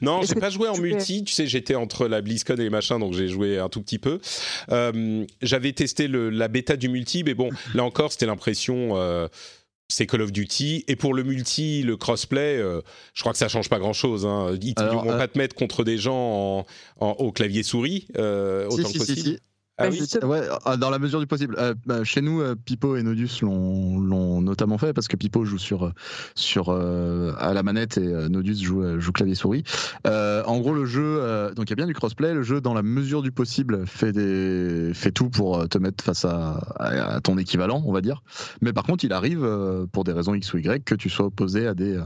Non, 0.01 0.23
j'ai 0.23 0.35
pas 0.35 0.49
joué 0.49 0.69
en 0.69 0.79
multi. 0.79 1.25
Tu 1.25 1.35
sais, 1.35 1.47
j'étais 1.47 1.75
entre 1.75 2.09
la 2.09 2.23
BlizzCon 2.23 2.55
et 2.55 2.57
les 2.57 2.71
machins, 2.71 2.99
donc 2.99 3.13
j'ai 3.13 3.29
joué 3.29 3.59
un 3.59 3.69
tout 3.69 3.83
petit 3.83 3.99
peu. 3.99 4.19
Euh, 4.71 5.27
j'avais 5.43 5.73
testé 5.73 6.09
la 6.09 6.49
bêta 6.49 6.77
du 6.77 6.89
multi, 6.89 7.23
mais 7.23 7.35
bon, 7.35 7.51
là 7.75 7.85
encore, 7.85 8.11
c'était 8.11 8.27
l'impression 8.27 8.97
c'est 9.89 10.07
Call 10.07 10.23
of 10.23 10.33
Duty. 10.33 10.85
Et 10.89 10.97
pour 10.97 11.15
le 11.15 11.23
multi, 11.23 11.83
le 11.83 11.97
crossplay, 11.97 12.59
euh, 12.59 12.81
je 13.15 13.21
crois 13.21 13.33
que 13.33 13.39
ça 13.39 13.49
change 13.49 13.69
pas 13.69 13.79
grand-chose. 13.79 14.27
Hein. 14.27 14.57
Ils 14.61 14.75
ne 14.79 14.91
vont 14.91 15.11
euh, 15.11 15.19
pas 15.19 15.29
te 15.29 15.39
mettre 15.39 15.55
contre 15.55 15.85
des 15.85 15.99
gens 15.99 16.67
au 17.01 17.33
clavier 17.33 17.63
souris 17.63 18.07
euh, 18.17 18.67
autant 18.69 18.91
que 18.91 18.99
possible. 18.99 19.39
Ah 19.77 19.89
ouais, 19.89 20.43
ah, 20.65 20.77
dans 20.77 20.91
la 20.91 21.01
mesure 21.01 21.19
du 21.19 21.27
possible. 21.27 21.57
Euh, 21.59 21.75
bah, 21.85 22.05
chez 22.05 22.21
nous, 22.21 22.41
euh, 22.41 22.55
Pipo 22.55 22.95
et 22.95 23.03
Nodus 23.03 23.41
l'ont 23.43 24.41
notamment 24.41 24.79
fait 24.79 24.93
parce 24.93 25.09
que 25.09 25.17
Pipo 25.17 25.45
joue 25.45 25.59
sur, 25.59 25.93
sur 26.37 26.71
à 26.71 27.55
la 27.55 27.63
manette 27.63 27.99
et 27.99 28.29
Nodus 28.29 28.57
joue, 28.63 29.01
joue 29.01 29.13
clavier 29.13 29.35
souris. 29.35 29.65
en 30.05 30.59
gros, 30.61 30.75
le 30.75 30.85
jeu, 30.85 31.53
donc 31.57 31.67
il 31.69 31.71
y 31.71 31.73
a 31.73 31.77
bien 31.77 31.87
du 31.87 31.95
crossplay. 31.95 32.35
Le 32.35 32.43
jeu, 32.43 32.61
dans 32.61 32.75
la 32.75 32.83
mesure 32.83 33.23
du 33.23 33.33
possible, 33.33 33.85
fait, 33.87 34.13
des, 34.13 34.93
fait 34.95 35.11
tout 35.11 35.29
pour 35.29 35.69
te 35.69 35.79
mettre 35.79 36.05
face 36.05 36.25
à, 36.25 36.61
à, 36.79 37.21
ton 37.21 37.37
équivalent, 37.37 37.83
on 37.85 37.93
va 37.93 38.01
dire. 38.01 38.23
Mais 38.61 38.73
par 38.73 38.85
contre, 38.85 39.05
il 39.05 39.13
arrive, 39.13 39.49
pour 39.93 40.05
des 40.05 40.13
raisons 40.13 40.35
X 40.35 40.55
ou 40.55 40.59
Y, 40.59 40.85
que 40.85 40.95
tu 40.95 41.09
sois 41.09 41.27
opposé 41.27 41.67
à 41.67 41.75
des, 41.75 41.99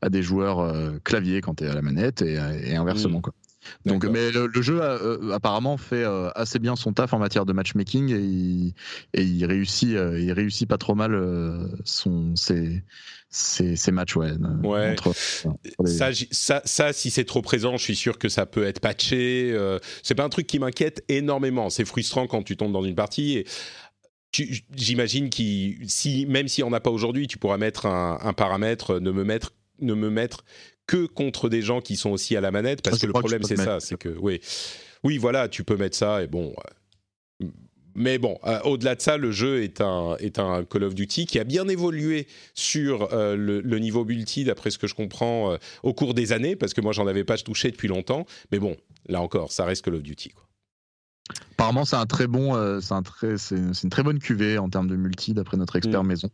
à 0.00 0.10
des 0.10 0.22
joueurs 0.22 0.72
clavier 1.02 1.40
quand 1.40 1.56
tu 1.56 1.64
es 1.64 1.68
à 1.68 1.74
la 1.74 1.82
manette 1.82 2.22
et, 2.22 2.38
et 2.64 2.76
inversement. 2.76 3.18
Mmh. 3.18 3.22
Quoi. 3.22 3.34
Donc, 3.84 4.04
mais 4.04 4.30
le, 4.30 4.62
jeu 4.62 4.80
euh, 4.80 5.32
apparemment 5.32 5.76
fait 5.76 6.04
euh, 6.04 6.30
assez 6.34 6.58
bien 6.58 6.76
son 6.76 6.92
taf 6.92 7.12
en 7.12 7.18
matière 7.18 7.46
de 7.46 7.52
matchmaking 7.52 8.10
et 8.12 8.18
il, 8.18 8.74
et 9.14 9.22
il 9.22 9.44
réussit, 9.44 9.94
euh, 9.94 10.20
il 10.20 10.32
réussit 10.32 10.68
pas 10.68 10.78
trop 10.78 10.94
mal 10.94 11.16
son 11.84 12.34
ses, 12.36 12.82
matchs 13.92 14.16
ouais. 14.16 14.32
ouais. 14.62 14.96
ça, 15.84 16.10
ça, 16.30 16.62
ça, 16.64 16.92
si 16.92 17.10
c'est 17.10 17.24
trop 17.24 17.42
présent, 17.42 17.76
je 17.76 17.82
suis 17.82 17.96
sûr 17.96 18.18
que 18.18 18.28
ça 18.28 18.46
peut 18.46 18.64
être 18.64 18.80
patché. 18.80 19.56
c'est 20.02 20.14
pas 20.14 20.24
un 20.24 20.28
truc 20.28 20.46
qui 20.46 20.58
m'inquiète 20.58 21.04
énormément. 21.08 21.70
C'est 21.70 21.84
frustrant 21.84 22.26
quand 22.26 22.42
tu 22.42 22.56
tombes 22.56 22.72
dans 22.72 22.84
une 22.84 22.94
partie 22.94 23.38
et 23.38 23.46
J'imagine 24.74 25.30
que 25.30 25.42
si, 25.86 26.26
même 26.26 26.48
si 26.48 26.62
on 26.62 26.68
n'a 26.68 26.80
pas 26.80 26.90
aujourd'hui, 26.90 27.26
tu 27.26 27.38
pourras 27.38 27.56
mettre 27.56 27.86
un, 27.86 28.18
un 28.20 28.34
paramètre, 28.34 29.00
ne 29.00 29.10
me 29.10 29.24
mettre, 29.24 29.54
ne 29.80 29.94
me 29.94 30.10
mettre 30.10 30.44
que 30.86 31.06
contre 31.06 31.48
des 31.48 31.62
gens 31.62 31.80
qui 31.80 31.96
sont 31.96 32.10
aussi 32.10 32.36
à 32.36 32.40
la 32.40 32.50
manette, 32.50 32.82
parce 32.82 32.98
que 32.98 33.06
le 33.06 33.12
problème 33.12 33.42
c'est 33.42 33.56
ça, 33.56 33.80
c'est 33.80 33.98
que 33.98 34.08
oui, 34.08 34.40
oui, 35.02 35.18
voilà, 35.18 35.48
tu 35.48 35.64
peux 35.64 35.76
mettre 35.76 35.96
ça 35.96 36.22
et 36.22 36.26
bon. 36.26 36.54
Euh, 37.42 37.46
mais 37.98 38.18
bon, 38.18 38.38
euh, 38.44 38.60
au-delà 38.64 38.94
de 38.94 39.00
ça, 39.00 39.16
le 39.16 39.32
jeu 39.32 39.62
est 39.62 39.80
un, 39.80 40.16
est 40.18 40.38
un 40.38 40.64
Call 40.64 40.84
of 40.84 40.94
Duty 40.94 41.24
qui 41.24 41.38
a 41.38 41.44
bien 41.44 41.66
évolué 41.66 42.26
sur 42.54 43.14
euh, 43.14 43.36
le, 43.36 43.78
niveau 43.78 44.04
multi, 44.04 44.44
d'après 44.44 44.70
ce 44.70 44.76
que 44.76 44.86
je 44.86 44.94
comprends, 44.94 45.56
au 45.82 45.94
cours 45.94 46.12
des 46.12 46.32
années, 46.32 46.56
parce 46.56 46.74
que 46.74 46.82
moi, 46.82 46.92
j'en 46.92 47.06
avais 47.06 47.24
pas 47.24 47.38
touché 47.38 47.70
depuis 47.70 47.88
longtemps. 47.88 48.26
Mais 48.52 48.58
bon, 48.58 48.76
là 49.08 49.22
encore, 49.22 49.50
ça 49.50 49.64
reste 49.64 49.82
Call 49.82 49.94
of 49.94 50.02
Duty. 50.02 50.28
Quoi. 50.28 50.45
Apparemment, 51.58 51.86
c'est 51.86 51.96
un 51.96 52.04
très 52.04 52.26
bon, 52.26 52.54
euh, 52.54 52.80
c'est 52.80 52.92
un 52.92 53.02
très, 53.02 53.38
c'est 53.38 53.56
une, 53.56 53.90
très 53.90 54.02
bonne 54.02 54.18
cuvée 54.18 54.58
en 54.58 54.68
termes 54.68 54.88
de 54.88 54.96
multi, 54.96 55.32
d'après 55.32 55.56
notre 55.56 55.76
expert 55.76 56.04
mm. 56.04 56.06
maison. 56.06 56.28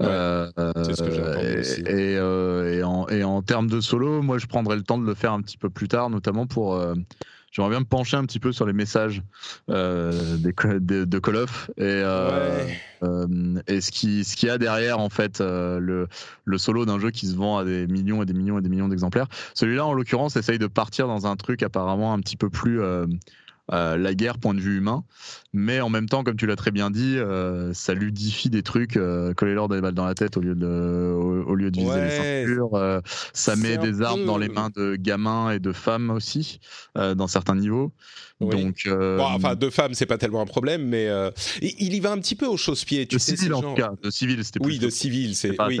Euh, 0.00 0.50
c'est 0.84 0.96
ce 0.96 1.02
que 1.02 1.60
aussi. 1.60 1.80
Et, 1.82 2.16
euh, 2.16 2.78
et, 2.78 2.82
en, 2.82 3.06
et, 3.08 3.24
en, 3.24 3.42
termes 3.42 3.68
de 3.68 3.82
solo, 3.82 4.22
moi, 4.22 4.38
je 4.38 4.46
prendrais 4.46 4.76
le 4.76 4.82
temps 4.82 4.96
de 4.96 5.04
le 5.04 5.14
faire 5.14 5.34
un 5.34 5.42
petit 5.42 5.58
peu 5.58 5.68
plus 5.68 5.88
tard, 5.88 6.08
notamment 6.08 6.46
pour. 6.46 6.82
J'aimerais 7.52 7.70
bien 7.70 7.80
me 7.80 7.84
pencher 7.84 8.16
un 8.16 8.24
petit 8.24 8.40
peu 8.40 8.50
sur 8.50 8.66
les 8.66 8.72
messages 8.72 9.22
des, 9.68 9.74
de, 9.74 11.18
Call 11.20 11.36
of 11.36 11.70
et, 11.76 12.02
et 13.68 13.80
ce 13.80 13.90
qui 13.92 14.24
ce 14.24 14.34
qu'il 14.34 14.48
y 14.48 14.50
a 14.50 14.58
derrière 14.58 14.98
en 14.98 15.08
fait 15.08 15.40
le, 15.40 16.08
le 16.44 16.58
solo 16.58 16.84
d'un 16.84 16.98
jeu 16.98 17.12
qui 17.12 17.28
se 17.28 17.36
vend 17.36 17.58
à 17.58 17.64
des 17.64 17.86
millions 17.86 18.22
et 18.24 18.26
des 18.26 18.32
millions 18.32 18.58
et 18.58 18.62
des 18.62 18.68
millions 18.68 18.88
d'exemplaires. 18.88 19.28
Celui-là, 19.54 19.86
en 19.86 19.92
l'occurrence, 19.92 20.34
essaye 20.34 20.58
de 20.58 20.66
partir 20.66 21.06
dans 21.06 21.28
un 21.28 21.36
truc 21.36 21.62
apparemment 21.62 22.12
un 22.12 22.18
petit 22.18 22.36
peu 22.36 22.50
plus 22.50 22.80
euh, 23.72 23.96
la 23.96 24.14
guerre 24.14 24.36
point 24.36 24.52
de 24.52 24.60
vue 24.60 24.76
humain, 24.76 25.04
mais 25.54 25.80
en 25.80 25.88
même 25.88 26.06
temps, 26.06 26.22
comme 26.22 26.36
tu 26.36 26.46
l'as 26.46 26.56
très 26.56 26.70
bien 26.70 26.90
dit, 26.90 27.16
euh, 27.16 27.72
ça 27.72 27.94
ludifie 27.94 28.50
des 28.50 28.62
trucs, 28.62 28.98
euh, 28.98 29.32
coller 29.32 29.54
l'or 29.54 29.68
des 29.68 29.80
balles 29.80 29.94
dans 29.94 30.04
la 30.04 30.14
tête 30.14 30.36
au 30.36 30.40
lieu 30.40 30.54
de, 30.54 30.66
au, 30.66 31.54
lieu 31.54 31.70
de 31.70 31.80
viser 31.80 32.00
les 32.02 32.10
ceintures, 32.10 33.00
ça 33.32 33.56
met 33.56 33.78
des 33.78 34.02
armes 34.02 34.26
dans 34.26 34.36
les 34.36 34.50
mains 34.50 34.68
de 34.76 34.96
gamins 34.96 35.50
et 35.50 35.60
de 35.60 35.72
femmes 35.72 36.10
aussi, 36.10 36.60
dans 36.94 37.26
certains 37.26 37.56
niveaux. 37.56 37.92
Donc, 38.40 38.86
enfin, 38.86 39.54
de 39.54 39.70
femmes, 39.70 39.94
c'est 39.94 40.04
pas 40.04 40.18
tellement 40.18 40.42
un 40.42 40.46
problème, 40.46 40.86
mais 40.86 41.08
il 41.62 41.94
y 41.94 42.00
va 42.00 42.12
un 42.12 42.18
petit 42.18 42.34
peu 42.34 42.46
au 42.46 42.58
chausse-pied. 42.58 43.06
De 43.06 43.18
civil, 43.18 43.54
en 43.54 43.62
tout 43.62 43.74
cas. 43.74 43.92
De 44.02 44.10
civil, 44.10 44.44
c'était 44.44 44.60
Oui, 44.62 44.78
de 44.78 44.90
civil, 44.90 45.34
c'est. 45.36 45.60
Oui. 45.62 45.80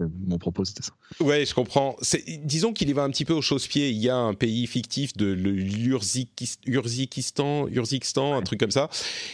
Mon 0.00 0.38
propos, 0.38 0.64
c'était 0.64 0.82
ça. 0.82 0.92
Ouais, 1.20 1.44
je 1.44 1.54
comprends. 1.54 1.96
Disons 2.44 2.72
qu'il 2.72 2.88
y 2.88 2.92
va 2.92 3.02
un 3.02 3.10
petit 3.10 3.24
peu 3.24 3.32
au 3.32 3.42
chausse-pied. 3.42 3.90
Il 3.90 3.98
y 3.98 4.08
a 4.08 4.16
un 4.16 4.34
pays 4.34 4.66
fictif 4.66 5.16
de 5.16 5.26
l'Urzikistan, 5.26 7.66
Urzikistan, 7.68 8.34
un 8.34 8.42
truc 8.42 8.60
comme 8.60 8.70
ça. 8.70 8.88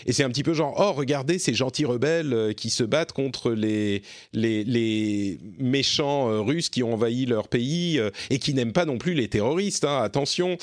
Et 0.06 0.12
c'est 0.12 0.24
un 0.24 0.30
petit 0.30 0.42
peu 0.42 0.54
genre, 0.54 0.74
oh, 0.78 0.92
regardez 0.92 1.38
ces 1.38 1.52
gentils 1.52 1.84
rebelles 1.84 2.32
euh, 2.32 2.52
qui 2.52 2.70
se 2.70 2.82
battent 2.82 3.12
contre 3.12 3.52
les, 3.52 4.02
les, 4.32 4.64
les 4.64 5.38
méchants 5.58 6.30
euh, 6.30 6.40
russes 6.40 6.70
qui 6.70 6.82
ont 6.82 6.94
envahi 6.94 7.26
leur 7.26 7.48
pays 7.48 7.98
euh, 7.98 8.10
et 8.30 8.38
qui 8.38 8.54
n'aiment 8.54 8.72
pas 8.72 8.86
non 8.86 8.96
plus 8.96 9.14
les 9.14 9.28
terroristes, 9.28 9.84
hein, 9.84 10.00
attention. 10.02 10.56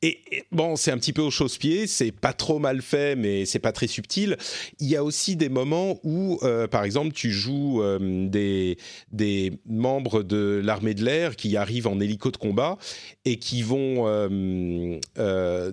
Et, 0.00 0.18
bon, 0.50 0.76
c'est 0.76 0.90
un 0.90 0.98
petit 0.98 1.12
peu 1.12 1.22
au 1.22 1.30
chausse-pied, 1.30 1.86
c'est 1.86 2.10
pas 2.10 2.32
trop 2.32 2.58
mal 2.58 2.82
fait, 2.82 3.16
mais 3.16 3.44
c'est 3.44 3.58
pas 3.58 3.72
très 3.72 3.86
subtil. 3.86 4.36
Il 4.80 4.88
y 4.88 4.96
a 4.96 5.04
aussi 5.04 5.36
des 5.36 5.48
moments 5.48 6.00
où, 6.02 6.40
par 6.72 6.82
exemple, 6.82 7.12
tu 7.12 7.30
joues 7.30 7.80
des, 8.00 8.78
des 9.12 9.41
membres 9.66 10.22
de 10.22 10.60
l'armée 10.64 10.94
de 10.94 11.04
l'air 11.04 11.36
qui 11.36 11.56
arrivent 11.56 11.86
en 11.86 11.98
hélico 12.00 12.30
de 12.30 12.36
combat 12.36 12.78
et 13.24 13.38
qui 13.38 13.62
vont 13.62 15.00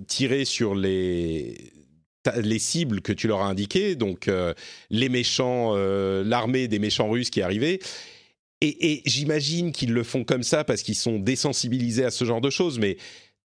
tirer 0.06 0.44
sur 0.44 0.74
les 0.74 1.72
les 2.36 2.58
cibles 2.58 3.00
que 3.00 3.12
tu 3.12 3.28
leur 3.28 3.40
as 3.42 3.48
indiquées, 3.48 3.94
donc 3.94 4.28
euh, 4.28 4.54
les 4.90 5.08
méchants, 5.08 5.72
euh, 5.74 6.22
l'armée 6.24 6.68
des 6.68 6.78
méchants 6.78 7.08
russes 7.08 7.30
qui 7.30 7.42
arrivaient. 7.42 7.78
Et, 8.60 8.92
et 8.92 9.02
j'imagine 9.06 9.72
qu'ils 9.72 9.92
le 9.92 10.02
font 10.02 10.24
comme 10.24 10.42
ça 10.42 10.64
parce 10.64 10.82
qu'ils 10.82 10.96
sont 10.96 11.18
désensibilisés 11.18 12.04
à 12.04 12.10
ce 12.10 12.24
genre 12.24 12.42
de 12.42 12.50
choses, 12.50 12.78
mais 12.78 12.96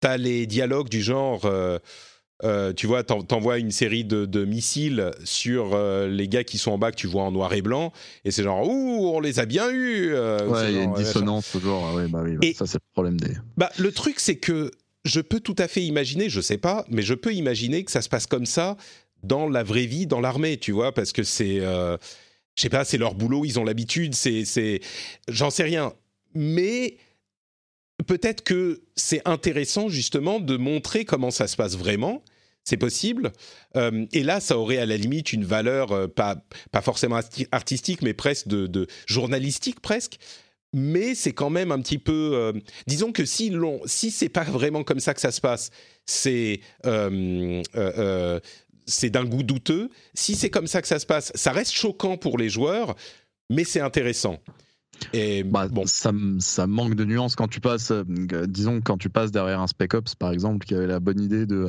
tu 0.01 0.09
as 0.09 0.17
les 0.17 0.47
dialogues 0.47 0.89
du 0.89 1.03
genre... 1.03 1.43
Euh, 2.43 2.73
tu 2.73 2.87
vois, 2.87 3.03
t'envoies 3.05 3.59
une 3.59 3.71
série 3.71 4.05
de, 4.05 4.45
missiles 4.45 5.11
sur 5.25 5.79
les 5.79 6.29
gars 6.29 6.45
qui 6.45 6.59
sont 6.59 6.73
en 6.73 6.79
bas 6.79 6.91
que 6.91 6.97
tu 6.97 7.07
vois 7.07 7.23
en 7.23 7.33
noir 7.33 7.53
et 7.53 7.63
blanc, 7.63 7.93
et 8.25 8.31
c'est 8.31 8.43
genre 8.43 8.67
ouh, 8.67 9.11
on 9.15 9.21
les 9.21 9.41
a 9.41 9.47
bien 9.47 9.71
eus. 9.71 10.15
ouais, 10.15 10.73
il 10.73 10.77
y 10.77 10.79
a 10.79 10.85
une 10.85 10.95
dissonance 10.95 11.51
toujours. 11.53 11.87
Ah 11.87 12.07
bah 12.09 12.23
oui, 12.25 12.37
bah, 12.37 12.47
ça 12.57 12.67
c'est 12.67 12.79
le 12.79 12.93
problème 12.93 13.21
des. 13.21 13.35
Bah 13.57 13.71
le 13.79 13.93
truc 13.93 14.21
c'est 14.21 14.37
que 14.37 14.71
je 15.05 15.21
peux 15.21 15.41
tout 15.41 15.57
à 15.59 15.69
fait 15.69 15.83
imaginer, 15.83 16.29
je 16.29 16.41
sais 16.41 16.59
pas, 16.59 16.85
mais 16.89 17.03
je 17.03 17.15
peux 17.15 17.33
imaginer 17.33 17.85
que 17.85 17.91
ça 17.91 18.03
se 18.03 18.09
passe 18.09 18.27
comme 18.27 18.47
ça 18.47 18.77
dans 19.23 19.49
la 19.49 19.63
vraie 19.63 19.87
vie, 19.87 20.07
dans 20.07 20.21
l'armée, 20.21 20.57
tu 20.57 20.73
vois, 20.73 20.93
parce 20.93 21.13
que 21.13 21.23
c'est, 21.23 21.61
euh, 21.61 21.97
je 22.57 22.63
sais 22.63 22.69
pas, 22.69 22.85
c'est 22.85 22.99
leur 22.99 23.15
boulot, 23.15 23.45
ils 23.45 23.59
ont 23.59 23.65
l'habitude, 23.65 24.15
c'est, 24.15 24.45
c'est, 24.45 24.81
j'en 25.29 25.51
sais 25.51 25.63
rien, 25.63 25.93
mais 26.35 26.97
peut-être 28.07 28.43
que 28.43 28.83
c'est 28.97 29.27
intéressant 29.27 29.89
justement 29.89 30.41
de 30.41 30.57
montrer 30.57 31.05
comment 31.05 31.31
ça 31.31 31.47
se 31.47 31.57
passe 31.57 31.77
vraiment. 31.77 32.23
C'est 32.65 32.77
possible. 32.77 33.33
Euh, 33.77 34.07
et 34.13 34.23
là, 34.23 34.41
ça 34.41 34.59
aurait 34.59 34.79
à 34.79 34.87
la 34.87 34.97
limite 34.97 35.33
une 35.33 35.45
valeur, 35.45 35.93
euh, 35.93 36.09
pas, 36.09 36.37
pas 36.71 36.83
forcément 36.83 37.21
artistique, 37.53 38.03
mais 38.03 38.15
presque 38.15 38.49
de, 38.49 38.67
de 38.67 38.87
journalistique 39.07 39.81
presque 39.81 40.19
mais 40.73 41.17
c'est 41.17 41.33
quand 41.33 41.51
même 41.51 41.73
un 41.73 41.81
petit 41.81 41.99
peu. 41.99 42.31
Euh, 42.35 42.53
disons 42.87 43.11
que 43.11 43.25
si 43.25 43.51
l'on, 43.51 43.81
si 43.87 44.13
c'est 44.13 44.29
pas 44.29 44.45
vraiment 44.45 44.85
comme 44.85 45.01
ça 45.01 45.15
que 45.15 45.21
ça 45.21 45.33
se 45.33 45.41
passe, 45.41 45.71
c'est 46.07 46.61
c'est 48.87 49.11
d'un 49.11 49.25
goût 49.25 49.43
douteux. 49.43 49.91
Si 50.15 50.37
c'est 50.37 50.49
comme 50.49 50.69
ça 50.69 50.81
que 50.81 50.87
ça 50.87 51.01
se 51.01 51.07
passe, 51.07 51.33
ça 51.35 51.51
reste 51.51 51.73
choquant 51.73 52.17
pour 52.17 52.39
les 52.39 52.49
joueurs, 52.49 52.95
mais 53.51 53.65
c'est 53.65 53.81
intéressant. 53.81 54.39
Et 55.13 55.43
bah, 55.43 55.67
bon. 55.69 55.87
ça, 55.87 56.13
ça, 56.39 56.67
manque 56.67 56.95
de 56.95 57.05
nuances 57.05 57.35
quand 57.35 57.49
tu 57.49 57.61
passes, 57.61 57.93
disons 58.47 58.81
quand 58.81 58.99
tu 58.99 59.09
passes 59.09 59.33
derrière 59.33 59.61
un 59.61 59.67
Spec 59.67 59.95
Ops 59.95 60.15
par 60.15 60.31
exemple, 60.31 60.67
qui 60.67 60.75
avait 60.75 60.87
la 60.87 61.01
bonne 61.01 61.21
idée 61.21 61.47
de 61.47 61.69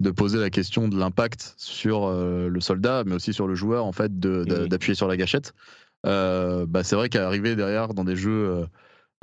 de 0.00 0.10
poser 0.10 0.38
la 0.38 0.50
question 0.50 0.88
de 0.88 0.98
l'impact 0.98 1.54
sur 1.56 2.10
le 2.10 2.60
soldat, 2.60 3.04
mais 3.06 3.14
aussi 3.14 3.32
sur 3.32 3.46
le 3.46 3.54
joueur 3.54 3.84
en 3.84 3.92
fait, 3.92 4.18
d'appuyer 4.18 4.94
sur 4.94 5.08
la 5.08 5.16
gâchette. 5.16 5.54
Euh, 6.06 6.66
bah, 6.66 6.82
c'est 6.82 6.96
vrai 6.96 7.08
qu'arriver 7.08 7.56
derrière 7.56 7.92
dans 7.94 8.04
des 8.04 8.16
jeux 8.16 8.66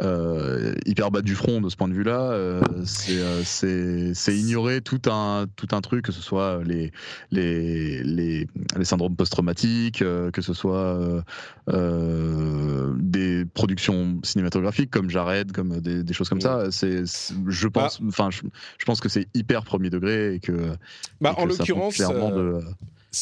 euh, 0.02 0.38
euh, 0.48 0.76
hyper 0.86 1.12
bas 1.12 1.22
du 1.22 1.36
front 1.36 1.62
de 1.62 1.70
ce 1.70 1.76
point 1.76 1.88
de 1.88 1.94
vue-là, 1.94 2.60
c'est 2.86 4.38
ignorer 4.38 4.82
tout 4.82 5.02
un, 5.08 5.46
tout 5.56 5.68
un 5.72 5.82
truc, 5.82 6.06
que 6.06 6.12
ce 6.12 6.22
soit 6.22 6.62
les, 6.64 6.92
les, 7.32 8.04
les, 8.04 8.48
les 8.76 8.86
syndromes 8.86 9.16
post-traumatiques, 9.16 10.00
que 10.00 10.42
ce 10.42 10.54
soit 10.54 11.24
des 11.68 13.46
productions 13.54 14.20
cinématographiques 14.24 14.92
comme 14.92 15.10
Jared, 15.10 15.52
comme 15.52 15.80
des, 15.80 16.04
des 16.04 16.14
choses 16.14 16.30
comme 16.30 16.42
ça. 16.42 16.72
C'est, 16.72 17.04
je 17.48 17.68
pense, 17.68 18.02
bah. 18.02 18.30
je, 18.30 18.86
pense 18.86 19.00
que 19.00 19.10
c'est 19.10 19.28
hyper 19.34 19.64
premier 19.64 19.90
degré 19.90 20.36
et 20.36 20.40
que, 20.40 20.76
bah, 21.22 21.34
en 21.38 21.46
l'occurrence, 21.46 21.96
clairement 21.96 22.32
de, 22.32 22.62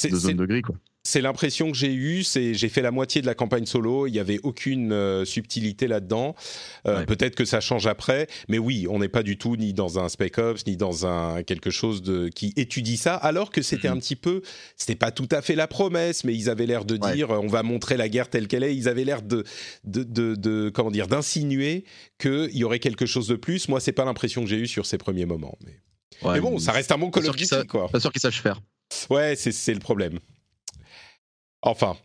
de 0.09 0.15
zone 0.15 0.37
de 0.37 0.45
gris, 0.45 0.61
quoi 0.61 0.75
c'est 1.05 1.21
l'impression 1.21 1.71
que 1.71 1.77
j'ai 1.77 1.93
eue. 1.93 2.23
C'est 2.23 2.53
j'ai 2.55 2.67
fait 2.67 2.81
la 2.81 2.91
moitié 2.91 3.21
de 3.21 3.27
la 3.27 3.35
campagne 3.35 3.65
solo. 3.65 4.07
Il 4.07 4.11
n'y 4.11 4.19
avait 4.19 4.39
aucune 4.43 4.91
euh, 4.91 5.23
subtilité 5.23 5.87
là-dedans. 5.87 6.35
Euh, 6.87 7.05
peut-être 7.05 7.35
que 7.35 7.45
ça 7.45 7.61
change 7.61 7.87
après, 7.87 8.27
mais 8.49 8.57
oui, 8.57 8.87
on 8.89 8.99
n'est 8.99 9.07
pas 9.07 9.23
du 9.23 9.37
tout 9.37 9.55
ni 9.55 9.73
dans 9.73 9.99
un 9.99 10.09
Spec 10.09 10.37
Ops 10.39 10.65
ni 10.65 10.75
dans 10.75 11.05
un 11.05 11.43
quelque 11.43 11.69
chose 11.69 12.01
de 12.01 12.27
qui 12.27 12.53
étudie 12.57 12.97
ça. 12.97 13.15
Alors 13.15 13.51
que 13.51 13.61
c'était 13.61 13.87
un 13.87 13.97
petit 13.97 14.15
peu, 14.15 14.41
c'était 14.75 14.95
pas 14.95 15.11
tout 15.11 15.29
à 15.31 15.41
fait 15.41 15.55
la 15.55 15.67
promesse, 15.67 16.23
mais 16.23 16.33
ils 16.33 16.49
avaient 16.49 16.65
l'air 16.65 16.85
de 16.85 16.97
dire 16.97 17.29
on 17.29 17.47
va 17.47 17.63
montrer 17.63 17.97
la 17.97 18.09
guerre 18.09 18.29
telle 18.29 18.47
qu'elle 18.47 18.63
est. 18.63 18.75
Ils 18.75 18.89
avaient 18.89 19.05
l'air 19.05 19.21
de 19.21 19.43
de, 19.83 20.35
de, 20.35 20.69
comment 20.69 20.91
dire 20.91 21.07
d'insinuer 21.07 21.85
qu'il 22.19 22.49
y 22.53 22.63
aurait 22.63 22.79
quelque 22.79 23.05
chose 23.05 23.27
de 23.27 23.35
plus. 23.35 23.69
Moi, 23.69 23.79
c'est 23.79 23.91
pas 23.91 24.05
l'impression 24.05 24.41
que 24.43 24.49
j'ai 24.49 24.57
eue 24.57 24.67
sur 24.67 24.85
ces 24.87 24.97
premiers 24.97 25.25
moments. 25.25 25.57
Mais, 26.23 26.39
bon, 26.39 26.57
ça 26.57 26.71
reste 26.71 26.91
un 26.91 26.97
bon 26.97 27.11
Call 27.11 27.27
of 27.27 27.35
Duty, 27.35 27.67
quoi. 27.67 27.89
Pas 27.89 27.99
sûr 27.99 28.11
qu'ils 28.11 28.21
sachent 28.21 28.41
faire. 28.41 28.59
Ouais, 29.09 29.35
c'est 29.35 29.73
le 29.73 29.79
problème. 29.79 30.19
Enfin. 31.65 31.97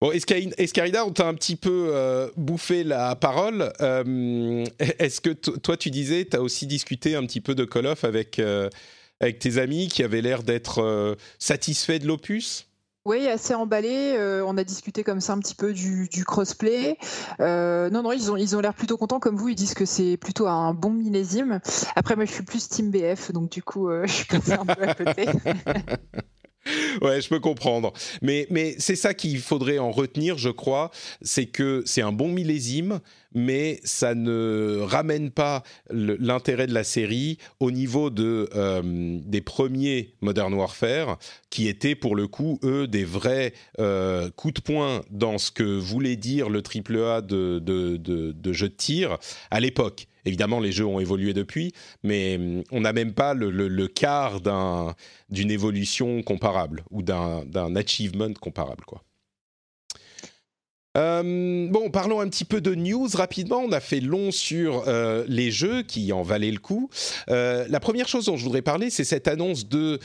Bon, 0.00 0.12
Escarida, 0.12 1.04
on 1.04 1.10
t'a 1.10 1.26
un 1.26 1.34
petit 1.34 1.56
peu 1.56 1.88
euh, 1.92 2.28
bouffé 2.36 2.84
la 2.84 3.16
parole. 3.16 3.72
Euh, 3.80 4.64
est-ce 4.78 5.20
que 5.20 5.30
toi, 5.30 5.76
tu 5.76 5.90
disais, 5.90 6.24
tu 6.24 6.36
as 6.36 6.40
aussi 6.40 6.68
discuté 6.68 7.16
un 7.16 7.26
petit 7.26 7.40
peu 7.40 7.56
de 7.56 7.64
Call 7.64 7.86
of 7.86 8.04
avec, 8.04 8.38
euh, 8.38 8.70
avec 9.18 9.40
tes 9.40 9.58
amis 9.58 9.88
qui 9.88 10.04
avaient 10.04 10.22
l'air 10.22 10.44
d'être 10.44 11.16
satisfaits 11.40 11.98
de 11.98 12.06
l'opus? 12.06 12.68
Oui, 13.06 13.26
assez 13.26 13.54
emballé. 13.54 14.16
on 14.46 14.56
a 14.56 14.62
discuté 14.62 15.02
comme 15.02 15.20
ça 15.20 15.32
un 15.32 15.40
petit 15.40 15.56
peu 15.56 15.72
du, 15.72 16.08
crossplay. 16.24 16.96
non, 17.40 18.02
non, 18.02 18.12
ils 18.12 18.30
ont 18.30 18.36
ils 18.36 18.54
ont 18.54 18.60
l'air 18.60 18.74
plutôt 18.74 18.98
contents 18.98 19.18
comme 19.18 19.36
vous. 19.36 19.48
Ils 19.48 19.56
disent 19.56 19.74
que 19.74 19.84
c'est 19.84 20.16
plutôt 20.16 20.46
un 20.46 20.74
bon 20.74 20.90
millésime. 20.90 21.58
Après, 21.96 22.14
moi, 22.14 22.24
je 22.24 22.30
suis 22.30 22.44
plus 22.44 22.68
Team 22.68 22.92
BF, 22.92 23.32
donc 23.32 23.50
du 23.50 23.64
coup, 23.64 23.90
je 24.04 24.12
suis 24.12 24.26
passé 24.26 24.52
un 24.52 24.64
peu 24.64 24.80
à 24.80 24.94
côté. 24.94 25.26
ouais, 27.02 27.20
je 27.20 27.28
peux 27.28 27.40
comprendre. 27.40 27.92
Mais, 28.22 28.46
mais 28.50 28.74
c'est 28.78 28.96
ça 28.96 29.14
qu'il 29.14 29.38
faudrait 29.40 29.78
en 29.78 29.90
retenir, 29.90 30.38
je 30.38 30.50
crois, 30.50 30.90
c'est 31.22 31.46
que 31.46 31.82
c'est 31.86 32.02
un 32.02 32.12
bon 32.12 32.28
millésime, 32.28 33.00
mais 33.34 33.80
ça 33.84 34.14
ne 34.14 34.78
ramène 34.80 35.30
pas 35.30 35.62
l'intérêt 35.90 36.66
de 36.66 36.74
la 36.74 36.84
série 36.84 37.38
au 37.60 37.70
niveau 37.70 38.10
de, 38.10 38.48
euh, 38.54 39.18
des 39.24 39.40
premiers 39.40 40.14
Modern 40.20 40.52
Warfare, 40.54 41.18
qui 41.50 41.68
étaient 41.68 41.94
pour 41.94 42.16
le 42.16 42.26
coup, 42.26 42.58
eux, 42.62 42.86
des 42.86 43.04
vrais 43.04 43.52
euh, 43.78 44.30
coups 44.36 44.54
de 44.54 44.60
poing 44.60 45.02
dans 45.10 45.38
ce 45.38 45.50
que 45.50 45.62
voulait 45.62 46.16
dire 46.16 46.48
le 46.48 46.62
AAA 46.62 47.22
de, 47.22 47.58
de, 47.58 47.96
de, 47.96 48.32
de 48.32 48.52
jeu 48.52 48.68
de 48.68 48.74
tir 48.74 49.18
à 49.50 49.60
l'époque. 49.60 50.06
Évidemment, 50.24 50.60
les 50.60 50.72
jeux 50.72 50.84
ont 50.84 51.00
évolué 51.00 51.32
depuis, 51.32 51.72
mais 52.02 52.36
hum, 52.36 52.62
on 52.70 52.82
n'a 52.82 52.92
même 52.92 53.14
pas 53.14 53.34
le, 53.34 53.50
le, 53.50 53.88
quart 53.88 54.40
d'une 55.30 55.50
évolution 55.50 56.22
comparable 56.22 56.84
ou 56.90 57.02
d'un 57.02 57.76
achievement 57.76 58.32
comparable. 58.34 58.84
Quoi. 58.84 59.02
Euh, 60.98 61.68
bon, 61.70 61.90
parlons 61.90 62.20
un 62.20 62.28
petit 62.28 62.44
peu 62.44 62.60
de 62.60 62.74
news 62.74 63.08
rapidement. 63.14 63.58
On 63.58 63.72
a 63.72 63.80
fait 63.80 64.00
long 64.00 64.32
sur 64.32 64.84
euh, 64.88 65.24
les 65.28 65.50
jeux 65.50 65.82
qui 65.82 66.12
en 66.12 66.22
valaient 66.22 66.50
le 66.50 66.58
coup. 66.58 66.90
Euh, 67.30 67.66
la 67.68 67.78
première 67.78 68.08
chose 68.08 68.24
dont 68.26 68.36
je 68.36 68.42
voudrais 68.42 68.62
parler, 68.62 68.90
c'est 68.90 69.04
cette 69.04 69.28
annonce 69.28 69.68
de 69.68 70.00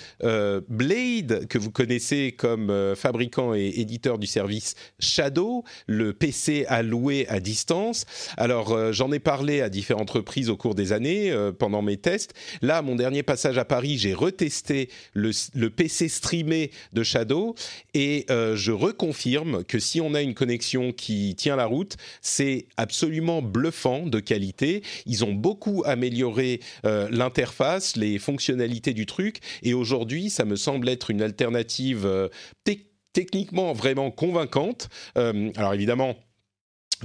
Blade, 0.69 1.47
que 1.47 1.57
vous 1.57 1.71
connaissez 1.71 2.33
comme 2.37 2.93
fabricant 2.95 3.53
et 3.53 3.73
éditeur 3.77 4.17
du 4.17 4.27
service 4.27 4.75
Shadow, 4.99 5.63
le 5.87 6.13
PC 6.13 6.65
à 6.67 6.83
louer 6.83 7.25
à 7.29 7.39
distance. 7.39 8.05
Alors, 8.37 8.93
j'en 8.93 9.11
ai 9.11 9.19
parlé 9.19 9.61
à 9.61 9.69
différentes 9.69 10.09
reprises 10.11 10.49
au 10.49 10.57
cours 10.57 10.75
des 10.75 10.91
années 10.91 11.33
pendant 11.57 11.81
mes 11.81 11.97
tests. 11.97 12.33
Là, 12.61 12.81
mon 12.81 12.95
dernier 12.95 13.23
passage 13.23 13.57
à 13.57 13.65
Paris, 13.65 13.97
j'ai 13.97 14.13
retesté 14.13 14.89
le, 15.13 15.31
le, 15.55 15.69
PC 15.69 16.07
streamé 16.07 16.71
de 16.93 17.03
Shadow 17.03 17.55
et 17.93 18.25
je 18.29 18.71
reconfirme 18.71 19.63
que 19.63 19.79
si 19.79 20.01
on 20.01 20.13
a 20.13 20.21
une 20.21 20.33
connexion 20.33 20.82
qui 20.91 21.35
tient 21.35 21.55
la 21.55 21.65
route. 21.65 21.95
C'est 22.21 22.67
absolument 22.77 23.41
bluffant 23.41 24.05
de 24.05 24.19
qualité. 24.19 24.83
Ils 25.05 25.23
ont 25.23 25.33
beaucoup 25.33 25.83
amélioré 25.85 26.59
euh, 26.85 27.07
l'interface, 27.11 27.95
les 27.95 28.19
fonctionnalités 28.19 28.93
du 28.93 29.05
truc. 29.05 29.39
Et 29.61 29.73
aujourd'hui, 29.73 30.29
ça 30.29 30.45
me 30.45 30.55
semble 30.55 30.89
être 30.89 31.11
une 31.11 31.21
alternative 31.21 32.05
euh, 32.05 32.27
techniquement 33.13 33.73
vraiment 33.73 34.11
convaincante. 34.11 34.89
Euh, 35.17 35.51
alors 35.55 35.73
évidemment, 35.73 36.15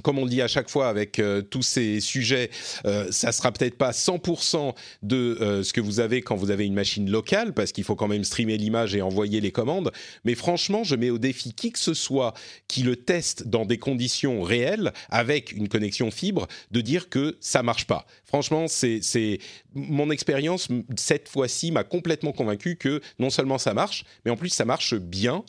comme 0.03 0.18
on 0.18 0.26
dit 0.26 0.42
à 0.42 0.49
chaque 0.49 0.68
fois 0.68 0.88
avec 0.88 1.18
euh, 1.18 1.42
tous 1.42 1.62
ces 1.62 2.01
sujets, 2.01 2.51
euh, 2.86 3.09
ça 3.11 3.32
sera 3.32 3.53
peut-être 3.53 3.76
pas 3.76 3.90
100% 3.90 4.74
de 5.03 5.16
euh, 5.40 5.62
ce 5.62 5.72
que 5.72 5.80
vous 5.80 6.01
avez 6.01 6.22
quand 6.22 6.36
vous 6.36 6.51
avez 6.51 6.66
une 6.66 6.74
machine 6.74 7.11
locale, 7.11 7.55
parce 7.55 7.72
qu'il 7.72 7.84
faut 7.84 7.96
quand 7.96 8.09
même 8.09 8.24
streamer 8.24 8.57
l'image 8.57 8.94
et 8.94 9.03
envoyer 9.03 9.40
les 9.40 9.53
commandes. 9.53 9.92
Mais 10.24 10.34
franchement, 10.34 10.84
je 10.84 10.96
mets 10.96 11.11
au 11.11 11.18
défi 11.18 11.53
qui 11.53 11.72
que 11.72 11.78
ce 11.78 11.94
soit 11.94 12.34
qui 12.66 12.82
le 12.82 12.96
teste 12.96 13.49
dans 13.49 13.64
des 13.64 13.78
conditions 13.78 14.42
réelles, 14.42 14.92
avec 15.11 15.53
une 15.53 15.68
connexion 15.68 16.11
fibre, 16.11 16.46
de 16.70 16.80
dire 16.80 17.09
que 17.09 17.36
ça 17.40 17.62
marche 17.62 17.86
pas. 17.86 18.07
Franchement, 18.24 18.66
c'est 18.68 19.38
mon 19.74 20.11
expérience 20.11 20.68
cette 20.96 21.28
fois-ci 21.28 21.70
m'a 21.72 21.84
complètement 21.84 22.32
convaincu 22.32 22.76
que 22.76 23.01
non 23.18 23.30
seulement 23.30 23.59
ça 23.59 23.74
marche, 23.74 24.05
mais 24.24 24.30
en 24.30 24.36
plus 24.36 24.51
ça 24.51 24.64
marche 24.64 24.94
bien. 24.94 25.44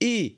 Et 0.00 0.36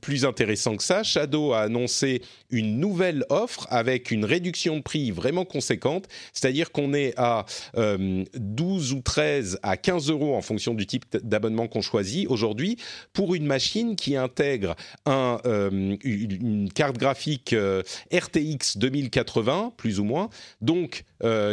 plus 0.00 0.24
intéressant 0.24 0.76
que 0.76 0.84
ça, 0.84 1.02
Shadow 1.02 1.52
a 1.52 1.62
annoncé 1.62 2.22
une 2.50 2.78
nouvelle 2.78 3.01
offre 3.28 3.66
avec 3.70 4.10
une 4.10 4.24
réduction 4.24 4.76
de 4.76 4.82
prix 4.82 5.10
vraiment 5.10 5.44
conséquente, 5.44 6.08
c'est-à-dire 6.32 6.72
qu'on 6.72 6.94
est 6.94 7.14
à 7.16 7.44
12 7.74 7.76
euh, 7.76 8.96
ou 8.96 9.00
13 9.00 9.58
à 9.62 9.76
15 9.76 10.10
euros 10.10 10.34
en 10.34 10.42
fonction 10.42 10.74
du 10.74 10.86
type 10.86 11.04
d'abonnement 11.22 11.66
qu'on 11.68 11.82
choisit 11.82 12.28
aujourd'hui 12.28 12.76
pour 13.12 13.34
une 13.34 13.46
machine 13.46 13.96
qui 13.96 14.16
intègre 14.16 14.74
euh, 15.08 15.96
une 16.02 16.70
carte 16.72 16.96
graphique 16.96 17.52
euh, 17.52 17.82
RTX 18.12 18.78
2080 18.78 19.72
plus 19.76 20.00
ou 20.00 20.04
moins, 20.04 20.28
donc 20.60 21.04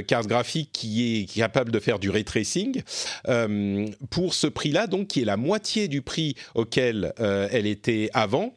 carte 0.08 0.26
graphique 0.26 0.72
qui 0.72 1.22
est 1.22 1.32
capable 1.32 1.72
de 1.72 1.80
faire 1.80 2.00
du 2.00 2.10
ray 2.10 2.24
tracing 2.24 2.82
pour 4.10 4.34
ce 4.34 4.48
prix-là, 4.48 4.88
donc 4.88 5.10
qui 5.10 5.22
est 5.22 5.26
la 5.26 5.38
moitié 5.38 5.88
du 5.88 6.02
prix 6.02 6.34
auquel 6.56 7.14
elle 7.20 7.68
était 7.68 8.10
avant. 8.14 8.52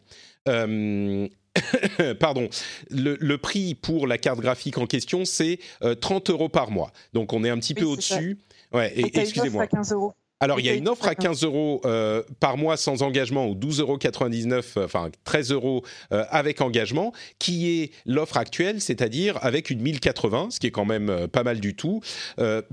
pardon, 2.21 2.49
le, 2.91 3.37
prix 3.37 3.75
pour 3.75 4.07
la 4.07 4.19
carte 4.19 4.41
graphique 4.41 4.79
en 4.79 4.87
question, 4.87 5.25
c'est 5.25 5.59
30 6.01 6.31
euros 6.31 6.49
par 6.49 6.71
mois. 6.71 6.93
Donc 7.13 7.33
on 7.33 7.45
est 7.45 7.51
un 7.51 7.59
petit 7.59 7.75
peu 7.75 7.85
au-dessus. 7.85 8.39
Ouais, 8.73 8.93
excusez-moi. 8.97 9.67
15 9.67 9.93
euros. 9.93 10.15
Alors, 10.43 10.59
il 10.59 10.67
y 10.67 10.69
a 10.69 10.75
une 10.75 10.89
offre 10.89 11.07
à 11.07 11.15
15 11.15 11.45
euros 11.45 11.81
euh, 11.85 12.21
par 12.41 12.57
mois 12.57 12.77
sans 12.77 13.03
engagement 13.05 13.47
ou 13.47 13.55
12,99 13.55 13.81
euros, 13.81 14.63
euh, 14.77 14.85
enfin 14.85 15.09
13 15.23 15.53
euros 15.53 15.85
euh, 16.11 16.25
avec 16.31 16.61
engagement, 16.61 17.13
qui 17.39 17.81
est 17.81 17.93
l'offre 18.07 18.37
actuelle, 18.37 18.81
c'est-à-dire 18.81 19.39
avec 19.41 19.71
une 19.71 19.81
1080, 19.81 20.49
ce 20.51 20.59
qui 20.59 20.67
est 20.67 20.73
quand 20.73 20.85
même 20.85 21.29
pas 21.31 21.45
mal 21.45 21.61
du 21.61 21.77
tout. 21.77 22.01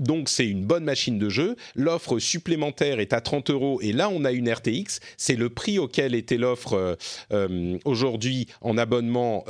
donc, 0.00 0.28
c'est 0.28 0.46
une 0.46 0.64
bonne 0.64 0.82
machine 0.82 1.16
de 1.20 1.28
jeu. 1.28 1.54
L'offre 1.76 2.18
supplémentaire 2.18 2.98
est 2.98 3.12
à 3.12 3.20
30 3.20 3.50
euros 3.50 3.78
et 3.80 3.92
là, 3.92 4.08
on 4.08 4.24
a 4.24 4.32
une 4.32 4.52
RTX. 4.52 4.98
C'est 5.16 5.36
le 5.36 5.48
prix 5.48 5.78
auquel 5.78 6.16
était 6.16 6.38
l'offre 6.38 6.96
aujourd'hui 7.84 8.48
en 8.62 8.78
abonnement 8.78 9.44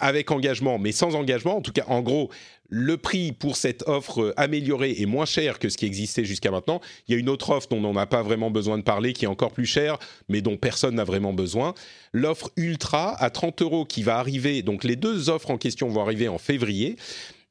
avec 0.00 0.32
engagement, 0.32 0.80
mais 0.80 0.90
sans 0.90 1.14
engagement. 1.14 1.56
En 1.56 1.60
tout 1.60 1.72
cas, 1.72 1.84
en 1.86 2.02
gros, 2.02 2.30
le 2.70 2.96
prix 2.96 3.32
pour 3.32 3.56
cette 3.56 3.86
offre 3.86 4.32
améliorée 4.36 4.96
est 4.98 5.06
moins 5.06 5.26
cher 5.26 5.58
que 5.58 5.68
ce 5.68 5.76
qui 5.76 5.86
existait 5.86 6.24
jusqu'à 6.24 6.50
maintenant. 6.50 6.80
Il 7.06 7.14
y 7.14 7.16
a 7.16 7.20
une 7.20 7.28
autre 7.28 7.50
offre 7.50 7.68
dont 7.68 7.84
on 7.84 7.92
n'a 7.92 8.06
pas 8.06 8.22
vraiment 8.22 8.50
besoin 8.50 8.78
de 8.78 8.82
parler, 8.82 9.12
qui 9.12 9.26
est 9.26 9.28
encore 9.28 9.52
plus 9.52 9.66
chère, 9.66 9.98
mais 10.28 10.40
dont 10.40 10.56
personne 10.56 10.96
n'a 10.96 11.04
vraiment 11.04 11.32
besoin. 11.32 11.74
L'offre 12.12 12.50
Ultra 12.56 13.14
à 13.22 13.30
30 13.30 13.62
euros 13.62 13.84
qui 13.84 14.02
va 14.02 14.18
arriver, 14.18 14.62
donc 14.62 14.84
les 14.84 14.96
deux 14.96 15.28
offres 15.30 15.50
en 15.50 15.58
question 15.58 15.88
vont 15.88 16.02
arriver 16.02 16.28
en 16.28 16.38
février. 16.38 16.96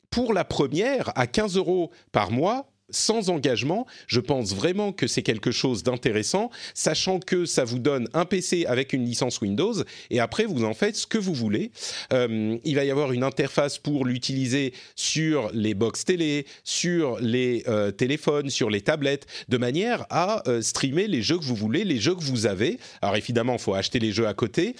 Pour 0.09 0.33
la 0.33 0.43
première, 0.45 1.11
à 1.15 1.27
15 1.27 1.57
euros 1.57 1.91
par 2.11 2.31
mois, 2.31 2.72
sans 2.95 3.29
engagement, 3.29 3.85
je 4.07 4.19
pense 4.19 4.53
vraiment 4.53 4.91
que 4.91 5.07
c'est 5.07 5.21
quelque 5.23 5.51
chose 5.51 5.83
d'intéressant, 5.83 6.49
sachant 6.73 7.19
que 7.19 7.45
ça 7.45 7.63
vous 7.63 7.79
donne 7.79 8.07
un 8.13 8.25
PC 8.25 8.65
avec 8.65 8.93
une 8.93 9.05
licence 9.05 9.41
Windows 9.41 9.73
et 10.09 10.19
après 10.19 10.45
vous 10.45 10.63
en 10.63 10.73
faites 10.73 10.95
ce 10.95 11.07
que 11.07 11.17
vous 11.17 11.33
voulez. 11.33 11.71
Euh, 12.11 12.57
il 12.63 12.75
va 12.75 12.85
y 12.85 12.91
avoir 12.91 13.11
une 13.11 13.23
interface 13.23 13.77
pour 13.77 14.05
l'utiliser 14.05 14.73
sur 14.95 15.49
les 15.53 15.73
box 15.73 16.05
télé, 16.05 16.45
sur 16.63 17.19
les 17.19 17.63
euh, 17.67 17.91
téléphones, 17.91 18.49
sur 18.49 18.69
les 18.69 18.81
tablettes, 18.81 19.25
de 19.49 19.57
manière 19.57 20.05
à 20.09 20.47
euh, 20.47 20.61
streamer 20.61 21.07
les 21.07 21.21
jeux 21.21 21.37
que 21.37 21.43
vous 21.43 21.55
voulez, 21.55 21.83
les 21.83 21.99
jeux 21.99 22.15
que 22.15 22.23
vous 22.23 22.45
avez. 22.45 22.79
Alors 23.01 23.15
évidemment, 23.15 23.53
il 23.53 23.59
faut 23.59 23.73
acheter 23.73 23.99
les 23.99 24.11
jeux 24.11 24.27
à 24.27 24.33
côté 24.33 24.75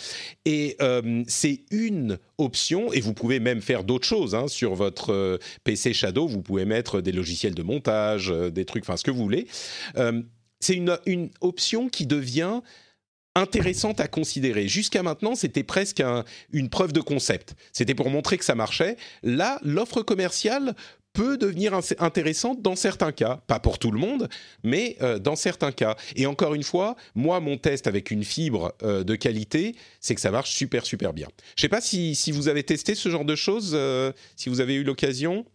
et 0.46 0.78
c'est 1.28 1.62
une 1.72 2.18
option 2.38 2.92
et 2.94 3.00
vous 3.00 3.14
pouvez 3.14 3.40
même 3.40 3.62
faire 3.62 3.84
d'autres 3.84 4.08
choses 4.08 4.36
hein. 4.36 4.48
sur 4.48 4.76
votre 4.76 5.40
PC 5.64 5.94
Shadow. 5.94 6.28
Vous 6.28 6.42
pouvez 6.42 6.66
mettre 6.66 7.02
des 7.02 7.12
logiciels 7.12 7.56
de 7.56 7.64
montage 7.64 8.32
euh, 8.32 8.50
des 8.50 8.66
trucs, 8.66 8.84
enfin 8.84 8.98
ce 8.98 9.04
que 9.04 9.12
vous 9.12 9.24
voulez. 9.24 9.48
Euh, 9.98 10.22
c'est 10.60 10.76
une, 10.76 10.98
une 11.06 11.30
option 11.42 11.90
qui 11.90 12.06
devient 12.06 12.62
intéressante 13.36 14.00
à 14.00 14.08
considérer. 14.08 14.68
Jusqu'à 14.68 15.04
maintenant, 15.04 15.36
c'était 15.36 15.64
presque 15.64 16.04
une 16.52 16.70
preuve 16.70 16.94
de 16.94 17.02
concept. 17.02 17.56
C'était 17.72 17.96
pour 17.96 18.10
montrer 18.10 18.38
que 18.38 18.46
ça 18.46 18.56
marchait. 18.56 18.96
Là, 19.24 19.60
l'offre 19.64 20.04
commerciale 20.04 20.76
peut 21.14 21.38
devenir 21.38 21.80
intéressante 22.00 22.62
dans 22.62 22.76
certains 22.76 23.12
cas, 23.12 23.42
pas 23.48 23.60
pour 23.60 23.80
tout 23.80 23.92
le 23.92 24.00
monde, 24.00 24.30
mais 24.64 24.98
euh, 25.02 25.20
dans 25.20 25.36
certains 25.36 25.72
cas. 25.72 25.96
Et 26.16 26.26
encore 26.26 26.56
une 26.56 26.64
fois, 26.64 26.96
moi, 27.16 27.40
mon 27.40 27.58
test 27.58 27.88
avec 27.88 28.12
une 28.12 28.24
fibre 28.24 28.74
de 28.82 29.16
qualité, 29.16 29.76
c'est 30.00 30.16
que 30.16 30.22
ça 30.22 30.32
marche 30.32 30.52
super, 30.52 30.86
super 30.86 31.14
bien. 31.14 31.28
Je 31.56 31.60
ne 31.60 31.62
sais 31.62 31.70
pas 31.70 31.82
si, 31.82 32.16
si, 32.16 32.32
vous 32.32 32.48
avez 32.48 32.64
testé 32.64 32.96
ce 32.96 33.10
genre 33.10 33.26
de 33.26 33.36
choses, 33.36 33.78
si 34.36 34.50
vous 34.50 34.60
avez 34.60 34.74
eu 34.74 34.84
l'occasion. 34.84 35.46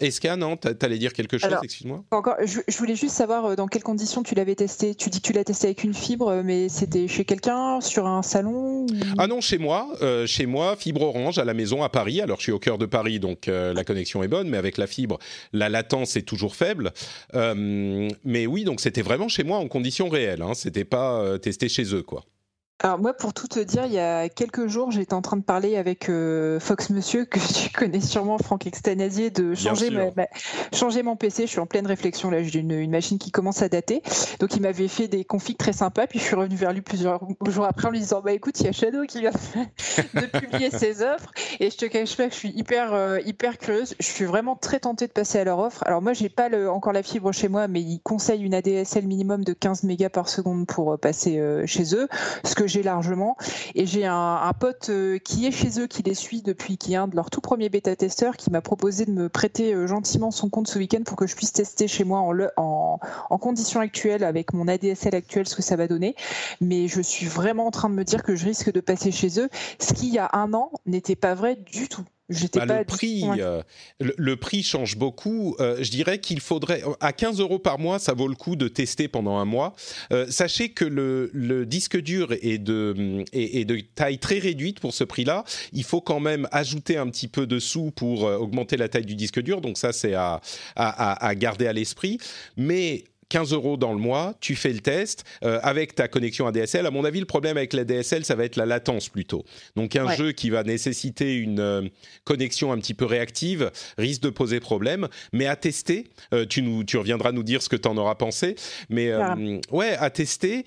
Eska, 0.00 0.36
non 0.36 0.56
T'allais 0.56 0.98
dire 0.98 1.12
quelque 1.12 1.38
chose, 1.38 1.50
excuse-moi? 1.62 2.04
Encore, 2.10 2.36
je, 2.44 2.78
voulais 2.78 2.96
juste 2.96 3.14
savoir 3.14 3.44
euh, 3.46 3.56
dans 3.56 3.66
quelles 3.66 3.82
conditions 3.82 4.22
tu 4.22 4.34
l'avais 4.34 4.54
testé. 4.54 4.94
Tu 4.94 5.10
dis 5.10 5.20
que 5.20 5.26
tu 5.26 5.32
l'as 5.32 5.44
testé 5.44 5.66
avec 5.68 5.84
une 5.84 5.94
fibre, 5.94 6.28
euh, 6.28 6.42
mais 6.44 6.68
c'était 6.68 7.08
chez 7.08 7.24
quelqu'un, 7.24 7.80
sur 7.80 8.06
un 8.06 8.22
salon 8.22 8.86
Ah 9.18 9.26
non, 9.26 9.40
chez 9.40 9.58
moi, 9.58 9.88
euh, 10.02 10.26
chez 10.26 10.46
moi, 10.46 10.76
fibre 10.76 11.02
orange 11.02 11.38
à 11.38 11.44
la 11.44 11.54
maison 11.54 11.82
à 11.82 11.88
Paris. 11.88 12.20
Alors 12.20 12.38
je 12.38 12.44
suis 12.44 12.52
au 12.52 12.58
cœur 12.58 12.78
de 12.78 12.86
Paris, 12.86 13.20
donc 13.20 13.46
la 13.46 13.84
connexion 13.84 14.22
est 14.22 14.28
bonne, 14.28 14.48
mais 14.48 14.56
avec 14.56 14.76
la 14.76 14.86
fibre, 14.86 15.18
la 15.52 15.68
latence 15.68 16.16
est 16.16 16.22
toujours 16.22 16.54
faible. 16.54 16.92
mais 17.34 18.46
oui, 18.46 18.64
donc 18.64 18.80
c'était 18.80 19.02
vraiment 19.02 19.28
chez 19.28 19.44
moi 19.44 19.58
en 19.58 19.68
conditions 19.68 20.08
réelles. 20.08 20.42
Hein. 20.42 20.54
C'était 20.54 20.84
pas 20.84 21.38
testé 21.38 21.68
chez 21.68 21.94
eux, 21.94 22.02
quoi. 22.02 22.24
Alors 22.80 23.00
moi, 23.00 23.12
pour 23.12 23.34
tout 23.34 23.48
te 23.48 23.58
dire, 23.58 23.86
il 23.86 23.92
y 23.92 23.98
a 23.98 24.28
quelques 24.28 24.68
jours, 24.68 24.92
j'étais 24.92 25.14
en 25.14 25.20
train 25.20 25.36
de 25.36 25.42
parler 25.42 25.76
avec 25.76 26.08
euh, 26.08 26.60
Fox 26.60 26.90
Monsieur, 26.90 27.24
que 27.24 27.40
tu 27.52 27.70
connais 27.70 28.00
sûrement, 28.00 28.38
Franck 28.38 28.68
Extanasier, 28.68 29.30
de 29.30 29.52
changer, 29.56 29.90
changer 30.72 31.02
mon 31.02 31.16
PC. 31.16 31.46
Je 31.46 31.50
suis 31.50 31.58
en 31.58 31.66
pleine 31.66 31.88
réflexion 31.88 32.30
là, 32.30 32.40
j'ai 32.40 32.60
une, 32.60 32.70
une, 32.70 32.92
machine 32.92 33.18
qui 33.18 33.32
commence 33.32 33.62
à 33.62 33.68
dater. 33.68 34.00
Donc 34.38 34.54
il 34.54 34.62
m'avait 34.62 34.86
fait 34.86 35.08
des 35.08 35.24
configs 35.24 35.58
très 35.58 35.72
sympas, 35.72 36.06
puis 36.06 36.20
je 36.20 36.24
suis 36.24 36.36
revenu 36.36 36.54
vers 36.54 36.72
lui 36.72 36.80
plusieurs 36.80 37.20
jours 37.48 37.64
après 37.64 37.88
en 37.88 37.90
lui 37.90 37.98
disant, 37.98 38.22
bah 38.24 38.32
écoute, 38.32 38.60
il 38.60 38.66
y 38.66 38.68
a 38.68 38.72
Shadow 38.72 39.06
qui 39.06 39.22
vient 39.22 39.32
de 40.14 40.26
publier 40.26 40.70
ses 40.70 41.02
offres, 41.02 41.32
et 41.58 41.70
je 41.70 41.76
te 41.76 41.86
cache 41.86 42.16
pas 42.16 42.28
que 42.28 42.34
je 42.34 42.38
suis 42.38 42.50
hyper 42.50 42.94
euh, 42.94 43.18
hyper 43.26 43.58
curieuse. 43.58 43.96
Je 43.98 44.06
suis 44.06 44.24
vraiment 44.24 44.54
très 44.54 44.78
tentée 44.78 45.08
de 45.08 45.12
passer 45.12 45.40
à 45.40 45.44
leur 45.44 45.58
offre. 45.58 45.82
Alors 45.84 46.00
moi, 46.00 46.12
j'ai 46.12 46.28
pas 46.28 46.48
le, 46.48 46.70
encore 46.70 46.92
la 46.92 47.02
fibre 47.02 47.32
chez 47.32 47.48
moi, 47.48 47.66
mais 47.66 47.80
ils 47.80 47.98
conseillent 47.98 48.44
une 48.44 48.54
ADSL 48.54 49.04
minimum 49.04 49.42
de 49.42 49.52
15 49.52 49.82
mégas 49.82 50.10
par 50.10 50.28
seconde 50.28 50.68
pour 50.68 50.92
euh, 50.92 50.96
passer 50.96 51.42
chez 51.66 51.96
eux, 51.96 52.06
ce 52.44 52.54
que 52.54 52.67
j'ai 52.68 52.82
largement. 52.82 53.36
Et 53.74 53.86
j'ai 53.86 54.06
un, 54.06 54.52
pote 54.58 54.90
euh, 54.90 55.18
qui 55.18 55.46
est 55.46 55.50
chez 55.50 55.80
eux, 55.80 55.86
qui 55.86 56.02
les 56.02 56.14
suit 56.14 56.42
depuis, 56.42 56.78
qui 56.78 56.94
est 56.94 56.96
un 56.96 57.08
de 57.08 57.16
leurs 57.16 57.30
tout 57.30 57.40
premiers 57.40 57.68
bêta-testeurs, 57.68 58.36
qui 58.36 58.50
m'a 58.50 58.60
proposé 58.60 59.04
de 59.04 59.10
me 59.10 59.28
prêter 59.28 59.74
euh, 59.74 59.86
gentiment 59.86 60.30
son 60.30 60.48
compte 60.48 60.68
ce 60.68 60.78
week-end 60.78 61.02
pour 61.04 61.16
que 61.16 61.26
je 61.26 61.34
puisse 61.34 61.52
tester 61.52 61.88
chez 61.88 62.04
moi 62.04 62.20
en, 62.20 62.32
en, 62.56 63.00
en 63.30 63.38
conditions 63.38 63.80
actuelles, 63.80 64.24
avec 64.24 64.52
mon 64.52 64.68
ADSL 64.68 65.14
actuel, 65.14 65.48
ce 65.48 65.56
que 65.56 65.62
ça 65.62 65.76
va 65.76 65.88
donner. 65.88 66.14
Mais 66.60 66.88
je 66.88 67.00
suis 67.00 67.26
vraiment 67.26 67.66
en 67.66 67.70
train 67.70 67.90
de 67.90 67.94
me 67.94 68.04
dire 68.04 68.22
que 68.22 68.34
je 68.34 68.44
risque 68.44 68.72
de 68.72 68.80
passer 68.80 69.10
chez 69.10 69.40
eux, 69.40 69.48
ce 69.78 69.92
qui, 69.94 70.08
il 70.08 70.14
y 70.14 70.18
a 70.18 70.30
un 70.32 70.52
an, 70.54 70.70
n'était 70.86 71.16
pas 71.16 71.34
vrai 71.34 71.56
du 71.56 71.88
tout. 71.88 72.04
Bah, 72.54 72.66
le, 72.66 72.84
prix, 72.84 73.24
euh, 73.38 73.62
le, 74.00 74.36
prix 74.36 74.62
change 74.62 74.98
beaucoup. 74.98 75.56
Euh, 75.60 75.78
je 75.80 75.90
dirais 75.90 76.18
qu'il 76.18 76.40
faudrait, 76.40 76.82
à 77.00 77.14
15 77.14 77.40
euros 77.40 77.58
par 77.58 77.78
mois, 77.78 77.98
ça 77.98 78.12
vaut 78.12 78.28
le 78.28 78.34
coup 78.34 78.54
de 78.54 78.68
tester 78.68 79.08
pendant 79.08 79.38
un 79.38 79.46
mois. 79.46 79.74
Euh, 80.12 80.26
sachez 80.28 80.68
que 80.68 80.84
le, 80.84 81.30
le, 81.32 81.64
disque 81.64 81.98
dur 81.98 82.34
est 82.42 82.58
de, 82.58 83.24
est, 83.32 83.64
de 83.64 83.80
taille 83.94 84.18
très 84.18 84.38
réduite 84.38 84.78
pour 84.78 84.92
ce 84.92 85.04
prix-là. 85.04 85.44
Il 85.72 85.84
faut 85.84 86.02
quand 86.02 86.20
même 86.20 86.46
ajouter 86.52 86.98
un 86.98 87.08
petit 87.08 87.28
peu 87.28 87.46
de 87.46 87.58
sous 87.58 87.92
pour 87.92 88.24
augmenter 88.24 88.76
la 88.76 88.90
taille 88.90 89.06
du 89.06 89.14
disque 89.14 89.40
dur. 89.40 89.62
Donc 89.62 89.78
ça, 89.78 89.92
c'est 89.92 90.12
à, 90.14 90.42
à, 90.76 91.26
à, 91.26 91.34
garder 91.34 91.66
à 91.66 91.72
l'esprit. 91.72 92.18
Mais 92.58 93.04
15 93.28 93.52
euros 93.52 93.76
dans 93.76 93.92
le 93.92 93.98
mois, 93.98 94.34
tu 94.40 94.56
fais 94.56 94.72
le 94.72 94.80
test 94.80 95.24
euh, 95.44 95.60
avec 95.62 95.94
ta 95.94 96.08
connexion 96.08 96.46
ADSL. 96.46 96.86
À 96.86 96.90
mon 96.90 97.04
avis, 97.04 97.20
le 97.20 97.26
problème 97.26 97.56
avec 97.56 97.72
la 97.72 97.84
DSL, 97.84 98.24
ça 98.24 98.34
va 98.34 98.44
être 98.44 98.56
la 98.56 98.66
latence 98.66 99.08
plutôt. 99.08 99.44
Donc 99.76 99.96
un 99.96 100.14
jeu 100.14 100.32
qui 100.32 100.50
va 100.50 100.62
nécessiter 100.62 101.36
une 101.36 101.60
euh, 101.60 101.82
connexion 102.24 102.72
un 102.72 102.78
petit 102.78 102.94
peu 102.94 103.04
réactive 103.04 103.70
risque 103.98 104.22
de 104.22 104.30
poser 104.30 104.60
problème. 104.60 105.08
Mais 105.32 105.46
à 105.46 105.56
tester, 105.56 106.08
euh, 106.32 106.46
tu, 106.46 106.62
nous, 106.62 106.84
tu 106.84 106.96
reviendras 106.96 107.32
nous 107.32 107.42
dire 107.42 107.62
ce 107.62 107.68
que 107.68 107.76
tu 107.76 107.88
en 107.88 107.96
auras 107.96 108.14
pensé. 108.14 108.54
Mais 108.88 109.12
ouais, 109.70 109.96
à 109.98 110.10
tester. 110.10 110.64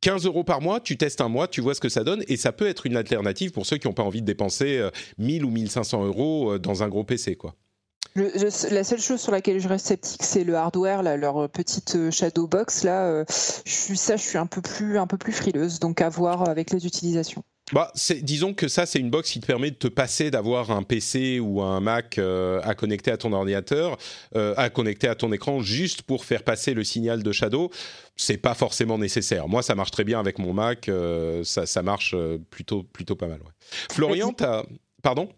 15 0.00 0.26
euros 0.26 0.42
par 0.42 0.60
mois, 0.60 0.80
tu 0.80 0.96
testes 0.96 1.20
un 1.20 1.28
mois, 1.28 1.46
tu 1.46 1.60
vois 1.60 1.76
ce 1.76 1.80
que 1.80 1.88
ça 1.88 2.02
donne, 2.02 2.24
et 2.26 2.36
ça 2.36 2.50
peut 2.50 2.66
être 2.66 2.86
une 2.86 2.96
alternative 2.96 3.52
pour 3.52 3.66
ceux 3.66 3.76
qui 3.76 3.86
n'ont 3.86 3.94
pas 3.94 4.02
envie 4.02 4.20
de 4.20 4.26
dépenser 4.26 4.84
1000 5.18 5.44
ou 5.44 5.50
1500 5.50 6.04
euros 6.04 6.58
dans 6.58 6.82
un 6.82 6.88
gros 6.88 7.04
PC, 7.04 7.36
quoi 7.36 7.54
la 8.14 8.84
seule 8.84 9.00
chose 9.00 9.20
sur 9.20 9.32
laquelle 9.32 9.58
je 9.58 9.68
reste 9.68 9.86
sceptique, 9.86 10.22
c'est 10.22 10.44
le 10.44 10.54
hardware, 10.54 11.02
leur 11.16 11.48
petite 11.48 11.96
euh, 11.96 12.10
shadow 12.10 12.46
box. 12.46 12.84
Là, 12.84 13.06
euh, 13.06 13.24
je 13.64 13.72
suis 13.72 13.96
ça, 13.96 14.16
je 14.16 14.22
suis 14.22 14.38
un 14.38 14.46
peu 14.46 14.60
plus, 14.60 14.98
un 14.98 15.06
peu 15.06 15.16
plus 15.16 15.32
frileuse. 15.32 15.80
Donc 15.80 16.00
à 16.00 16.08
voir 16.08 16.48
avec 16.48 16.70
les 16.72 16.86
utilisations. 16.86 17.42
Bah, 17.72 17.90
disons 18.20 18.52
que 18.52 18.68
ça, 18.68 18.84
c'est 18.84 18.98
une 18.98 19.08
box 19.08 19.30
qui 19.30 19.40
te 19.40 19.46
permet 19.46 19.70
de 19.70 19.76
te 19.76 19.88
passer 19.88 20.30
d'avoir 20.30 20.72
un 20.72 20.82
PC 20.82 21.40
ou 21.40 21.62
un 21.62 21.80
Mac 21.80 22.18
euh, 22.18 22.60
à 22.64 22.74
connecter 22.74 23.10
à 23.10 23.16
ton 23.16 23.32
ordinateur, 23.32 23.96
à 24.34 24.68
connecter 24.68 25.08
à 25.08 25.14
ton 25.14 25.32
écran 25.32 25.60
juste 25.60 26.02
pour 26.02 26.26
faire 26.26 26.42
passer 26.42 26.74
le 26.74 26.84
signal 26.84 27.22
de 27.22 27.32
Shadow. 27.32 27.70
C'est 28.16 28.36
pas 28.36 28.52
forcément 28.52 28.98
nécessaire. 28.98 29.48
Moi, 29.48 29.62
ça 29.62 29.74
marche 29.74 29.90
très 29.90 30.04
bien 30.04 30.20
avec 30.20 30.38
mon 30.38 30.52
Mac. 30.52 30.90
ça, 31.44 31.64
ça, 31.64 31.82
marche 31.82 32.14
plutôt, 32.50 32.82
plutôt 32.82 33.16
pas 33.16 33.28
mal. 33.28 33.40
Florian, 33.90 34.34
as... 34.40 34.64
pardon? 35.02 35.30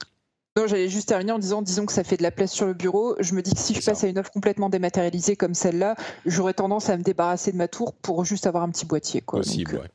Non, 0.56 0.68
j'allais 0.68 0.88
juste 0.88 1.08
terminer 1.08 1.32
en 1.32 1.40
disant, 1.40 1.62
disons 1.62 1.84
que 1.84 1.92
ça 1.92 2.04
fait 2.04 2.16
de 2.16 2.22
la 2.22 2.30
place 2.30 2.52
sur 2.52 2.66
le 2.66 2.74
bureau. 2.74 3.16
Je 3.18 3.34
me 3.34 3.42
dis 3.42 3.52
que 3.52 3.58
si 3.58 3.74
je 3.74 3.84
passe 3.84 4.04
à 4.04 4.06
une 4.06 4.18
offre 4.18 4.30
complètement 4.30 4.68
dématérialisée 4.68 5.34
comme 5.34 5.54
celle-là, 5.54 5.96
j'aurais 6.26 6.54
tendance 6.54 6.90
à 6.90 6.96
me 6.96 7.02
débarrasser 7.02 7.50
de 7.50 7.56
ma 7.56 7.66
tour 7.66 7.92
pour 7.94 8.24
juste 8.24 8.46
avoir 8.46 8.62
un 8.62 8.70
petit 8.70 8.86
boîtier. 8.86 9.20
Quoi. 9.20 9.40
Possible, 9.40 9.74
euh, 9.74 9.80
ouais. 9.80 9.88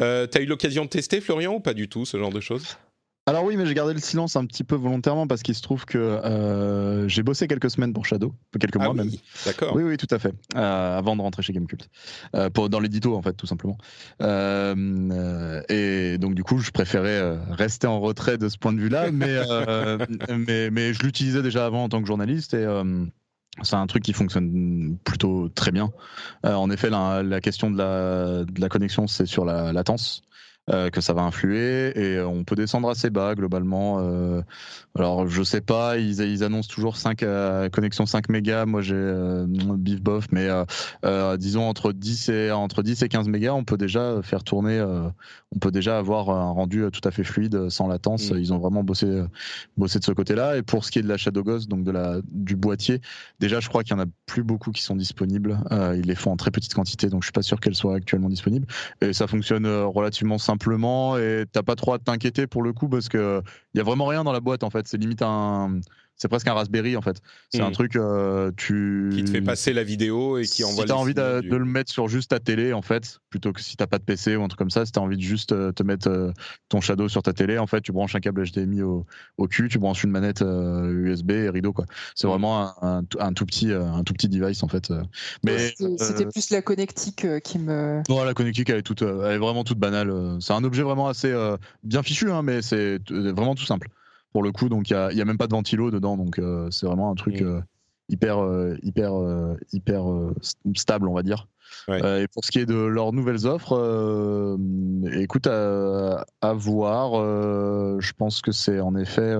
Euh, 0.00 0.26
T'as 0.26 0.40
eu 0.40 0.46
l'occasion 0.46 0.84
de 0.84 0.90
tester, 0.90 1.22
Florian, 1.22 1.54
ou 1.54 1.60
pas 1.60 1.72
du 1.72 1.88
tout, 1.88 2.04
ce 2.04 2.18
genre 2.18 2.32
de 2.32 2.40
choses? 2.40 2.76
Alors 3.28 3.42
oui, 3.42 3.56
mais 3.56 3.66
j'ai 3.66 3.74
gardé 3.74 3.92
le 3.92 3.98
silence 3.98 4.36
un 4.36 4.46
petit 4.46 4.62
peu 4.62 4.76
volontairement 4.76 5.26
parce 5.26 5.42
qu'il 5.42 5.56
se 5.56 5.62
trouve 5.62 5.84
que 5.84 5.98
euh, 5.98 7.08
j'ai 7.08 7.24
bossé 7.24 7.48
quelques 7.48 7.72
semaines 7.72 7.92
pour 7.92 8.06
Shadow, 8.06 8.32
quelques 8.60 8.76
mois 8.76 8.92
ah 8.92 8.94
même. 8.94 9.10
D'accord. 9.44 9.74
Oui, 9.74 9.82
oui, 9.82 9.96
tout 9.96 10.06
à 10.12 10.20
fait. 10.20 10.32
Euh, 10.54 10.98
avant 10.98 11.16
de 11.16 11.22
rentrer 11.22 11.42
chez 11.42 11.52
Gamecult, 11.52 11.88
euh, 12.36 12.50
pour, 12.50 12.68
dans 12.68 12.78
l'édito 12.78 13.16
en 13.16 13.22
fait, 13.22 13.32
tout 13.32 13.48
simplement. 13.48 13.78
Et 14.20 16.18
donc 16.18 16.36
du 16.36 16.44
coup, 16.44 16.58
je 16.58 16.70
préférais 16.70 17.36
rester 17.50 17.88
en 17.88 17.98
retrait 17.98 18.38
de 18.38 18.48
ce 18.48 18.58
point 18.58 18.72
de 18.72 18.78
vue-là, 18.78 19.10
mais, 19.12 19.40
mais, 20.28 20.70
mais 20.70 20.94
je 20.94 21.02
l'utilisais 21.02 21.42
déjà 21.42 21.66
avant 21.66 21.82
en 21.82 21.88
tant 21.88 22.00
que 22.00 22.06
journaliste 22.06 22.54
et 22.54 22.64
c'est 23.62 23.74
un 23.74 23.88
truc 23.88 24.04
qui 24.04 24.12
fonctionne 24.12 24.98
plutôt 25.02 25.48
très 25.48 25.72
bien. 25.72 25.90
en 26.44 26.70
effet, 26.70 26.90
la, 26.90 27.24
la 27.24 27.40
question 27.40 27.72
de 27.72 27.78
la, 27.78 28.44
de 28.44 28.60
la 28.60 28.68
connexion, 28.68 29.08
c'est 29.08 29.26
sur 29.26 29.44
la 29.44 29.72
latence. 29.72 30.22
Euh, 30.68 30.90
que 30.90 31.00
ça 31.00 31.12
va 31.12 31.22
influer 31.22 31.96
et 31.96 32.20
on 32.20 32.42
peut 32.42 32.56
descendre 32.56 32.90
assez 32.90 33.08
bas 33.08 33.36
globalement. 33.36 34.00
Euh, 34.00 34.42
alors 34.96 35.28
je 35.28 35.44
sais 35.44 35.60
pas, 35.60 35.96
ils, 35.96 36.20
ils 36.22 36.42
annoncent 36.42 36.68
toujours 36.68 36.96
5 36.96 37.22
euh, 37.22 37.68
connexion 37.68 38.04
5 38.04 38.28
mégas. 38.30 38.66
Moi 38.66 38.82
j'ai 38.82 38.96
euh, 38.96 39.46
bif 39.46 40.02
bof, 40.02 40.26
mais 40.32 40.48
disons 41.38 41.68
entre 41.68 41.92
10 41.92 42.30
et 42.30 42.50
entre 42.50 42.82
10 42.82 43.00
et 43.04 43.08
15 43.08 43.28
mégas, 43.28 43.52
on 43.52 43.62
peut 43.62 43.76
déjà 43.76 44.20
faire 44.22 44.42
tourner, 44.42 44.82
on 45.54 45.58
peut 45.60 45.70
déjà 45.70 45.98
avoir 45.98 46.30
un 46.30 46.50
rendu 46.50 46.84
tout 46.92 47.06
à 47.06 47.12
fait 47.12 47.22
fluide 47.22 47.68
sans 47.68 47.86
latence. 47.86 48.32
Mm. 48.32 48.38
Ils 48.38 48.52
ont 48.52 48.58
vraiment 48.58 48.82
bossé 48.82 49.22
bossé 49.76 50.00
de 50.00 50.04
ce 50.04 50.10
côté-là. 50.10 50.56
Et 50.56 50.62
pour 50.62 50.84
ce 50.84 50.90
qui 50.90 50.98
est 50.98 51.02
de 51.02 51.08
la 51.08 51.16
Shadow 51.16 51.44
Ghost, 51.44 51.68
donc 51.68 51.84
de 51.84 51.92
la 51.92 52.16
du 52.24 52.56
boîtier, 52.56 53.00
déjà 53.38 53.60
je 53.60 53.68
crois 53.68 53.84
qu'il 53.84 53.96
y 53.96 54.00
en 54.00 54.02
a 54.02 54.06
plus 54.26 54.42
beaucoup 54.42 54.72
qui 54.72 54.82
sont 54.82 54.96
disponibles. 54.96 55.60
ils 55.94 56.06
les 56.06 56.16
font 56.16 56.32
en 56.32 56.36
très 56.36 56.50
petite 56.50 56.74
quantité, 56.74 57.08
donc 57.08 57.22
je 57.22 57.26
suis 57.26 57.32
pas 57.32 57.42
sûr 57.42 57.60
qu'elles 57.60 57.76
soient 57.76 57.94
actuellement 57.94 58.30
disponibles. 58.30 58.66
Et 59.00 59.12
ça 59.12 59.28
fonctionne 59.28 59.68
relativement 59.68 60.38
simplement 60.38 60.55
et 61.18 61.44
t'as 61.50 61.62
pas 61.62 61.76
trop 61.76 61.94
à 61.94 61.98
t'inquiéter 61.98 62.46
pour 62.46 62.62
le 62.62 62.72
coup 62.72 62.88
parce 62.88 63.08
que 63.08 63.42
il 63.74 63.78
y 63.78 63.80
a 63.80 63.84
vraiment 63.84 64.06
rien 64.06 64.24
dans 64.24 64.32
la 64.32 64.40
boîte 64.40 64.64
en 64.64 64.70
fait. 64.70 64.86
C'est 64.86 64.98
limite 64.98 65.22
un 65.22 65.80
c'est 66.16 66.28
presque 66.28 66.48
un 66.48 66.54
Raspberry 66.54 66.96
en 66.96 67.02
fait. 67.02 67.20
C'est 67.50 67.60
un 67.62 67.70
Mm. 67.70 67.74
truc, 67.74 67.96
euh, 67.96 68.50
tu. 68.56 69.10
Qui 69.14 69.24
te 69.24 69.30
fait 69.30 69.42
passer 69.42 69.72
la 69.72 69.84
vidéo 69.84 70.38
et 70.38 70.42
qui 70.42 70.48
si 70.48 70.64
envoie 70.64 70.84
t'as 70.86 70.94
les 70.94 71.00
envie 71.00 71.14
de, 71.14 71.40
du- 71.40 71.48
de 71.50 71.56
le 71.56 71.64
mettre 71.64 71.92
sur 71.92 72.08
juste 72.08 72.30
ta 72.30 72.40
télé 72.40 72.72
en 72.72 72.82
fait, 72.82 73.20
plutôt 73.30 73.52
que 73.52 73.60
si 73.60 73.76
t'as 73.76 73.86
pas 73.86 73.98
de 73.98 74.04
PC 74.04 74.34
ou 74.36 74.42
un 74.42 74.48
truc 74.48 74.58
comme 74.58 74.70
ça, 74.70 74.86
si 74.86 74.92
t'as 74.92 75.00
envie 75.00 75.16
de 75.16 75.22
juste 75.22 75.52
euh, 75.52 75.72
te 75.72 75.82
mettre 75.82 76.08
euh, 76.08 76.32
ton 76.68 76.80
Shadow 76.80 77.08
sur 77.08 77.22
ta 77.22 77.32
télé, 77.32 77.58
en 77.58 77.66
fait, 77.66 77.80
tu 77.82 77.92
branches 77.92 78.14
un 78.14 78.20
câble 78.20 78.44
HDMI 78.44 78.82
au, 78.82 79.04
au 79.36 79.46
cul, 79.46 79.68
tu 79.68 79.78
branches 79.78 80.04
une 80.04 80.10
manette 80.10 80.42
euh, 80.42 80.90
USB 80.90 81.30
et 81.32 81.50
rideau 81.50 81.72
quoi. 81.72 81.84
C'est 82.14 82.26
Mm. 82.26 82.30
vraiment 82.30 82.60
un, 82.60 82.74
un 82.98 83.04
tout- 83.04 83.18
un 83.20 83.32
tout 83.32 83.46
petit, 83.46 83.72
un 83.72 84.02
tout 84.02 84.12
petit 84.14 84.28
device 84.28 84.62
en 84.62 84.68
fait. 84.68 84.90
Mais 85.44 85.74
C'était 85.98 86.24
euh, 86.26 86.30
plus 86.30 86.50
la 86.50 86.62
connectique 86.62 87.26
qui 87.42 87.58
me. 87.58 88.02
non, 88.08 88.24
la 88.24 88.34
connectique 88.34 88.70
elle 88.70 88.78
est 88.78 88.82
toute, 88.82 89.02
elle 89.02 89.32
est 89.32 89.38
vraiment 89.38 89.64
toute 89.64 89.78
banale. 89.78 90.12
C'est 90.40 90.52
un 90.54 90.64
objet 90.64 90.82
vraiment 90.82 91.08
assez 91.08 91.30
euh, 91.30 91.56
bien 91.82 92.02
fichu, 92.02 92.30
hein, 92.30 92.42
mais 92.42 92.62
c'est 92.62 93.00
vraiment 93.10 93.54
tout 93.54 93.64
simple 93.66 93.88
pour 94.36 94.42
le 94.42 94.52
coup. 94.52 94.68
Donc 94.68 94.90
il 94.90 94.92
y 94.92 95.22
a, 95.22 95.24
même 95.24 95.38
pas 95.38 95.46
de 95.46 95.52
ventilo 95.52 95.90
dedans, 95.90 96.18
donc 96.18 96.38
euh, 96.38 96.68
c'est 96.70 96.84
vraiment 96.84 97.10
un 97.10 97.14
truc 97.14 97.40
euh, 97.40 97.62
hyper, 98.10 98.38
euh, 98.42 98.76
hyper, 98.82 99.12
hyper 99.72 100.02
st- 100.42 100.78
stable, 100.78 101.08
on 101.08 101.14
va 101.14 101.22
dire. 101.22 101.48
Ouais. 101.88 102.22
Et 102.22 102.28
pour 102.28 102.44
ce 102.44 102.50
qui 102.50 102.58
est 102.58 102.66
de 102.66 102.74
leurs 102.74 103.14
nouvelles 103.14 103.46
offres, 103.46 104.58
écoute, 105.14 105.46
à, 105.46 106.26
à 106.42 106.52
voir. 106.52 107.12
je 107.14 108.12
pense 108.12 108.42
que 108.42 108.52
c'est 108.52 108.78
en 108.80 108.94
effet 108.94 109.34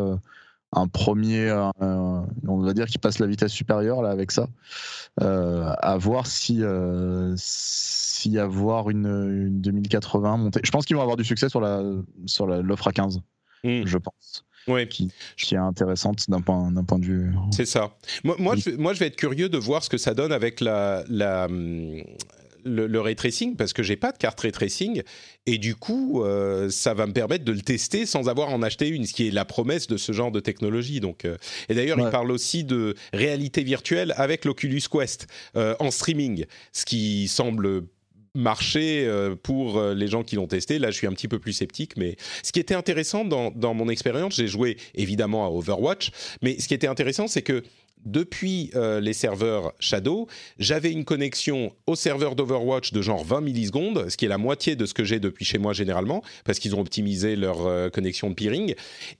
un 0.73 0.89
premier, 0.89 1.53
on 1.83 2.59
va 2.63 2.73
dire, 2.73 2.87
qui 2.87 2.97
passe 2.99 3.19
la 3.19 3.27
vitesse 3.27 3.53
supérieure 3.53 4.01
là 4.01 4.11
avec 4.11 4.31
ça. 4.33 4.49
Euh, 5.23 5.73
à 5.79 5.97
voir 5.99 6.27
si 6.27 6.63
euh, 6.63 7.35
si 7.37 8.39
avoir 8.39 8.91
une, 8.91 9.07
une 9.07 9.61
2080 9.61 10.37
montée. 10.37 10.61
Je 10.65 10.71
pense 10.71 10.85
qu'ils 10.85 10.97
vont 10.97 11.03
avoir 11.03 11.17
du 11.17 11.25
succès 11.25 11.49
sur 11.49 11.61
la 11.61 11.83
sur 12.27 12.47
la- 12.47 12.61
l'offre 12.61 12.89
à 12.89 12.93
15. 12.93 13.21
Mm. 13.65 13.87
Je 13.87 13.99
pense 13.99 14.45
Ouais. 14.69 14.89
qui, 14.89 15.11
qui 15.37 15.55
est 15.55 15.59
intéressante 15.59 16.29
d'un 16.31 16.41
point 16.41 16.71
d'un 16.71 16.85
point 16.85 16.99
de 16.99 17.05
vue. 17.07 17.33
C'est 17.53 17.67
ça. 17.67 17.97
Moi, 18.25 18.37
moi, 18.39 18.57
je, 18.57 18.71
vais- 18.71 18.77
moi, 18.77 18.93
je 18.95 18.99
vais 19.01 19.07
être 19.07 19.17
curieux 19.17 19.49
de 19.49 19.59
voir 19.59 19.83
ce 19.85 19.89
que 19.91 19.99
ça 19.99 20.15
donne 20.15 20.33
avec 20.33 20.61
la, 20.61 21.05
la, 21.09 21.45
hum, 21.47 22.03
le, 22.65 22.89
le 22.89 23.01
ray 23.01 23.15
tracing, 23.15 23.55
parce 23.55 23.73
que 23.73 23.85
j'ai 23.85 23.95
pas 23.95 24.11
de 24.11 24.19
carte 24.19 24.41
ray 24.41 24.51
tracing, 24.51 25.03
et 25.47 25.57
du 25.59 25.77
coup, 25.77 26.25
euh, 26.25 26.69
ça 26.69 26.95
va 26.95 27.07
me 27.07 27.13
permettre 27.13 27.45
de 27.45 27.53
le 27.53 27.61
tester 27.61 28.07
sans 28.07 28.29
avoir 28.29 28.49
en 28.49 28.61
acheter 28.63 28.89
une, 28.89 29.07
ce 29.07 29.15
qui 29.15 29.29
est 29.29 29.31
la 29.31 29.45
promesse 29.45 29.87
de 29.87 29.97
ce 29.97 30.11
genre 30.11 30.33
de 30.33 30.41
technologie. 30.41 30.99
Donc, 30.99 31.25
euh, 31.25 31.37
et 31.69 31.75
d'ailleurs, 31.77 31.99
il 31.99 32.05
Ouais. 32.07 32.11
parle 32.11 32.33
aussi 32.33 32.65
de 32.65 32.97
réalité 33.13 33.63
virtuelle 33.63 34.13
avec 34.17 34.45
l'Oculus 34.45 34.83
Quest 34.91 35.29
euh, 35.55 35.77
en 35.79 35.93
streaming, 35.93 36.45
ce 36.73 36.85
qui 36.85 37.29
semble 37.29 37.85
marcher 38.37 39.05
euh, 39.07 39.35
pour 39.35 39.79
euh, 39.79 39.95
les 39.95 40.07
gens 40.07 40.23
qui 40.23 40.37
l'ont 40.37 40.47
testé. 40.47 40.79
Là, 40.79 40.91
je 40.91 40.97
suis 40.97 41.07
un 41.07 41.13
petit 41.13 41.29
peu 41.29 41.39
plus 41.39 41.53
sceptique, 41.53 41.97
mais 41.97 42.17
ce 42.43 42.53
qui 42.53 42.61
était 42.61 42.75
intéressant 42.75 43.25
dans, 43.25 43.75
mon 43.75 43.89
expérience, 43.89 44.37
j'ai 44.37 44.47
joué 44.47 44.77
évidemment 44.95 45.47
à 45.47 45.51
Overwatch, 45.51 46.11
mais 46.43 46.59
ce 46.61 46.69
qui 46.69 46.75
était 46.75 46.87
intéressant, 46.87 47.27
c'est 47.27 47.43
que 47.43 47.63
depuis 48.05 48.71
euh, 48.77 49.01
les 49.01 49.13
serveurs 49.13 49.73
Shadow, 49.81 50.29
j'avais 50.59 50.93
une 50.93 51.05
connexion 51.05 51.73
au 51.87 51.97
serveur 51.97 52.37
d'Overwatch 52.37 52.93
de 52.93 53.03
genre 53.03 53.25
20 53.25 53.41
millisecondes, 53.41 54.09
ce 54.09 54.17
qui 54.17 54.27
est 54.27 54.29
la 54.29 54.39
moitié 54.39 54.77
de 54.77 54.87
ce 54.87 54.95
que 54.95 55.03
j'ai 55.03 55.19
depuis 55.19 55.45
chez 55.45 55.59
moi 55.59 55.73
généralement, 55.73 56.23
parce 56.45 56.61
qu'ils 56.61 56.77
ont 56.77 56.81
optimisé 56.81 57.35
leur 57.35 57.91
connexion 57.91 58.31
de 58.31 58.35
peering. 58.35 58.75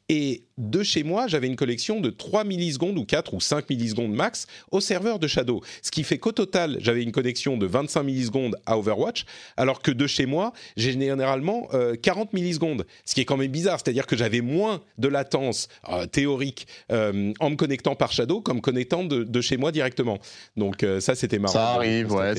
Et 0.09 0.46
de 0.59 0.83
chez 0.83 1.03
moi, 1.03 1.27
j'avais 1.27 1.47
une 1.47 1.57
connexion 1.57 2.01
de 2.01 2.11
3 2.11 2.45
millisecondes 2.45 2.99
ou 2.99 3.05
4 3.05 3.35
ou 3.35 3.41
5 3.41 3.69
millisecondes 3.69 4.13
max 4.13 4.47
au 4.71 4.81
serveur 4.81 5.19
de 5.19 5.27
Shadow. 5.27 5.63
Ce 5.83 5.91
qui 5.91 6.03
fait 6.03 6.19
qu'au 6.19 6.33
total, 6.33 6.79
j'avais 6.81 7.03
une 7.03 7.13
connexion 7.13 7.57
de 7.57 7.67
25 7.67 8.03
millisecondes 8.03 8.57
à 8.65 8.79
Overwatch, 8.79 9.25
alors 9.57 9.83
que 9.83 9.91
de 9.91 10.07
chez 10.07 10.27
moi, 10.27 10.53
j'ai 10.77 10.93
généralement 10.93 11.69
euh, 11.75 11.95
40 11.95 12.33
millisecondes. 12.33 12.87
Ce 13.05 13.15
qui 13.15 13.21
est 13.21 13.25
quand 13.25 13.37
même 13.37 13.51
bizarre, 13.51 13.79
c'est-à-dire 13.83 14.07
que 14.07 14.17
j'avais 14.17 14.41
moins 14.41 14.81
de 14.99 15.09
latence 15.09 15.69
euh, 15.89 16.07
théorique 16.07 16.67
euh, 16.91 17.33
en 17.41 17.51
me 17.51 17.57
connectant 17.57 17.95
par 17.95 18.13
Shadow 18.13 18.41
qu'en 18.41 18.55
me 18.55 18.61
connectant 18.61 19.05
de, 19.05 19.25
de 19.25 19.41
chez 19.41 19.57
moi 19.57 19.73
directement. 19.73 20.19
Donc 20.57 20.83
euh, 20.83 21.01
ça, 21.01 21.15
c'était 21.15 21.39
marrant. 21.39 21.53
Ça 21.53 21.69
arrive, 21.75 22.13
ouais, 22.13 22.35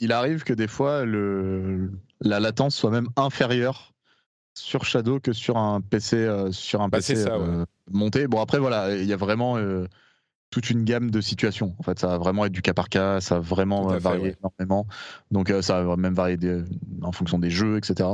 Il 0.00 0.12
arrive 0.12 0.42
que 0.42 0.52
des 0.52 0.68
fois 0.68 1.04
le 1.04 1.90
la 2.24 2.40
latence 2.40 2.76
soit 2.76 2.90
même 2.90 3.08
inférieure 3.16 3.91
sur 4.54 4.84
Shadow 4.84 5.20
que 5.20 5.32
sur 5.32 5.56
un 5.56 5.80
PC 5.80 6.16
euh, 6.16 6.52
sur 6.52 6.82
un 6.82 6.88
Bah, 6.88 6.98
PC 6.98 7.16
c'est 7.16 7.22
ça, 7.24 7.38
ouais. 7.38 7.44
euh, 7.46 7.64
monté. 7.90 8.26
Bon 8.28 8.40
après 8.40 8.58
voilà, 8.58 8.94
il 8.94 9.04
y 9.06 9.12
a 9.12 9.16
vraiment 9.16 9.56
euh, 9.56 9.86
toute 10.50 10.68
une 10.70 10.84
gamme 10.84 11.10
de 11.10 11.20
situations. 11.20 11.74
En 11.78 11.82
fait, 11.82 11.98
ça 11.98 12.08
va 12.08 12.18
vraiment 12.18 12.44
être 12.44 12.52
du 12.52 12.60
cas 12.62 12.74
par 12.74 12.88
cas, 12.90 13.20
ça 13.20 13.36
va 13.36 13.40
vraiment 13.40 13.86
varier 13.98 14.22
ouais. 14.22 14.36
énormément. 14.38 14.86
Donc 15.30 15.52
ça 15.62 15.82
va 15.82 15.96
même 15.96 16.14
varier 16.14 16.36
des- 16.36 16.62
en 17.02 17.12
fonction 17.12 17.38
des 17.38 17.50
jeux, 17.50 17.78
etc. 17.78 18.08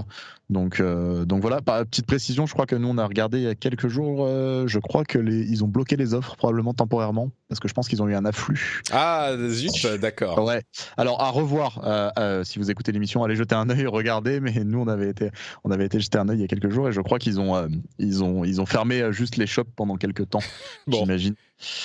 Donc 0.51 0.81
euh, 0.81 1.27
donc 1.27 1.43
voilà. 1.43 1.61
Par 1.61 1.85
petite 1.85 2.07
précision, 2.07 2.47
je 2.47 2.55
crois 2.55 2.65
que 2.65 2.75
nous 2.75 2.89
on 2.89 2.97
a 2.97 3.07
regardé 3.07 3.39
il 3.39 3.45
y 3.45 3.49
a 3.49 3.55
quelques 3.55 3.89
jours. 3.89 4.25
euh, 4.27 4.67
je 4.67 4.79
crois 4.79 5.05
que 5.05 5.19
les 5.19 5.43
ils 5.43 5.63
ont 5.63 5.69
bloqué 5.69 5.97
les 5.97 6.15
offres 6.15 6.37
probablement 6.37 6.73
temporairement 6.73 7.31
parce 7.49 7.61
que 7.61 7.69
je 7.69 7.75
pense 7.75 7.87
qu'ils 7.87 8.03
ont 8.03 8.09
eu 8.09 8.15
un 8.15 8.25
afflux. 8.25 8.81
Ah, 8.91 9.33
zut, 9.51 9.87
d'accord. 10.01 10.43
Ouais. 10.43 10.63
Alors 10.97 11.21
à 11.21 11.29
revoir. 11.31 11.83
euh, 12.19 12.45
si 12.45 12.59
vous 12.59 12.71
écoutez 12.71 12.93
l'émission, 12.93 13.23
allez 13.25 13.37
jeter 13.37 13.55
un 13.55 13.69
œil, 13.69 13.87
regardez. 13.87 14.41
Mais 14.41 14.65
nous, 14.65 14.81
on 14.81 14.89
avait 14.89 15.11
été, 15.11 15.31
on 15.65 15.71
avait 15.71 15.85
été 15.85 16.01
jeter 16.01 16.19
un 16.19 16.29
œil 16.31 16.39
il 16.39 16.41
y 16.41 16.45
a 16.45 16.49
quelques 16.49 16.71
jours 16.71 16.89
et 16.89 16.93
je 16.93 17.01
crois 17.03 17.19
qu'ils 17.19 17.41
ont, 17.41 17.69
ils 17.99 18.25
ont, 18.25 18.45
ils 18.45 18.61
ont 18.61 18.67
fermé 18.67 19.13
juste 19.13 19.37
les 19.37 19.47
shops 19.47 19.69
pendant 19.77 19.97
quelques 19.97 20.31
temps. 20.31 20.41
Bon. 20.87 21.01
J'imagine. 21.01 21.35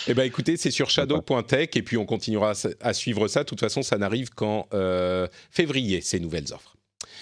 Eh 0.07 0.13
ben 0.13 0.23
écoutez, 0.23 0.55
c'est 0.55 0.71
sur 0.71 0.89
shadow.tech 0.89 1.69
et 1.75 1.81
puis 1.81 1.97
on 1.97 2.05
continuera 2.05 2.53
à, 2.81 2.93
suivre 2.93 3.27
ça. 3.27 3.41
De 3.41 3.45
toute 3.49 3.59
façon, 3.59 3.81
ça 3.81 3.97
n'arrive 3.97 4.29
qu'en 4.29 4.67
février, 5.51 5.99
ces 5.99 6.21
nouvelles 6.21 6.53
offres. 6.53 6.77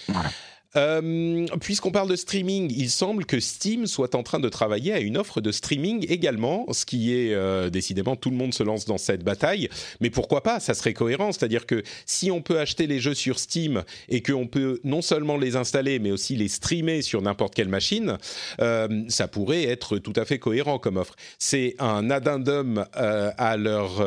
Voilà. 0.07 0.29
Euh, 0.75 1.45
Puisqu'on 1.59 1.91
parle 1.91 2.09
de 2.09 2.15
streaming, 2.15 2.73
il 2.75 2.89
semble 2.89 3.25
que 3.25 3.39
Steam 3.39 3.87
soit 3.87 4.15
en 4.15 4.23
train 4.23 4.39
de 4.39 4.49
travailler 4.49 4.93
à 4.93 4.99
une 4.99 5.17
offre 5.17 5.41
de 5.41 5.51
streaming 5.51 6.05
également, 6.09 6.65
ce 6.71 6.85
qui 6.85 7.13
est 7.13 7.33
euh, 7.33 7.69
décidément 7.69 8.15
tout 8.15 8.29
le 8.29 8.37
monde 8.37 8.53
se 8.53 8.63
lance 8.63 8.85
dans 8.85 8.97
cette 8.97 9.23
bataille. 9.23 9.69
Mais 9.99 10.09
pourquoi 10.09 10.43
pas? 10.43 10.59
Ça 10.59 10.73
serait 10.73 10.93
cohérent, 10.93 11.31
c'est-à-dire 11.31 11.65
que 11.65 11.83
si 12.05 12.31
on 12.31 12.41
peut 12.41 12.59
acheter 12.59 12.87
les 12.87 12.99
jeux 12.99 13.13
sur 13.13 13.39
Steam 13.39 13.83
et 14.09 14.21
qu'on 14.21 14.47
peut 14.47 14.79
non 14.83 15.01
seulement 15.01 15.37
les 15.37 15.55
installer 15.55 15.99
mais 15.99 16.11
aussi 16.11 16.35
les 16.35 16.47
streamer 16.47 17.01
sur 17.01 17.21
n'importe 17.21 17.53
quelle 17.53 17.69
machine, 17.69 18.17
euh, 18.61 19.03
ça 19.09 19.27
pourrait 19.27 19.63
être 19.63 19.97
tout 19.97 20.13
à 20.15 20.25
fait 20.25 20.39
cohérent 20.39 20.79
comme 20.79 20.97
offre. 20.97 21.15
C'est 21.37 21.75
un 21.79 22.09
addendum 22.09 22.85
à 22.93 23.57
leur 23.57 24.03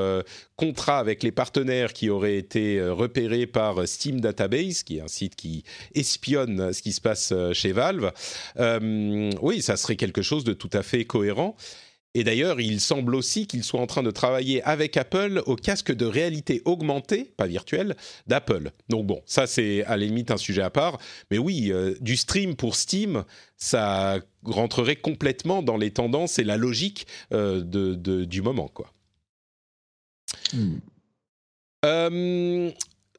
contrat 0.57 0.99
avec 0.99 1.23
les 1.23 1.33
partenaires 1.33 1.93
qui 1.93 2.11
auraient 2.11 2.37
été 2.37 2.81
repérés 2.83 3.47
par 3.47 3.87
Steam 3.87 4.21
Database, 4.21 4.83
qui 4.83 4.99
est 4.99 5.01
un 5.01 5.09
site 5.09 5.37
qui 5.37 5.65
espionne 5.95 6.54
ce 6.73 6.83
qui 6.83 6.93
se 6.93 7.01
passe 7.01 7.33
euh, 7.33 7.53
chez 7.53 7.73
Valve. 7.73 8.13
Euh, 8.59 9.31
oui, 9.43 9.63
ça 9.63 9.77
serait 9.77 9.97
quelque 9.97 10.23
chose 10.23 10.45
de 10.45 10.53
tout 10.53 10.71
à 10.73 10.83
fait 10.83 11.05
cohérent. 11.05 11.57
Et 12.17 12.23
d'ailleurs, 12.23 12.61
il 12.61 12.81
semble 12.81 13.17
aussi 13.17 13.49
qu'ils 13.49 13.65
soient 13.65 13.81
en 13.81 13.89
train 13.89 14.05
de 14.05 14.13
travailler 14.13 14.63
avec 14.63 14.97
Apple 14.97 15.43
au 15.47 15.57
casque 15.57 15.93
de 15.93 16.07
réalité 16.07 16.63
augmentée, 16.65 17.25
pas 17.37 17.49
virtuelle, 17.49 17.97
d'Apple. 18.29 18.71
Donc 18.89 19.05
bon, 19.05 19.21
ça 19.27 19.49
c'est 19.49 19.83
à 19.87 19.97
la 19.97 20.07
limite 20.07 20.31
un 20.31 20.37
sujet 20.37 20.63
à 20.63 20.71
part. 20.71 20.99
Mais 21.33 21.39
oui, 21.39 21.73
euh, 21.73 21.97
du 22.01 22.17
stream 22.17 22.55
pour 22.55 22.77
Steam, 22.77 23.25
ça 23.57 24.21
rentrerait 24.45 24.95
complètement 24.95 25.61
dans 25.61 25.77
les 25.77 25.91
tendances 25.91 26.39
et 26.39 26.45
la 26.45 26.57
logique 26.57 27.09
euh, 27.33 27.63
de, 27.63 27.95
de- 27.97 28.25
du 28.25 28.43
moment, 28.43 28.69
quoi. 28.69 28.93
Hmm. 30.53 30.77
Euh, 31.85 32.71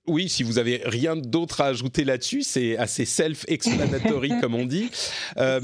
oui, 0.08 0.30
si 0.30 0.44
vous 0.44 0.58
avez 0.58 0.82
rien 0.86 1.16
d'autre 1.16 1.62
à 1.62 1.68
ajouter 1.68 2.04
là-dessus, 2.04 2.44
c'est 2.44 2.78
assez 2.78 3.06
self-explanatory 3.06 4.32
comme 4.42 4.56
on 4.56 4.66
dit. 4.66 4.90
Euh. 5.38 5.62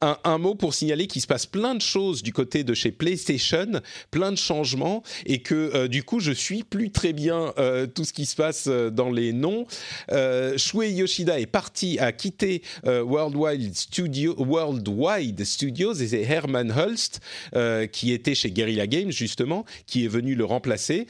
Un, 0.00 0.38
mot 0.38 0.54
pour 0.54 0.72
signaler 0.72 1.06
qu'il 1.06 1.20
se 1.20 1.26
passe 1.26 1.46
plein 1.46 1.74
de 1.74 1.82
choses 1.82 2.22
du 2.22 2.32
côté 2.32 2.64
de 2.64 2.72
chez 2.72 2.90
PlayStation, 2.90 3.66
plein 4.10 4.32
de 4.32 4.38
changements, 4.38 5.02
et 5.26 5.42
que 5.42 5.54
euh, 5.74 5.88
du 5.88 6.02
coup 6.02 6.20
je 6.20 6.32
suis 6.32 6.62
plus 6.62 6.90
très 6.90 7.12
bien 7.12 7.52
euh, 7.58 7.86
tout 7.86 8.04
ce 8.04 8.12
qui 8.12 8.26
se 8.26 8.36
passe 8.36 8.64
euh, 8.68 8.90
dans 8.90 9.10
les 9.10 9.32
noms. 9.32 9.66
Euh, 10.12 10.56
Shuei 10.56 10.92
Yoshida 10.92 11.38
est 11.38 11.46
parti, 11.46 11.98
a 11.98 12.12
quitté 12.12 12.62
Worldwide, 12.84 13.74
Studio, 13.76 14.34
Worldwide 14.38 15.44
Studios 15.44 15.94
et 15.94 16.08
c'est 16.08 16.22
Herman 16.22 16.72
Hulst 16.72 17.20
qui 17.92 18.12
était 18.12 18.34
chez 18.34 18.50
Guerrilla 18.50 18.86
Games 18.86 19.10
justement, 19.10 19.64
qui 19.86 20.04
est 20.04 20.08
venu 20.08 20.34
le 20.34 20.44
remplacer. 20.44 21.06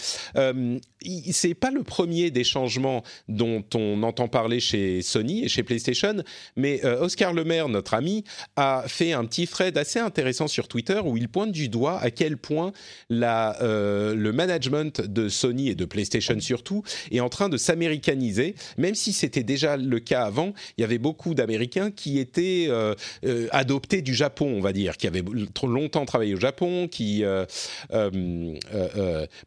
C'est 1.33 1.55
pas 1.55 1.71
le 1.71 1.83
premier 1.83 2.31
des 2.31 2.45
changements 2.45 3.03
dont 3.29 3.65
on 3.75 4.03
entend 4.03 4.29
parler 4.29 4.61
chez 4.61 5.03
Sony 5.03 5.45
et 5.45 5.49
chez 5.49 5.63
PlayStation, 5.63 6.23
mais 6.57 6.85
Oscar 6.85 7.33
Lemaire, 7.33 7.69
notre 7.69 7.95
ami, 7.95 8.25
a 8.57 8.80
fait 8.87 9.13
un 9.13 9.25
petit 9.25 9.47
thread 9.47 9.77
assez 9.77 9.99
intéressant 9.99 10.49
sur 10.49 10.69
Twitter 10.69 11.01
où 11.05 11.17
il 11.17 11.29
pointe 11.29 11.53
du 11.53 11.69
doigt 11.69 11.99
à 12.01 12.11
quel 12.11 12.37
point 12.37 12.73
la, 13.09 13.61
euh, 13.63 14.15
le 14.15 14.33
management 14.33 15.01
de 15.01 15.29
Sony 15.29 15.69
et 15.69 15.75
de 15.75 15.85
PlayStation 15.85 16.39
surtout 16.41 16.83
est 17.11 17.21
en 17.21 17.29
train 17.29 17.49
de 17.49 17.57
s'américaniser. 17.57 18.55
Même 18.79 18.95
si 18.95 19.13
c'était 19.13 19.43
déjà 19.43 19.77
le 19.77 20.01
cas 20.01 20.25
avant, 20.25 20.53
il 20.77 20.83
y 20.83 20.85
avait 20.85 20.99
beaucoup 20.99 21.35
d'Américains 21.35 21.91
qui 21.91 22.19
étaient 22.19 22.67
euh, 22.69 22.95
euh, 23.25 23.49
adoptés 23.53 24.03
du 24.03 24.15
Japon, 24.15 24.53
on 24.57 24.61
va 24.61 24.73
dire, 24.73 24.97
qui 24.97 25.07
avaient 25.07 25.25
longtemps 25.63 26.05
travaillé 26.05 26.35
au 26.35 26.41
Japon, 26.41 26.89
qui 26.89 27.25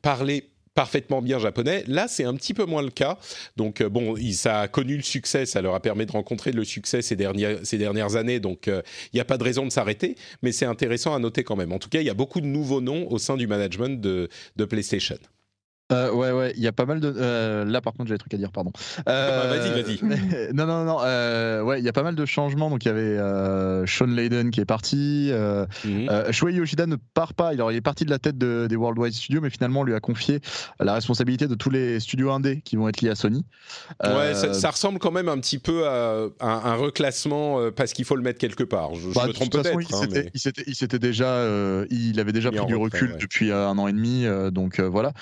parlaient 0.01 0.43
parfaitement 0.73 1.21
bien 1.21 1.39
japonais. 1.39 1.83
Là, 1.87 2.07
c'est 2.07 2.23
un 2.23 2.35
petit 2.35 2.53
peu 2.53 2.65
moins 2.65 2.81
le 2.81 2.89
cas. 2.89 3.17
Donc, 3.57 3.81
euh, 3.81 3.89
bon, 3.89 4.15
ça 4.33 4.61
a 4.61 4.67
connu 4.67 4.95
le 4.95 5.03
succès, 5.03 5.45
ça 5.45 5.61
leur 5.61 5.75
a 5.75 5.79
permis 5.79 6.05
de 6.05 6.11
rencontrer 6.11 6.51
le 6.51 6.63
succès 6.63 7.01
ces 7.01 7.15
dernières, 7.15 8.15
années. 8.15 8.39
Donc, 8.39 8.67
il 8.67 8.81
n'y 9.13 9.19
a 9.19 9.25
pas 9.25 9.37
de 9.37 9.43
raison 9.43 9.65
de 9.65 9.71
s'arrêter, 9.71 10.15
mais 10.41 10.51
c'est 10.51 10.65
intéressant 10.65 11.15
à 11.15 11.19
noter 11.19 11.43
quand 11.43 11.55
même. 11.55 11.71
En 11.71 11.79
tout 11.79 11.89
cas, 11.89 11.99
il 11.99 12.05
y 12.05 12.09
a 12.09 12.13
beaucoup 12.13 12.41
de 12.41 12.45
nouveaux 12.45 12.81
noms 12.81 13.09
au 13.11 13.17
sein 13.17 13.37
du 13.37 13.47
management 13.47 14.01
de 14.01 14.65
PlayStation. 14.65 15.17
Euh, 15.93 16.11
ouais, 16.11 16.31
ouais, 16.31 16.53
il 16.55 16.63
y 16.63 16.67
a 16.67 16.71
pas 16.71 16.85
mal 16.85 16.99
de. 16.99 17.13
Euh, 17.15 17.65
là, 17.65 17.81
par 17.81 17.93
contre, 17.93 18.07
j'ai 18.07 18.15
des 18.15 18.19
trucs 18.19 18.33
à 18.33 18.37
dire, 18.37 18.51
pardon. 18.51 18.71
Euh, 19.07 19.81
vas-y, 19.81 19.81
vas-y. 19.81 20.53
non, 20.53 20.65
non, 20.65 20.85
non. 20.85 20.97
ouais, 21.65 21.79
il 21.79 21.85
y 21.85 21.89
a 21.89 21.93
pas 21.93 22.03
mal 22.03 22.15
de 22.15 22.25
changements. 22.25 22.69
Donc, 22.69 22.85
il 22.85 22.87
y 22.87 22.91
avait 22.91 23.17
Sean 23.87 24.07
Layden 24.07 24.51
qui 24.51 24.61
est 24.61 24.65
parti. 24.65 25.31
Mhm. 25.85 26.31
Shuei 26.31 26.53
Yoshida 26.53 26.85
ne 26.87 26.95
part 26.95 27.33
pas. 27.33 27.49
Alors, 27.49 27.71
il 27.71 27.75
est 27.75 27.81
parti 27.81 28.05
de 28.05 28.09
la 28.09 28.19
tête 28.19 28.37
des 28.37 28.75
Worldwide 28.75 29.13
Studios, 29.13 29.41
mais 29.41 29.49
finalement, 29.49 29.81
on 29.81 29.83
lui 29.83 29.93
a 29.93 29.99
confié 29.99 30.39
la 30.79 30.93
responsabilité 30.93 31.47
de 31.47 31.55
tous 31.55 31.69
les 31.69 31.99
studios 31.99 32.31
indés 32.31 32.61
qui 32.61 32.75
vont 32.75 32.87
être 32.87 33.01
liés 33.01 33.09
à 33.09 33.15
Sony. 33.15 33.45
Ouais, 34.03 34.33
ça, 34.33 34.69
ressemble 34.69 34.99
quand 34.99 35.11
même 35.11 35.29
un 35.29 35.37
petit 35.37 35.59
peu 35.59 35.87
à 35.87 36.29
un, 36.39 36.75
reclassement 36.75 37.71
parce 37.71 37.93
qu'il 37.93 38.05
faut 38.05 38.15
le 38.15 38.23
mettre 38.23 38.39
quelque 38.39 38.63
part. 38.63 38.95
Je, 38.95 39.09
bah, 39.13 39.27
me 39.27 39.33
trompe 39.33 39.51
peut-être. 39.51 39.77
Hein, 39.77 40.07
il 40.65 40.75
s'était 40.75 40.99
déjà, 40.99 41.45
il 41.89 42.19
avait 42.19 42.31
déjà 42.31 42.51
pris 42.51 42.65
du 42.65 42.75
recul 42.75 43.17
depuis 43.19 43.51
un 43.51 43.77
an 43.77 43.87
et 43.87 43.93
demi. 43.93 44.25
donc 44.51 44.79
voilà 44.79 45.13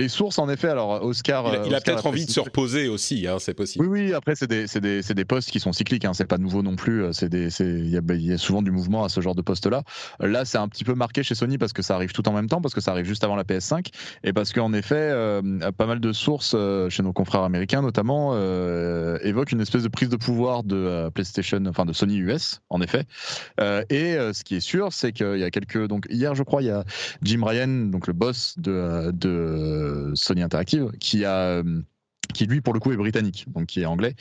les 0.00 0.08
sources, 0.08 0.38
en 0.38 0.48
effet, 0.48 0.68
alors 0.68 1.04
Oscar. 1.04 1.64
Il 1.66 1.74
a, 1.74 1.80
peut-être 1.80 2.06
envie 2.06 2.26
de 2.26 2.30
se 2.30 2.40
reposer 2.40 2.88
aussi, 2.88 3.26
hein, 3.26 3.36
c'est 3.38 3.54
possible. 3.54 3.86
Oui, 3.86 4.06
oui, 4.06 4.14
après, 4.14 4.34
c'est 4.34 4.48
des, 4.48 4.66
des, 4.66 5.02
des, 5.02 5.24
postes 5.24 5.50
qui 5.50 5.60
sont 5.60 5.72
cycliques, 5.72 6.04
hein, 6.04 6.14
c'est 6.14 6.26
pas 6.26 6.38
nouveau 6.38 6.62
non 6.62 6.76
plus. 6.76 7.04
Il 7.22 7.88
y, 7.88 8.26
y, 8.26 8.32
a 8.32 8.38
souvent 8.38 8.62
du 8.62 8.70
mouvement 8.70 9.04
à 9.04 9.08
ce 9.08 9.20
genre 9.20 9.34
de 9.34 9.42
poste-là. 9.42 9.82
Là, 10.20 10.44
c'est 10.44 10.58
un 10.58 10.68
petit 10.68 10.84
peu 10.84 10.94
marqué 10.94 11.22
chez 11.22 11.34
Sony 11.34 11.58
parce 11.58 11.72
que 11.72 11.82
ça 11.82 11.94
arrive 11.94 12.12
tout 12.12 12.26
en 12.28 12.32
même 12.32 12.48
temps, 12.48 12.60
parce 12.60 12.74
que 12.74 12.80
ça 12.80 12.92
arrive 12.92 13.04
juste 13.04 13.24
avant 13.24 13.36
la 13.36 13.44
PS5, 13.44 13.88
et 14.24 14.32
parce 14.32 14.52
qu'en 14.52 14.72
effet, 14.72 14.94
euh, 14.96 15.42
pas 15.76 15.86
mal 15.86 16.00
de 16.00 16.12
sources 16.12 16.54
euh, 16.54 16.88
chez 16.88 17.02
nos 17.02 17.12
confrères 17.12 17.42
américains, 17.42 17.82
notamment, 17.82 18.32
euh, 18.34 19.18
évoquent 19.22 19.52
une 19.52 19.60
espèce 19.60 19.82
de 19.82 19.88
prise 19.88 20.08
de 20.08 20.16
pouvoir 20.16 20.62
de 20.62 21.10
PlayStation, 21.14 21.62
enfin 21.66 21.84
de 21.84 21.92
Sony 21.92 22.18
US, 22.18 22.60
en 22.70 22.80
effet. 22.80 23.04
et 23.90 24.16
ce 24.32 24.44
qui 24.44 24.56
est 24.56 24.60
sûr, 24.60 24.92
c'est 24.92 25.12
qu'il 25.12 25.38
y 25.38 25.44
a 25.44 25.50
quelques. 25.50 25.86
Donc, 25.86 26.06
hier, 26.10 26.34
je 26.34 26.42
crois, 26.42 26.62
il 26.62 26.66
y 26.68 26.70
a 26.70 26.84
Jim 27.22 27.42
Ryan, 27.44 27.90
donc 27.90 28.06
le 28.06 28.12
boss 28.12 28.54
de, 28.58 29.10
de 29.12 29.89
Sony 30.14 30.42
Interactive, 30.42 30.90
qui 30.98 31.24
a 31.24 31.36
euh, 31.36 31.82
qui 32.32 32.46
lui 32.46 32.60
pour 32.60 32.72
le 32.72 32.78
coup 32.78 32.92
est 32.92 32.96
britannique, 32.96 33.46
donc 33.48 33.66
qui 33.66 33.80
est 33.80 33.86
anglais, 33.86 34.14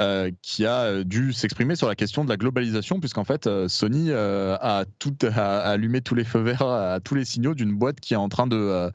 euh, 0.00 0.32
qui 0.42 0.66
a 0.66 0.80
euh, 0.80 1.04
dû 1.04 1.32
s'exprimer 1.32 1.76
sur 1.76 1.86
la 1.86 1.94
question 1.94 2.24
de 2.24 2.28
la 2.28 2.36
globalisation, 2.36 2.98
puisqu'en 2.98 3.22
fait 3.22 3.48
Sony 3.68 4.10
a, 4.10 4.84
tout, 4.98 5.16
a 5.22 5.58
allumé 5.60 6.00
tous 6.00 6.16
les 6.16 6.24
feux 6.24 6.40
verts, 6.40 6.62
à 6.62 6.98
tous 6.98 7.14
les 7.14 7.24
signaux 7.24 7.54
d'une 7.54 7.72
boîte 7.72 8.00
qui 8.00 8.14
est 8.14 8.16
en 8.16 8.28
train 8.28 8.48
de 8.48 8.90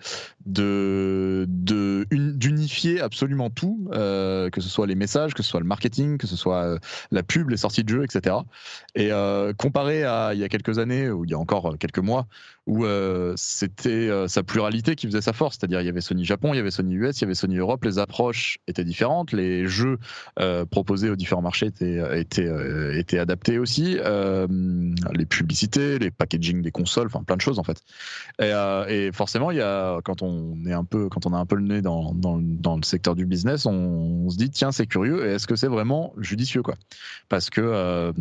d'unifier 2.05 2.99
absolument 2.99 3.49
tout, 3.49 3.87
que 3.93 4.59
ce 4.59 4.67
soit 4.67 4.85
les 4.85 4.95
messages, 4.95 5.33
que 5.33 5.43
ce 5.43 5.49
soit 5.49 5.61
le 5.61 5.65
marketing, 5.65 6.17
que 6.17 6.27
ce 6.27 6.35
soit 6.35 6.77
la 7.11 7.23
pub, 7.23 7.49
les 7.49 7.57
sorties 7.57 7.85
de 7.85 7.89
jeux, 7.89 8.03
etc. 8.03 8.35
Et 8.95 9.11
comparé 9.57 10.03
à 10.03 10.31
il 10.33 10.41
y 10.41 10.43
a 10.43 10.49
quelques 10.49 10.77
années 10.77 11.09
ou 11.09 11.23
il 11.23 11.31
y 11.31 11.33
a 11.33 11.39
encore 11.39 11.77
quelques 11.79 11.99
mois 11.99 12.27
où 12.67 12.83
euh, 12.83 13.33
c'était 13.37 13.89
euh, 13.89 14.27
sa 14.27 14.43
pluralité 14.43 14.95
qui 14.95 15.07
faisait 15.07 15.21
sa 15.21 15.31
force. 15.31 15.57
C'est-à-dire, 15.57 15.79
il 15.81 15.85
y 15.85 15.89
avait 15.89 16.01
Sony 16.01 16.25
Japon, 16.25 16.53
il 16.53 16.57
y 16.57 16.59
avait 16.59 16.69
Sony 16.69 16.95
US, 16.95 17.19
il 17.19 17.21
y 17.21 17.25
avait 17.25 17.33
Sony 17.33 17.57
Europe. 17.57 17.83
Les 17.85 17.97
approches 17.97 18.59
étaient 18.67 18.83
différentes, 18.83 19.31
les 19.31 19.67
jeux 19.67 19.97
euh, 20.39 20.65
proposés 20.65 21.09
aux 21.09 21.15
différents 21.15 21.41
marchés 21.41 21.67
étaient, 21.67 22.19
étaient, 22.19 22.49
étaient 22.99 23.19
adaptés 23.19 23.57
aussi. 23.57 23.97
les 23.97 25.25
publicités, 25.25 25.97
les 25.97 26.11
packaging 26.11 26.61
des 26.61 26.71
consoles, 26.71 27.07
enfin 27.07 27.23
plein 27.23 27.37
de 27.37 27.41
choses 27.41 27.57
en 27.57 27.63
fait. 27.63 27.81
Et, 28.39 29.11
forcément, 29.13 29.51
il 29.51 29.57
y 29.57 29.61
a 29.61 29.99
quand 30.03 30.21
on 30.21 30.65
est 30.65 30.73
un 30.73 30.83
peu, 30.83 31.07
quand 31.07 31.25
on 31.25 31.33
a 31.33 31.37
un 31.37 31.45
peu 31.45 31.55
le 31.55 31.63
nez 31.63 31.81
dans, 31.81 32.13
dans, 32.13 32.37
dans 32.37 32.75
le 32.75 32.83
secteur 32.83 33.15
du 33.15 33.25
business, 33.25 33.65
on, 33.65 33.71
on 33.71 34.29
se 34.29 34.37
dit 34.37 34.49
tiens, 34.49 34.73
c'est 34.73 34.87
curieux. 34.87 35.25
Et 35.25 35.35
est-ce 35.35 35.47
que 35.47 35.55
c'est 35.55 35.67
vraiment 35.67 36.13
judicieux 36.17 36.63
quoi? 36.63 36.75
Parce 37.29 37.49
que 37.49 38.13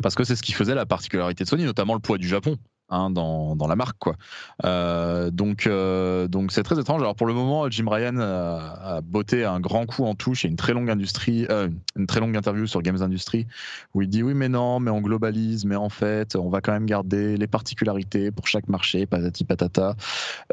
parce 0.00 0.14
que 0.14 0.24
c'est 0.24 0.36
ce 0.36 0.42
qui 0.42 0.52
faisait 0.52 0.74
la 0.74 0.86
particularité 0.86 1.44
de 1.44 1.48
Sony, 1.48 1.64
notamment 1.64 1.94
le 1.94 2.00
poids 2.00 2.18
du 2.18 2.28
Japon. 2.28 2.56
Hein, 2.92 3.10
dans, 3.10 3.54
la 3.68 3.76
marque 3.76 3.98
quoi. 4.00 4.16
Euh, 4.64 5.30
donc 5.30 5.68
euh, 5.68 6.26
donc 6.26 6.50
c'est 6.50 6.64
très 6.64 6.80
étrange. 6.80 7.00
Alors 7.00 7.14
pour 7.14 7.28
le 7.28 7.34
moment, 7.34 7.70
Jim 7.70 7.86
Ryan 7.88 8.16
a, 8.16 8.96
a, 8.96 9.00
botté 9.00 9.44
un 9.44 9.60
grand 9.60 9.86
coup 9.86 10.04
en 10.04 10.16
touche 10.16 10.44
et 10.44 10.48
une 10.48 10.56
très 10.56 10.72
longue 10.72 10.90
industrie, 10.90 11.46
euh, 11.50 11.68
une 11.94 12.08
très 12.08 12.18
longue 12.18 12.36
interview 12.36 12.66
sur 12.66 12.82
Games 12.82 13.00
Industry 13.00 13.46
où 13.94 14.02
il 14.02 14.08
dit 14.08 14.24
oui 14.24 14.34
mais 14.34 14.48
non, 14.48 14.80
mais 14.80 14.90
on 14.90 15.00
globalise, 15.00 15.64
mais 15.66 15.76
en 15.76 15.88
fait 15.88 16.34
on 16.34 16.48
va 16.48 16.60
quand 16.60 16.72
même 16.72 16.86
garder 16.86 17.36
les 17.36 17.46
particularités 17.46 18.32
pour 18.32 18.48
chaque 18.48 18.68
marché, 18.68 19.06
patati 19.06 19.44
patata. 19.44 19.94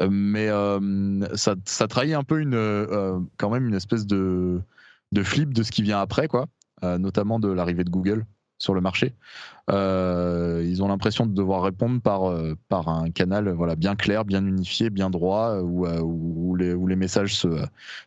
Mais 0.08 0.48
ça, 1.34 1.56
ça 1.64 1.88
trahit 1.88 2.14
un 2.14 2.22
peu 2.22 2.40
une 2.40 3.26
quand 3.36 3.50
même 3.50 3.66
une 3.66 3.74
espèce 3.74 4.06
de 4.06 4.60
de 5.10 5.22
flip 5.24 5.52
de 5.52 5.64
ce 5.64 5.72
qui 5.72 5.82
vient 5.82 6.00
après 6.00 6.28
quoi, 6.28 6.46
notamment 6.82 7.40
de 7.40 7.48
l'arrivée 7.48 7.82
de 7.82 7.90
Google 7.90 8.24
sur 8.58 8.74
le 8.74 8.80
marché. 8.80 9.14
Euh, 9.70 10.64
ils 10.66 10.82
ont 10.82 10.88
l'impression 10.88 11.26
de 11.26 11.34
devoir 11.34 11.62
répondre 11.62 12.00
par, 12.00 12.30
euh, 12.30 12.54
par 12.68 12.88
un 12.88 13.10
canal 13.10 13.50
voilà, 13.50 13.76
bien 13.76 13.96
clair, 13.96 14.24
bien 14.24 14.44
unifié, 14.44 14.88
bien 14.90 15.10
droit, 15.10 15.58
où, 15.60 15.86
euh, 15.86 16.00
où, 16.00 16.56
les, 16.56 16.72
où 16.72 16.86
les 16.86 16.96
messages 16.96 17.36
se 17.36 17.48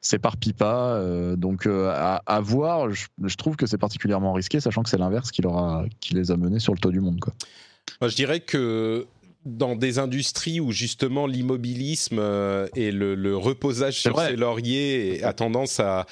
s'éparpillent 0.01 0.53
pas. 0.53 0.99
donc 1.35 1.67
à, 1.67 2.21
à, 2.25 2.39
voir, 2.41 2.89
je, 2.91 3.35
trouve 3.37 3.55
que 3.55 3.65
c'est 3.65 3.77
particulièrement 3.77 4.33
risqué, 4.33 4.59
sachant 4.59 4.83
que 4.83 4.89
c'est 4.89 4.97
l'inverse 4.97 5.31
qui, 5.31 5.41
leur 5.41 5.57
a, 5.57 5.85
qui 5.99 6.15
les 6.15 6.31
a 6.31 6.37
menés 6.37 6.59
sur 6.59 6.73
le 6.73 6.79
toit 6.79 6.91
du 6.91 6.99
monde. 6.99 7.19
Quoi. 7.19 7.33
Je 8.01 8.15
dirais 8.15 8.39
que 8.39 9.05
dans 9.45 9.75
des 9.75 9.97
industries 9.97 10.59
où 10.59 10.71
justement 10.71 11.25
l'immobilisme 11.25 12.19
euh, 12.19 12.67
et 12.75 12.91
le, 12.91 13.35
reposage 13.35 13.99
sur 13.99 14.19
ses 14.19 14.35
lauriers 14.35 15.23
a 15.23 15.33
tendance 15.33 15.79
à, 15.79 16.05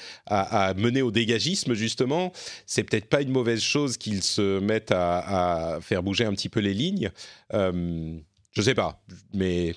mener 0.76 1.02
au 1.02 1.10
dégagisme 1.10 1.74
justement, 1.74 2.32
c'est 2.66 2.82
peut-être 2.82 3.06
pas 3.06 3.22
une 3.22 3.30
mauvaise 3.30 3.60
chose 3.60 3.96
qu'ils 3.96 4.22
se 4.22 4.58
mettent 4.60 4.92
à, 4.92 5.78
faire 5.80 6.02
bouger 6.02 6.24
un 6.24 6.32
petit 6.32 6.48
peu 6.48 6.60
les 6.60 6.74
lignes. 6.74 7.10
Euh, 7.52 8.16
je 8.52 8.62
sais 8.62 8.74
pas, 8.74 9.00
mais 9.32 9.74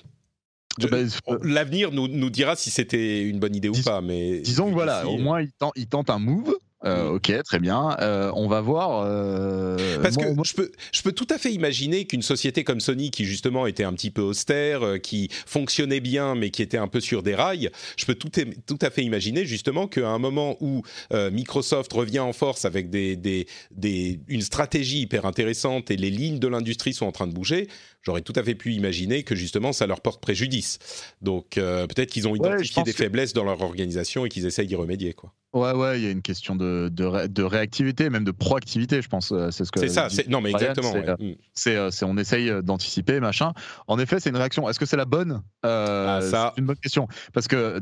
bah, 0.78 0.98
L'avenir 1.42 1.92
nous, 1.92 2.08
nous, 2.08 2.30
dira 2.30 2.56
si 2.56 2.70
c'était 2.70 3.22
une 3.22 3.38
bonne 3.38 3.54
idée 3.54 3.68
ou 3.68 3.80
pas. 3.84 4.00
Mais 4.00 4.40
disons 4.40 4.68
que 4.68 4.74
voilà, 4.74 5.06
au 5.06 5.18
moins 5.18 5.42
il 5.76 5.86
tente 5.86 6.10
un 6.10 6.18
move 6.18 6.56
euh, 6.84 7.10
ok, 7.10 7.32
très 7.44 7.58
bien. 7.58 7.96
Euh, 8.00 8.30
on 8.34 8.48
va 8.48 8.60
voir. 8.60 9.04
Euh, 9.06 10.00
Parce 10.02 10.16
que 10.16 10.24
je, 10.44 10.54
peux, 10.54 10.70
je 10.92 11.02
peux 11.02 11.12
tout 11.12 11.26
à 11.30 11.38
fait 11.38 11.52
imaginer 11.52 12.04
qu'une 12.04 12.22
société 12.22 12.64
comme 12.64 12.80
Sony, 12.80 13.10
qui 13.10 13.24
justement 13.24 13.66
était 13.66 13.84
un 13.84 13.92
petit 13.92 14.10
peu 14.10 14.22
austère, 14.22 15.00
qui 15.02 15.28
fonctionnait 15.46 16.00
bien, 16.00 16.34
mais 16.34 16.50
qui 16.50 16.62
était 16.62 16.78
un 16.78 16.88
peu 16.88 17.00
sur 17.00 17.22
des 17.22 17.34
rails, 17.34 17.70
je 17.96 18.04
peux 18.04 18.14
tout, 18.14 18.30
tout 18.66 18.78
à 18.80 18.90
fait 18.90 19.02
imaginer 19.02 19.46
justement 19.46 19.86
qu'à 19.86 20.08
un 20.08 20.18
moment 20.18 20.56
où 20.60 20.82
Microsoft 21.12 21.92
revient 21.92 22.20
en 22.20 22.32
force 22.32 22.64
avec 22.64 22.90
des, 22.90 23.16
des, 23.16 23.46
des, 23.70 24.20
une 24.28 24.42
stratégie 24.42 25.00
hyper 25.02 25.26
intéressante 25.26 25.90
et 25.90 25.96
les 25.96 26.10
lignes 26.10 26.38
de 26.38 26.48
l'industrie 26.48 26.92
sont 26.92 27.06
en 27.06 27.12
train 27.12 27.26
de 27.26 27.32
bouger, 27.32 27.68
j'aurais 28.04 28.22
tout 28.22 28.32
à 28.36 28.42
fait 28.42 28.54
pu 28.54 28.72
imaginer 28.72 29.22
que 29.22 29.34
justement 29.34 29.72
ça 29.72 29.86
leur 29.86 30.00
porte 30.00 30.20
préjudice. 30.20 30.78
Donc 31.22 31.50
peut-être 31.54 32.10
qu'ils 32.10 32.28
ont 32.28 32.36
identifié 32.36 32.82
des 32.82 32.92
faiblesses 32.92 33.32
dans 33.32 33.44
leur 33.44 33.60
organisation 33.60 34.26
et 34.26 34.28
qu'ils 34.28 34.46
essayent 34.46 34.66
d'y 34.66 34.76
remédier. 34.76 35.12
Quoi. 35.12 35.32
Ouais, 35.54 35.72
ouais, 35.72 36.00
il 36.00 36.04
y 36.04 36.08
a 36.08 36.10
une 36.10 36.20
question 36.20 36.56
de, 36.56 36.90
de, 36.90 37.42
réactivité, 37.42 38.10
même 38.10 38.24
de 38.24 38.32
proactivité, 38.32 39.00
je 39.00 39.08
pense. 39.08 39.30
Euh, 39.30 39.52
c'est 39.52 39.64
ce 39.64 39.70
que. 39.70 39.78
C'est 39.78 39.88
ça. 39.88 40.08
Non, 40.28 40.40
mais 40.40 40.50
exactement. 40.50 40.92
Euh, 40.96 41.14
mm. 41.16 41.34
euh, 41.68 41.90
c'est, 41.92 42.04
on 42.04 42.16
essaye 42.16 42.50
d'anticiper, 42.64 43.20
machin. 43.20 43.52
En 43.86 44.00
effet, 44.00 44.18
c'est 44.18 44.30
une 44.30 44.36
réaction. 44.36 44.68
Est-ce 44.68 44.80
que 44.80 44.86
c'est 44.86 44.96
la 44.96 45.04
bonne? 45.04 45.42
Ah, 45.62 46.18
ça... 46.22 46.52
C'est 46.54 46.60
une 46.60 46.66
bonne 46.66 46.76
question, 46.76 47.06
parce 47.32 47.46
que 47.46 47.80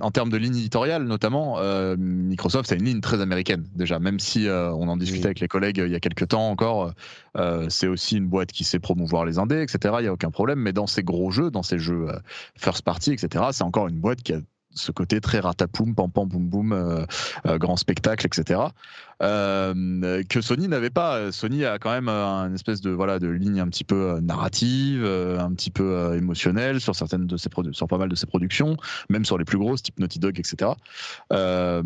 en 0.00 0.10
termes 0.10 0.30
de 0.30 0.36
ligne 0.36 0.56
éditoriale, 0.56 1.04
notamment, 1.04 1.58
Microsoft, 1.96 2.68
c'est 2.68 2.76
une 2.76 2.84
ligne 2.84 3.00
très 3.00 3.20
américaine 3.20 3.68
déjà. 3.76 4.00
Même 4.00 4.18
si 4.18 4.48
on 4.48 4.88
en 4.88 4.96
discutait 4.96 5.26
avec 5.26 5.38
les 5.38 5.48
collègues 5.48 5.80
il 5.84 5.92
y 5.92 5.96
a 5.96 6.00
quelques 6.00 6.26
temps 6.26 6.50
encore, 6.50 6.92
c'est 7.68 7.86
aussi 7.86 8.16
une 8.16 8.26
boîte 8.26 8.52
qui 8.52 8.64
sait 8.64 8.78
promouvoir 8.78 9.24
les 9.24 9.38
indés, 9.38 9.62
etc. 9.62 9.94
Il 10.00 10.04
y 10.04 10.08
a 10.08 10.12
aucun 10.12 10.30
problème. 10.30 10.58
Mais 10.58 10.72
dans 10.72 10.86
ces 10.86 11.02
gros 11.02 11.30
jeux, 11.30 11.50
dans 11.50 11.62
ces 11.62 11.78
jeux 11.78 12.08
first 12.56 12.82
party, 12.82 13.12
etc., 13.12 13.44
c'est 13.52 13.64
encore 13.64 13.88
une 13.88 13.98
boîte 13.98 14.22
qui 14.22 14.34
a 14.34 14.40
ce 14.74 14.92
côté 14.92 15.20
très 15.20 15.40
ratapoum, 15.40 15.94
pam 15.94 16.10
pam 16.10 16.28
boum 16.28 16.48
boum, 16.48 16.72
euh, 16.72 17.04
euh, 17.46 17.58
grand 17.58 17.76
spectacle, 17.76 18.26
etc. 18.26 18.60
Euh, 19.20 20.22
que 20.28 20.40
Sony 20.40 20.68
n'avait 20.68 20.90
pas. 20.90 21.32
Sony 21.32 21.64
a 21.64 21.78
quand 21.78 21.90
même 21.90 22.08
une 22.08 22.54
espèce 22.54 22.80
de 22.80 22.90
voilà 22.90 23.18
de 23.18 23.28
ligne 23.28 23.60
un 23.60 23.68
petit 23.68 23.84
peu 23.84 24.18
narrative, 24.20 25.04
un 25.04 25.52
petit 25.52 25.70
peu 25.70 26.14
émotionnelle 26.16 26.80
sur 26.80 26.94
certaines 26.94 27.26
de 27.26 27.36
ses 27.36 27.50
sur 27.72 27.86
pas 27.86 27.98
mal 27.98 28.08
de 28.08 28.14
ses 28.14 28.26
productions, 28.26 28.76
même 29.10 29.24
sur 29.24 29.38
les 29.38 29.44
plus 29.44 29.58
grosses, 29.58 29.82
type 29.82 29.98
Naughty 29.98 30.18
Dog, 30.18 30.38
etc. 30.38 30.72
voilà, 31.30 31.82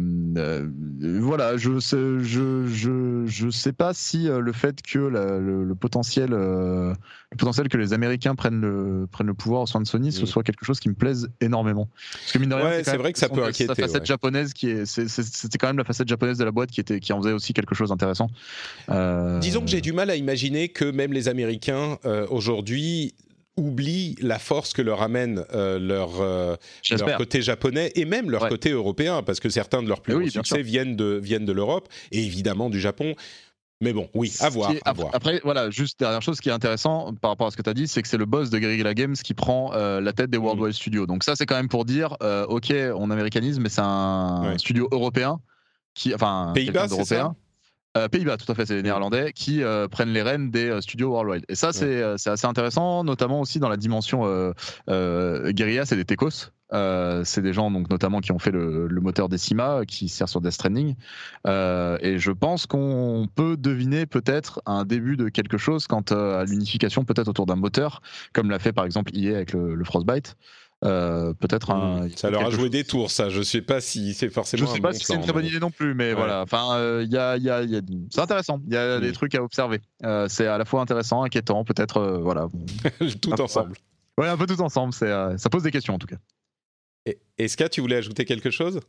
je 1.56 1.80
sais, 1.80 2.20
je, 2.20 2.66
je, 2.68 3.24
je 3.26 3.50
sais 3.50 3.72
pas 3.72 3.94
si 3.94 4.28
le 4.28 4.52
fait 4.52 4.80
que 4.82 4.98
le, 4.98 5.74
potentiel 5.74 6.30
le 6.30 6.94
potentiel 7.36 7.68
que 7.68 7.76
les 7.76 7.92
Américains 7.92 8.34
prennent 8.34 8.60
le 8.60 9.06
prennent 9.10 9.26
le 9.26 9.34
pouvoir 9.34 9.62
au 9.62 9.66
sein 9.66 9.80
de 9.80 9.86
Sony, 9.86 10.12
ce 10.12 10.22
mm. 10.22 10.26
soit 10.26 10.42
quelque 10.42 10.64
chose 10.64 10.80
qui 10.80 10.88
me 10.88 10.94
plaise 10.94 11.28
énormément. 11.40 11.88
Parce 12.12 12.32
que 12.32 12.38
mine 12.38 12.50
de 12.50 12.54
rien, 12.54 12.82
c'est 12.84 12.96
vrai 12.96 13.12
que 13.12 13.18
ça 13.18 13.28
peut 13.28 13.44
inquiéter. 13.44 13.80
La 13.80 13.88
facette 13.88 14.06
japonaise 14.06 14.52
qui 14.52 14.68
est, 14.68 14.86
c'était 14.86 15.58
quand 15.58 15.68
même 15.68 15.78
la 15.78 15.84
facette 15.84 16.08
japonaise 16.08 16.38
de 16.38 16.44
la 16.44 16.50
boîte 16.50 16.70
qui 16.70 16.80
était, 16.80 17.00
qui 17.00 17.12
en 17.12 17.20
aussi 17.32 17.52
quelque 17.52 17.74
chose 17.74 17.90
d'intéressant. 17.90 18.28
Euh, 18.90 19.38
Disons 19.38 19.60
que 19.60 19.68
j'ai 19.68 19.80
du 19.80 19.92
mal 19.92 20.10
à 20.10 20.16
imaginer 20.16 20.68
que 20.68 20.84
même 20.84 21.12
les 21.12 21.28
Américains 21.28 21.98
euh, 22.04 22.26
aujourd'hui 22.30 23.14
oublient 23.56 24.16
la 24.20 24.38
force 24.38 24.74
que 24.74 24.82
leur 24.82 25.00
amène 25.00 25.42
leur, 25.50 26.10
leur 26.20 27.16
côté 27.16 27.40
japonais 27.40 27.90
et 27.94 28.04
même 28.04 28.30
leur 28.30 28.50
côté 28.50 28.70
européen, 28.70 29.22
parce 29.22 29.40
que 29.40 29.48
certains 29.48 29.82
de 29.82 29.88
leurs 29.88 30.02
plus 30.02 30.14
gros 30.14 30.28
succès 30.28 30.60
viennent 30.60 30.94
de, 30.94 31.18
viennent 31.22 31.46
de 31.46 31.52
l'Europe 31.52 31.88
et 32.12 32.22
évidemment 32.22 32.68
du 32.68 32.78
Japon. 32.78 33.14
Mais 33.82 33.92
bon, 33.92 34.08
oui, 34.14 34.32
à 34.40 34.48
voir, 34.48 34.72
après, 35.12 35.40
voilà, 35.44 35.68
juste 35.68 36.00
dernière 36.00 36.22
chose 36.22 36.40
qui 36.40 36.48
est 36.48 36.52
intéressant 36.52 37.12
par 37.20 37.30
rapport 37.30 37.48
à 37.48 37.50
ce 37.50 37.58
que 37.58 37.62
tu 37.62 37.68
as 37.68 37.74
dit, 37.74 37.86
c'est 37.86 38.00
que 38.00 38.08
c'est 38.08 38.16
le 38.16 38.24
boss 38.24 38.48
de 38.48 38.58
Guerrilla 38.58 38.94
Games 38.94 39.14
qui 39.14 39.34
prend 39.34 39.74
euh, 39.74 40.00
la 40.00 40.14
tête 40.14 40.30
des 40.30 40.38
Worldwide 40.38 40.70
mm. 40.70 40.72
Studios. 40.72 41.06
Donc 41.06 41.24
ça, 41.24 41.36
c'est 41.36 41.44
quand 41.44 41.56
même 41.56 41.68
pour 41.68 41.84
dire, 41.84 42.16
euh, 42.22 42.46
ok, 42.46 42.72
on 42.94 43.10
américanise, 43.10 43.60
mais 43.60 43.68
c'est 43.68 43.82
un 43.82 44.56
studio 44.56 44.88
européen 44.92 45.40
qui, 45.96 46.14
enfin, 46.14 46.52
Pays-Bas, 46.54 46.86
européen. 46.86 47.34
Euh, 47.96 48.08
Pays-Bas, 48.08 48.36
tout 48.36 48.50
à 48.52 48.54
fait, 48.54 48.66
c'est 48.66 48.74
les 48.74 48.82
Néerlandais 48.82 49.32
qui 49.32 49.62
prennent 49.90 50.12
les 50.12 50.22
rênes 50.22 50.50
des 50.50 50.80
studios 50.80 51.10
Worldwide. 51.10 51.44
Et 51.48 51.56
ça, 51.56 51.72
c'est 51.72 52.02
assez 52.02 52.46
intéressant, 52.46 53.02
notamment 53.02 53.40
aussi 53.40 53.58
dans 53.58 53.68
la 53.68 53.76
dimension 53.76 54.52
guérilla, 54.86 55.84
c'est 55.84 55.96
des 55.96 56.04
techos. 56.04 56.52
Euh, 56.72 57.22
c'est 57.24 57.42
des 57.42 57.52
gens 57.52 57.70
donc 57.70 57.88
notamment 57.90 58.20
qui 58.20 58.32
ont 58.32 58.40
fait 58.40 58.50
le, 58.50 58.88
moteur 59.00 59.28
Decima 59.28 59.82
qui 59.86 60.08
sert 60.08 60.28
sur 60.28 60.40
Death 60.40 60.50
Stranding 60.50 60.96
euh, 61.46 61.96
et 62.00 62.18
je 62.18 62.32
pense 62.32 62.66
qu'on 62.66 63.28
peut 63.32 63.56
deviner 63.56 64.04
peut-être 64.04 64.60
un 64.66 64.84
début 64.84 65.16
de 65.16 65.28
quelque 65.28 65.58
chose 65.58 65.86
quant 65.86 66.02
à 66.10 66.44
l'unification 66.44 67.04
peut-être 67.04 67.28
autour 67.28 67.46
d'un 67.46 67.54
moteur 67.54 68.02
comme 68.32 68.50
l'a 68.50 68.58
fait 68.58 68.72
par 68.72 68.84
exemple 68.84 69.16
EA 69.16 69.36
avec 69.36 69.52
le, 69.52 69.84
Frostbite 69.84 70.36
euh, 70.84 71.32
peut-être 71.34 71.70
un. 71.70 72.06
Hmm. 72.06 72.10
Ça 72.16 72.30
leur 72.30 72.46
a 72.46 72.50
joué 72.50 72.68
des 72.68 72.84
tours, 72.84 73.10
ça. 73.10 73.28
Je 73.28 73.42
sais 73.42 73.62
pas 73.62 73.80
si 73.80 74.14
c'est 74.14 74.28
forcément. 74.28 74.66
Je 74.66 74.72
sais 74.72 74.80
pas 74.80 74.92
si 74.92 75.04
c'est 75.04 75.14
une 75.14 75.22
très 75.22 75.32
bonne 75.32 75.46
idée 75.46 75.58
non 75.58 75.70
plus, 75.70 75.94
mais 75.94 76.12
voilà. 76.12 76.42
Enfin, 76.42 77.00
il 77.02 77.10
y 77.10 77.16
a, 77.16 77.36
y 77.36 77.50
a, 77.50 77.62
y 77.62 77.76
a... 77.76 77.80
c'est 78.10 78.20
intéressant. 78.20 78.60
Il 78.66 78.74
y 78.74 78.76
a 78.76 79.00
des 79.00 79.12
trucs 79.12 79.34
à 79.34 79.42
observer. 79.42 79.80
c'est 80.28 80.46
à 80.46 80.58
la 80.58 80.64
fois 80.64 80.80
intéressant, 80.80 81.22
inquiétant, 81.22 81.64
peut-être, 81.64 82.18
voilà. 82.22 82.48
tout 83.20 83.40
ensemble. 83.40 83.74
Ouais, 84.18 84.28
un 84.28 84.36
peu 84.36 84.46
tout 84.46 84.60
ensemble. 84.60 84.92
C'est, 84.92 85.10
ça 85.38 85.50
pose 85.50 85.62
des 85.62 85.70
questions 85.70 85.94
en 85.94 85.98
tout 85.98 86.06
cas. 86.06 86.16
Est-ce 87.38 87.56
que 87.56 87.68
tu 87.68 87.80
voulais 87.80 87.96
ajouter 87.96 88.24
quelque 88.24 88.50
chose? 88.50 88.80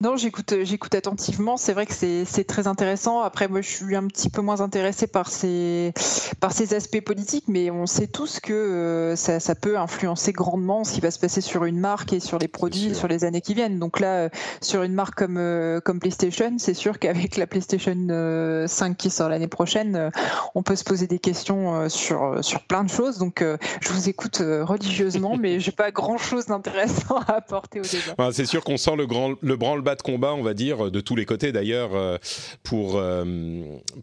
Non, 0.00 0.16
j'écoute, 0.16 0.52
euh, 0.52 0.64
j'écoute 0.64 0.94
attentivement. 0.94 1.56
C'est 1.56 1.72
vrai 1.72 1.84
que 1.84 1.92
c'est 1.92 2.44
très 2.44 2.68
intéressant. 2.68 3.20
Après, 3.20 3.48
moi, 3.48 3.62
je 3.62 3.68
suis 3.68 3.96
un 3.96 4.06
petit 4.06 4.30
peu 4.30 4.40
moins 4.42 4.60
intéressée 4.60 5.08
par 5.08 5.28
ces, 5.28 5.92
par 6.38 6.52
ces 6.52 6.72
aspects 6.72 7.00
politiques, 7.00 7.46
mais 7.48 7.72
on 7.72 7.86
sait 7.86 8.06
tous 8.06 8.38
que 8.38 8.52
euh, 8.52 9.16
ça, 9.16 9.40
ça, 9.40 9.56
peut 9.56 9.76
influencer 9.76 10.32
grandement 10.32 10.84
ce 10.84 10.92
qui 10.92 11.00
va 11.00 11.10
se 11.10 11.18
passer 11.18 11.40
sur 11.40 11.64
une 11.64 11.80
marque 11.80 12.12
et 12.12 12.20
sur 12.20 12.38
les 12.38 12.46
produits 12.46 12.94
sur 12.94 13.08
les 13.08 13.24
années 13.24 13.40
qui 13.40 13.54
viennent. 13.54 13.80
Donc 13.80 13.98
là, 13.98 14.26
euh, 14.26 14.28
sur 14.60 14.84
une 14.84 14.92
marque 14.92 15.16
comme, 15.16 15.80
comme 15.84 15.98
PlayStation, 15.98 16.58
c'est 16.58 16.74
sûr 16.74 17.00
qu'avec 17.00 17.36
la 17.36 17.48
PlayStation 17.48 18.66
5 18.68 18.96
qui 18.96 19.10
sort 19.10 19.28
l'année 19.28 19.48
prochaine, 19.48 20.12
on 20.54 20.62
peut 20.62 20.76
se 20.76 20.84
poser 20.84 21.08
des 21.08 21.18
questions 21.18 21.88
sur, 21.88 22.38
sur 22.42 22.62
plein 22.62 22.84
de 22.84 22.90
choses. 22.90 23.18
Donc, 23.18 23.44
je 23.80 23.92
vous 23.92 24.08
écoute 24.08 24.36
religieusement, 24.38 25.36
mais 25.36 25.58
j'ai 25.60 25.72
pas 25.72 25.90
grand-chose 25.90 26.46
d'intéressant 26.46 27.16
à 27.26 27.32
apporter 27.32 27.80
au 27.80 27.82
débat. 27.82 28.30
c'est 28.30 28.46
sûr 28.46 28.62
qu'on 28.62 28.76
sent 28.76 28.94
le, 28.94 29.06
grand, 29.06 29.34
le 29.40 29.56
branle 29.56 29.82
de 29.94 30.02
combat, 30.02 30.34
on 30.34 30.42
va 30.42 30.54
dire, 30.54 30.90
de 30.90 31.00
tous 31.00 31.16
les 31.16 31.24
côtés 31.24 31.52
d'ailleurs, 31.52 31.94
euh, 31.94 32.16
pour, 32.62 32.96
euh, 32.96 33.24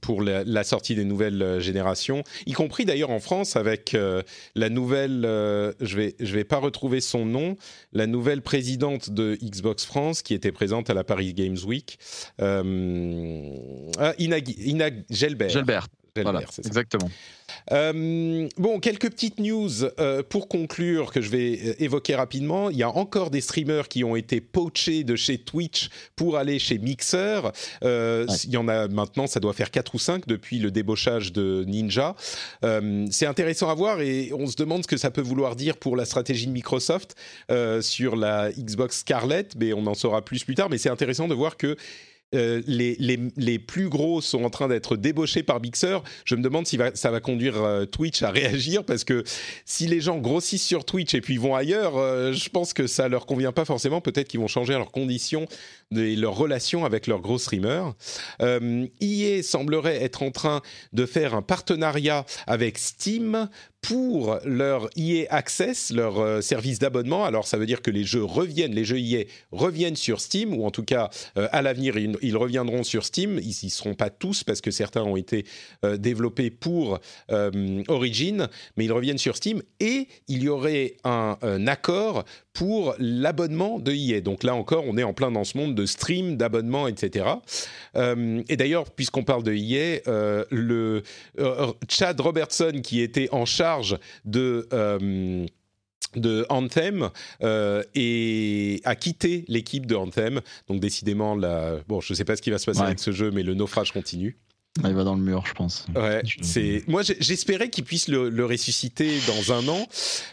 pour 0.01 0.21
la, 0.21 0.63
sortie 0.63 0.95
des 0.95 1.05
nouvelles 1.05 1.41
euh, 1.41 1.59
générations, 1.59 2.23
y 2.45 2.53
compris 2.53 2.85
d'ailleurs 2.85 3.11
en 3.11 3.19
France 3.19 3.55
avec 3.55 3.95
la 4.55 4.69
nouvelle, 4.69 5.21
je 5.23 5.95
vais, 5.95 6.15
je 6.19 6.33
vais 6.33 6.43
pas 6.43 6.57
retrouver 6.57 7.01
son 7.01 7.25
nom, 7.25 7.55
la 7.93 8.07
nouvelle 8.07 8.41
présidente 8.41 9.09
de 9.09 9.37
Xbox 9.41 9.85
France 9.85 10.21
qui 10.21 10.33
était 10.33 10.51
présente 10.51 10.89
à 10.89 10.93
la 10.93 11.03
Paris 11.03 11.33
Games 11.33 11.57
Week, 11.65 11.97
ah, 12.39 12.63
Inag, 14.17 15.05
Gelbert. 15.09 15.49
Gelbert. 15.49 15.87
Voilà, 16.21 16.41
exactement. 16.63 17.09
Euh, 17.71 18.47
bon, 18.57 18.79
quelques 18.79 19.09
petites 19.09 19.39
news 19.39 19.83
euh, 19.99 20.23
pour 20.23 20.47
conclure 20.47 21.11
que 21.11 21.21
je 21.21 21.29
vais 21.29 21.59
euh, 21.59 21.73
évoquer 21.79 22.15
rapidement. 22.15 22.69
Il 22.69 22.77
y 22.77 22.83
a 22.83 22.89
encore 22.89 23.31
des 23.31 23.41
streamers 23.41 23.87
qui 23.87 24.03
ont 24.03 24.15
été 24.15 24.39
poachés 24.39 25.03
de 25.03 25.15
chez 25.15 25.37
Twitch 25.37 25.89
pour 26.15 26.37
aller 26.37 26.59
chez 26.59 26.77
Mixer. 26.77 27.41
Il 27.81 28.49
y 28.49 28.57
en 28.57 28.67
a 28.67 28.87
maintenant, 28.87 29.27
ça 29.27 29.39
doit 29.39 29.53
faire 29.53 29.71
4 29.71 29.95
ou 29.95 29.99
5 29.99 30.27
depuis 30.27 30.59
le 30.59 30.71
débauchage 30.71 31.33
de 31.33 31.63
Ninja. 31.67 32.15
c'est 33.11 33.25
intéressant 33.25 33.69
à 33.69 33.73
voir 33.73 34.01
et 34.01 34.31
on 34.33 34.47
se 34.47 34.55
demande 34.55 34.83
ce 34.83 34.87
que 34.87 34.97
ça 34.97 35.11
peut 35.11 35.21
vouloir 35.21 35.55
dire 35.55 35.77
pour 35.77 35.95
la 35.95 36.05
stratégie 36.05 36.47
de 36.47 36.51
Microsoft 36.51 37.15
sur 37.81 38.15
la 38.15 38.51
Xbox 38.51 38.99
Scarlett, 38.99 39.55
mais 39.57 39.73
on 39.73 39.85
en 39.87 39.93
saura 39.93 40.23
plus 40.23 40.43
plus 40.43 40.55
tard. 40.55 40.69
Mais 40.69 40.77
c'est 40.77 40.89
intéressant 40.89 41.27
de 41.27 41.33
voir 41.33 41.57
que 41.57 41.75
euh, 42.33 42.61
les, 42.67 43.59
plus 43.59 43.87
gros 43.87 44.19
sont 44.19 44.43
en 44.43 44.49
train 44.49 44.67
d'être 44.67 44.97
débauchés 44.97 45.43
par 45.43 45.61
Mixer. 45.61 45.99
Je 46.25 46.35
me 46.35 46.41
demande 46.41 46.65
si 46.65 46.77
ça 46.95 47.11
va 47.11 47.19
conduire 47.19 47.61
euh, 47.63 47.85
Twitch 47.85 48.23
à 48.23 48.31
réagir 48.31 48.83
parce 48.83 49.03
que 49.03 49.23
si 49.63 49.87
les 49.87 50.01
gens 50.01 50.17
grossissent 50.17 50.65
sur 50.65 50.85
Twitch 50.85 51.13
et 51.13 51.21
puis 51.21 51.37
vont 51.37 51.55
ailleurs, 51.55 51.97
euh, 51.97 52.33
je 52.33 52.49
pense 52.49 52.73
que 52.73 52.87
ça 52.87 53.07
leur 53.07 53.25
convient 53.25 53.51
pas 53.51 53.65
forcément. 53.65 54.01
Peut-être 54.01 54.27
qu'ils 54.27 54.39
vont 54.39 54.47
changer 54.47 54.73
leurs 54.73 54.91
conditions 54.91 55.47
et 55.95 56.15
leurs 56.15 56.35
relations 56.35 56.83
avec 56.83 57.07
leurs 57.07 57.21
gros 57.21 57.37
streamers. 57.37 57.93
EA 58.41 59.43
semblerait 59.43 60.03
être 60.03 60.23
en 60.23 60.31
train 60.31 60.61
de 60.93 61.05
faire 61.05 61.35
un 61.35 61.41
partenariat 61.41 62.25
avec 62.47 62.77
Steam 62.77 63.49
pour 63.87 64.39
leur 64.45 64.89
EA 64.97 65.25
Access, 65.29 65.91
leur 65.91 66.19
euh, 66.19 66.41
service 66.41 66.79
d'abonnement. 66.79 67.25
Alors 67.25 67.47
ça 67.47 67.57
veut 67.57 67.65
dire 67.65 67.81
que 67.81 67.91
les 67.91 68.03
jeux 68.03 68.23
reviennent, 68.23 68.73
les 68.73 68.85
jeux 68.85 68.99
EA 68.99 69.25
reviennent 69.51 69.95
sur 69.95 70.19
Steam, 70.19 70.53
ou 70.53 70.65
en 70.65 70.71
tout 70.71 70.83
cas 70.83 71.09
euh, 71.37 71.47
à 71.51 71.61
l'avenir 71.61 71.97
ils, 71.97 72.37
reviendront 72.37 72.83
sur 72.83 73.05
Steam. 73.05 73.39
Ils 73.39 73.55
n'y 73.63 73.69
seront 73.69 73.93
pas 73.93 74.09
tous 74.09 74.43
parce 74.43 74.61
que 74.61 74.71
certains 74.71 75.03
ont 75.03 75.15
été 75.15 75.45
euh, 75.83 75.97
développés 75.97 76.49
pour 76.49 76.99
Origin, 77.87 78.47
mais 78.77 78.85
ils 78.85 78.91
reviennent 78.91 79.17
sur 79.17 79.35
Steam 79.35 79.61
et 79.79 80.07
il 80.27 80.43
y 80.43 80.49
aurait 80.49 80.97
un, 81.03 81.37
un 81.41 81.67
accord 81.67 82.25
pour 82.55 82.95
l'abonnement 82.99 83.79
de 83.79 83.91
EA. 83.91 84.21
Donc 84.21 84.43
là 84.43 84.55
encore, 84.55 84.85
on 84.87 84.97
est 84.97 85.03
en 85.03 85.13
plein 85.13 85.29
dans 85.29 85.43
ce 85.43 85.57
monde 85.57 85.75
de 85.75 85.85
stream, 85.85 86.37
d'abonnement, 86.37 86.87
etc. 86.87 87.27
Euh, 87.95 88.41
et 88.47 88.57
d'ailleurs, 88.57 88.89
puisqu'on 88.89 89.23
parle 89.23 89.43
de 89.43 89.53
EA, 89.53 90.01
euh, 90.07 90.45
le 90.49 91.03
euh, 91.37 91.73
Chad 91.89 92.19
Robertson, 92.19 92.79
qui 92.81 93.01
était 93.01 93.29
en 93.31 93.45
charge 93.45 93.99
de 94.23 94.67
de 96.15 96.45
Anthem 96.47 97.09
et 97.41 98.81
a 98.85 98.95
quitté 98.95 99.43
l'équipe 99.49 99.85
de 99.85 99.95
Anthem. 99.95 100.39
Donc 100.69 100.79
décidément, 100.79 101.35
la... 101.35 101.79
bon, 101.89 101.99
je 101.99 102.13
ne 102.13 102.15
sais 102.15 102.23
pas 102.23 102.37
ce 102.37 102.41
qui 102.41 102.51
va 102.51 102.57
se 102.57 102.65
passer 102.65 102.79
avec 102.79 102.99
ce 102.99 103.11
jeu, 103.11 103.31
mais 103.31 103.43
le 103.43 103.53
naufrage 103.53 103.91
continue. 103.91 104.37
Ah, 104.83 104.89
il 104.89 104.95
va 104.95 105.05
dans 105.05 105.15
le 105.15 105.21
mur, 105.21 105.45
je 105.45 105.53
pense. 105.53 105.85
Ouais, 105.95 106.21
c'est. 106.41 106.83
Moi, 106.87 107.01
j'espérais 107.01 107.69
qu'il 107.69 107.85
puisse 107.85 108.09
le, 108.09 108.45
ressusciter 108.45 109.19
dans 109.25 109.53
un 109.53 109.67
an, 109.69 109.87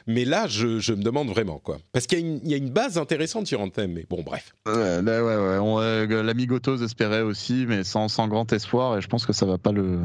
mais 0.07 0.25
là, 0.25 0.49
je, 0.49 0.93
me 0.93 1.03
demande 1.03 1.29
vraiment 1.29 1.59
quoi. 1.59 1.79
Parce 1.93 2.07
qu'il 2.07 2.41
y, 2.45 2.55
a 2.55 2.57
une 2.57 2.71
base 2.71 2.99
intéressante 2.99 3.47
sur 3.47 3.61
Anthem, 3.61 3.93
mais 3.93 4.05
bon, 4.11 4.23
bref. 4.23 4.55
Ouais, 4.67 5.01
ouais, 5.01 5.21
ouais. 5.21 6.23
L'ami 6.23 6.47
Gotos 6.47 6.83
espérait 6.83 7.23
aussi, 7.23 7.67
mais 7.69 7.85
sans, 7.85 8.09
sans, 8.09 8.27
grand 8.27 8.53
espoir, 8.53 8.99
et 8.99 9.01
je 9.01 9.07
pense 9.07 9.27
que 9.27 9.33
ça 9.33 9.47
va 9.47 9.59
pas 9.59 9.73
le. 9.73 10.01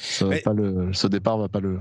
Ça 0.00 0.26
va 0.26 0.38
pas 0.38 0.52
le 0.52 0.92
ce 0.92 1.06
départ 1.08 1.38
va 1.38 1.48
pas 1.48 1.60
le 1.60 1.78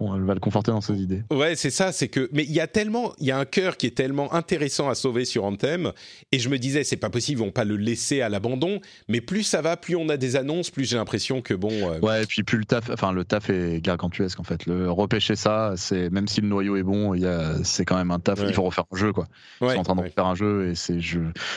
elle 0.00 0.24
va 0.24 0.34
le 0.34 0.40
conforter 0.40 0.70
dans 0.70 0.80
ses 0.80 0.94
idées. 0.94 1.22
Ouais, 1.30 1.54
c'est 1.56 1.70
ça, 1.70 1.92
c'est 1.92 2.08
que 2.08 2.28
mais 2.32 2.44
il 2.44 2.52
y 2.52 2.60
a 2.60 2.66
tellement 2.66 3.12
il 3.18 3.26
y 3.26 3.30
a 3.30 3.38
un 3.38 3.44
cœur 3.44 3.76
qui 3.76 3.86
est 3.86 3.96
tellement 3.96 4.32
intéressant 4.34 4.88
à 4.88 4.94
sauver 4.94 5.24
sur 5.24 5.44
Anthem 5.44 5.92
et 6.32 6.38
je 6.38 6.48
me 6.48 6.58
disais 6.58 6.84
c'est 6.84 6.96
pas 6.96 7.10
possible, 7.10 7.40
ils 7.40 7.44
vont 7.44 7.52
pas 7.52 7.64
le 7.64 7.76
laisser 7.76 8.20
à 8.20 8.28
l'abandon, 8.28 8.80
mais 9.08 9.20
plus 9.20 9.44
ça 9.44 9.62
va, 9.62 9.76
plus 9.76 9.96
on 9.96 10.08
a 10.08 10.16
des 10.16 10.36
annonces, 10.36 10.70
plus 10.70 10.84
j'ai 10.84 10.96
l'impression 10.96 11.42
que 11.42 11.54
bon 11.54 11.70
euh, 11.70 12.00
Ouais, 12.00 12.24
et 12.24 12.26
puis 12.26 12.42
plus 12.42 12.58
le 12.58 12.64
taf 12.64 12.90
enfin 12.90 13.12
le 13.12 13.24
taf 13.24 13.50
est 13.50 13.80
gargantuesque 13.80 14.40
en 14.40 14.44
fait. 14.44 14.66
Le 14.66 14.90
repêcher 14.90 15.36
ça, 15.36 15.74
c'est 15.76 16.10
même 16.10 16.26
si 16.26 16.40
le 16.40 16.48
noyau 16.48 16.76
est 16.76 16.82
bon, 16.82 17.14
il 17.14 17.22
y 17.22 17.26
a 17.26 17.62
c'est 17.62 17.84
quand 17.84 17.96
même 17.96 18.10
un 18.10 18.20
taf, 18.20 18.40
il 18.46 18.52
faut 18.52 18.62
refaire 18.62 18.84
un 18.92 18.96
jeu 18.96 19.12
quoi. 19.12 19.26
Ils 19.62 19.70
sont 19.70 19.78
en 19.78 19.82
train 19.82 19.96
de 19.96 20.02
refaire 20.02 20.26
un 20.26 20.34
jeu 20.34 20.70
et 20.70 20.74
c'est 20.74 20.98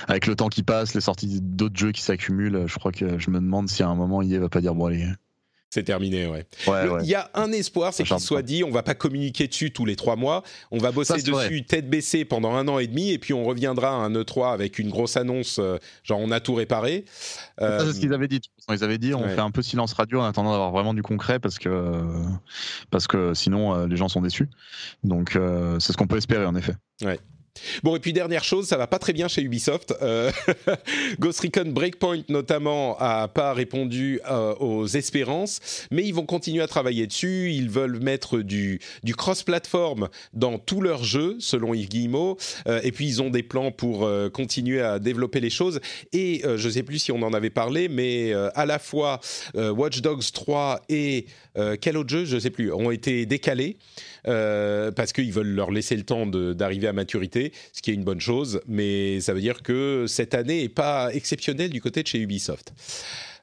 avec 0.07 0.27
le 0.27 0.35
temps 0.35 0.49
qui 0.49 0.63
passe, 0.63 0.93
les 0.93 1.01
sorties 1.01 1.39
d'autres 1.41 1.77
jeux 1.77 1.91
qui 1.91 2.01
s'accumulent, 2.01 2.65
je 2.67 2.75
crois 2.77 2.91
que 2.91 3.17
je 3.17 3.29
me 3.31 3.39
demande 3.39 3.69
si 3.69 3.81
à 3.81 3.87
un 3.87 3.95
moment 3.95 4.21
il 4.21 4.37
va 4.39 4.49
pas 4.49 4.61
dire 4.61 4.75
bon 4.75 4.85
allez 4.85 5.07
c'est 5.69 5.83
terminé, 5.83 6.27
ouais. 6.27 6.45
Il 7.03 7.07
y 7.07 7.15
a 7.15 7.29
un 7.33 7.51
espoir, 7.51 7.93
c'est 7.93 8.03
qu'il 8.03 8.19
soit 8.19 8.41
dit, 8.41 8.63
on 8.63 8.71
va 8.71 8.83
pas 8.83 8.95
communiquer 8.95 9.47
dessus 9.47 9.71
tous 9.71 9.85
les 9.85 9.95
trois 9.97 10.15
mois, 10.15 10.43
on 10.71 10.77
va 10.77 10.91
bosser 10.91 11.21
dessus 11.21 11.65
tête 11.65 11.89
baissée 11.89 12.23
pendant 12.23 12.55
un 12.55 12.67
an 12.67 12.79
et 12.79 12.87
demi, 12.87 13.11
et 13.11 13.19
puis 13.19 13.33
on 13.33 13.43
reviendra 13.43 13.89
à 13.89 13.95
un 13.95 14.11
E3 14.11 14.53
avec 14.53 14.79
une 14.79 14.89
grosse 14.89 15.17
annonce, 15.17 15.59
euh, 15.59 15.77
genre 16.03 16.19
on 16.19 16.31
a 16.31 16.39
tout 16.39 16.53
réparé. 16.53 17.03
c'est 17.59 17.65
ce 17.65 17.85
euh, 17.85 17.93
qu'ils 17.93 18.13
avaient 18.13 18.29
dit. 18.29 18.41
Ils 18.69 18.83
avaient 18.83 18.97
dit, 18.97 19.13
on 19.13 19.27
fait 19.27 19.39
un 19.39 19.51
peu 19.51 19.61
silence 19.61 19.93
radio 19.93 20.21
en 20.21 20.25
attendant 20.25 20.51
d'avoir 20.51 20.71
vraiment 20.71 20.93
du 20.93 21.03
concret, 21.03 21.39
parce 21.39 21.59
que 21.59 22.01
parce 22.89 23.07
que 23.07 23.33
sinon 23.33 23.75
euh, 23.75 23.87
les 23.87 23.97
gens 23.97 24.07
sont 24.07 24.21
déçus. 24.21 24.49
Donc 25.03 25.37
c'est 25.79 25.91
ce 25.91 25.97
qu'on 25.97 26.07
peut 26.07 26.17
espérer 26.17 26.45
en 26.45 26.55
effet. 26.55 26.75
Ouais. 27.03 27.19
Bon, 27.83 27.95
et 27.95 27.99
puis 27.99 28.13
dernière 28.13 28.43
chose, 28.43 28.67
ça 28.67 28.77
va 28.77 28.87
pas 28.87 28.99
très 28.99 29.13
bien 29.13 29.27
chez 29.27 29.41
Ubisoft. 29.41 29.93
Euh, 30.01 30.31
Ghost 31.19 31.39
Recon 31.41 31.71
Breakpoint, 31.71 32.23
notamment, 32.29 32.97
a 32.99 33.27
pas 33.27 33.53
répondu 33.53 34.19
euh, 34.29 34.53
aux 34.55 34.87
espérances, 34.87 35.59
mais 35.91 36.03
ils 36.03 36.13
vont 36.13 36.25
continuer 36.25 36.61
à 36.61 36.67
travailler 36.67 37.07
dessus. 37.07 37.51
Ils 37.51 37.69
veulent 37.69 37.99
mettre 37.99 38.39
du, 38.39 38.79
cross-platform 39.15 40.09
dans 40.33 40.59
tous 40.59 40.81
leurs 40.81 41.03
jeux, 41.03 41.37
selon 41.39 41.73
Yves 41.73 41.89
Guillemot. 41.89 42.37
Euh, 42.67 42.79
et 42.83 42.91
puis, 42.91 43.07
ils 43.07 43.21
ont 43.21 43.29
des 43.29 43.43
plans 43.43 43.71
pour 43.71 44.09
continuer 44.33 44.81
à 44.81 44.99
développer 44.99 45.39
les 45.39 45.49
choses. 45.49 45.79
Et 46.13 46.43
je 46.55 46.69
sais 46.69 46.83
plus 46.83 46.99
si 46.99 47.11
on 47.11 47.21
en 47.21 47.33
avait 47.33 47.49
parlé, 47.49 47.89
mais 47.89 48.33
à 48.33 48.65
la 48.65 48.79
fois 48.79 49.19
Watch 49.55 50.01
Dogs 50.01 50.31
3 50.33 50.81
et 50.89 51.25
quel 51.81 51.97
autre 51.97 52.09
jeu, 52.09 52.25
je 52.25 52.37
sais 52.37 52.49
plus, 52.49 52.71
ont 52.71 52.91
été 52.91 53.25
décalés. 53.25 53.77
Euh, 54.27 54.91
parce 54.91 55.13
qu'ils 55.13 55.31
veulent 55.31 55.53
leur 55.53 55.71
laisser 55.71 55.95
le 55.95 56.03
temps 56.03 56.25
d'arriver 56.25 56.87
à 56.87 56.93
maturité, 56.93 57.53
ce 57.71 57.81
qui 57.81 57.91
est 57.91 57.93
une 57.93 58.03
bonne 58.03 58.19
chose, 58.19 58.61
mais 58.67 59.21
ça 59.21 59.33
veut 59.33 59.39
dire 59.41 59.61
que 59.61 60.05
cette 60.07 60.33
année 60.33 60.63
n'est 60.63 60.69
pas 60.69 61.13
exceptionnelle 61.13 61.69
du 61.69 61.81
côté 61.81 62.03
de 62.03 62.07
chez 62.07 62.19
Ubisoft. 62.19 62.73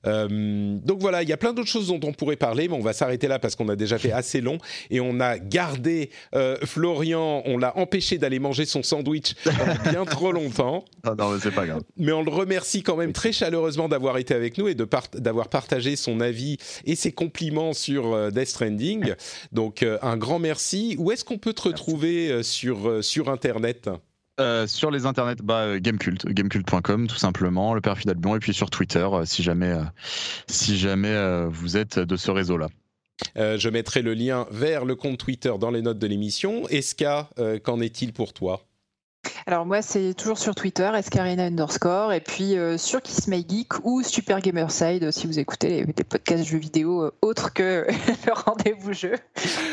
Euh, 0.07 0.79
donc 0.83 1.01
voilà, 1.01 1.23
il 1.23 1.29
y 1.29 1.33
a 1.33 1.37
plein 1.37 1.53
d'autres 1.53 1.69
choses 1.69 1.89
dont 1.89 2.01
on 2.03 2.13
pourrait 2.13 2.37
parler, 2.37 2.69
mais 2.69 2.75
on 2.75 2.81
va 2.81 2.93
s'arrêter 2.93 3.29
là 3.29 3.39
parce 3.39 3.57
qu'on 3.57 3.69
a 3.69 3.77
déjà 3.77 3.99
fait 3.99 4.13
assez 4.13 4.41
long 4.41 4.59
et 4.91 5.01
on 5.01 5.21
a 5.21 5.39
gardé 5.39 6.11
euh, 6.35 6.57
Florian, 6.65 7.43
on 7.47 7.59
l'a 7.59 7.77
empêché 7.77 8.19
d'aller 8.19 8.39
manger 8.39 8.65
son 8.65 8.83
sandwich 8.83 9.35
bien 9.91 10.05
trop 10.05 10.33
longtemps. 10.33 10.85
Ah 11.03 11.15
non, 11.17 11.31
mais 11.31 11.41
c'est 11.41 11.55
pas 11.55 11.67
grave. 11.67 11.83
Mais 11.97 12.13
on 12.13 12.23
le 12.23 12.31
remercie 12.31 12.83
quand 12.83 12.97
même 12.97 13.13
très 13.13 13.33
chaleureusement 13.33 13.89
d'avoir 13.89 14.19
été 14.19 14.35
avec 14.35 14.59
nous 14.59 14.69
et 14.69 14.75
d'avoir 14.75 15.49
partagé 15.49 15.97
son 15.97 16.21
avis 16.21 16.59
et 16.85 16.97
ses 16.97 17.13
compliments 17.13 17.73
sur 17.73 18.13
euh, 18.13 18.31
Death 18.31 18.49
Stranding. 18.49 19.15
Donc 19.53 19.85
un 20.03 20.17
grand 20.17 20.39
merci. 20.39 20.97
Où 20.99 21.13
est-ce 21.13 21.25
qu'on 21.25 21.39
peut 21.39 21.53
te 21.53 21.63
retrouver 21.63 22.43
sur, 22.43 23.03
sur 23.03 23.29
Internet? 23.29 23.89
Euh, 24.41 24.67
sur 24.67 24.91
les 24.91 25.07
internets, 25.07 25.43
bah, 25.43 25.61
euh, 25.61 25.79
Gamecult, 25.81 26.27
gamecult.com 26.27 27.07
tout 27.07 27.17
simplement, 27.17 27.73
le 27.73 27.81
père 27.81 27.97
Albion, 28.07 28.35
et 28.35 28.41
puis 28.41 28.53
sur 28.53 28.69
Twitter 28.69 29.07
euh, 29.13 29.25
si 29.25 29.45
jamais, 29.45 29.73
si 30.49 30.77
jamais 30.77 31.47
vous 31.49 31.77
êtes 31.77 31.99
de 31.99 32.17
ce 32.17 32.31
réseau-là. 32.31 32.69
je 33.37 33.69
mettrai 33.69 34.03
le 34.03 34.15
lien 34.15 34.47
vers 34.51 34.85
le 34.85 34.97
compte 34.97 35.19
Twitter 35.19 35.53
dans 35.59 35.71
les 35.71 35.83
notes 35.83 35.99
de 35.99 36.07
l'émission. 36.07 36.69
Eska, 36.69 37.31
qu'en 37.63 37.81
est-il 37.81 38.13
pour 38.13 38.33
toi? 38.33 38.63
Alors 39.47 39.65
moi, 39.67 39.83
c'est 39.83 40.15
toujours 40.15 40.39
sur 40.39 40.55
Twitter, 40.55 40.91
escarina 40.95 41.45
underscore, 41.45 42.13
et 42.13 42.21
puis 42.21 42.57
sur 42.77 43.03
Kiss 43.03 43.29
My 43.29 43.45
Geek 43.49 43.85
ou 43.85 44.03
Super 44.03 44.41
Gamerside 44.41 45.11
si 45.13 45.27
vous 45.27 45.39
écoutez 45.39 45.85
des 45.85 46.05
podcasts 46.05 46.45
jeux 46.45 46.59
vidéo 46.59 47.11
autres 47.23 47.53
que 47.53 47.87
le 48.27 48.33
rendez-vous 48.33 48.93
jeu. 48.93 49.15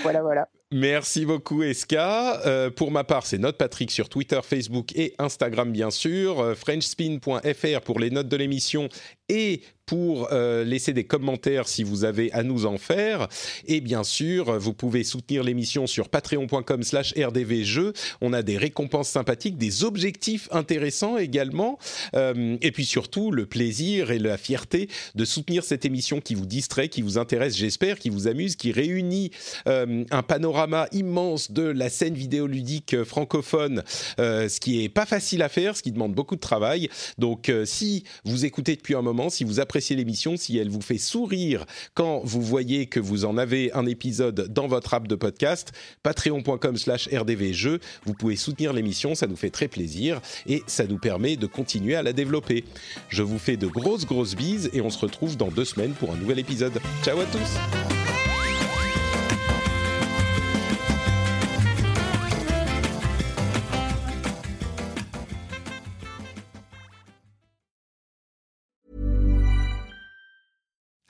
voilà, 0.04 0.22
voilà. 0.22 0.48
Merci 0.74 1.26
beaucoup 1.26 1.64
Eska. 1.64 2.42
Euh, 2.46 2.70
pour 2.70 2.92
ma 2.92 3.04
part, 3.04 3.26
c'est 3.26 3.38
Note 3.38 3.58
Patrick 3.58 3.92
sur 3.92 4.08
Twitter, 4.08 4.40
Facebook 4.42 4.96
et 4.96 5.14
Instagram 5.20 5.70
bien 5.70 5.92
sûr. 5.92 6.40
Euh, 6.40 6.56
Frenchspin.fr 6.56 7.82
pour 7.82 8.00
les 8.00 8.10
notes 8.10 8.30
de 8.30 8.38
l'émission 8.38 8.88
et 9.32 9.62
pour 9.92 10.30
euh, 10.32 10.64
laisser 10.64 10.94
des 10.94 11.04
commentaires 11.04 11.68
si 11.68 11.84
vous 11.84 12.06
avez 12.06 12.32
à 12.32 12.44
nous 12.44 12.66
en 12.66 12.78
faire. 12.78 13.28
Et 13.66 13.82
bien 13.82 14.06
sûr, 14.06 14.58
vous 14.58 14.74
pouvez 14.74 15.04
soutenir 15.04 15.44
l'émission 15.44 15.86
sur 15.86 16.08
patreon.com 16.08 16.82
slash 16.82 17.14
rdvjeux. 17.18 17.92
On 18.22 18.32
a 18.32 18.42
des 18.42 18.58
récompenses 18.58 19.10
sympathiques, 19.10 19.58
des 19.58 19.84
objectifs 19.84 20.48
intéressants 20.52 21.18
également. 21.18 21.78
Euh, 22.16 22.56
et 22.62 22.72
puis 22.72 22.86
surtout, 22.86 23.32
le 23.32 23.46
plaisir 23.46 24.12
et 24.12 24.20
la 24.20 24.38
fierté 24.38 24.88
de 25.16 25.26
soutenir 25.26 25.66
cette 25.66 25.84
émission 25.84 26.22
qui 26.22 26.36
vous 26.36 26.46
distrait, 26.46 26.88
qui 26.88 27.02
vous 27.02 27.18
intéresse, 27.18 27.58
j'espère, 27.58 28.00
qui 28.00 28.10
vous 28.10 28.30
amuse, 28.30 28.56
qui 28.56 28.72
réunit 28.72 29.32
euh, 29.68 30.06
un 30.10 30.24
panorama 30.24 30.88
immense 30.94 31.52
de 31.52 31.64
la 31.64 31.90
scène 31.90 32.14
vidéoludique 32.14 33.04
francophone, 33.04 33.84
ce 34.18 34.60
qui 34.62 34.86
est 34.86 34.90
pas 34.90 35.06
facile 35.06 35.42
à 35.42 35.50
faire, 35.50 35.76
ce 35.76 35.82
qui 35.82 35.92
demande 35.92 36.14
beaucoup 36.14 36.36
de 36.36 36.42
travail. 36.42 36.88
Donc 37.18 37.52
si 37.66 38.06
vous 38.24 38.46
écoutez 38.46 38.78
depuis 38.78 38.96
un 38.96 39.02
si 39.30 39.44
vous 39.44 39.60
appréciez 39.60 39.96
l'émission, 39.96 40.38
si 40.38 40.58
elle 40.58 40.70
vous 40.70 40.82
fait 40.82 40.98
sourire 40.98 41.66
quand 41.94 42.22
vous 42.24 42.42
voyez 42.42 42.86
que 42.86 43.00
vous 43.00 43.26
en 43.26 43.38
avez 43.38 43.72
un 43.74 43.86
épisode 43.86 44.48
dans 44.54 44.68
votre 44.68 44.94
app 44.94 45.08
de 45.08 45.16
podcast, 45.16 45.72
patreon.com 46.04 46.78
slash 46.78 47.10
rdvjeux, 47.14 47.80
vous 48.06 48.14
pouvez 48.14 48.36
soutenir 48.36 48.74
l'émission, 48.74 49.16
ça 49.16 49.28
nous 49.28 49.36
fait 49.36 49.50
très 49.50 49.68
plaisir 49.68 50.22
et 50.48 50.64
ça 50.68 50.86
nous 50.86 50.98
permet 50.98 51.36
de 51.36 51.48
continuer 51.48 51.96
à 51.96 52.04
la 52.04 52.14
développer. 52.14 52.64
Je 53.10 53.24
vous 53.24 53.40
fais 53.40 53.58
de 53.58 53.68
grosses 53.68 54.06
grosses 54.06 54.36
bises 54.36 54.70
et 54.74 54.82
on 54.82 54.90
se 54.90 55.00
retrouve 55.00 55.38
dans 55.38 55.50
deux 55.50 55.66
semaines 55.66 55.94
pour 55.94 56.12
un 56.12 56.18
nouvel 56.18 56.40
épisode. 56.40 56.80
Ciao 57.04 57.20
à 57.20 57.26
tous 57.26 58.11